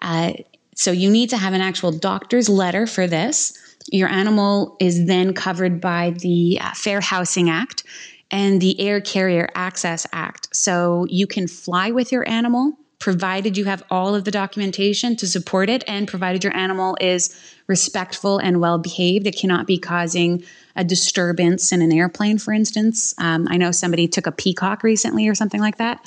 Uh, 0.00 0.32
so 0.74 0.90
you 0.90 1.10
need 1.10 1.30
to 1.30 1.36
have 1.36 1.52
an 1.52 1.60
actual 1.60 1.92
doctor's 1.92 2.48
letter 2.48 2.86
for 2.86 3.06
this. 3.06 3.58
Your 3.90 4.08
animal 4.08 4.76
is 4.80 5.06
then 5.06 5.34
covered 5.34 5.80
by 5.80 6.14
the 6.18 6.58
uh, 6.60 6.72
Fair 6.74 7.00
Housing 7.00 7.50
Act 7.50 7.84
and 8.30 8.60
the 8.60 8.80
Air 8.80 9.00
Carrier 9.00 9.48
Access 9.54 10.06
Act. 10.12 10.48
So 10.56 11.06
you 11.10 11.26
can 11.26 11.46
fly 11.46 11.90
with 11.90 12.10
your 12.12 12.26
animal 12.28 12.72
provided 13.02 13.58
you 13.58 13.64
have 13.64 13.82
all 13.90 14.14
of 14.14 14.22
the 14.22 14.30
documentation 14.30 15.16
to 15.16 15.26
support 15.26 15.68
it 15.68 15.82
and 15.88 16.06
provided 16.06 16.44
your 16.44 16.56
animal 16.56 16.96
is 17.00 17.36
respectful 17.66 18.38
and 18.38 18.60
well 18.60 18.78
behaved. 18.78 19.26
It 19.26 19.36
cannot 19.36 19.66
be 19.66 19.76
causing 19.76 20.44
a 20.76 20.84
disturbance 20.84 21.72
in 21.72 21.82
an 21.82 21.90
airplane, 21.92 22.38
for 22.38 22.52
instance. 22.52 23.12
Um, 23.18 23.48
I 23.50 23.56
know 23.56 23.72
somebody 23.72 24.06
took 24.06 24.28
a 24.28 24.30
peacock 24.30 24.84
recently 24.84 25.26
or 25.26 25.34
something 25.34 25.60
like 25.60 25.78
that 25.78 25.98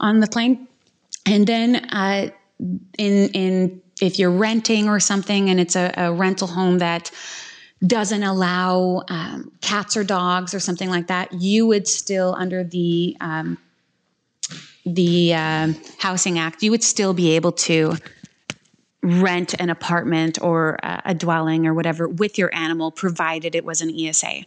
on 0.00 0.18
the 0.18 0.26
plane. 0.26 0.66
And 1.24 1.46
then 1.46 1.76
uh, 1.76 2.30
in 2.98 3.28
in 3.28 3.80
if 4.00 4.18
you're 4.18 4.32
renting 4.32 4.88
or 4.88 4.98
something 4.98 5.48
and 5.48 5.60
it's 5.60 5.76
a, 5.76 5.94
a 5.96 6.12
rental 6.12 6.48
home 6.48 6.78
that 6.78 7.12
doesn't 7.86 8.24
allow 8.24 9.04
um, 9.08 9.52
cats 9.60 9.96
or 9.96 10.02
dogs 10.02 10.54
or 10.54 10.58
something 10.58 10.90
like 10.90 11.06
that, 11.06 11.32
you 11.34 11.68
would 11.68 11.86
still 11.86 12.34
under 12.36 12.64
the 12.64 13.16
um, 13.20 13.58
the 14.84 15.34
uh, 15.34 15.72
Housing 15.98 16.38
Act, 16.38 16.62
you 16.62 16.70
would 16.70 16.82
still 16.82 17.14
be 17.14 17.36
able 17.36 17.52
to 17.52 17.96
rent 19.02 19.52
an 19.54 19.68
apartment 19.68 20.40
or 20.40 20.78
a 20.82 21.12
dwelling 21.12 21.66
or 21.66 21.74
whatever 21.74 22.06
with 22.06 22.38
your 22.38 22.54
animal, 22.54 22.92
provided 22.92 23.54
it 23.56 23.64
was 23.64 23.80
an 23.80 23.92
ESA. 23.98 24.44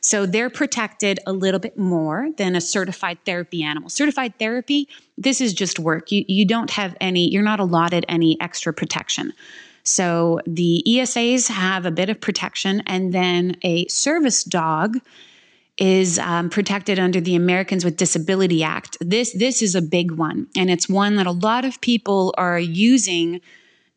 So 0.00 0.26
they're 0.26 0.50
protected 0.50 1.20
a 1.26 1.32
little 1.32 1.58
bit 1.58 1.78
more 1.78 2.28
than 2.36 2.54
a 2.54 2.60
certified 2.60 3.18
therapy 3.24 3.62
animal. 3.62 3.88
Certified 3.88 4.38
therapy, 4.38 4.88
this 5.16 5.40
is 5.40 5.54
just 5.54 5.78
work. 5.78 6.12
You, 6.12 6.24
you 6.28 6.44
don't 6.44 6.70
have 6.70 6.94
any, 7.00 7.30
you're 7.30 7.42
not 7.42 7.60
allotted 7.60 8.04
any 8.06 8.38
extra 8.42 8.74
protection. 8.74 9.32
So 9.84 10.40
the 10.46 10.82
ESAs 10.86 11.48
have 11.48 11.86
a 11.86 11.90
bit 11.90 12.10
of 12.10 12.20
protection, 12.20 12.82
and 12.86 13.12
then 13.12 13.56
a 13.62 13.86
service 13.88 14.44
dog 14.44 14.98
is 15.78 16.18
um, 16.20 16.50
protected 16.50 16.98
under 16.98 17.20
the 17.20 17.34
Americans 17.34 17.84
with 17.84 17.96
Disability 17.96 18.62
Act. 18.62 18.96
This 19.00 19.32
this 19.32 19.62
is 19.62 19.74
a 19.74 19.82
big 19.82 20.12
one, 20.12 20.46
and 20.56 20.70
it's 20.70 20.88
one 20.88 21.16
that 21.16 21.26
a 21.26 21.32
lot 21.32 21.64
of 21.64 21.80
people 21.80 22.34
are 22.38 22.58
using 22.58 23.40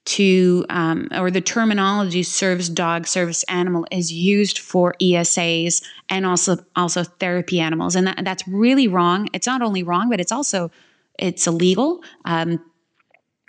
to, 0.06 0.66
um, 0.70 1.10
or 1.12 1.30
the 1.30 1.42
terminology 1.42 2.24
service 2.24 2.70
dog, 2.70 3.06
service 3.06 3.44
animal 3.44 3.86
is 3.92 4.10
used 4.12 4.58
for 4.58 4.96
ESAs 5.02 5.84
and 6.10 6.26
also 6.26 6.58
also 6.76 7.04
therapy 7.04 7.60
animals, 7.60 7.96
and 7.96 8.08
that, 8.08 8.24
that's 8.24 8.48
really 8.48 8.88
wrong. 8.88 9.28
It's 9.34 9.48
not 9.48 9.62
only 9.62 9.84
wrong, 9.84 10.10
but 10.10 10.20
it's 10.20 10.32
also 10.32 10.72
it's 11.20 11.46
illegal. 11.46 12.02
Um, 12.26 12.60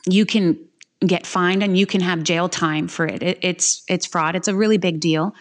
you 0.06 0.26
can 0.26 0.58
get 1.06 1.26
fined 1.26 1.62
and 1.62 1.78
you 1.78 1.86
can 1.86 2.00
have 2.00 2.24
jail 2.24 2.48
time 2.48 2.88
for 2.88 3.06
it. 3.06 3.22
it. 3.22 3.38
It's 3.40 3.82
it's 3.88 4.04
fraud. 4.04 4.36
It's 4.36 4.48
a 4.48 4.54
really 4.54 4.78
big 4.78 5.00
deal. 5.00 5.34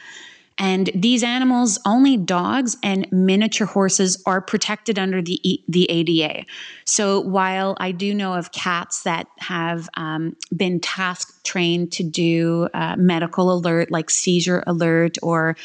And 0.59 0.89
these 0.95 1.23
animals, 1.23 1.79
only 1.85 2.17
dogs 2.17 2.77
and 2.81 3.07
miniature 3.11 3.67
horses, 3.67 4.21
are 4.25 4.41
protected 4.41 4.97
under 4.97 5.21
the 5.21 5.63
the 5.67 5.89
ADA. 5.89 6.45
So 6.85 7.19
while 7.21 7.77
I 7.79 7.91
do 7.91 8.13
know 8.13 8.33
of 8.33 8.51
cats 8.51 9.03
that 9.03 9.27
have 9.37 9.89
um, 9.95 10.35
been 10.55 10.79
task 10.79 11.43
trained 11.43 11.91
to 11.93 12.03
do 12.03 12.69
uh, 12.73 12.95
medical 12.97 13.51
alert, 13.51 13.91
like 13.91 14.09
seizure 14.09 14.63
alert 14.65 15.17
or 15.21 15.55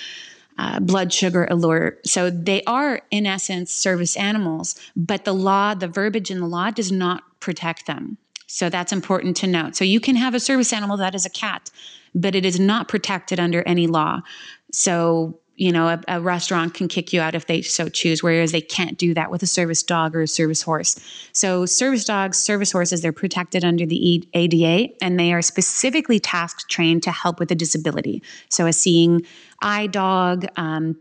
uh, 0.59 0.81
blood 0.81 1.12
sugar 1.12 1.47
alert. 1.51 2.06
So 2.06 2.31
they 2.31 2.62
are, 2.64 3.01
in 3.10 3.27
essence, 3.27 3.73
service 3.73 4.16
animals, 4.16 4.78
but 4.94 5.24
the 5.24 5.32
law, 5.32 5.74
the 5.74 5.89
verbiage 5.89 6.31
in 6.31 6.40
the 6.40 6.47
law 6.47 6.70
does 6.70 6.93
not 6.93 7.23
protect 7.40 7.86
them. 7.86 8.19
So 8.47 8.69
that's 8.69 8.93
important 8.93 9.36
to 9.39 9.47
note. 9.47 9.77
So 9.77 9.85
you 9.85 9.98
can 9.98 10.14
have 10.16 10.35
a 10.35 10.40
service 10.40 10.74
animal 10.74 10.98
that 10.98 11.14
is 11.14 11.24
a 11.24 11.31
cat, 11.31 11.70
but 12.14 12.35
it 12.35 12.44
is 12.44 12.60
not 12.60 12.86
protected 12.86 13.40
under 13.40 13.62
any 13.62 13.86
law. 13.86 14.20
So, 14.73 15.39
you 15.57 15.70
know, 15.70 15.89
a, 15.89 16.01
a, 16.09 16.20
restaurant 16.20 16.74
can 16.74 16.89
kick 16.89 17.12
you 17.12 17.20
out 17.20 17.35
if 17.35 17.47
they 17.47 17.62
so 17.62 17.89
choose, 17.89 18.23
whereas 18.23 18.53
they 18.53 18.61
can't 18.61 18.97
do 18.99 19.15
that 19.15 19.31
with 19.31 19.43
a 19.43 19.47
service 19.47 19.82
dog 19.82 20.16
or 20.16 20.23
a 20.23 20.28
service 20.28 20.62
horse. 20.62 20.99
So, 21.32 21.66
service 21.66 22.05
dogs, 22.05 22.39
service 22.39 22.73
horses, 22.73 23.03
they're 23.03 23.12
protected 23.12 23.65
under 23.65 23.86
the 23.86 24.27
ADA 24.32 24.94
and 25.03 25.20
they 25.20 25.32
are 25.32 25.43
specifically 25.43 26.19
task 26.19 26.69
trained 26.69 27.03
to 27.05 27.12
help 27.12 27.39
with 27.39 27.51
a 27.51 27.55
disability. 27.55 28.23
So, 28.49 28.66
a 28.66 28.73
seeing 28.73 29.27
eye 29.61 29.89
dog, 29.89 30.47
um, 30.57 30.97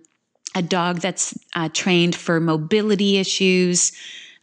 a 0.54 0.62
dog 0.62 1.00
that's 1.00 1.38
uh, 1.56 1.70
trained 1.74 2.16
for 2.16 2.40
mobility 2.40 3.18
issues 3.18 3.94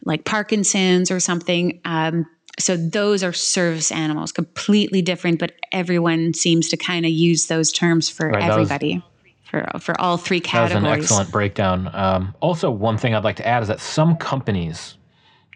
like 0.05 0.25
Parkinson's 0.25 1.11
or 1.11 1.19
something. 1.19 1.79
Um, 1.85 2.25
so 2.57 2.75
those 2.75 3.23
are 3.23 3.31
service 3.31 3.91
animals, 3.91 4.31
completely 4.31 5.01
different, 5.01 5.39
but 5.39 5.53
everyone 5.71 6.33
seems 6.33 6.69
to 6.69 6.77
kind 6.77 7.05
of 7.05 7.11
use 7.11 7.47
those 7.47 7.71
terms 7.71 8.09
for 8.09 8.29
right, 8.29 8.43
everybody. 8.43 8.95
Was, 8.95 9.03
for, 9.49 9.67
for 9.79 9.99
all 9.99 10.17
three 10.17 10.39
categories. 10.39 10.73
That 10.73 10.89
was 10.89 10.93
an 10.93 10.99
excellent 10.99 11.31
breakdown. 11.31 11.89
Um, 11.93 12.35
also, 12.39 12.69
one 12.69 12.97
thing 12.97 13.15
I'd 13.15 13.23
like 13.23 13.37
to 13.37 13.47
add 13.47 13.61
is 13.63 13.67
that 13.69 13.79
some 13.79 14.15
companies, 14.15 14.97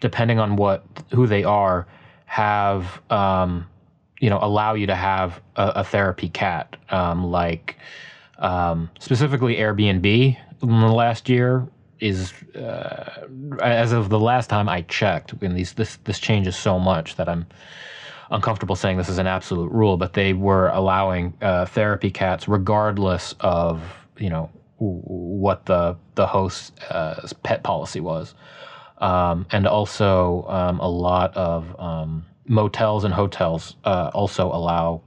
depending 0.00 0.38
on 0.38 0.56
what 0.56 0.84
who 1.12 1.26
they 1.26 1.44
are, 1.44 1.86
have 2.26 3.00
um, 3.10 3.66
you 4.20 4.30
know 4.30 4.38
allow 4.42 4.74
you 4.74 4.86
to 4.86 4.96
have 4.96 5.40
a, 5.56 5.72
a 5.76 5.84
therapy 5.84 6.28
cat, 6.28 6.76
um, 6.90 7.30
like 7.30 7.76
um, 8.38 8.90
specifically 8.98 9.56
Airbnb 9.56 10.36
in 10.62 10.80
the 10.80 10.86
last 10.88 11.28
year 11.28 11.66
is 12.00 12.32
uh, 12.56 13.26
as 13.62 13.92
of 13.92 14.08
the 14.08 14.18
last 14.18 14.50
time 14.50 14.68
I 14.68 14.82
checked. 14.82 15.32
And 15.40 15.56
these 15.56 15.74
this 15.74 15.96
this 16.04 16.18
changes 16.18 16.56
so 16.56 16.80
much 16.80 17.16
that 17.16 17.28
I'm 17.28 17.46
uncomfortable 18.30 18.76
saying 18.76 18.96
this 18.96 19.08
is 19.08 19.18
an 19.18 19.26
absolute 19.26 19.70
rule, 19.70 19.96
but 19.96 20.12
they 20.12 20.32
were 20.32 20.68
allowing 20.68 21.34
uh, 21.42 21.66
therapy 21.66 22.10
cats 22.10 22.48
regardless 22.48 23.34
of 23.40 23.82
you 24.18 24.30
know 24.30 24.50
what 24.78 25.66
the 25.66 25.96
the 26.14 26.26
host's 26.26 26.72
uh, 26.90 27.26
pet 27.42 27.62
policy 27.62 28.00
was, 28.00 28.34
um, 28.98 29.46
and 29.50 29.66
also 29.66 30.46
um, 30.48 30.80
a 30.80 30.88
lot 30.88 31.36
of 31.36 31.78
um, 31.80 32.24
motels 32.46 33.04
and 33.04 33.14
hotels 33.14 33.76
uh, 33.84 34.10
also 34.14 34.46
allow 34.52 35.02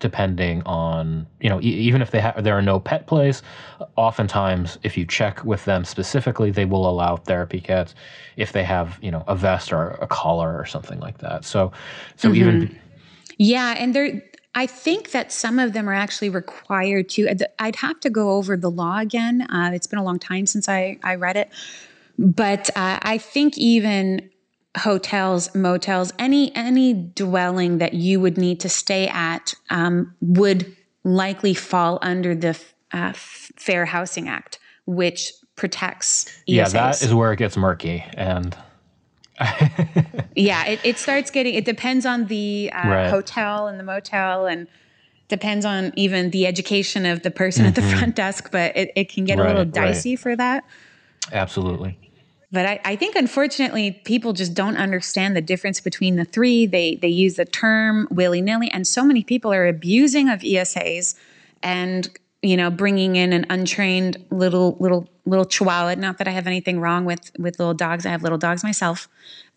depending 0.00 0.62
on 0.64 1.26
you 1.40 1.48
know 1.48 1.60
e- 1.60 1.66
even 1.66 2.02
if 2.02 2.10
they 2.10 2.20
have 2.20 2.42
there 2.42 2.56
are 2.56 2.62
no 2.62 2.80
pet 2.80 3.06
plays 3.06 3.42
oftentimes 3.96 4.78
if 4.82 4.96
you 4.96 5.06
check 5.06 5.44
with 5.44 5.64
them 5.66 5.84
specifically 5.84 6.50
they 6.50 6.64
will 6.64 6.88
allow 6.88 7.16
therapy 7.16 7.60
cats 7.60 7.94
if 8.36 8.52
they 8.52 8.64
have 8.64 8.98
you 9.00 9.10
know 9.10 9.22
a 9.28 9.36
vest 9.36 9.72
or 9.72 9.90
a 10.00 10.06
collar 10.06 10.58
or 10.58 10.66
something 10.66 10.98
like 10.98 11.18
that 11.18 11.44
so 11.44 11.70
so 12.16 12.28
mm-hmm. 12.28 12.36
even 12.36 12.78
yeah 13.38 13.74
and 13.78 13.94
there 13.94 14.22
I 14.52 14.66
think 14.66 15.12
that 15.12 15.30
some 15.30 15.60
of 15.60 15.74
them 15.74 15.88
are 15.88 15.94
actually 15.94 16.28
required 16.28 17.08
to. 17.10 17.36
I'd 17.60 17.76
have 17.76 18.00
to 18.00 18.10
go 18.10 18.32
over 18.32 18.56
the 18.56 18.68
law 18.68 18.98
again. 18.98 19.42
Uh, 19.42 19.70
it's 19.72 19.86
been 19.86 20.00
a 20.00 20.02
long 20.02 20.18
time 20.18 20.44
since 20.46 20.68
I, 20.68 20.98
I 21.04 21.14
read 21.14 21.36
it. 21.36 21.50
But 22.18 22.68
uh, 22.70 22.98
I 23.00 23.18
think 23.18 23.56
even 23.58 24.28
hotels, 24.78 25.54
motels, 25.54 26.12
any 26.18 26.54
any 26.54 26.94
dwelling 26.94 27.78
that 27.78 27.94
you 27.94 28.20
would 28.20 28.38
need 28.38 28.60
to 28.60 28.68
stay 28.68 29.08
at 29.08 29.54
um, 29.70 30.14
would 30.20 30.76
likely 31.04 31.54
fall 31.54 31.98
under 32.02 32.34
the 32.34 32.58
uh, 32.92 33.12
Fair 33.14 33.86
Housing 33.86 34.28
Act, 34.28 34.58
which 34.86 35.32
protects. 35.56 36.24
ESAs. 36.24 36.34
Yeah, 36.46 36.68
that 36.68 37.02
is 37.02 37.14
where 37.14 37.32
it 37.32 37.36
gets 37.36 37.56
murky, 37.56 38.04
and 38.14 38.56
yeah, 40.36 40.66
it, 40.66 40.80
it 40.84 40.98
starts 40.98 41.30
getting. 41.30 41.54
It 41.54 41.64
depends 41.64 42.06
on 42.06 42.26
the 42.26 42.70
uh, 42.72 42.88
right. 42.88 43.10
hotel 43.10 43.66
and 43.66 43.78
the 43.78 43.84
motel, 43.84 44.46
and 44.46 44.68
depends 45.28 45.64
on 45.64 45.92
even 45.96 46.30
the 46.30 46.46
education 46.46 47.06
of 47.06 47.22
the 47.22 47.30
person 47.30 47.62
mm-hmm. 47.62 47.68
at 47.68 47.74
the 47.74 47.80
mm-hmm. 47.80 47.98
front 47.98 48.16
desk. 48.16 48.50
But 48.52 48.76
it, 48.76 48.92
it 48.96 49.08
can 49.08 49.24
get 49.24 49.38
right, 49.38 49.46
a 49.46 49.48
little 49.48 49.64
dicey 49.64 50.12
right. 50.12 50.20
for 50.20 50.36
that. 50.36 50.64
Absolutely. 51.32 51.98
But 52.52 52.66
I, 52.66 52.80
I, 52.84 52.96
think 52.96 53.14
unfortunately 53.14 53.92
people 54.04 54.32
just 54.32 54.54
don't 54.54 54.76
understand 54.76 55.36
the 55.36 55.40
difference 55.40 55.80
between 55.80 56.16
the 56.16 56.24
three. 56.24 56.66
They 56.66 56.96
they 56.96 57.08
use 57.08 57.36
the 57.36 57.44
term 57.44 58.08
willy 58.10 58.40
nilly, 58.40 58.70
and 58.72 58.86
so 58.86 59.04
many 59.04 59.22
people 59.22 59.52
are 59.52 59.68
abusing 59.68 60.28
of 60.28 60.40
ESAs 60.40 61.14
and 61.62 62.08
you 62.42 62.56
know 62.56 62.70
bringing 62.70 63.16
in 63.16 63.32
an 63.32 63.46
untrained 63.50 64.16
little 64.30 64.76
little 64.80 65.08
little 65.26 65.44
chihuahua. 65.44 65.94
Not 65.94 66.18
that 66.18 66.26
I 66.26 66.32
have 66.32 66.48
anything 66.48 66.80
wrong 66.80 67.04
with 67.04 67.30
with 67.38 67.60
little 67.60 67.74
dogs. 67.74 68.04
I 68.04 68.10
have 68.10 68.24
little 68.24 68.38
dogs 68.38 68.64
myself, 68.64 69.08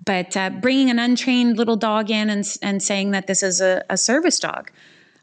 but 0.06 0.38
uh, 0.38 0.52
bringing 0.52 0.91
an 0.91 0.99
untrained 0.99 1.57
little 1.57 1.78
dog 1.78 2.11
in 2.11 2.30
and 2.30 2.45
and 2.61 2.84
saying 2.84 3.10
that 3.11 3.26
this 3.26 3.41
is 3.41 3.60
a, 3.60 3.84
a 3.90 3.98
service 3.98 4.40
dog. 4.40 4.70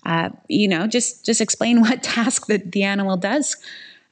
Uh, 0.04 0.30
you 0.48 0.66
know, 0.66 0.88
just 0.88 1.24
just 1.24 1.40
explain 1.40 1.80
what 1.82 2.02
task 2.02 2.46
that 2.46 2.72
the 2.72 2.82
animal 2.82 3.16
does. 3.16 3.56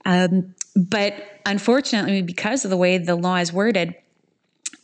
Um, 0.04 0.54
but 0.76 1.37
unfortunately, 1.48 2.22
because 2.22 2.64
of 2.64 2.70
the 2.70 2.76
way 2.76 2.98
the 2.98 3.16
law 3.16 3.36
is 3.36 3.52
worded, 3.52 3.94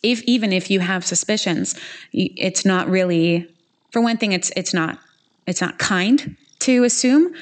if 0.03 0.23
even 0.23 0.53
if 0.53 0.71
you 0.71 0.81
have 0.81 1.05
suspicions, 1.05 1.75
it's 2.13 2.65
not 2.65 2.89
really. 2.89 3.49
For 3.91 4.01
one 4.01 4.17
thing, 4.17 4.33
it's 4.33 4.51
it's 4.57 4.75
not 4.75 4.99
it's 5.47 5.61
not 5.61 5.79
kind 5.79 6.37
to 6.61 6.85
assume, 6.85 7.35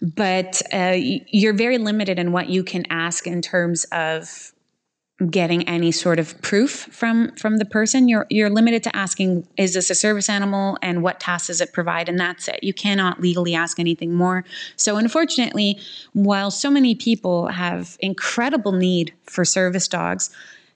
but 0.00 0.62
uh, 0.72 0.94
you're 0.96 1.54
very 1.54 1.78
limited 1.78 2.18
in 2.18 2.32
what 2.32 2.48
you 2.48 2.62
can 2.62 2.84
ask 2.90 3.26
in 3.26 3.42
terms 3.42 3.84
of 3.92 4.52
getting 5.30 5.66
any 5.66 5.90
sort 5.90 6.18
of 6.18 6.40
proof 6.42 6.88
from 6.90 7.32
from 7.36 7.56
the 7.56 7.64
person 7.64 8.06
you're 8.06 8.26
you're 8.28 8.50
limited 8.50 8.82
to 8.82 8.94
asking 8.94 9.46
is 9.56 9.72
this 9.72 9.88
a 9.88 9.94
service 9.94 10.28
animal 10.28 10.76
and 10.82 11.02
what 11.02 11.18
tasks 11.20 11.46
does 11.46 11.62
it 11.62 11.72
provide 11.72 12.06
and 12.06 12.20
that's 12.20 12.48
it 12.48 12.62
you 12.62 12.74
cannot 12.74 13.18
legally 13.18 13.54
ask 13.54 13.78
anything 13.80 14.12
more 14.12 14.44
so 14.76 14.98
unfortunately 14.98 15.78
while 16.12 16.50
so 16.50 16.70
many 16.70 16.94
people 16.94 17.46
have 17.46 17.96
incredible 18.00 18.72
need 18.72 19.10
for 19.24 19.42
service 19.42 19.88
dogs 19.88 20.28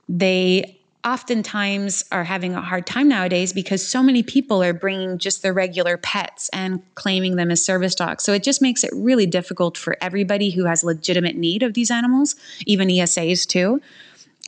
they 0.09 0.75
oftentimes 1.05 2.05
are 2.13 2.25
having 2.25 2.55
a 2.55 2.61
hard 2.61 2.87
time 2.87 3.09
nowadays 3.09 3.53
because 3.53 3.87
so 3.87 4.03
many 4.03 4.23
people 4.23 4.63
are 4.63 4.73
bringing 4.73 5.19
just 5.19 5.43
their 5.43 5.53
regular 5.53 5.97
pets 5.97 6.51
and 6.53 6.83
claiming 6.95 7.37
them 7.37 7.51
as 7.51 7.65
service 7.65 7.95
dogs. 7.95 8.23
So 8.23 8.35
it 8.35 8.43
just 8.43 8.61
makes 8.61 8.85
it 8.85 8.91
really 8.95 9.25
difficult 9.25 9.79
for 9.79 9.97
everybody 10.03 10.51
who 10.51 10.67
has 10.67 10.85
legitimate 10.85 11.37
need 11.37 11.63
of 11.63 11.73
these 11.73 11.91
animals, 11.91 12.37
even 12.67 12.89
ESAs 12.89 13.47
too. 13.47 13.81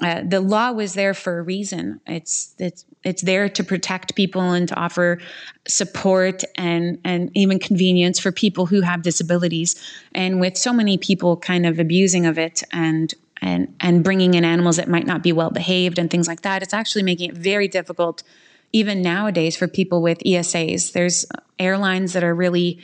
Uh, 0.03 0.23
the 0.27 0.41
law 0.41 0.73
was 0.73 0.95
there 0.95 1.15
for 1.15 1.39
a 1.39 1.43
reason. 1.43 2.01
It's 2.07 2.55
it's 2.59 2.85
it's 3.05 3.23
there 3.23 3.49
to 3.49 3.63
protect 3.63 4.17
people 4.17 4.41
and 4.41 4.69
to 4.69 4.75
offer 4.75 5.21
support 5.69 6.43
and 6.57 6.99
and 7.05 7.31
even 7.35 7.61
convenience 7.61 8.19
for 8.19 8.33
people 8.33 8.67
who 8.67 8.81
have 8.81 9.03
disabilities. 9.03 9.81
And 10.13 10.41
with 10.41 10.57
so 10.59 10.73
many 10.73 10.99
people 10.99 11.37
kind 11.37 11.65
of 11.67 11.79
abusing 11.79 12.27
of 12.27 12.37
it 12.37 12.65
and 12.73 13.15
and 13.41 13.75
and 13.79 14.03
bringing 14.03 14.35
in 14.35 14.45
animals 14.45 14.77
that 14.77 14.89
might 14.89 15.07
not 15.07 15.23
be 15.23 15.33
well 15.33 15.51
behaved 15.51 15.99
and 15.99 16.11
things 16.11 16.27
like 16.27 16.43
that, 16.43 16.63
it's 16.63 16.75
actually 16.75 17.05
making 17.05 17.31
it 17.31 17.37
very 17.37 17.69
difficult, 17.69 18.25
even 18.73 19.03
nowadays, 19.03 19.57
for 19.57 19.69
people 19.69 20.03
with 20.03 20.19
ESAs. 20.21 20.93
There's 20.93 21.27
airlines 21.61 22.13
that 22.15 22.25
are 22.25 22.35
really 22.35 22.81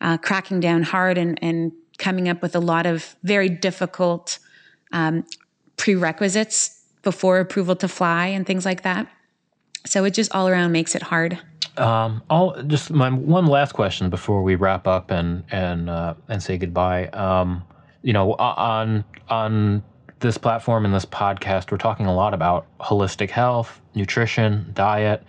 uh, 0.00 0.16
cracking 0.16 0.60
down 0.60 0.84
hard 0.84 1.18
and 1.18 1.38
and 1.42 1.72
coming 1.98 2.30
up 2.30 2.40
with 2.40 2.56
a 2.56 2.60
lot 2.60 2.86
of 2.86 3.14
very 3.22 3.50
difficult 3.50 4.38
um, 4.92 5.24
prerequisites 5.82 6.80
before 7.02 7.40
approval 7.40 7.74
to 7.74 7.88
fly 7.88 8.28
and 8.28 8.46
things 8.46 8.64
like 8.64 8.82
that. 8.82 9.08
So 9.84 10.04
it 10.04 10.14
just 10.14 10.32
all 10.32 10.46
around 10.46 10.70
makes 10.70 10.94
it 10.94 11.02
hard. 11.02 11.40
Um, 11.76 12.22
I'll 12.30 12.62
just 12.62 12.92
my 12.92 13.10
one 13.10 13.46
last 13.46 13.72
question 13.72 14.08
before 14.08 14.44
we 14.44 14.54
wrap 14.54 14.86
up 14.86 15.10
and 15.10 15.42
and 15.50 15.90
uh, 15.90 16.14
and 16.28 16.40
say 16.40 16.56
goodbye. 16.56 17.08
Um, 17.08 17.64
you 18.02 18.12
know, 18.12 18.34
on 18.34 19.04
on 19.28 19.82
this 20.20 20.38
platform 20.38 20.84
and 20.84 20.94
this 20.94 21.04
podcast, 21.04 21.72
we're 21.72 21.78
talking 21.78 22.06
a 22.06 22.14
lot 22.14 22.32
about 22.32 22.66
holistic 22.78 23.30
health, 23.30 23.80
nutrition, 23.96 24.70
diet, 24.74 25.24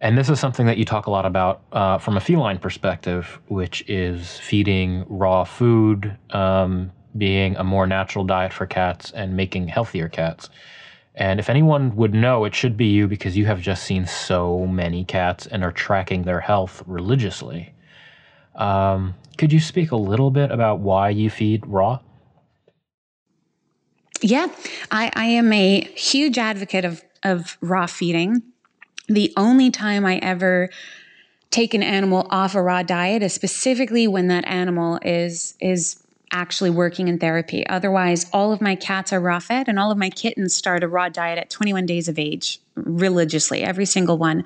and 0.00 0.16
this 0.16 0.28
is 0.28 0.38
something 0.38 0.66
that 0.66 0.78
you 0.78 0.84
talk 0.84 1.06
a 1.06 1.10
lot 1.10 1.26
about 1.26 1.62
uh, 1.72 1.98
from 1.98 2.16
a 2.16 2.20
feline 2.20 2.58
perspective, 2.58 3.40
which 3.48 3.82
is 3.88 4.38
feeding 4.38 5.04
raw 5.08 5.42
food, 5.42 6.16
um, 6.30 6.92
being 7.16 7.56
a 7.56 7.64
more 7.64 7.86
natural 7.86 8.24
diet 8.24 8.52
for 8.52 8.66
cats 8.66 9.10
and 9.10 9.36
making 9.36 9.68
healthier 9.68 10.08
cats. 10.08 10.48
And 11.14 11.38
if 11.38 11.50
anyone 11.50 11.94
would 11.96 12.14
know, 12.14 12.44
it 12.44 12.54
should 12.54 12.76
be 12.76 12.86
you 12.86 13.06
because 13.06 13.36
you 13.36 13.44
have 13.46 13.60
just 13.60 13.84
seen 13.84 14.06
so 14.06 14.66
many 14.66 15.04
cats 15.04 15.46
and 15.46 15.62
are 15.62 15.72
tracking 15.72 16.22
their 16.22 16.40
health 16.40 16.82
religiously. 16.86 17.74
Um, 18.54 19.14
could 19.36 19.52
you 19.52 19.60
speak 19.60 19.90
a 19.90 19.96
little 19.96 20.30
bit 20.30 20.50
about 20.50 20.80
why 20.80 21.10
you 21.10 21.28
feed 21.28 21.66
raw? 21.66 22.00
Yeah, 24.22 24.46
I, 24.90 25.10
I 25.14 25.24
am 25.26 25.52
a 25.52 25.82
huge 25.96 26.38
advocate 26.38 26.84
of, 26.84 27.02
of 27.24 27.58
raw 27.60 27.86
feeding. 27.86 28.42
The 29.08 29.32
only 29.36 29.70
time 29.70 30.06
I 30.06 30.16
ever 30.18 30.70
take 31.50 31.74
an 31.74 31.82
animal 31.82 32.26
off 32.30 32.54
a 32.54 32.62
raw 32.62 32.82
diet 32.82 33.22
is 33.22 33.32
specifically 33.32 34.08
when 34.08 34.28
that 34.28 34.46
animal 34.46 34.98
is 35.02 35.54
is 35.60 36.01
actually 36.32 36.70
working 36.70 37.08
in 37.08 37.18
therapy. 37.18 37.66
Otherwise, 37.66 38.26
all 38.32 38.52
of 38.52 38.60
my 38.60 38.74
cats 38.74 39.12
are 39.12 39.20
raw 39.20 39.38
fed 39.38 39.68
and 39.68 39.78
all 39.78 39.90
of 39.90 39.98
my 39.98 40.10
kittens 40.10 40.54
start 40.54 40.82
a 40.82 40.88
raw 40.88 41.08
diet 41.08 41.38
at 41.38 41.50
21 41.50 41.86
days 41.86 42.08
of 42.08 42.18
age 42.18 42.58
religiously, 42.74 43.62
every 43.62 43.86
single 43.86 44.18
one. 44.18 44.44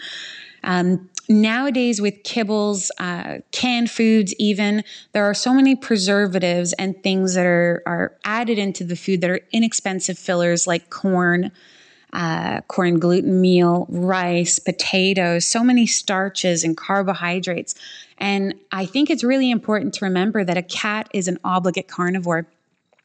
Um, 0.64 1.08
nowadays, 1.28 2.00
with 2.00 2.22
kibbles, 2.24 2.90
uh, 2.98 3.38
canned 3.52 3.90
foods, 3.90 4.34
even, 4.38 4.82
there 5.12 5.24
are 5.24 5.34
so 5.34 5.54
many 5.54 5.76
preservatives 5.76 6.72
and 6.74 7.00
things 7.02 7.34
that 7.34 7.46
are, 7.46 7.82
are 7.86 8.16
added 8.24 8.58
into 8.58 8.84
the 8.84 8.96
food 8.96 9.20
that 9.20 9.30
are 9.30 9.40
inexpensive 9.52 10.18
fillers 10.18 10.66
like 10.66 10.90
corn. 10.90 11.52
Uh, 12.16 12.62
corn 12.62 12.98
gluten 12.98 13.42
meal, 13.42 13.86
rice, 13.90 14.58
potatoes, 14.58 15.46
so 15.46 15.62
many 15.62 15.86
starches 15.86 16.64
and 16.64 16.74
carbohydrates 16.74 17.74
and 18.18 18.54
I 18.72 18.86
think 18.86 19.10
it's 19.10 19.22
really 19.22 19.50
important 19.50 19.94
to 19.94 20.04
remember 20.04 20.44
that 20.44 20.56
a 20.56 20.62
cat 20.62 21.08
is 21.12 21.28
an 21.28 21.38
obligate 21.44 21.88
carnivore. 21.88 22.46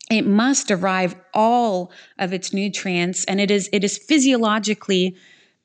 It 0.10 0.26
must 0.26 0.68
derive 0.68 1.16
all 1.34 1.92
of 2.20 2.34
its 2.34 2.54
nutrients, 2.54 3.26
and 3.26 3.40
it 3.40 3.52
is 3.52 3.70
it 3.72 3.84
is 3.84 3.98
physiologically 3.98 5.16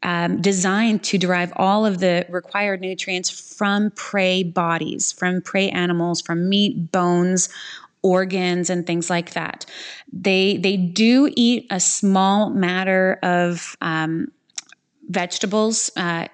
um, 0.03 0.41
designed 0.41 1.03
to 1.05 1.19
derive 1.19 1.53
all 1.57 1.87
of 1.87 1.99
the 1.99 2.27
required 2.29 2.81
nutrients 2.81 3.31
from 3.31 3.91
prey 3.93 4.43
bodies, 4.43 5.13
from 5.13 5.41
prey 5.41 5.71
animals, 5.71 6.21
from 6.21 6.49
meat, 6.49 6.93
bones, 6.93 7.49
organs 8.07 8.71
and 8.71 8.87
things 8.87 9.11
like 9.11 9.33
that. 9.33 9.67
They 10.13 10.57
they 10.57 10.77
do 10.77 11.31
eat 11.35 11.67
a 11.71 11.81
small 11.81 12.51
matter 12.51 13.19
of 13.23 13.77
um, 13.81 14.29
vegetables. 15.09 15.91
Uh, 15.97 16.29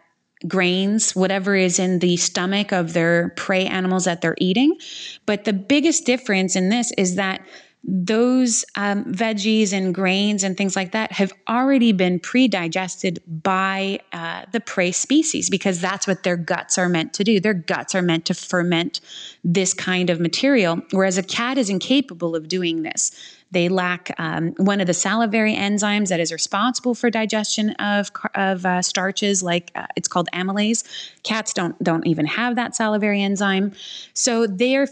grains, 0.48 1.14
whatever 1.14 1.54
is 1.54 1.78
in 1.78 2.00
the 2.00 2.16
stomach 2.16 2.72
of 2.72 2.94
their 2.94 3.28
prey 3.36 3.64
animals 3.64 4.06
that 4.06 4.20
they're 4.20 4.36
eating. 4.38 4.76
But 5.24 5.44
the 5.44 5.52
biggest 5.52 6.04
difference 6.04 6.56
in 6.56 6.68
this 6.68 6.92
is 6.98 7.14
that 7.14 7.46
those 7.84 8.64
um, 8.76 9.04
veggies 9.06 9.72
and 9.72 9.94
grains 9.94 10.44
and 10.44 10.56
things 10.56 10.76
like 10.76 10.92
that 10.92 11.10
have 11.10 11.32
already 11.48 11.92
been 11.92 12.20
pre-digested 12.20 13.20
by 13.26 13.98
uh, 14.12 14.44
the 14.52 14.60
prey 14.60 14.92
species 14.92 15.50
because 15.50 15.80
that's 15.80 16.06
what 16.06 16.22
their 16.22 16.36
guts 16.36 16.78
are 16.78 16.88
meant 16.88 17.12
to 17.14 17.24
do. 17.24 17.40
Their 17.40 17.54
guts 17.54 17.94
are 17.94 18.02
meant 18.02 18.24
to 18.26 18.34
ferment 18.34 19.00
this 19.42 19.74
kind 19.74 20.10
of 20.10 20.20
material 20.20 20.80
whereas 20.92 21.18
a 21.18 21.22
cat 21.22 21.58
is 21.58 21.68
incapable 21.68 22.36
of 22.36 22.48
doing 22.48 22.82
this. 22.82 23.10
They 23.50 23.68
lack 23.68 24.14
um, 24.18 24.54
one 24.56 24.80
of 24.80 24.86
the 24.86 24.94
salivary 24.94 25.54
enzymes 25.54 26.08
that 26.08 26.20
is 26.20 26.32
responsible 26.32 26.94
for 26.94 27.10
digestion 27.10 27.70
of, 27.72 28.10
of 28.34 28.64
uh, 28.64 28.80
starches 28.80 29.42
like 29.42 29.70
uh, 29.74 29.86
it's 29.96 30.08
called 30.08 30.28
amylase. 30.32 30.84
Cats 31.22 31.52
don't 31.52 31.80
don't 31.82 32.06
even 32.06 32.26
have 32.26 32.56
that 32.56 32.74
salivary 32.76 33.22
enzyme. 33.22 33.72
So 34.14 34.46
their 34.46 34.88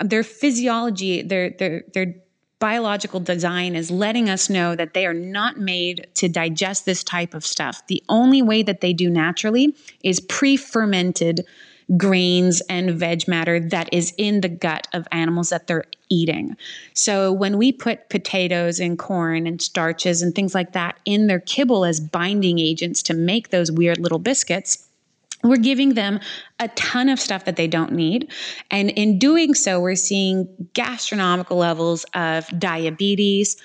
their 0.00 0.22
physiology 0.24 1.22
their 1.22 1.50
their 1.50 1.84
their 1.94 2.14
biological 2.64 3.20
design 3.20 3.76
is 3.76 3.90
letting 3.90 4.30
us 4.30 4.48
know 4.48 4.74
that 4.74 4.94
they 4.94 5.04
are 5.04 5.12
not 5.12 5.58
made 5.58 6.06
to 6.14 6.30
digest 6.30 6.86
this 6.86 7.04
type 7.04 7.34
of 7.34 7.44
stuff. 7.44 7.86
The 7.88 8.02
only 8.08 8.40
way 8.40 8.62
that 8.62 8.80
they 8.80 8.94
do 8.94 9.10
naturally 9.10 9.76
is 10.02 10.18
pre 10.18 10.56
fermented 10.56 11.44
grains 11.98 12.62
and 12.70 12.92
veg 12.92 13.28
matter 13.28 13.60
that 13.60 13.92
is 13.92 14.14
in 14.16 14.40
the 14.40 14.48
gut 14.48 14.88
of 14.94 15.06
animals 15.12 15.50
that 15.50 15.66
they're 15.66 15.84
eating. 16.08 16.56
So 16.94 17.30
when 17.30 17.58
we 17.58 17.70
put 17.70 18.08
potatoes 18.08 18.80
and 18.80 18.98
corn 18.98 19.46
and 19.46 19.60
starches 19.60 20.22
and 20.22 20.34
things 20.34 20.54
like 20.54 20.72
that 20.72 20.98
in 21.04 21.26
their 21.26 21.40
kibble 21.40 21.84
as 21.84 22.00
binding 22.00 22.58
agents 22.58 23.02
to 23.02 23.12
make 23.12 23.50
those 23.50 23.70
weird 23.70 23.98
little 23.98 24.18
biscuits, 24.18 24.88
we're 25.44 25.56
giving 25.56 25.94
them 25.94 26.18
a 26.58 26.68
ton 26.68 27.08
of 27.08 27.20
stuff 27.20 27.44
that 27.44 27.56
they 27.56 27.68
don't 27.68 27.92
need. 27.92 28.32
And 28.70 28.90
in 28.90 29.18
doing 29.18 29.54
so, 29.54 29.78
we're 29.78 29.94
seeing 29.94 30.48
gastronomical 30.72 31.56
levels 31.56 32.04
of 32.14 32.46
diabetes, 32.58 33.56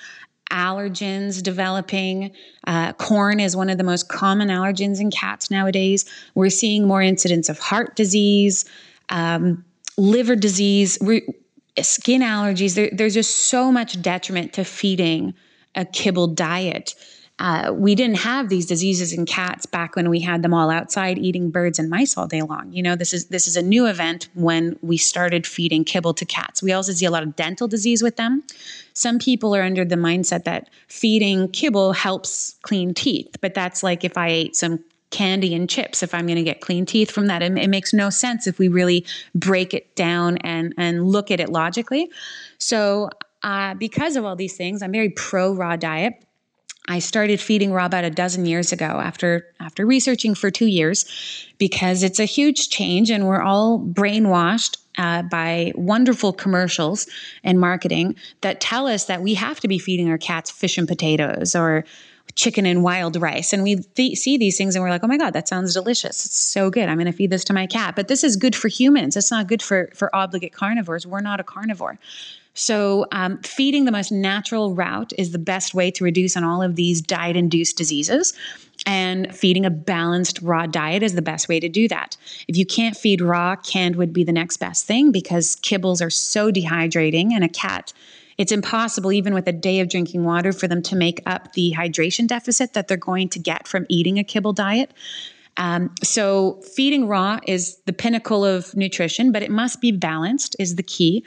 allergens 0.50 1.42
developing. 1.42 2.32
Uh, 2.66 2.92
corn 2.94 3.40
is 3.40 3.56
one 3.56 3.70
of 3.70 3.78
the 3.78 3.84
most 3.84 4.08
common 4.08 4.48
allergens 4.48 5.00
in 5.00 5.10
cats 5.10 5.50
nowadays. 5.50 6.04
We're 6.34 6.50
seeing 6.50 6.86
more 6.86 7.02
incidents 7.02 7.48
of 7.48 7.58
heart 7.58 7.96
disease, 7.96 8.64
um, 9.08 9.64
liver 9.96 10.36
disease, 10.36 10.98
re- 11.00 11.26
skin 11.80 12.20
allergies. 12.20 12.74
There, 12.74 12.90
there's 12.92 13.14
just 13.14 13.46
so 13.46 13.72
much 13.72 14.00
detriment 14.02 14.52
to 14.54 14.64
feeding 14.64 15.34
a 15.74 15.84
kibble 15.84 16.26
diet 16.26 16.94
uh, 17.40 17.72
we 17.72 17.94
didn't 17.94 18.18
have 18.18 18.50
these 18.50 18.66
diseases 18.66 19.14
in 19.14 19.24
cats 19.24 19.64
back 19.64 19.96
when 19.96 20.10
we 20.10 20.20
had 20.20 20.42
them 20.42 20.52
all 20.52 20.68
outside 20.68 21.16
eating 21.16 21.50
birds 21.50 21.78
and 21.78 21.88
mice 21.88 22.18
all 22.18 22.26
day 22.26 22.42
long. 22.42 22.70
You 22.70 22.82
know, 22.82 22.96
this 22.96 23.14
is 23.14 23.26
this 23.26 23.48
is 23.48 23.56
a 23.56 23.62
new 23.62 23.86
event 23.86 24.28
when 24.34 24.78
we 24.82 24.98
started 24.98 25.46
feeding 25.46 25.82
kibble 25.82 26.12
to 26.14 26.26
cats. 26.26 26.62
We 26.62 26.72
also 26.72 26.92
see 26.92 27.06
a 27.06 27.10
lot 27.10 27.22
of 27.22 27.34
dental 27.36 27.66
disease 27.66 28.02
with 28.02 28.16
them. 28.16 28.42
Some 28.92 29.18
people 29.18 29.56
are 29.56 29.62
under 29.62 29.86
the 29.86 29.96
mindset 29.96 30.44
that 30.44 30.68
feeding 30.88 31.48
kibble 31.48 31.94
helps 31.94 32.56
clean 32.60 32.92
teeth, 32.92 33.34
but 33.40 33.54
that's 33.54 33.82
like 33.82 34.04
if 34.04 34.18
I 34.18 34.28
ate 34.28 34.54
some 34.54 34.84
candy 35.08 35.54
and 35.54 35.68
chips 35.68 36.02
if 36.02 36.14
I'm 36.14 36.26
going 36.26 36.36
to 36.36 36.44
get 36.44 36.60
clean 36.60 36.84
teeth 36.84 37.10
from 37.10 37.26
that. 37.26 37.42
It, 37.42 37.56
it, 37.58 37.68
makes 37.68 37.92
no 37.92 38.10
sense 38.10 38.46
if 38.46 38.58
we 38.58 38.68
really 38.68 39.04
break 39.34 39.74
it 39.74 39.96
down 39.96 40.36
and 40.38 40.74
and 40.76 41.06
look 41.06 41.30
at 41.30 41.40
it 41.40 41.48
logically. 41.48 42.10
So, 42.58 43.08
uh, 43.42 43.74
because 43.74 44.16
of 44.16 44.26
all 44.26 44.36
these 44.36 44.56
things, 44.58 44.82
I'm 44.82 44.92
very 44.92 45.08
pro 45.08 45.54
raw 45.54 45.76
diet. 45.76 46.22
I 46.88 46.98
started 46.98 47.40
feeding 47.40 47.72
raw 47.72 47.86
about 47.86 48.04
a 48.04 48.10
dozen 48.10 48.46
years 48.46 48.72
ago 48.72 48.84
after 48.84 49.46
after 49.60 49.86
researching 49.86 50.34
for 50.34 50.50
two 50.50 50.66
years 50.66 51.04
because 51.58 52.02
it's 52.02 52.18
a 52.18 52.24
huge 52.24 52.68
change 52.70 53.10
and 53.10 53.26
we're 53.26 53.42
all 53.42 53.78
brainwashed 53.78 54.78
uh, 54.98 55.22
by 55.22 55.72
wonderful 55.76 56.32
commercials 56.32 57.06
and 57.44 57.60
marketing 57.60 58.16
that 58.40 58.60
tell 58.60 58.86
us 58.86 59.04
that 59.04 59.22
we 59.22 59.34
have 59.34 59.60
to 59.60 59.68
be 59.68 59.78
feeding 59.78 60.08
our 60.10 60.18
cats 60.18 60.50
fish 60.50 60.78
and 60.78 60.88
potatoes 60.88 61.54
or 61.54 61.84
chicken 62.34 62.66
and 62.66 62.82
wild 62.82 63.20
rice. 63.20 63.52
And 63.52 63.62
we 63.62 63.76
th- 63.76 64.18
see 64.18 64.36
these 64.36 64.56
things 64.56 64.74
and 64.74 64.82
we're 64.82 64.90
like, 64.90 65.04
oh 65.04 65.08
my 65.08 65.16
God, 65.16 65.32
that 65.32 65.48
sounds 65.48 65.74
delicious. 65.74 66.26
It's 66.26 66.36
so 66.38 66.70
good. 66.70 66.88
I'm 66.88 66.96
going 66.96 67.06
to 67.06 67.12
feed 67.12 67.30
this 67.30 67.44
to 67.44 67.52
my 67.52 67.66
cat. 67.66 67.96
But 67.96 68.08
this 68.08 68.24
is 68.24 68.36
good 68.36 68.54
for 68.54 68.68
humans. 68.68 69.16
It's 69.16 69.30
not 69.30 69.46
good 69.46 69.62
for, 69.62 69.90
for 69.94 70.14
obligate 70.14 70.52
carnivores. 70.52 71.06
We're 71.06 71.20
not 71.20 71.40
a 71.40 71.44
carnivore. 71.44 71.98
So, 72.54 73.06
um, 73.12 73.38
feeding 73.42 73.84
the 73.84 73.92
most 73.92 74.10
natural 74.10 74.74
route 74.74 75.12
is 75.16 75.30
the 75.30 75.38
best 75.38 75.72
way 75.72 75.90
to 75.92 76.04
reduce 76.04 76.36
on 76.36 76.44
all 76.44 76.62
of 76.62 76.76
these 76.76 77.00
diet 77.00 77.36
induced 77.36 77.76
diseases. 77.76 78.32
And 78.86 79.34
feeding 79.34 79.66
a 79.66 79.70
balanced 79.70 80.40
raw 80.42 80.66
diet 80.66 81.02
is 81.02 81.14
the 81.14 81.22
best 81.22 81.48
way 81.48 81.60
to 81.60 81.68
do 81.68 81.86
that. 81.88 82.16
If 82.48 82.56
you 82.56 82.64
can't 82.64 82.96
feed 82.96 83.20
raw, 83.20 83.56
canned 83.56 83.96
would 83.96 84.12
be 84.12 84.24
the 84.24 84.32
next 84.32 84.56
best 84.56 84.86
thing 84.86 85.12
because 85.12 85.56
kibbles 85.56 86.04
are 86.04 86.10
so 86.10 86.50
dehydrating, 86.50 87.32
and 87.32 87.44
a 87.44 87.48
cat, 87.48 87.92
it's 88.38 88.52
impossible, 88.52 89.12
even 89.12 89.34
with 89.34 89.46
a 89.46 89.52
day 89.52 89.80
of 89.80 89.88
drinking 89.90 90.24
water, 90.24 90.52
for 90.52 90.66
them 90.66 90.80
to 90.82 90.96
make 90.96 91.22
up 91.26 91.52
the 91.52 91.74
hydration 91.76 92.26
deficit 92.26 92.72
that 92.72 92.88
they're 92.88 92.96
going 92.96 93.28
to 93.28 93.38
get 93.38 93.68
from 93.68 93.84
eating 93.88 94.18
a 94.18 94.24
kibble 94.24 94.54
diet. 94.54 94.92
Um, 95.58 95.94
so, 96.02 96.60
feeding 96.74 97.06
raw 97.06 97.38
is 97.46 97.76
the 97.84 97.92
pinnacle 97.92 98.44
of 98.44 98.74
nutrition, 98.74 99.30
but 99.30 99.42
it 99.42 99.50
must 99.50 99.82
be 99.82 99.92
balanced, 99.92 100.56
is 100.58 100.76
the 100.76 100.82
key 100.82 101.22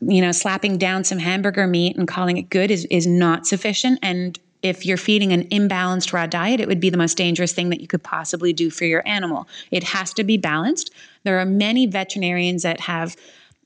you 0.00 0.20
know, 0.20 0.32
slapping 0.32 0.78
down 0.78 1.04
some 1.04 1.18
hamburger 1.18 1.66
meat 1.66 1.96
and 1.96 2.06
calling 2.06 2.36
it 2.36 2.50
good 2.50 2.70
is, 2.70 2.86
is 2.86 3.06
not 3.06 3.46
sufficient. 3.46 3.98
And 4.02 4.38
if 4.62 4.86
you're 4.86 4.96
feeding 4.96 5.32
an 5.32 5.48
imbalanced 5.48 6.12
raw 6.12 6.26
diet, 6.26 6.60
it 6.60 6.68
would 6.68 6.80
be 6.80 6.90
the 6.90 6.96
most 6.96 7.16
dangerous 7.16 7.52
thing 7.52 7.70
that 7.70 7.80
you 7.80 7.88
could 7.88 8.02
possibly 8.02 8.52
do 8.52 8.70
for 8.70 8.84
your 8.84 9.02
animal. 9.06 9.48
It 9.70 9.82
has 9.84 10.12
to 10.14 10.24
be 10.24 10.36
balanced. 10.36 10.92
There 11.24 11.38
are 11.38 11.44
many 11.44 11.86
veterinarians 11.86 12.62
that 12.62 12.80
have 12.80 13.16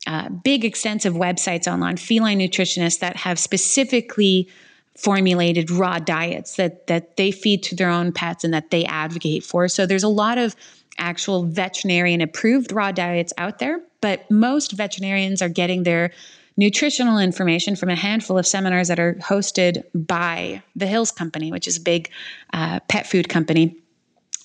uh, 0.07 0.29
big, 0.29 0.65
extensive 0.65 1.15
websites 1.15 1.71
online, 1.71 1.97
feline 1.97 2.39
nutritionists 2.39 3.01
that 3.01 3.17
have 3.17 3.39
specifically 3.39 4.49
formulated 4.97 5.71
raw 5.71 5.99
diets 5.99 6.57
that 6.57 6.87
that 6.87 7.19
they 7.19 7.31
feed 7.31 7.63
to 7.63 7.75
their 7.77 7.91
own 7.91 8.13
pets 8.13 8.45
and 8.45 8.55
that 8.55 8.71
they 8.71 8.85
advocate 8.87 9.45
for. 9.45 9.69
So 9.69 9.85
there's 9.85 10.03
a 10.03 10.09
lot 10.09 10.39
of 10.39 10.57
actual 10.99 11.45
veterinarian 11.45 12.21
approved 12.21 12.73
raw 12.73 12.93
diets 12.93 13.33
out 13.39 13.59
there, 13.59 13.81
but 14.01 14.31
most 14.31 14.73
veterinarians 14.73 15.43
are 15.43 15.49
getting 15.49 15.83
their 15.83 16.13
nutritional 16.57 17.19
information 17.19 17.77
from 17.77 17.91
a 17.91 17.95
handful 17.95 18.39
of 18.39 18.47
seminars 18.47 18.89
that 18.89 18.99
are 18.99 19.15
hosted 19.15 19.85
by 19.95 20.63
the 20.75 20.87
Hill's 20.87 21.13
Company, 21.13 21.53
which 21.53 21.69
is 21.69 21.77
a 21.77 21.81
big 21.81 22.11
uh, 22.53 22.81
pet 22.89 23.07
food 23.07 23.29
company. 23.29 23.77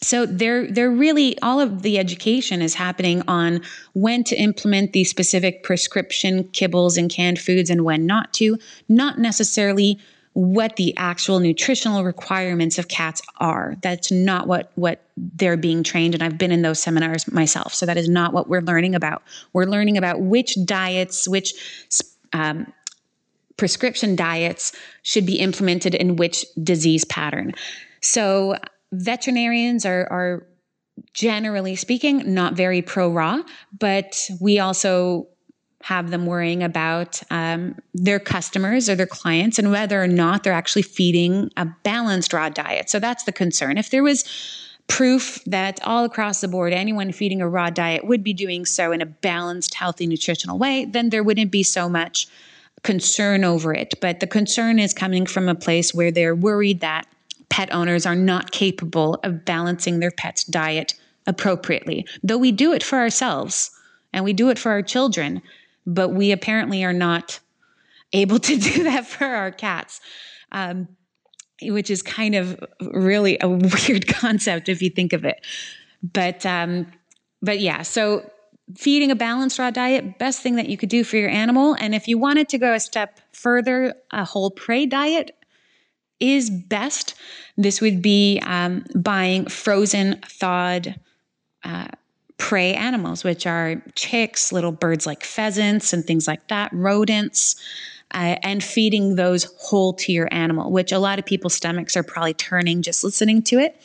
So 0.03 0.25
they're 0.25 0.65
they're 0.65 0.91
really 0.91 1.39
all 1.41 1.59
of 1.59 1.83
the 1.83 1.99
education 1.99 2.61
is 2.63 2.73
happening 2.73 3.21
on 3.27 3.61
when 3.93 4.23
to 4.25 4.35
implement 4.35 4.93
these 4.93 5.11
specific 5.11 5.63
prescription 5.63 6.45
kibbles 6.45 6.97
and 6.97 7.09
canned 7.09 7.39
foods 7.39 7.69
and 7.69 7.85
when 7.85 8.07
not 8.07 8.33
to, 8.33 8.57
not 8.89 9.19
necessarily 9.19 9.99
what 10.33 10.77
the 10.77 10.95
actual 10.97 11.39
nutritional 11.39 12.03
requirements 12.03 12.77
of 12.77 12.87
cats 12.87 13.21
are. 13.37 13.75
That's 13.81 14.11
not 14.11 14.47
what 14.47 14.71
what 14.75 15.03
they're 15.17 15.57
being 15.57 15.83
trained 15.83 16.13
and 16.13 16.23
I've 16.23 16.37
been 16.37 16.51
in 16.51 16.61
those 16.61 16.79
seminars 16.81 17.29
myself. 17.31 17.73
So 17.73 17.85
that 17.85 17.97
is 17.97 18.07
not 18.07 18.33
what 18.33 18.47
we're 18.47 18.61
learning 18.61 18.95
about. 18.95 19.23
We're 19.53 19.65
learning 19.65 19.97
about 19.97 20.21
which 20.21 20.57
diets, 20.65 21.27
which 21.27 21.53
um, 22.33 22.71
prescription 23.57 24.15
diets 24.15 24.73
should 25.03 25.25
be 25.25 25.39
implemented 25.39 25.95
in 25.95 26.15
which 26.15 26.45
disease 26.63 27.03
pattern. 27.05 27.53
So 28.01 28.55
veterinarians 28.93 29.85
are 29.85 30.07
are 30.09 30.47
generally 31.13 31.75
speaking 31.75 32.33
not 32.33 32.53
very 32.53 32.81
pro 32.81 33.11
raw, 33.11 33.41
but 33.77 34.29
we 34.39 34.59
also 34.59 35.27
have 35.83 36.11
them 36.11 36.25
worrying 36.25 36.63
about 36.63 37.21
um, 37.31 37.75
their 37.93 38.19
customers 38.19 38.89
or 38.89 38.95
their 38.95 39.07
clients 39.07 39.57
and 39.57 39.71
whether 39.71 40.01
or 40.01 40.07
not 40.07 40.43
they're 40.43 40.53
actually 40.53 40.81
feeding 40.83 41.51
a 41.57 41.65
balanced 41.83 42.33
raw 42.33 42.49
diet. 42.49 42.89
So 42.89 42.99
that's 42.99 43.23
the 43.23 43.31
concern. 43.31 43.77
If 43.77 43.89
there 43.89 44.03
was 44.03 44.23
proof 44.87 45.41
that 45.45 45.79
all 45.85 46.03
across 46.03 46.41
the 46.41 46.47
board, 46.47 46.73
anyone 46.73 47.11
feeding 47.11 47.41
a 47.41 47.47
raw 47.47 47.69
diet 47.69 48.05
would 48.05 48.23
be 48.23 48.33
doing 48.33 48.65
so 48.65 48.91
in 48.91 49.01
a 49.01 49.05
balanced, 49.05 49.73
healthy, 49.73 50.05
nutritional 50.05 50.57
way, 50.57 50.85
then 50.85 51.09
there 51.09 51.23
wouldn't 51.23 51.51
be 51.51 51.63
so 51.63 51.87
much 51.87 52.27
concern 52.83 53.43
over 53.43 53.73
it. 53.73 53.93
But 54.01 54.19
the 54.19 54.27
concern 54.27 54.79
is 54.79 54.93
coming 54.93 55.25
from 55.25 55.47
a 55.47 55.55
place 55.55 55.93
where 55.93 56.11
they're 56.11 56.35
worried 56.35 56.81
that 56.81 57.07
pet 57.49 57.73
owners 57.73 58.05
are 58.05 58.15
not 58.15 58.51
capable 58.51 59.15
of 59.23 59.45
balancing 59.45 59.99
their 59.99 60.11
pet's 60.11 60.43
diet 60.43 60.93
appropriately, 61.27 62.05
though 62.23 62.37
we 62.37 62.51
do 62.51 62.73
it 62.73 62.83
for 62.83 62.97
ourselves 62.97 63.71
and 64.13 64.25
we 64.25 64.33
do 64.33 64.49
it 64.49 64.59
for 64.59 64.71
our 64.71 64.81
children 64.81 65.41
but 65.85 66.09
we 66.09 66.31
apparently 66.31 66.83
are 66.83 66.93
not 66.93 67.39
able 68.13 68.39
to 68.39 68.57
do 68.59 68.83
that 68.83 69.05
for 69.07 69.25
our 69.25 69.51
cats. 69.51 70.01
Um, 70.51 70.87
which 71.63 71.89
is 71.89 72.01
kind 72.01 72.35
of 72.35 72.63
really 72.81 73.37
a 73.39 73.47
weird 73.87 74.07
concept 74.07 74.69
if 74.69 74.81
you 74.81 74.89
think 74.89 75.13
of 75.13 75.25
it. 75.25 75.45
But 76.01 76.45
um, 76.45 76.87
but 77.41 77.59
yeah, 77.59 77.83
so 77.83 78.29
feeding 78.75 79.11
a 79.11 79.15
balanced 79.15 79.59
raw 79.59 79.69
diet, 79.69 80.17
best 80.17 80.41
thing 80.41 80.55
that 80.55 80.69
you 80.69 80.77
could 80.77 80.89
do 80.89 81.03
for 81.03 81.17
your 81.17 81.29
animal. 81.29 81.75
And 81.79 81.93
if 81.93 82.07
you 82.07 82.17
wanted 82.17 82.49
to 82.49 82.57
go 82.57 82.73
a 82.73 82.79
step 82.79 83.19
further, 83.33 83.95
a 84.11 84.25
whole 84.25 84.51
prey 84.51 84.85
diet 84.85 85.35
is 86.19 86.49
best. 86.49 87.15
This 87.57 87.81
would 87.81 88.01
be 88.01 88.39
um, 88.45 88.85
buying 88.95 89.47
frozen, 89.47 90.21
thawed 90.25 90.99
uh, 91.63 91.87
prey 92.41 92.73
animals, 92.73 93.23
which 93.23 93.45
are 93.45 93.75
chicks, 93.93 94.51
little 94.51 94.71
birds 94.71 95.05
like 95.05 95.23
pheasants 95.23 95.93
and 95.93 96.03
things 96.03 96.27
like 96.27 96.47
that, 96.47 96.73
rodents. 96.73 97.55
Uh, 98.13 98.35
and 98.43 98.61
feeding 98.61 99.15
those 99.15 99.45
whole 99.57 99.93
to 99.93 100.11
your 100.11 100.27
animal, 100.31 100.69
which 100.69 100.91
a 100.91 100.99
lot 100.99 101.17
of 101.17 101.25
people's 101.25 101.53
stomachs 101.53 101.95
are 101.95 102.03
probably 102.03 102.33
turning 102.33 102.81
just 102.81 103.05
listening 103.05 103.41
to 103.41 103.57
it 103.57 103.81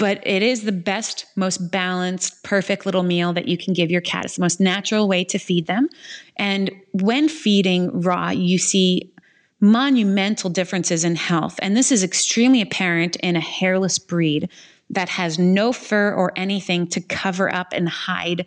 but 0.00 0.26
it 0.26 0.42
is 0.42 0.62
the 0.62 0.72
best, 0.72 1.26
most 1.36 1.70
balanced, 1.70 2.42
perfect 2.42 2.86
little 2.86 3.02
meal 3.02 3.34
that 3.34 3.46
you 3.46 3.58
can 3.58 3.74
give 3.74 3.90
your 3.90 4.00
cat. 4.00 4.24
It's 4.24 4.36
the 4.36 4.40
most 4.40 4.58
natural 4.58 5.06
way 5.06 5.24
to 5.24 5.38
feed 5.38 5.66
them. 5.66 5.90
And 6.38 6.70
when 6.92 7.28
feeding 7.28 8.00
raw, 8.00 8.30
you 8.30 8.56
see 8.56 9.12
monumental 9.60 10.48
differences 10.48 11.04
in 11.04 11.16
health. 11.16 11.60
And 11.60 11.76
this 11.76 11.92
is 11.92 12.02
extremely 12.02 12.62
apparent 12.62 13.16
in 13.16 13.36
a 13.36 13.40
hairless 13.40 13.98
breed 13.98 14.48
that 14.90 15.08
has 15.08 15.38
no 15.38 15.72
fur 15.72 16.12
or 16.12 16.32
anything 16.36 16.86
to 16.88 17.00
cover 17.00 17.52
up 17.52 17.72
and 17.72 17.88
hide 17.88 18.46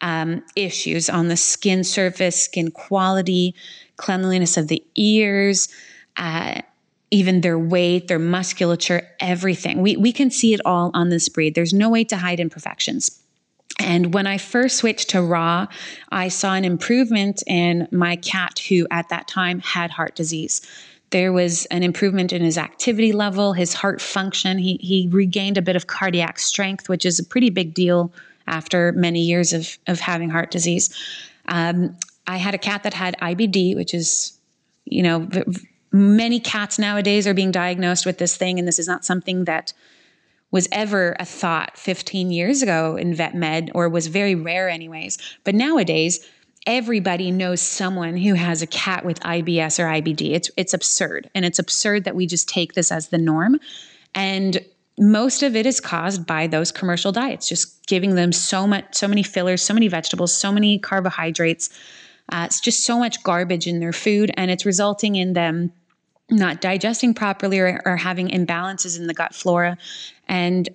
um, 0.00 0.44
issues 0.54 1.08
on 1.08 1.28
the 1.28 1.36
skin 1.36 1.84
surface, 1.84 2.44
skin 2.44 2.70
quality, 2.70 3.54
cleanliness 3.96 4.56
of 4.56 4.68
the 4.68 4.84
ears. 4.96 5.68
Uh, 6.16 6.60
even 7.10 7.40
their 7.40 7.58
weight, 7.58 8.08
their 8.08 8.18
musculature, 8.18 9.08
everything. 9.20 9.80
We, 9.80 9.96
we 9.96 10.12
can 10.12 10.30
see 10.30 10.52
it 10.52 10.60
all 10.66 10.90
on 10.92 11.08
this 11.08 11.28
breed. 11.28 11.54
There's 11.54 11.72
no 11.72 11.88
way 11.88 12.04
to 12.04 12.16
hide 12.18 12.38
imperfections. 12.38 13.22
And 13.78 14.12
when 14.12 14.26
I 14.26 14.38
first 14.38 14.76
switched 14.76 15.10
to 15.10 15.22
raw, 15.22 15.66
I 16.10 16.28
saw 16.28 16.54
an 16.54 16.64
improvement 16.64 17.42
in 17.46 17.88
my 17.92 18.16
cat 18.16 18.58
who 18.68 18.86
at 18.90 19.08
that 19.08 19.28
time 19.28 19.60
had 19.60 19.90
heart 19.90 20.16
disease. 20.16 20.60
There 21.10 21.32
was 21.32 21.66
an 21.66 21.82
improvement 21.82 22.32
in 22.32 22.42
his 22.42 22.58
activity 22.58 23.12
level, 23.12 23.52
his 23.52 23.72
heart 23.72 24.00
function. 24.00 24.58
He, 24.58 24.78
he 24.80 25.08
regained 25.10 25.56
a 25.56 25.62
bit 25.62 25.76
of 25.76 25.86
cardiac 25.86 26.38
strength, 26.38 26.88
which 26.88 27.06
is 27.06 27.18
a 27.18 27.24
pretty 27.24 27.50
big 27.50 27.74
deal 27.74 28.12
after 28.46 28.92
many 28.92 29.20
years 29.20 29.52
of, 29.52 29.78
of 29.86 30.00
having 30.00 30.30
heart 30.30 30.50
disease. 30.50 30.94
Um, 31.46 31.96
I 32.26 32.36
had 32.36 32.54
a 32.54 32.58
cat 32.58 32.82
that 32.82 32.94
had 32.94 33.16
IBD, 33.22 33.74
which 33.74 33.94
is, 33.94 34.38
you 34.84 35.02
know, 35.02 35.28
many 35.92 36.40
cats 36.40 36.78
nowadays 36.78 37.26
are 37.26 37.34
being 37.34 37.50
diagnosed 37.50 38.04
with 38.04 38.18
this 38.18 38.36
thing, 38.36 38.58
and 38.58 38.68
this 38.68 38.78
is 38.78 38.86
not 38.86 39.04
something 39.04 39.44
that 39.44 39.72
was 40.50 40.68
ever 40.72 41.14
a 41.18 41.24
thought 41.24 41.76
15 41.76 42.30
years 42.30 42.62
ago 42.62 42.96
in 42.96 43.14
vet 43.14 43.34
med 43.34 43.70
or 43.74 43.88
was 43.88 44.06
very 44.06 44.34
rare, 44.34 44.68
anyways. 44.68 45.18
But 45.44 45.54
nowadays, 45.54 46.26
everybody 46.68 47.30
knows 47.30 47.62
someone 47.62 48.14
who 48.18 48.34
has 48.34 48.60
a 48.60 48.66
cat 48.66 49.02
with 49.02 49.18
IBS 49.20 49.82
or 49.82 49.86
IBD. 49.86 50.34
It's 50.34 50.50
it's 50.56 50.74
absurd, 50.74 51.28
and 51.34 51.44
it's 51.44 51.58
absurd 51.58 52.04
that 52.04 52.14
we 52.14 52.26
just 52.26 52.48
take 52.48 52.74
this 52.74 52.92
as 52.92 53.08
the 53.08 53.18
norm. 53.18 53.58
And 54.14 54.60
most 54.98 55.42
of 55.42 55.56
it 55.56 55.64
is 55.64 55.80
caused 55.80 56.26
by 56.26 56.46
those 56.46 56.70
commercial 56.70 57.10
diets, 57.10 57.48
just 57.48 57.86
giving 57.86 58.16
them 58.16 58.32
so 58.32 58.66
much, 58.66 58.94
so 58.94 59.08
many 59.08 59.22
fillers, 59.22 59.62
so 59.62 59.72
many 59.72 59.88
vegetables, 59.88 60.34
so 60.34 60.52
many 60.52 60.78
carbohydrates. 60.78 61.70
Uh, 62.30 62.44
it's 62.44 62.60
just 62.60 62.84
so 62.84 62.98
much 62.98 63.22
garbage 63.22 63.66
in 63.66 63.80
their 63.80 63.92
food, 63.92 64.30
and 64.36 64.50
it's 64.50 64.66
resulting 64.66 65.16
in 65.16 65.32
them 65.32 65.72
not 66.30 66.60
digesting 66.60 67.14
properly 67.14 67.58
or, 67.58 67.80
or 67.86 67.96
having 67.96 68.28
imbalances 68.28 68.98
in 68.98 69.06
the 69.06 69.14
gut 69.14 69.34
flora. 69.34 69.78
And 70.28 70.68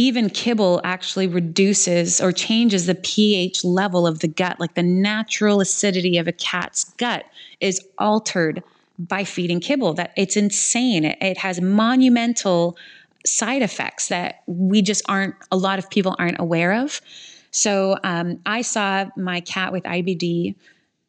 even 0.00 0.30
kibble 0.30 0.80
actually 0.82 1.26
reduces 1.26 2.22
or 2.22 2.32
changes 2.32 2.86
the 2.86 2.94
pH 2.94 3.62
level 3.64 4.06
of 4.06 4.20
the 4.20 4.28
gut. 4.28 4.58
Like 4.58 4.74
the 4.74 4.82
natural 4.82 5.60
acidity 5.60 6.16
of 6.16 6.26
a 6.26 6.32
cat's 6.32 6.84
gut 6.94 7.26
is 7.60 7.86
altered 7.98 8.62
by 8.98 9.24
feeding 9.24 9.60
kibble. 9.60 9.92
That 9.92 10.14
it's 10.16 10.38
insane. 10.38 11.04
It, 11.04 11.18
it, 11.20 11.36
has 11.36 11.60
monumental 11.60 12.78
side 13.26 13.60
effects 13.60 14.08
that 14.08 14.42
we 14.46 14.80
just 14.80 15.02
aren't. 15.06 15.34
A 15.52 15.58
lot 15.58 15.78
of 15.78 15.90
people 15.90 16.16
aren't 16.18 16.40
aware 16.40 16.72
of. 16.82 17.02
So 17.50 17.98
um, 18.02 18.40
I 18.46 18.62
saw 18.62 19.04
my 19.18 19.40
cat 19.40 19.70
with 19.70 19.84
IBD 19.84 20.54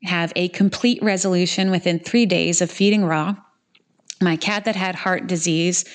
have 0.04 0.34
a 0.36 0.50
complete 0.50 1.02
resolution 1.02 1.72
within 1.72 1.98
three 1.98 2.26
days 2.26 2.62
of 2.62 2.70
feeding 2.70 3.06
raw 3.06 3.36
my 4.20 4.36
cat 4.36 4.66
that 4.66 4.76
had 4.76 4.96
heart 4.96 5.28
disease 5.28 5.86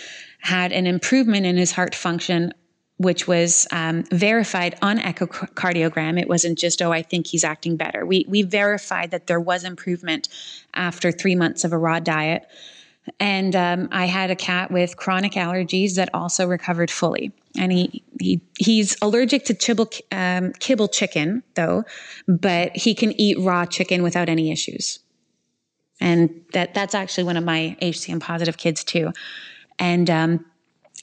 had 0.40 0.72
an 0.72 0.86
improvement 0.86 1.44
in 1.44 1.56
his 1.56 1.72
heart 1.72 1.94
function 1.94 2.52
which 2.98 3.28
was 3.28 3.66
um, 3.72 4.04
verified 4.04 4.76
on 4.82 4.98
echocardiogram. 4.98 6.20
It 6.20 6.28
wasn't 6.28 6.58
just, 6.58 6.80
oh, 6.80 6.92
I 6.92 7.02
think 7.02 7.26
he's 7.26 7.44
acting 7.44 7.76
better. 7.76 8.06
We, 8.06 8.24
we 8.28 8.42
verified 8.42 9.10
that 9.10 9.26
there 9.26 9.40
was 9.40 9.64
improvement 9.64 10.28
after 10.74 11.12
three 11.12 11.34
months 11.34 11.64
of 11.64 11.72
a 11.72 11.78
raw 11.78 12.00
diet. 12.00 12.46
And 13.20 13.54
um, 13.54 13.88
I 13.92 14.06
had 14.06 14.30
a 14.30 14.36
cat 14.36 14.70
with 14.70 14.96
chronic 14.96 15.32
allergies 15.32 15.94
that 15.94 16.08
also 16.14 16.46
recovered 16.46 16.90
fully. 16.90 17.32
And 17.58 17.72
he, 17.72 18.02
he 18.20 18.40
he's 18.58 18.96
allergic 19.00 19.44
to 19.46 19.54
kibble, 19.54 19.88
um, 20.12 20.52
kibble 20.58 20.88
chicken, 20.88 21.42
though, 21.54 21.84
but 22.26 22.76
he 22.76 22.94
can 22.94 23.18
eat 23.18 23.38
raw 23.38 23.64
chicken 23.64 24.02
without 24.02 24.28
any 24.28 24.50
issues 24.50 24.98
and 26.00 26.44
that 26.52 26.74
that's 26.74 26.94
actually 26.94 27.24
one 27.24 27.36
of 27.36 27.44
my 27.44 27.76
HCM 27.80 28.20
positive 28.20 28.56
kids 28.56 28.84
too. 28.84 29.12
And 29.78 30.08
um, 30.10 30.44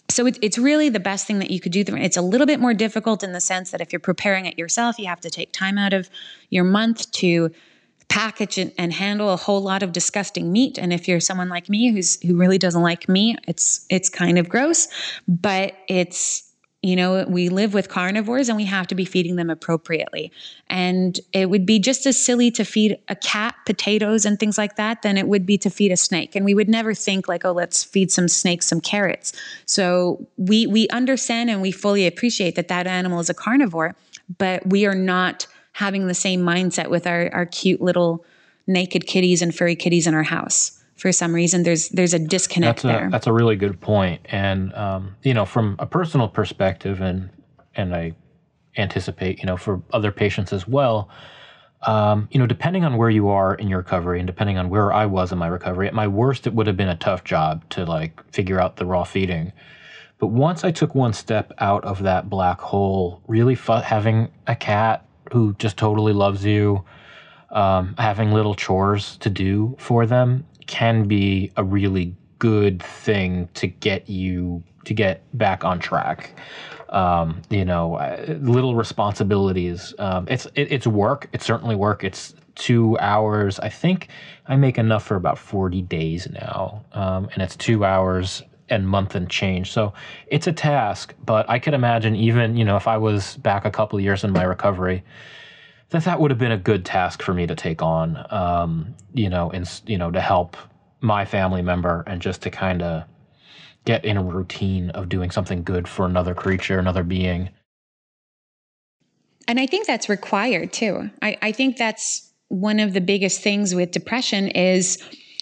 so 0.10 0.26
it, 0.26 0.38
it's 0.42 0.58
really 0.58 0.90
the 0.90 1.00
best 1.00 1.26
thing 1.26 1.40
that 1.40 1.50
you 1.50 1.60
could 1.60 1.72
do. 1.72 1.84
It's 1.88 2.18
a 2.18 2.22
little 2.22 2.48
bit 2.48 2.60
more 2.60 2.74
difficult 2.74 3.24
in 3.24 3.32
the 3.32 3.40
sense 3.40 3.72
that 3.72 3.82
if 3.82 3.92
you're 3.92 4.00
preparing 4.00 4.46
it 4.46 4.58
yourself, 4.58 5.00
you 5.00 5.08
have 5.08 5.22
to 5.22 5.30
take 5.30 5.52
time 5.52 5.78
out 5.78 5.94
of 5.94 6.10
your 6.50 6.64
month 6.64 7.12
to 7.14 7.52
package 8.10 8.58
and, 8.58 8.72
and 8.78 8.94
handle 8.94 9.32
a 9.32 9.36
whole 9.36 9.62
lot 9.62 9.82
of 9.82 9.92
disgusting 9.92 10.52
meat. 10.52 10.78
And 10.78 10.94
if 10.94 11.08
you're 11.08 11.20
someone 11.20 11.50
like 11.50 11.70
me 11.70 11.92
who's 11.92 12.22
who 12.22 12.36
really 12.36 12.58
doesn't 12.58 12.82
like 12.82 13.10
meat, 13.10 13.40
it's 13.48 13.86
it's 13.90 14.10
kind 14.10 14.38
of 14.38 14.50
gross, 14.50 14.88
but 15.28 15.74
it's 15.88 16.43
you 16.84 16.98
know, 16.98 17.24
we 17.30 17.48
live 17.48 17.74
with 17.74 17.88
carnivores 17.88 18.50
and 18.50 18.58
we 18.58 18.66
have 18.66 18.88
to 18.88 18.96
be 18.96 19.06
feeding 19.06 19.38
them 19.38 19.50
appropriately. 19.50 20.34
And 20.68 21.18
it 21.32 21.50
would 21.50 21.66
be 21.66 21.80
just 21.80 22.06
as 22.06 22.24
silly 22.24 22.52
to 22.52 22.66
feed 22.66 22.98
a 23.08 23.16
cat 23.16 23.56
potatoes 23.66 24.26
and 24.26 24.38
things 24.38 24.58
like 24.58 24.76
that 24.76 25.02
than 25.02 25.18
it 25.18 25.30
would 25.30 25.46
be 25.46 25.58
to 25.60 25.70
feed 25.70 25.94
a 25.94 25.98
snake. 25.98 26.36
And 26.36 26.44
we 26.44 26.54
would 26.54 26.68
never 26.68 26.94
think 26.94 27.30
like, 27.30 27.46
oh, 27.46 27.54
let's 27.54 27.86
feed 27.86 28.12
some 28.12 28.28
snakes 28.28 28.66
some 28.66 28.82
carrots. 28.82 29.32
So 29.66 30.28
we 30.36 30.68
we 30.68 30.90
understand 30.90 31.50
and 31.50 31.62
we 31.62 31.72
fully 31.72 32.06
appreciate 32.06 32.56
that 32.56 32.68
that 32.68 32.86
animal 32.86 33.22
is 33.22 33.30
a 33.30 33.34
carnivore, 33.34 33.96
but 34.38 34.68
we 34.68 34.86
are 34.86 34.96
not 34.96 35.48
having 35.72 36.08
the 36.08 36.14
same 36.14 36.42
mindset 36.42 36.90
with 36.90 37.08
our 37.08 37.30
our 37.34 37.46
cute 37.46 37.82
little 37.82 38.26
naked 38.68 39.08
kitties 39.08 39.42
and 39.42 39.56
furry 39.56 39.78
kitties 39.78 40.06
in 40.06 40.14
our 40.14 40.24
house 40.24 40.83
for 41.04 41.12
some 41.12 41.34
reason 41.34 41.64
there's 41.64 41.90
there's 41.90 42.14
a 42.14 42.20
disconnect 42.20 42.78
that's 42.78 42.86
a, 42.86 42.88
there. 42.88 43.10
That's 43.10 43.28
a 43.28 43.34
really 43.34 43.58
good 43.58 43.82
point, 43.82 44.22
and 44.24 44.74
um, 44.74 45.18
you 45.22 45.34
know, 45.34 45.44
from 45.44 45.76
a 45.78 45.86
personal 45.86 46.30
perspective, 46.30 47.02
and 47.02 47.30
and 47.76 47.94
I 47.94 48.14
anticipate, 48.78 49.40
you 49.40 49.46
know, 49.46 49.58
for 49.58 49.82
other 49.92 50.14
patients 50.14 50.54
as 50.54 50.66
well. 50.66 51.10
Um, 51.82 52.30
you 52.32 52.40
know, 52.40 52.48
depending 52.48 52.86
on 52.86 52.96
where 52.96 53.10
you 53.10 53.28
are 53.28 53.54
in 53.54 53.68
your 53.68 53.80
recovery, 53.80 54.20
and 54.20 54.26
depending 54.26 54.58
on 54.58 54.70
where 54.70 54.94
I 54.94 55.06
was 55.06 55.34
in 55.34 55.38
my 55.38 55.48
recovery, 55.48 55.90
at 55.90 55.94
my 55.94 56.08
worst, 56.08 56.48
it 56.48 56.54
would 56.54 56.68
have 56.68 56.78
been 56.78 56.88
a 56.88 56.96
tough 56.96 57.26
job 57.26 57.68
to 57.72 57.84
like 57.84 58.24
figure 58.32 58.62
out 58.62 58.78
the 58.78 58.86
raw 58.86 59.04
feeding. 59.04 59.52
But 60.20 60.28
once 60.28 60.64
I 60.64 60.72
took 60.72 60.96
one 60.96 61.12
step 61.12 61.52
out 61.60 61.84
of 61.84 62.04
that 62.04 62.30
black 62.30 62.62
hole, 62.62 63.22
really 63.28 63.56
fu- 63.56 63.74
having 63.74 64.32
a 64.48 64.56
cat 64.56 65.06
who 65.34 65.54
just 65.60 65.76
totally 65.76 66.14
loves 66.14 66.46
you, 66.46 66.86
um, 67.52 67.94
having 67.98 68.32
little 68.32 68.56
chores 68.56 69.18
to 69.18 69.30
do 69.30 69.76
for 69.78 70.06
them, 70.06 70.46
can 70.68 71.08
be 71.08 71.52
a 71.58 71.64
really 71.64 72.16
good 72.40 72.84
thing 72.84 73.48
to 73.54 73.68
get 73.68 74.10
you 74.10 74.64
to 74.86 74.94
get 74.94 75.22
back 75.38 75.64
on 75.64 75.80
track. 75.80 76.38
Um, 76.90 77.42
you 77.50 77.66
know, 77.66 77.96
uh, 77.96 78.38
little 78.42 78.76
responsibilities. 78.76 79.94
Um, 79.98 80.28
it's 80.30 80.46
it, 80.56 80.72
it's 80.72 80.86
work. 80.86 81.30
It's 81.34 81.46
certainly 81.46 81.76
work. 81.76 82.04
It's 82.04 82.36
two 82.56 82.98
hours. 83.00 83.60
I 83.60 83.70
think 83.70 84.10
I 84.48 84.56
make 84.56 84.78
enough 84.78 85.04
for 85.06 85.16
about 85.16 85.38
forty 85.38 85.82
days 85.82 86.28
now, 86.30 86.86
um, 86.92 87.30
and 87.34 87.42
it's 87.42 87.56
two 87.56 87.86
hours 87.86 88.44
and 88.70 88.88
month 88.88 89.16
and 89.16 89.30
change. 89.30 89.72
So 89.72 89.94
it's 90.28 90.48
a 90.48 90.54
task. 90.54 91.14
But 91.26 91.50
I 91.50 91.60
could 91.60 91.74
imagine 91.74 92.16
even 92.16 92.58
you 92.58 92.66
know 92.66 92.76
if 92.76 92.88
I 92.88 92.98
was 92.98 93.38
back 93.38 93.66
a 93.66 93.72
couple 93.72 94.00
years 94.00 94.24
in 94.24 94.32
my 94.32 94.44
recovery, 94.44 95.04
that 95.94 96.06
that 96.06 96.20
would 96.20 96.32
have 96.32 96.40
been 96.40 96.52
a 96.52 96.58
good 96.58 96.86
task 96.86 97.22
for 97.22 97.36
me 97.36 97.46
to 97.46 97.56
take 97.56 97.84
on. 97.84 98.26
Um, 98.32 98.96
you 99.14 99.30
know, 99.30 99.52
and 99.52 99.70
you 99.86 99.98
know 99.98 100.10
to 100.10 100.20
help 100.20 100.58
my 101.02 101.24
family 101.24 101.62
member 101.62 102.04
and 102.08 102.20
just 102.20 102.42
to 102.42 102.50
kind 102.50 102.82
of 102.82 103.04
get 103.86 104.04
in 104.04 104.18
a 104.18 104.24
routine 104.24 104.90
of 104.92 105.08
doing 105.08 105.30
something 105.30 105.62
good 105.64 105.88
for 105.88 106.06
another 106.06 106.34
creature, 106.34 106.80
another 106.80 107.04
being. 107.04 107.50
And 109.48 109.60
I 109.60 109.68
think 109.68 109.86
that's 109.86 110.10
required 110.10 110.74
too. 110.74 111.12
I, 111.22 111.38
I 111.42 111.52
think 111.52 111.78
that's 111.78 112.32
one 112.48 112.80
of 112.80 112.94
the 112.94 113.02
biggest 113.02 113.42
things 113.42 113.76
with 113.76 113.92
depression 113.92 114.48
is 114.48 114.98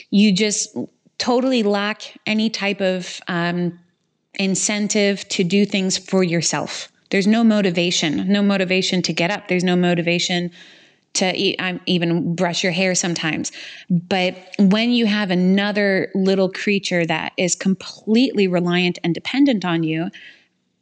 you 0.10 0.34
just 0.34 0.76
totally 1.18 1.64
lack 1.64 2.18
any 2.26 2.50
type 2.50 2.82
of 2.82 3.22
um, 3.28 3.80
incentive 4.34 5.26
to 5.30 5.44
do 5.44 5.66
things 5.66 5.98
for 5.98 6.24
yourself. 6.24 6.91
There's 7.12 7.28
no 7.28 7.44
motivation, 7.44 8.28
no 8.32 8.42
motivation 8.42 9.02
to 9.04 9.14
get 9.14 9.30
up. 9.30 9.48
There's 9.48 9.64
no 9.64 9.76
motivation 9.76 10.52
to 11.14 11.36
even 11.86 12.36
brush 12.36 12.64
your 12.64 12.72
hair 12.72 12.96
sometimes. 12.96 13.52
But 13.90 14.36
when 14.58 14.92
you 14.92 15.06
have 15.06 15.30
another 15.30 16.10
little 16.16 16.50
creature 16.50 17.06
that 17.06 17.34
is 17.38 17.54
completely 17.54 18.48
reliant 18.48 18.98
and 19.04 19.14
dependent 19.14 19.66
on 19.66 19.84
you, 19.84 20.10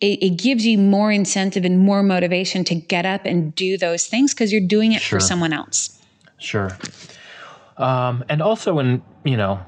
it, 0.02 0.24
it 0.24 0.38
gives 0.38 0.66
you 0.66 0.78
more 0.78 1.12
incentive 1.12 1.66
and 1.66 1.80
more 1.80 2.04
motivation 2.04 2.64
to 2.66 2.76
get 2.76 3.06
up 3.06 3.26
and 3.26 3.54
do 3.56 3.78
those 3.78 4.06
things 4.06 4.34
because 4.34 4.52
you're 4.52 4.62
doing 4.62 4.94
it 4.94 5.02
sure. 5.02 5.20
for 5.20 5.26
someone 5.26 5.52
else. 5.52 6.00
Sure. 6.38 6.78
Um, 7.78 8.24
and 8.30 8.42
also, 8.42 8.76
when 8.76 9.02
you 9.24 9.36
know, 9.36 9.60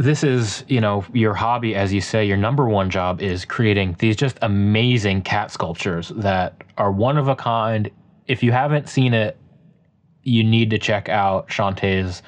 this 0.00 0.24
is 0.24 0.64
you 0.66 0.80
know 0.80 1.04
your 1.12 1.34
hobby, 1.34 1.74
as 1.74 1.92
you 1.92 2.00
say, 2.00 2.24
your 2.24 2.38
number 2.38 2.66
one 2.68 2.88
job 2.88 3.20
is 3.20 3.44
creating 3.44 3.96
these 3.98 4.16
just 4.16 4.38
amazing 4.40 5.20
cat 5.20 5.50
sculptures 5.50 6.10
that 6.16 6.64
are 6.78 6.90
one 6.90 7.18
of 7.18 7.28
a 7.28 7.36
kind. 7.36 7.90
If 8.26 8.42
you 8.42 8.50
haven't 8.50 8.88
seen 8.88 9.12
it, 9.12 9.36
you 10.22 10.42
need 10.42 10.70
to 10.70 10.78
check 10.78 11.10
out 11.10 11.48
Shantae's 11.48 12.22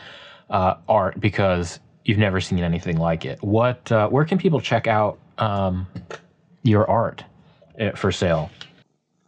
uh, 0.50 0.74
art 0.86 1.18
because 1.18 1.80
you've 2.04 2.18
never 2.18 2.40
seen 2.40 2.58
anything 2.58 2.98
like 2.98 3.24
it. 3.24 3.42
What? 3.42 3.90
Uh, 3.90 4.08
where 4.08 4.26
can 4.26 4.36
people 4.36 4.60
check 4.60 4.86
out 4.86 5.18
um, 5.38 5.86
your 6.62 6.88
art 6.90 7.24
uh, 7.80 7.92
for 7.92 8.12
sale? 8.12 8.50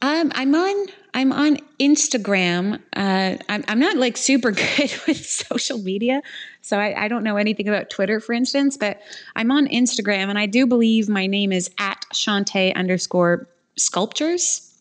Um, 0.03 0.31
I'm 0.35 0.55
on 0.55 0.87
I'm 1.15 1.32
on 1.32 1.59
Instagram. 1.78 2.81
Uh, 2.95 3.36
I'm, 3.49 3.65
I'm 3.69 3.78
not 3.78 3.97
like 3.97 4.16
super 4.16 4.51
good 4.51 4.93
with 5.07 5.24
social 5.24 5.78
media, 5.78 6.20
so 6.61 6.78
I, 6.78 7.05
I, 7.05 7.09
don't 7.09 7.23
know 7.23 7.36
anything 7.36 7.69
about 7.69 7.89
Twitter, 7.89 8.19
for 8.19 8.32
instance. 8.32 8.77
But 8.77 9.01
I'm 9.36 9.53
on 9.53 9.69
Instagram, 9.69 10.28
and 10.28 10.39
I 10.39 10.47
do 10.47 10.66
believe 10.66 11.09
my 11.09 11.27
name 11.27 11.53
is 11.53 11.70
at 11.78 12.05
Shantae 12.12 12.74
underscore 12.74 13.49
sculptures, 13.77 14.77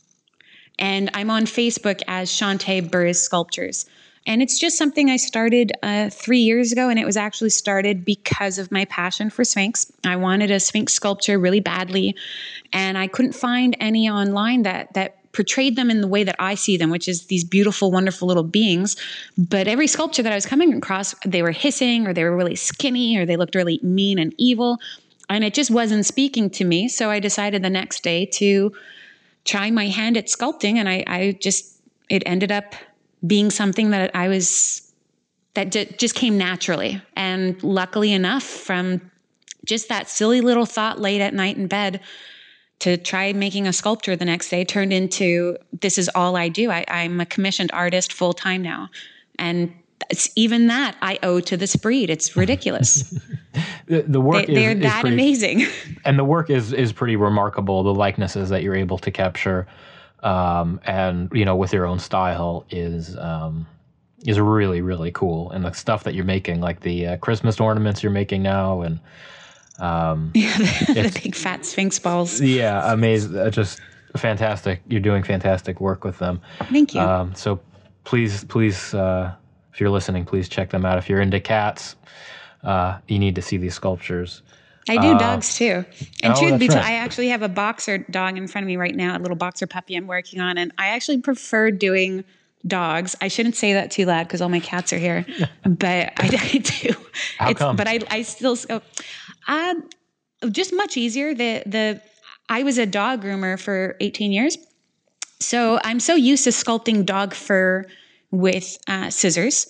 and 0.80 1.12
I'm 1.14 1.30
on 1.30 1.46
Facebook 1.46 2.02
as 2.08 2.32
Shantae 2.32 2.90
Burris 2.90 3.22
Sculptures. 3.24 3.86
And 4.26 4.42
it's 4.42 4.58
just 4.58 4.78
something 4.78 5.10
I 5.10 5.18
started 5.18 5.74
uh, 5.84 6.10
three 6.10 6.40
years 6.40 6.72
ago, 6.72 6.90
and 6.90 6.98
it 6.98 7.06
was 7.06 7.18
actually 7.18 7.50
started 7.50 8.06
because 8.06 8.58
of 8.58 8.72
my 8.72 8.86
passion 8.86 9.30
for 9.30 9.44
Sphynx. 9.44 9.92
I 10.06 10.16
wanted 10.16 10.50
a 10.50 10.62
Sphynx 10.62 10.94
sculpture 10.94 11.38
really 11.38 11.60
badly, 11.60 12.16
and 12.72 12.98
I 12.98 13.08
couldn't 13.08 13.34
find 13.34 13.76
any 13.80 14.10
online 14.10 14.64
that 14.64 14.94
that 14.94 15.18
portrayed 15.34 15.76
them 15.76 15.90
in 15.90 16.02
the 16.02 16.08
way 16.08 16.24
that 16.24 16.36
I 16.40 16.56
see 16.56 16.78
them, 16.78 16.90
which 16.90 17.08
is 17.08 17.26
these 17.26 17.44
beautiful, 17.44 17.92
wonderful 17.92 18.28
little 18.28 18.44
beings. 18.44 18.96
But 19.38 19.68
every 19.68 19.88
sculpture 19.88 20.24
that 20.24 20.32
I 20.32 20.36
was 20.36 20.46
coming 20.46 20.74
across, 20.74 21.16
they 21.26 21.42
were 21.42 21.52
hissing, 21.52 22.08
or 22.08 22.14
they 22.14 22.24
were 22.24 22.36
really 22.36 22.56
skinny, 22.56 23.18
or 23.18 23.26
they 23.26 23.36
looked 23.36 23.56
really 23.56 23.80
mean 23.84 24.20
and 24.20 24.34
evil, 24.38 24.78
and 25.30 25.44
it 25.44 25.54
just 25.54 25.72
wasn't 25.72 26.06
speaking 26.06 26.50
to 26.52 26.64
me. 26.64 26.88
So 26.88 27.10
I 27.10 27.20
decided 27.20 27.64
the 27.64 27.70
next 27.70 28.04
day 28.04 28.26
to 28.28 28.72
try 29.46 29.72
my 29.72 29.88
hand 29.88 30.18
at 30.18 30.28
sculpting, 30.28 30.78
and 30.78 30.88
I, 30.88 31.04
I 31.08 31.38
just 31.42 31.82
it 32.10 32.24
ended 32.26 32.52
up 32.52 32.76
being 33.26 33.50
something 33.50 33.90
that 33.92 34.16
I 34.16 34.28
was 34.28 34.94
that 35.56 35.72
just 35.72 36.16
came 36.16 36.38
naturally. 36.38 37.02
And 37.16 37.62
luckily 37.64 38.12
enough, 38.12 38.44
from 38.44 39.02
just 39.66 39.90
that 39.90 40.10
silly 40.10 40.42
little 40.42 40.66
thought 40.66 41.00
late 41.00 41.22
at 41.22 41.34
night 41.34 41.58
in 41.58 41.68
bed 41.68 42.02
to 42.84 42.98
try 42.98 43.32
making 43.32 43.68
a 43.68 43.74
sculpture 43.74 44.16
the 44.16 44.26
next 44.26 44.50
day 44.50 44.66
turned 44.66 44.92
into 44.92 45.58
this 45.82 45.98
is 45.98 46.10
all 46.16 46.36
I 46.36 46.50
do. 46.50 46.70
I, 46.70 46.84
am 46.90 47.22
a 47.22 47.26
commissioned 47.26 47.72
artist 47.72 48.12
full 48.12 48.34
time 48.34 48.62
now. 48.62 48.90
And 49.40 49.74
it's 50.10 50.30
even 50.36 50.68
that 50.68 50.98
I 51.02 51.18
owe 51.24 51.40
to 51.40 51.56
this 51.56 51.78
breed. 51.78 52.10
It's 52.10 52.36
ridiculous. 52.36 53.10
the, 53.88 54.02
the, 54.02 54.20
work 54.20 54.48
they, 54.48 54.66
are 54.68 54.76
that 54.76 55.02
pretty, 55.02 55.16
amazing. 55.16 55.66
and 56.06 56.20
the 56.20 56.26
work 56.26 56.50
is 56.50 56.74
is 56.74 56.92
pretty 56.92 57.16
remarkable. 57.16 57.84
The 57.84 57.94
likenesses 57.94 58.50
that 58.50 58.64
you're 58.64 58.76
able 58.76 58.98
to 58.98 59.12
capture 59.12 59.66
um, 60.24 60.80
and 60.86 61.30
you 61.34 61.46
know 61.46 61.56
with 61.56 61.74
your 61.74 61.86
own 61.86 62.00
style 62.00 62.66
is 62.70 63.18
um, 63.18 63.68
is 64.26 64.40
really 64.40 64.82
really 64.82 65.12
cool 65.12 65.52
and 65.52 65.66
the 65.66 65.72
stuff 65.74 66.04
that 66.04 66.16
you're 66.16 66.26
making 66.26 66.62
like 66.62 66.80
the 66.80 67.06
uh, 67.08 67.18
christmas 67.18 67.60
ornaments 67.60 68.02
you're 68.02 68.12
making 68.12 68.42
now 68.42 68.82
and 68.82 69.00
um, 69.80 70.32
yeah 70.36 70.58
the, 70.58 71.10
the 71.12 71.20
big 71.24 71.36
fat 71.36 71.62
sphynx 71.62 72.02
balls 72.02 72.42
yeah 72.42 72.92
amazing 72.94 73.36
uh, 73.38 73.50
just 73.50 73.80
fantastic 74.16 74.82
you're 74.88 75.02
doing 75.02 75.24
fantastic 75.24 75.82
work 75.82 76.04
with 76.04 76.20
them 76.20 76.40
thank 76.72 76.94
you 76.94 77.02
um, 77.02 77.34
so 77.34 77.60
please 78.04 78.44
please 78.46 78.94
uh, 78.94 79.34
if 79.74 79.80
you're 79.80 79.90
listening 79.90 80.26
please 80.26 80.48
check 80.48 80.70
them 80.70 80.86
out 80.86 80.98
if 80.98 81.10
you're 81.10 81.22
into 81.22 81.40
cats 81.40 81.96
uh, 82.64 82.98
you 83.08 83.20
need 83.20 83.36
to 83.36 83.42
see 83.42 83.58
these 83.58 83.74
sculptures 83.74 84.42
I 84.90 84.98
do 84.98 85.14
uh, 85.14 85.18
dogs 85.18 85.56
too. 85.56 85.86
And 86.24 86.34
oh, 86.34 86.40
truth 86.40 86.60
be 86.60 86.68
told, 86.68 86.80
right. 86.80 86.92
I 86.92 86.94
actually 86.96 87.30
have 87.30 87.42
a 87.42 87.50
boxer 87.50 88.00
dog 88.00 88.38
in 88.38 88.48
front 88.48 88.64
of 88.64 88.68
me 88.68 88.78
right 88.78 88.96
now, 88.96 89.18
a 89.18 89.20
little 89.20 89.38
boxer 89.38 89.68
puppy 89.68 89.96
I'm 89.96 90.08
working 90.08 90.42
on, 90.42 90.58
and 90.58 90.72
I 90.78 90.88
actually 90.88 91.20
prefer 91.20 91.72
doing 91.72 92.24
dogs. 92.66 93.16
I 93.22 93.28
shouldn't 93.28 93.56
say 93.56 93.74
that 93.74 93.92
too 93.92 94.06
loud 94.06 94.28
because 94.28 94.42
all 94.42 94.50
my 94.50 94.60
cats 94.60 94.92
are 94.94 94.98
here, 94.98 95.26
but 95.66 95.86
I, 95.88 96.14
I 96.18 96.58
do. 96.58 96.96
How 97.38 97.50
it's, 97.50 97.60
come? 97.60 97.76
But 97.76 97.88
I, 97.88 98.00
I 98.10 98.22
still, 98.24 98.58
um, 99.48 99.90
just 100.52 100.74
much 100.74 100.98
easier. 100.98 101.34
The 101.34 101.64
the 101.66 102.02
I 102.50 102.64
was 102.64 102.78
a 102.78 102.86
dog 102.86 103.24
groomer 103.24 103.60
for 103.60 103.96
18 104.00 104.32
years, 104.32 104.58
so 105.40 105.80
I'm 105.84 106.00
so 106.00 106.16
used 106.16 106.44
to 106.46 106.50
sculpting 106.52 107.06
dog 107.06 107.34
fur 107.34 107.86
with 108.32 108.78
uh, 108.88 109.10
scissors, 109.10 109.68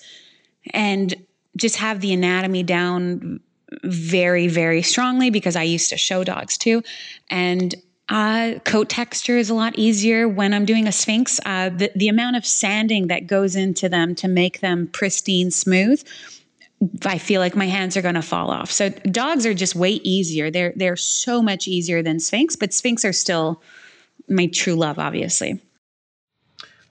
and 0.71 1.15
just 1.57 1.77
have 1.77 2.01
the 2.01 2.13
anatomy 2.13 2.63
down 2.63 3.39
very, 3.83 4.47
very 4.47 4.81
strongly 4.81 5.29
because 5.29 5.55
I 5.55 5.63
used 5.63 5.89
to 5.89 5.97
show 5.97 6.23
dogs 6.23 6.57
too. 6.57 6.83
And 7.29 7.75
uh, 8.09 8.55
coat 8.65 8.89
texture 8.89 9.37
is 9.37 9.49
a 9.49 9.53
lot 9.53 9.77
easier 9.77 10.27
when 10.27 10.53
I'm 10.53 10.65
doing 10.65 10.87
a 10.87 10.91
Sphynx. 10.91 11.39
Uh, 11.45 11.69
the, 11.69 11.91
the 11.95 12.09
amount 12.09 12.35
of 12.35 12.45
sanding 12.45 13.07
that 13.07 13.27
goes 13.27 13.55
into 13.55 13.89
them 13.89 14.13
to 14.15 14.27
make 14.27 14.59
them 14.59 14.87
pristine, 14.87 15.51
smooth, 15.51 16.03
I 17.05 17.18
feel 17.18 17.39
like 17.39 17.55
my 17.55 17.68
hands 17.68 17.95
are 17.97 18.01
going 18.01 18.15
to 18.15 18.22
fall 18.22 18.51
off. 18.51 18.72
So 18.72 18.89
dogs 18.89 19.45
are 19.45 19.53
just 19.53 19.76
way 19.76 19.91
easier. 20.03 20.51
They're 20.51 20.73
they're 20.76 20.95
so 20.95 21.41
much 21.41 21.68
easier 21.68 22.01
than 22.01 22.19
Sphynx, 22.19 22.55
but 22.55 22.73
Sphynx 22.73 23.05
are 23.05 23.14
still 23.14 23.61
my 24.27 24.47
true 24.47 24.76
love, 24.76 24.99
obviously. 24.99 25.61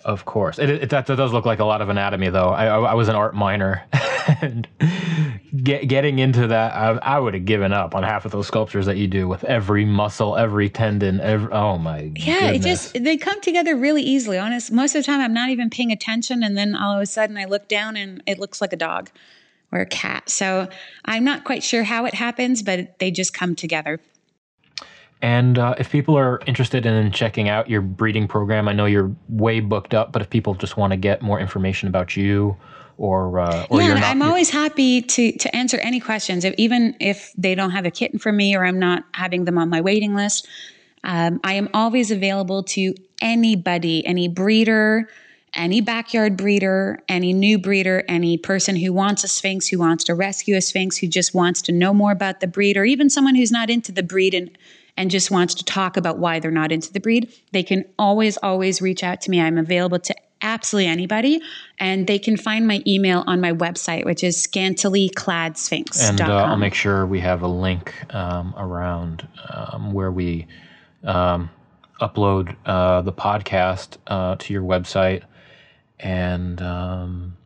Of 0.05 0.25
course, 0.25 0.59
it, 0.59 0.69
it, 0.69 0.91
that, 0.91 1.07
that, 1.07 1.17
does 1.17 1.33
look 1.33 1.47
like 1.47 1.61
a 1.61 1.65
lot 1.65 1.81
of 1.81 1.89
anatomy, 1.89 2.29
though. 2.29 2.49
I, 2.49 2.67
I, 2.67 2.79
I 2.81 2.95
was 2.95 3.09
an 3.09 3.15
art 3.15 3.37
minor, 3.37 3.85
and 4.43 4.67
get, 5.63 5.87
getting 5.87 6.19
into 6.19 6.49
that, 6.49 6.75
I, 6.75 6.91
I, 7.17 7.19
would 7.21 7.35
have 7.35 7.45
given 7.45 7.73
up 7.73 7.95
on 7.95 8.03
half 8.03 8.25
of 8.25 8.33
those 8.33 8.49
sculptures 8.49 8.87
that 8.87 8.97
you 8.97 9.07
do 9.07 9.29
with 9.29 9.45
every 9.45 9.85
muscle, 9.85 10.37
every 10.37 10.69
tendon. 10.69 11.21
Every, 11.21 11.53
oh 11.53 11.79
my! 11.79 12.09
God. 12.09 12.19
Yeah, 12.19 12.53
goodness. 12.53 12.57
it 12.57 12.69
just 12.69 13.05
they 13.05 13.17
come 13.17 13.41
together 13.43 13.77
really 13.77 14.03
easily. 14.03 14.39
Honest, 14.39 14.73
most 14.73 14.97
of 14.97 15.05
the 15.05 15.07
time 15.07 15.21
I'm 15.21 15.35
not 15.35 15.51
even 15.51 15.71
paying 15.71 15.93
attention, 15.93 16.43
and 16.43 16.57
then 16.57 16.75
all 16.75 16.97
of 16.97 17.01
a 17.01 17.07
sudden 17.07 17.37
I 17.37 17.45
look 17.45 17.69
down 17.69 17.97
and 17.97 18.25
it 18.27 18.41
looks 18.41 18.61
like 18.61 18.73
a 18.73 18.77
dog 18.77 19.09
or 19.73 19.81
a 19.81 19.87
cat. 19.87 20.29
So 20.29 20.69
I'm 21.05 21.25
not 21.25 21.45
quite 21.45 21.65
sure 21.65 21.83
how 21.83 22.05
it 22.05 22.15
happens, 22.15 22.63
but 22.63 22.99
they 22.99 23.11
just 23.11 23.33
come 23.33 23.57
together. 23.57 24.01
And 25.23 25.57
uh, 25.57 25.77
if 25.79 25.91
people 25.91 26.19
are 26.19 26.41
interested 26.47 26.85
in 26.85 27.13
checking 27.13 27.49
out 27.49 27.71
your 27.71 27.81
breeding 27.81 28.27
program, 28.27 28.69
I 28.69 28.73
know 28.73 28.87
you're 28.87 29.15
way 29.29 29.61
booked 29.61 29.95
up, 29.95 30.11
but 30.11 30.21
if 30.21 30.29
people 30.29 30.55
just 30.55 30.77
want 30.77 30.93
to 30.93 30.97
get 30.97 31.23
more 31.23 31.39
information 31.39 31.89
about 31.89 32.17
you 32.17 32.57
or, 32.99 33.39
uh, 33.39 33.67
or 33.71 33.81
yeah, 33.81 33.95
not, 33.95 34.03
I'm 34.03 34.21
always 34.21 34.51
happy 34.51 35.01
to 35.01 35.33
to 35.39 35.57
answer 35.57 35.79
any 35.79 36.01
questions, 36.01 36.45
if, 36.45 36.55
even 36.59 36.97
if 37.01 37.33
they 37.39 37.55
don't 37.55 37.71
have 37.71 37.87
a 37.87 37.91
kitten 37.91 38.19
for 38.19 38.33
me 38.33 38.57
or 38.57 38.65
I'm 38.65 38.81
not 38.81 39.05
having 39.13 39.45
them 39.45 39.59
on 39.59 39.71
my 39.71 39.81
waiting 39.81 40.15
list. 40.15 40.49
Um, 41.05 41.41
I 41.43 41.55
am 41.55 41.69
always 41.73 42.11
available 42.11 42.63
to 42.65 42.95
anybody, 43.21 44.05
any 44.07 44.29
breeder, 44.29 45.09
any 45.55 45.81
backyard 45.81 46.37
breeder, 46.37 47.01
any 47.09 47.33
new 47.33 47.59
breeder, 47.59 48.05
any 48.09 48.39
person 48.39 48.77
who 48.77 48.93
wants 48.93 49.25
a 49.25 49.29
Sphynx, 49.29 49.69
who 49.69 49.79
wants 49.79 50.05
to 50.05 50.15
rescue 50.15 50.57
a 50.57 50.61
Sphynx, 50.61 50.97
who 50.97 51.07
just 51.07 51.35
wants 51.35 51.63
to 51.63 51.73
know 51.73 51.93
more 51.93 52.13
about 52.13 52.41
the 52.41 52.47
breed, 52.47 52.77
or 52.77 52.85
even 52.85 53.11
someone 53.11 53.35
who's 53.35 53.53
not 53.53 53.71
into 53.71 53.93
the 53.93 54.03
breed 54.03 54.35
and 54.35 54.57
and 54.97 55.11
just 55.11 55.31
wants 55.31 55.55
to 55.55 55.65
talk 55.65 55.97
about 55.97 56.19
why 56.19 56.39
they're 56.39 56.51
not 56.51 56.71
into 56.71 56.93
the 56.93 57.01
breed, 57.01 57.33
they 57.53 57.63
can 57.63 57.85
always, 57.99 58.37
always 58.37 58.83
reach 58.83 59.03
out 59.03 59.23
to 59.23 59.31
me. 59.31 59.41
I'm 59.41 59.57
available 59.57 59.99
to 59.99 60.15
absolutely 60.43 60.91
anybody. 60.91 61.41
And 61.79 62.07
they 62.07 62.19
can 62.19 62.37
find 62.37 62.67
my 62.67 62.83
email 62.87 63.25
on 63.27 63.41
my 63.41 63.53
website, 63.53 64.05
which 64.05 64.23
is 64.23 64.37
scantilycladsphynx. 64.37 66.09
And 66.09 66.21
uh, 66.21 66.45
I'll 66.45 66.57
make 66.57 66.75
sure 66.75 67.07
we 67.07 67.21
have 67.21 67.43
a 67.43 67.49
link 67.49 67.95
um, 68.15 68.55
around 68.57 69.27
um, 69.49 69.93
where 69.93 70.11
we 70.11 70.47
um, 71.05 71.49
upload 72.01 72.55
uh, 72.67 73.03
the 73.03 73.13
podcast 73.13 73.97
uh, 74.09 74.37
to 74.37 74.53
your 74.53 74.63
website. 74.63 75.23
And 76.03 76.61
um, 76.61 77.37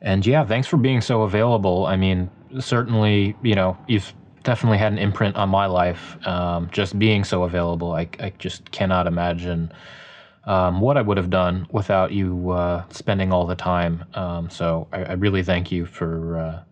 and 0.00 0.24
yeah, 0.26 0.44
thanks 0.44 0.68
for 0.68 0.76
being 0.76 1.00
so 1.00 1.22
available. 1.22 1.86
I 1.86 1.96
mean, 1.96 2.30
certainly, 2.60 3.36
you 3.42 3.54
know, 3.54 3.76
you've 3.86 4.12
definitely 4.44 4.78
had 4.78 4.92
an 4.92 4.98
imprint 4.98 5.36
on 5.36 5.48
my 5.48 5.66
life. 5.66 6.16
Um, 6.26 6.68
just 6.72 6.98
being 6.98 7.24
so 7.24 7.42
available, 7.42 7.92
I, 7.92 8.08
I 8.20 8.32
just 8.38 8.70
cannot 8.70 9.06
imagine 9.06 9.72
um, 10.44 10.80
what 10.80 10.96
I 10.96 11.02
would 11.02 11.16
have 11.16 11.30
done 11.30 11.66
without 11.70 12.12
you 12.12 12.50
uh, 12.50 12.84
spending 12.90 13.32
all 13.32 13.46
the 13.46 13.54
time. 13.54 14.04
Um, 14.14 14.48
so 14.48 14.88
I, 14.92 15.04
I, 15.04 15.12
really 15.12 15.42
thank 15.42 15.70
you 15.70 15.84
for 15.84 16.38
uh, 16.38 16.62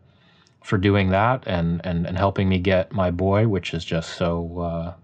for 0.64 0.78
doing 0.78 1.10
that 1.10 1.46
and, 1.46 1.84
and, 1.84 2.06
and 2.06 2.16
helping 2.16 2.48
me 2.48 2.58
get 2.58 2.90
my 2.92 3.10
boy, 3.10 3.46
which 3.46 3.74
is 3.74 3.84
just 3.84 4.16
so 4.16 4.60
uh, 4.60 4.94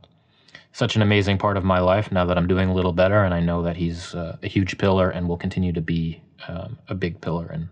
such 0.73 0.97
an 0.97 1.03
amazing 1.03 1.39
part 1.39 1.57
of 1.57 1.65
my 1.65 1.79
life 1.79 2.11
now 2.11 2.25
that 2.25 2.39
I'm 2.39 2.47
doing 2.47 2.71
a 2.71 2.75
little 2.75 2.93
better. 2.93 3.25
And 3.25 3.35
I 3.35 3.41
know 3.41 3.63
that 3.63 3.77
he's 3.77 4.15
uh, 4.15 4.37
a 4.43 4.49
huge 4.49 4.79
pillar 4.79 5.11
and 5.11 5.29
will 5.29 5.37
continue 5.37 5.73
to 5.73 5.81
be 5.81 6.21
um, 6.49 6.79
a 6.89 6.95
big 6.95 7.21
pillar. 7.21 7.47
And 7.47 7.69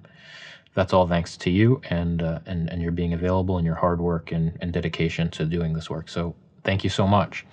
that's 0.74 0.92
all 0.92 1.06
thanks 1.06 1.36
to 1.38 1.50
you 1.50 1.80
and, 1.90 2.22
uh, 2.22 2.40
and, 2.46 2.70
and 2.70 2.82
your 2.82 2.92
being 2.92 3.14
available 3.14 3.56
and 3.56 3.66
your 3.66 3.74
hard 3.74 4.00
work 4.00 4.32
and, 4.32 4.56
and 4.60 4.72
dedication 4.72 5.30
to 5.30 5.46
doing 5.46 5.72
this 5.72 5.88
work. 5.88 6.08
So 6.08 6.34
thank 6.62 6.84
you 6.84 6.90
so 6.90 7.06
much. 7.06 7.46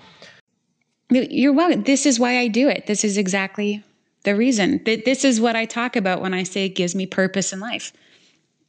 You're 1.09 1.53
welcome. 1.53 1.83
This 1.83 2.05
is 2.05 2.19
why 2.19 2.39
I 2.39 2.49
do 2.49 2.67
it. 2.67 2.85
This 2.85 3.05
is 3.05 3.17
exactly 3.17 3.83
the 4.23 4.35
reason. 4.35 4.81
This 4.83 5.23
is 5.23 5.39
what 5.39 5.55
I 5.55 5.63
talk 5.63 5.95
about 5.95 6.21
when 6.21 6.33
I 6.33 6.43
say 6.43 6.65
it 6.65 6.75
gives 6.75 6.93
me 6.93 7.05
purpose 7.05 7.53
in 7.53 7.61
life. 7.61 7.93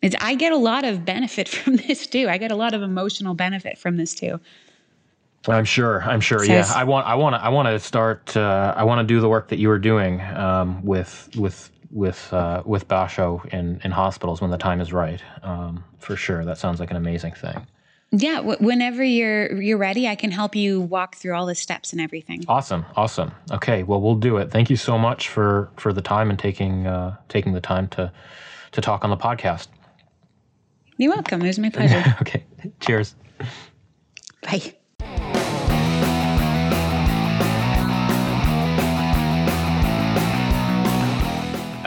It's, 0.01 0.15
I 0.21 0.37
get 0.37 0.53
a 0.53 0.57
lot 0.57 0.85
of 0.85 1.05
benefit 1.05 1.49
from 1.49 1.77
this 1.77 2.07
too. 2.07 2.29
I 2.29 2.39
get 2.39 2.53
a 2.53 2.57
lot 2.57 2.73
of 2.73 2.83
emotional 2.83 3.35
benefit 3.35 3.77
from 3.77 3.97
this 3.97 4.15
too. 4.15 4.39
I'm 5.47 5.65
sure. 5.65 6.02
I'm 6.02 6.20
sure. 6.20 6.40
So 6.40 6.52
yeah. 6.52 6.70
I 6.74 6.85
want. 6.85 7.06
I 7.06 7.15
want 7.15 7.35
to. 7.36 7.43
I 7.43 7.48
want 7.48 7.69
to 7.69 7.78
start. 7.78 8.36
Uh, 8.36 8.74
I 8.77 8.85
want 8.85 9.06
to 9.06 9.15
do 9.15 9.20
the 9.20 9.28
work 9.28 9.48
that 9.48 9.59
you 9.59 9.69
were 9.69 9.78
doing 9.78 10.20
um, 10.20 10.85
with 10.85 11.31
with 11.36 11.70
with 11.90 12.32
uh, 12.32 12.62
with 12.66 12.89
Basho 12.89 13.44
in 13.52 13.81
in 13.85 13.90
hospitals 13.90 14.40
when 14.40 14.51
the 14.51 14.59
time 14.59 14.81
is 14.81 14.93
right. 14.93 15.23
Um, 15.43 15.85
for 15.98 16.16
sure. 16.16 16.44
That 16.44 16.59
sounds 16.59 16.81
like 16.81 16.90
an 16.90 16.97
amazing 16.97 17.32
thing. 17.32 17.66
Yeah, 18.10 18.36
w- 18.36 18.56
whenever 18.59 19.05
you're 19.05 19.60
you're 19.60 19.78
ready, 19.78 20.09
I 20.09 20.15
can 20.15 20.31
help 20.31 20.56
you 20.56 20.81
walk 20.81 21.16
through 21.16 21.35
all 21.35 21.47
the 21.47 21.55
steps 21.55 21.93
and 21.93 22.01
everything. 22.01 22.44
Awesome, 22.48 22.86
awesome. 22.97 23.32
Okay, 23.51 23.82
well 23.82 24.01
we'll 24.01 24.15
do 24.15 24.39
it. 24.39 24.51
Thank 24.51 24.70
you 24.70 24.77
so 24.77 24.98
much 24.98 25.28
for 25.28 25.69
for 25.77 25.93
the 25.93 26.02
time 26.02 26.31
and 26.31 26.39
taking 26.39 26.86
uh, 26.86 27.16
taking 27.28 27.52
the 27.52 27.60
time 27.60 27.89
to 27.89 28.10
to 28.73 28.81
talk 28.81 29.05
on 29.05 29.10
the 29.10 29.16
podcast. 29.16 29.69
You're 30.97 31.12
welcome. 31.12 31.43
It 31.43 31.47
was 31.47 31.59
my 31.59 31.70
pleasure. 31.70 32.02
okay. 32.23 32.44
Cheers. 32.81 33.15
Bye. 34.43 34.74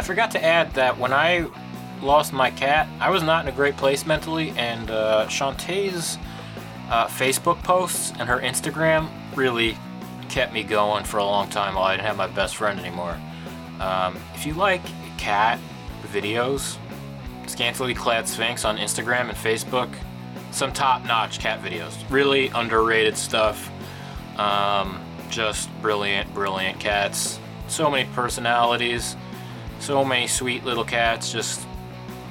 I 0.02 0.04
forgot 0.04 0.32
to 0.32 0.44
add 0.44 0.74
that 0.74 0.98
when 0.98 1.14
I 1.14 1.46
lost 2.02 2.34
my 2.34 2.50
cat, 2.50 2.88
I 3.00 3.12
was 3.12 3.22
not 3.22 3.46
in 3.46 3.54
a 3.54 3.56
great 3.56 3.78
place 3.78 4.04
mentally, 4.04 4.50
and 4.58 4.90
uh, 4.90 5.28
Shantae's 5.28 6.18
uh, 6.90 7.06
Facebook 7.06 7.62
posts 7.62 8.12
and 8.18 8.28
her 8.28 8.40
Instagram 8.40 9.12
really 9.36 9.78
kept 10.28 10.54
me 10.54 10.64
going 10.64 11.04
for 11.04 11.18
a 11.18 11.24
long 11.24 11.50
time 11.50 11.76
while 11.76 11.84
I 11.84 11.98
didn't 11.98 12.08
have 12.08 12.18
my 12.18 12.26
best 12.26 12.56
friend 12.56 12.80
anymore. 12.80 13.16
Um, 13.80 14.18
if 14.34 14.44
you 14.44 14.56
like 14.56 14.82
cat 15.20 15.60
videos, 16.12 16.78
Scantily 17.46 17.94
Clad 17.94 18.28
Sphynx 18.28 18.66
on 18.66 18.78
Instagram 18.78 19.30
and 19.30 19.38
Facebook, 19.38 19.94
some 20.52 20.72
top 20.72 21.04
notch 21.06 21.40
cat 21.40 21.62
videos. 21.62 21.94
Really 22.10 22.50
underrated 22.50 23.18
stuff. 23.18 23.72
Um, 24.38 25.02
just 25.30 25.70
brilliant, 25.82 26.34
brilliant 26.34 26.80
cats. 26.80 27.40
So 27.68 27.90
many 27.90 28.10
personalities, 28.14 29.16
so 29.80 30.04
many 30.04 30.28
sweet 30.28 30.64
little 30.64 30.84
cats, 30.84 31.32
just 31.32 31.66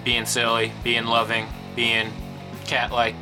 being 0.05 0.27
silly, 0.27 0.73
being 0.85 1.07
loving, 1.07 1.47
being 1.75 2.13
cat 2.67 2.93
like. 2.93 3.15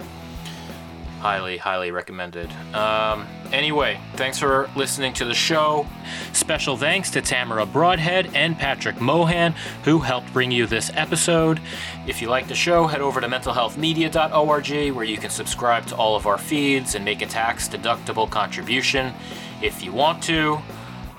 Highly, 1.20 1.56
highly 1.56 1.90
recommended. 1.90 2.48
Um, 2.72 3.26
anyway, 3.50 3.98
thanks 4.14 4.38
for 4.38 4.70
listening 4.76 5.12
to 5.14 5.24
the 5.24 5.34
show. 5.34 5.84
Special 6.32 6.76
thanks 6.76 7.10
to 7.10 7.20
Tamara 7.20 7.66
Broadhead 7.66 8.30
and 8.36 8.56
Patrick 8.56 9.00
Mohan, 9.00 9.54
who 9.82 9.98
helped 9.98 10.32
bring 10.32 10.52
you 10.52 10.66
this 10.66 10.92
episode. 10.94 11.60
If 12.08 12.22
you 12.22 12.28
like 12.28 12.48
the 12.48 12.54
show, 12.54 12.86
head 12.86 13.02
over 13.02 13.20
to 13.20 13.28
mentalhealthmedia.org 13.28 14.96
where 14.96 15.04
you 15.04 15.18
can 15.18 15.28
subscribe 15.28 15.84
to 15.88 15.96
all 15.96 16.16
of 16.16 16.26
our 16.26 16.38
feeds 16.38 16.94
and 16.94 17.04
make 17.04 17.20
a 17.20 17.26
tax 17.26 17.68
deductible 17.68 18.30
contribution 18.30 19.12
if 19.60 19.84
you 19.84 19.92
want 19.92 20.22
to. 20.22 20.58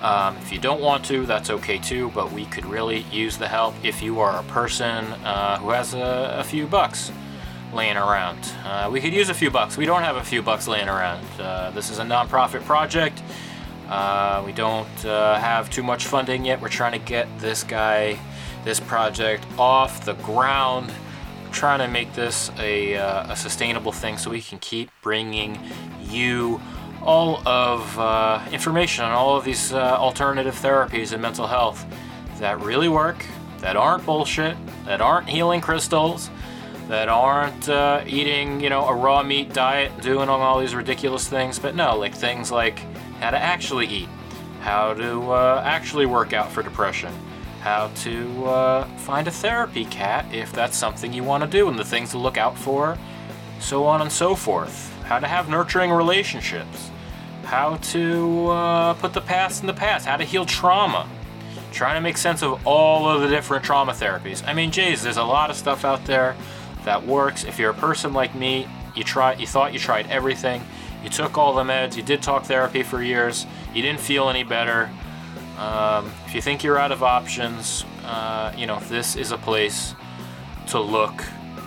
Um, 0.02 0.36
if 0.38 0.52
you 0.52 0.57
don't 0.57 0.82
want 0.82 1.06
to, 1.06 1.28
that's 1.28 1.52
okay 1.52 1.78
too, 1.78 2.10
but 2.16 2.32
we 2.32 2.45
could 2.45 2.66
really 2.66 3.02
use 3.11 3.38
the 3.38 3.48
help 3.48 3.76
if 3.84 4.02
you 4.02 4.20
are 4.20 4.40
a 4.40 4.44
person 4.45 5.06
uh, 5.24 5.60
who 5.60 5.70
has 5.70 5.94
a, 5.94 6.38
a, 6.40 6.44
few 6.44 6.66
bucks 6.66 7.11
laying 7.72 7.98
around. 7.98 8.40
Uh, 8.66 8.90
we 8.91 8.99
could 8.99 9.14
use 9.14 9.30
a 9.30 9.34
few 9.36 9.52
bucks. 9.52 9.78
We 9.78 9.86
don't 9.86 10.02
have 10.02 10.16
a 10.16 10.24
few 10.24 10.41
bucks 10.41 10.68
laying 10.68 10.90
around. 10.90 11.24
Uh, 11.40 11.70
this 11.70 11.91
is 11.91 11.99
a 11.99 12.03
nonprofit 12.03 12.64
project. 12.64 13.22
Uh, 13.88 14.41
we 14.44 14.53
don't 14.53 15.06
uh, 15.06 15.38
have 15.38 15.70
too 15.70 15.84
much 15.84 16.07
funding 16.07 16.45
yet. 16.45 16.61
We're 16.61 16.70
trying 16.70 16.94
to 16.94 17.06
get 17.06 17.28
this 17.40 17.64
guy, 17.64 18.18
this 18.64 18.80
project 18.80 19.45
off 19.57 20.06
the 20.06 20.14
ground. 20.14 20.91
Trying 21.52 21.80
to 21.80 21.88
make 21.88 22.14
this 22.14 22.52
a, 22.60 22.95
uh, 22.95 23.31
a 23.31 23.36
sustainable 23.36 23.91
thing 23.91 24.18
so 24.18 24.30
we 24.30 24.41
can 24.41 24.60
keep 24.60 24.91
bringing 25.02 25.60
you 26.02 26.61
all 27.02 27.48
of 27.48 27.98
uh, 27.98 28.45
information 28.52 29.03
on 29.06 29.11
all 29.11 29.36
of 29.36 29.45
these 29.45 29.73
uh, 29.73 29.98
alternative 29.98 30.53
therapies 30.53 31.14
in 31.14 31.22
mental 31.22 31.48
health 31.48 31.86
that 32.40 32.60
really 32.61 32.90
work, 32.90 33.26
that 33.60 33.76
aren't 33.76 34.06
bullshit, 34.06 34.56
that 34.86 35.02
aren't 35.02 35.27
healing 35.27 35.61
crystals, 35.61 36.30
that 36.88 37.10
aren't 37.10 37.69
uh, 37.69 38.03
eating, 38.07 38.60
you 38.60 38.69
know, 38.69 38.88
a 38.88 38.95
raw 38.95 39.22
meat 39.22 39.53
diet, 39.53 39.91
doing 40.02 40.30
all 40.30 40.60
these 40.60 40.76
ridiculous 40.76 41.27
things, 41.27 41.60
but 41.60 41.76
no, 41.76 41.98
like 41.98 42.15
things 42.15 42.52
like 42.52 42.80
how 43.19 43.30
to 43.31 43.38
actually 43.38 43.88
eat, 43.88 44.10
how 44.61 44.94
to 44.94 45.31
uh, 45.31 45.61
actually 45.65 46.06
work 46.06 46.34
out 46.34 46.52
for 46.52 46.64
depression, 46.64 47.14
how 47.61 47.90
to 48.03 48.45
uh, 48.45 48.86
find 48.98 49.27
a 49.27 49.31
therapy 49.31 49.86
cat 49.86 50.26
if 50.34 50.52
that's 50.53 50.77
something 50.77 51.14
you 51.14 51.23
want 51.23 51.44
to 51.44 51.49
do, 51.49 51.68
and 51.68 51.77
the 51.77 51.86
things 51.86 52.11
to 52.11 52.18
look 52.18 52.38
out 52.38 52.57
for, 52.57 52.98
so 53.60 53.86
on 53.86 54.02
and 54.02 54.11
so 54.11 54.36
forth. 54.36 54.94
How 55.03 55.19
to 55.19 55.27
have 55.27 55.49
nurturing 55.49 55.91
relationships, 55.91 56.90
how 57.44 57.77
to 57.77 58.48
uh, 58.48 58.94
put 58.95 59.14
the 59.14 59.22
past 59.22 59.61
in 59.61 59.68
the 59.68 59.73
past, 59.73 60.06
how 60.06 60.18
to 60.18 60.23
heal 60.23 60.45
trauma, 60.45 61.10
trying 61.72 61.95
to 61.95 62.02
make 62.02 62.18
sense 62.18 62.41
of 62.41 62.65
all 62.65 63.10
of 63.10 63.22
the 63.22 63.27
different 63.27 63.64
trauma 63.64 63.91
therapies. 63.91 64.45
I 64.48 64.53
mean, 64.53 64.72
geez, 64.72 65.03
there's 65.03 65.18
a 65.18 65.23
lot 65.23 65.49
of 65.49 65.56
stuff 65.56 65.84
out 65.84 66.06
there 66.06 66.36
that 66.86 67.06
works. 67.06 67.44
If 67.44 67.60
you're 67.60 67.72
a 67.72 67.76
person 67.76 68.14
like 68.14 68.34
me, 68.36 68.68
you 68.95 69.03
try, 69.03 69.34
you 69.34 69.48
thought 69.48 69.73
you 69.73 69.80
tried 69.80 70.07
everything, 70.10 70.64
you 71.03 71.10
took 71.10 71.38
all 71.38 71.53
the 71.53 71.64
meds, 71.64 71.95
you 71.95 72.03
did 72.03 72.22
talk 72.22 72.45
therapy 72.45 72.84
for 72.84 73.02
years, 73.02 73.45
you 73.73 73.81
didn't 73.81 73.99
feel 73.99 74.30
any 74.30 74.44
better. 74.44 74.90
Um, 75.60 76.10
if 76.26 76.34
you 76.34 76.41
think 76.41 76.64
you're 76.64 76.80
out 76.80 76.94
of 76.94 77.03
options, 77.03 77.84
uh, 78.06 78.53
you 78.57 78.65
know 78.65 78.80
this 78.88 79.18
is 79.18 79.31
a 79.31 79.38
place 79.38 79.94
to 80.68 80.80
look 80.80 81.26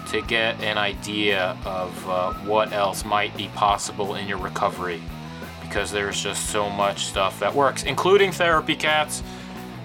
to 0.09 0.23
get 0.23 0.61
an 0.63 0.79
idea 0.79 1.57
of 1.67 2.09
uh, 2.09 2.33
what 2.45 2.73
else 2.73 3.05
might 3.05 3.37
be 3.37 3.49
possible 3.49 4.15
in 4.15 4.27
your 4.27 4.39
recovery 4.39 5.03
because 5.61 5.91
there's 5.91 6.23
just 6.23 6.51
so 6.51 6.71
much 6.71 7.05
stuff 7.07 7.39
that 7.41 7.55
works, 7.55 7.83
including 7.83 8.33
therapy 8.33 8.77
cats. 8.77 9.23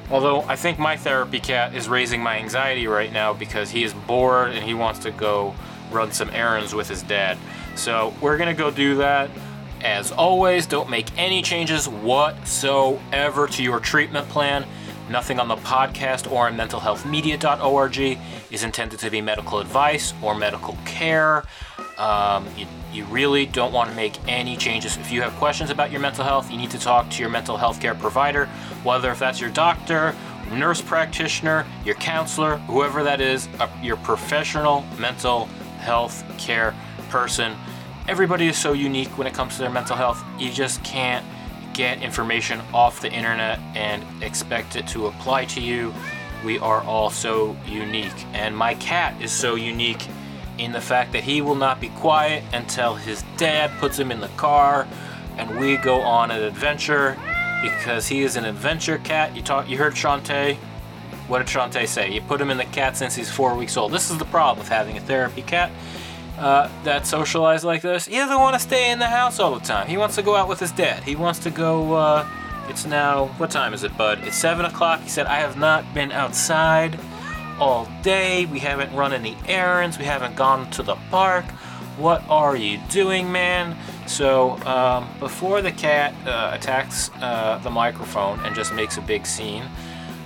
Although 0.09 0.41
I 0.43 0.55
think 0.55 0.79
my 0.79 0.95
therapy 0.95 1.39
cat 1.39 1.75
is 1.75 1.89
raising 1.89 2.21
my 2.21 2.37
anxiety 2.37 2.87
right 2.87 3.11
now 3.11 3.33
because 3.33 3.69
he 3.71 3.83
is 3.83 3.93
bored 3.93 4.51
and 4.51 4.63
he 4.63 4.73
wants 4.73 4.99
to 4.99 5.11
go 5.11 5.53
run 5.91 6.13
some 6.13 6.29
errands 6.31 6.73
with 6.73 6.87
his 6.87 7.03
dad. 7.03 7.37
So 7.75 8.13
we're 8.21 8.37
gonna 8.37 8.53
go 8.53 8.71
do 8.71 8.95
that. 8.95 9.29
As 9.81 10.11
always, 10.11 10.65
don't 10.65 10.89
make 10.89 11.05
any 11.17 11.41
changes 11.41 11.87
whatsoever 11.87 13.47
to 13.47 13.63
your 13.63 13.79
treatment 13.79 14.27
plan. 14.29 14.65
Nothing 15.09 15.39
on 15.39 15.47
the 15.47 15.55
podcast 15.57 16.29
or 16.31 16.47
on 16.47 16.57
mentalhealthmedia.org 16.57 18.19
is 18.51 18.63
intended 18.63 18.99
to 18.99 19.09
be 19.09 19.21
medical 19.21 19.59
advice 19.59 20.13
or 20.21 20.35
medical 20.35 20.77
care. 20.83 21.43
Um, 21.97 22.45
you, 22.57 22.65
you 22.91 23.05
really 23.05 23.45
don't 23.45 23.71
want 23.71 23.89
to 23.89 23.95
make 23.95 24.15
any 24.27 24.57
changes. 24.57 24.97
If 24.97 25.11
you 25.11 25.21
have 25.21 25.33
questions 25.35 25.69
about 25.69 25.91
your 25.91 26.01
mental 26.01 26.23
health, 26.23 26.51
you 26.51 26.57
need 26.57 26.71
to 26.71 26.79
talk 26.79 27.09
to 27.11 27.21
your 27.21 27.29
mental 27.29 27.55
health 27.55 27.79
care 27.79 27.95
provider, 27.95 28.47
whether 28.83 29.11
if 29.11 29.19
that's 29.19 29.39
your 29.39 29.49
doctor, 29.51 30.15
nurse 30.51 30.81
practitioner, 30.81 31.65
your 31.85 31.95
counselor, 31.95 32.57
whoever 32.57 33.03
that 33.03 33.21
is, 33.21 33.47
your 33.81 33.97
professional 33.97 34.83
mental 34.99 35.45
health 35.79 36.23
care 36.37 36.75
person. 37.09 37.55
Everybody 38.07 38.47
is 38.47 38.57
so 38.57 38.71
unique 38.71 39.17
when 39.17 39.27
it 39.27 39.33
comes 39.33 39.55
to 39.55 39.59
their 39.59 39.69
mental 39.69 39.97
health. 39.97 40.23
You 40.39 40.49
just 40.49 40.81
can't 40.85 41.25
get 41.73 42.01
information 42.01 42.61
off 42.73 43.01
the 43.01 43.11
internet 43.11 43.59
and 43.75 44.01
expect 44.23 44.77
it 44.77 44.87
to 44.87 45.07
apply 45.07 45.43
to 45.45 45.59
you. 45.59 45.93
We 46.45 46.57
are 46.59 46.81
all 46.83 47.09
so 47.09 47.57
unique. 47.65 48.25
And 48.31 48.55
my 48.55 48.75
cat 48.75 49.21
is 49.21 49.33
so 49.33 49.55
unique 49.55 50.07
in 50.57 50.71
the 50.71 50.79
fact 50.79 51.11
that 51.11 51.23
he 51.25 51.41
will 51.41 51.55
not 51.55 51.81
be 51.81 51.89
quiet 51.89 52.45
until 52.53 52.95
his 52.95 53.25
dad 53.35 53.71
puts 53.77 53.99
him 53.99 54.09
in 54.09 54.21
the 54.21 54.29
car 54.29 54.87
and 55.37 55.59
we 55.59 55.75
go 55.75 55.99
on 55.99 56.31
an 56.31 56.41
adventure 56.41 57.17
because 57.61 58.07
he 58.07 58.21
is 58.21 58.37
an 58.37 58.45
adventure 58.45 58.99
cat. 58.99 59.35
You 59.35 59.41
talk 59.41 59.67
you 59.67 59.77
heard 59.77 59.95
Shantae. 59.95 60.55
What 61.27 61.39
did 61.39 61.47
Shantae 61.47 61.85
say? 61.85 62.09
You 62.09 62.21
put 62.21 62.39
him 62.39 62.51
in 62.51 62.57
the 62.57 62.63
cat 62.63 62.95
since 62.95 63.15
he's 63.15 63.29
four 63.29 63.53
weeks 63.53 63.75
old. 63.75 63.91
This 63.91 64.09
is 64.09 64.17
the 64.17 64.25
problem 64.25 64.59
with 64.59 64.69
having 64.69 64.95
a 64.95 65.01
therapy 65.01 65.41
cat 65.41 65.71
uh, 66.37 66.69
that 66.83 67.07
socialize 67.07 67.63
like 67.63 67.81
this. 67.81 68.05
He 68.05 68.15
doesn't 68.15 68.39
want 68.39 68.53
to 68.55 68.59
stay 68.59 68.91
in 68.91 68.99
the 68.99 69.07
house 69.07 69.39
all 69.39 69.57
the 69.57 69.65
time. 69.65 69.87
He 69.87 69.97
wants 69.97 70.15
to 70.15 70.21
go 70.21 70.35
out 70.35 70.47
with 70.47 70.59
his 70.59 70.71
dad. 70.71 71.03
He 71.03 71.15
wants 71.15 71.39
to 71.39 71.49
go. 71.49 71.93
Uh, 71.93 72.27
it's 72.69 72.85
now 72.85 73.27
what 73.37 73.49
time 73.49 73.73
is 73.73 73.83
it, 73.83 73.95
Bud? 73.97 74.19
It's 74.23 74.35
seven 74.35 74.65
o'clock. 74.65 75.01
He 75.01 75.09
said 75.09 75.25
I 75.25 75.37
have 75.37 75.57
not 75.57 75.91
been 75.93 76.11
outside 76.11 76.99
all 77.59 77.87
day. 78.03 78.45
We 78.45 78.59
haven't 78.59 78.93
run 78.95 79.13
any 79.13 79.37
errands. 79.47 79.97
We 79.97 80.05
haven't 80.05 80.35
gone 80.35 80.69
to 80.71 80.83
the 80.83 80.95
park. 81.09 81.45
What 81.97 82.23
are 82.29 82.55
you 82.55 82.79
doing, 82.89 83.31
man? 83.31 83.75
So, 84.05 84.57
um, 84.67 85.09
before 85.19 85.63
the 85.63 85.71
cat 85.71 86.13
uh, 86.27 86.51
attacks 86.53 87.09
uh, 87.15 87.59
the 87.63 87.71
microphone 87.71 88.39
and 88.41 88.55
just 88.55 88.73
makes 88.73 88.97
a 88.97 89.01
big 89.01 89.25
scene, 89.25 89.63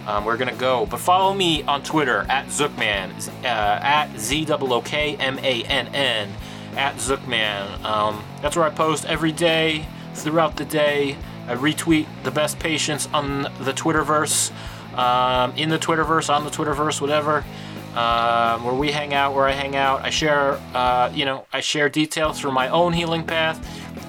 um, 0.07 0.25
we're 0.25 0.37
gonna 0.37 0.55
go. 0.55 0.85
But 0.85 0.99
follow 0.99 1.33
me 1.33 1.63
on 1.63 1.83
Twitter 1.83 2.25
at 2.29 2.47
Zookmann, 2.47 3.11
uh, 3.43 3.45
at 3.45 4.17
Z 4.17 4.47
O 4.49 4.73
O 4.73 4.81
K 4.81 5.15
M 5.17 5.39
A 5.39 5.63
N 5.63 5.87
N, 5.87 6.33
at 6.75 6.95
Zookmann. 6.95 7.83
Um, 7.83 8.23
that's 8.41 8.55
where 8.55 8.65
I 8.65 8.69
post 8.69 9.05
every 9.05 9.31
day, 9.31 9.85
throughout 10.13 10.57
the 10.57 10.65
day. 10.65 11.17
I 11.47 11.55
retweet 11.55 12.07
the 12.23 12.31
best 12.31 12.59
patients 12.59 13.07
on 13.13 13.43
the 13.59 13.73
Twitterverse, 13.73 14.51
um, 14.97 15.53
in 15.55 15.69
the 15.69 15.79
Twitterverse, 15.79 16.33
on 16.33 16.43
the 16.43 16.51
Twitterverse, 16.51 17.01
whatever. 17.01 17.43
Uh, 17.95 18.57
where 18.59 18.73
we 18.73 18.89
hang 18.89 19.13
out, 19.13 19.35
where 19.35 19.45
I 19.45 19.51
hang 19.51 19.75
out. 19.75 20.01
I 20.01 20.11
share, 20.11 20.53
uh, 20.73 21.11
you 21.13 21.25
know, 21.25 21.45
I 21.51 21.59
share 21.59 21.89
details 21.89 22.39
from 22.39 22.53
my 22.53 22.69
own 22.69 22.93
healing 22.93 23.25
path. 23.25 23.59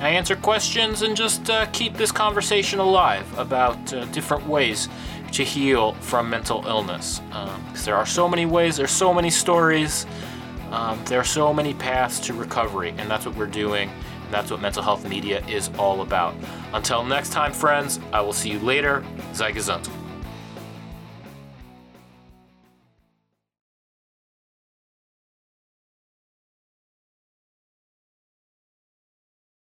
I 0.00 0.10
answer 0.10 0.36
questions 0.36 1.02
and 1.02 1.16
just 1.16 1.50
uh, 1.50 1.66
keep 1.72 1.94
this 1.94 2.12
conversation 2.12 2.78
alive 2.78 3.26
about 3.36 3.92
uh, 3.92 4.04
different 4.06 4.46
ways 4.46 4.88
to 5.32 5.44
heal 5.44 5.94
from 5.94 6.30
mental 6.30 6.64
illness. 6.66 7.20
Um, 7.32 7.64
there 7.84 7.96
are 7.96 8.06
so 8.06 8.28
many 8.28 8.46
ways, 8.46 8.76
there's 8.76 8.90
so 8.90 9.12
many 9.12 9.30
stories, 9.30 10.06
um, 10.70 11.02
there 11.06 11.20
are 11.20 11.24
so 11.24 11.52
many 11.52 11.74
paths 11.74 12.20
to 12.20 12.34
recovery, 12.34 12.94
and 12.96 13.10
that's 13.10 13.26
what 13.26 13.36
we're 13.36 13.46
doing. 13.46 13.90
And 14.24 14.32
that's 14.32 14.50
what 14.50 14.60
mental 14.60 14.82
health 14.82 15.06
media 15.06 15.44
is 15.46 15.70
all 15.78 16.00
about. 16.00 16.34
Until 16.72 17.04
next 17.04 17.32
time, 17.32 17.52
friends, 17.52 18.00
I 18.12 18.22
will 18.22 18.32
see 18.32 18.50
you 18.50 18.58
later. 18.60 19.04
Gesund. 19.32 19.88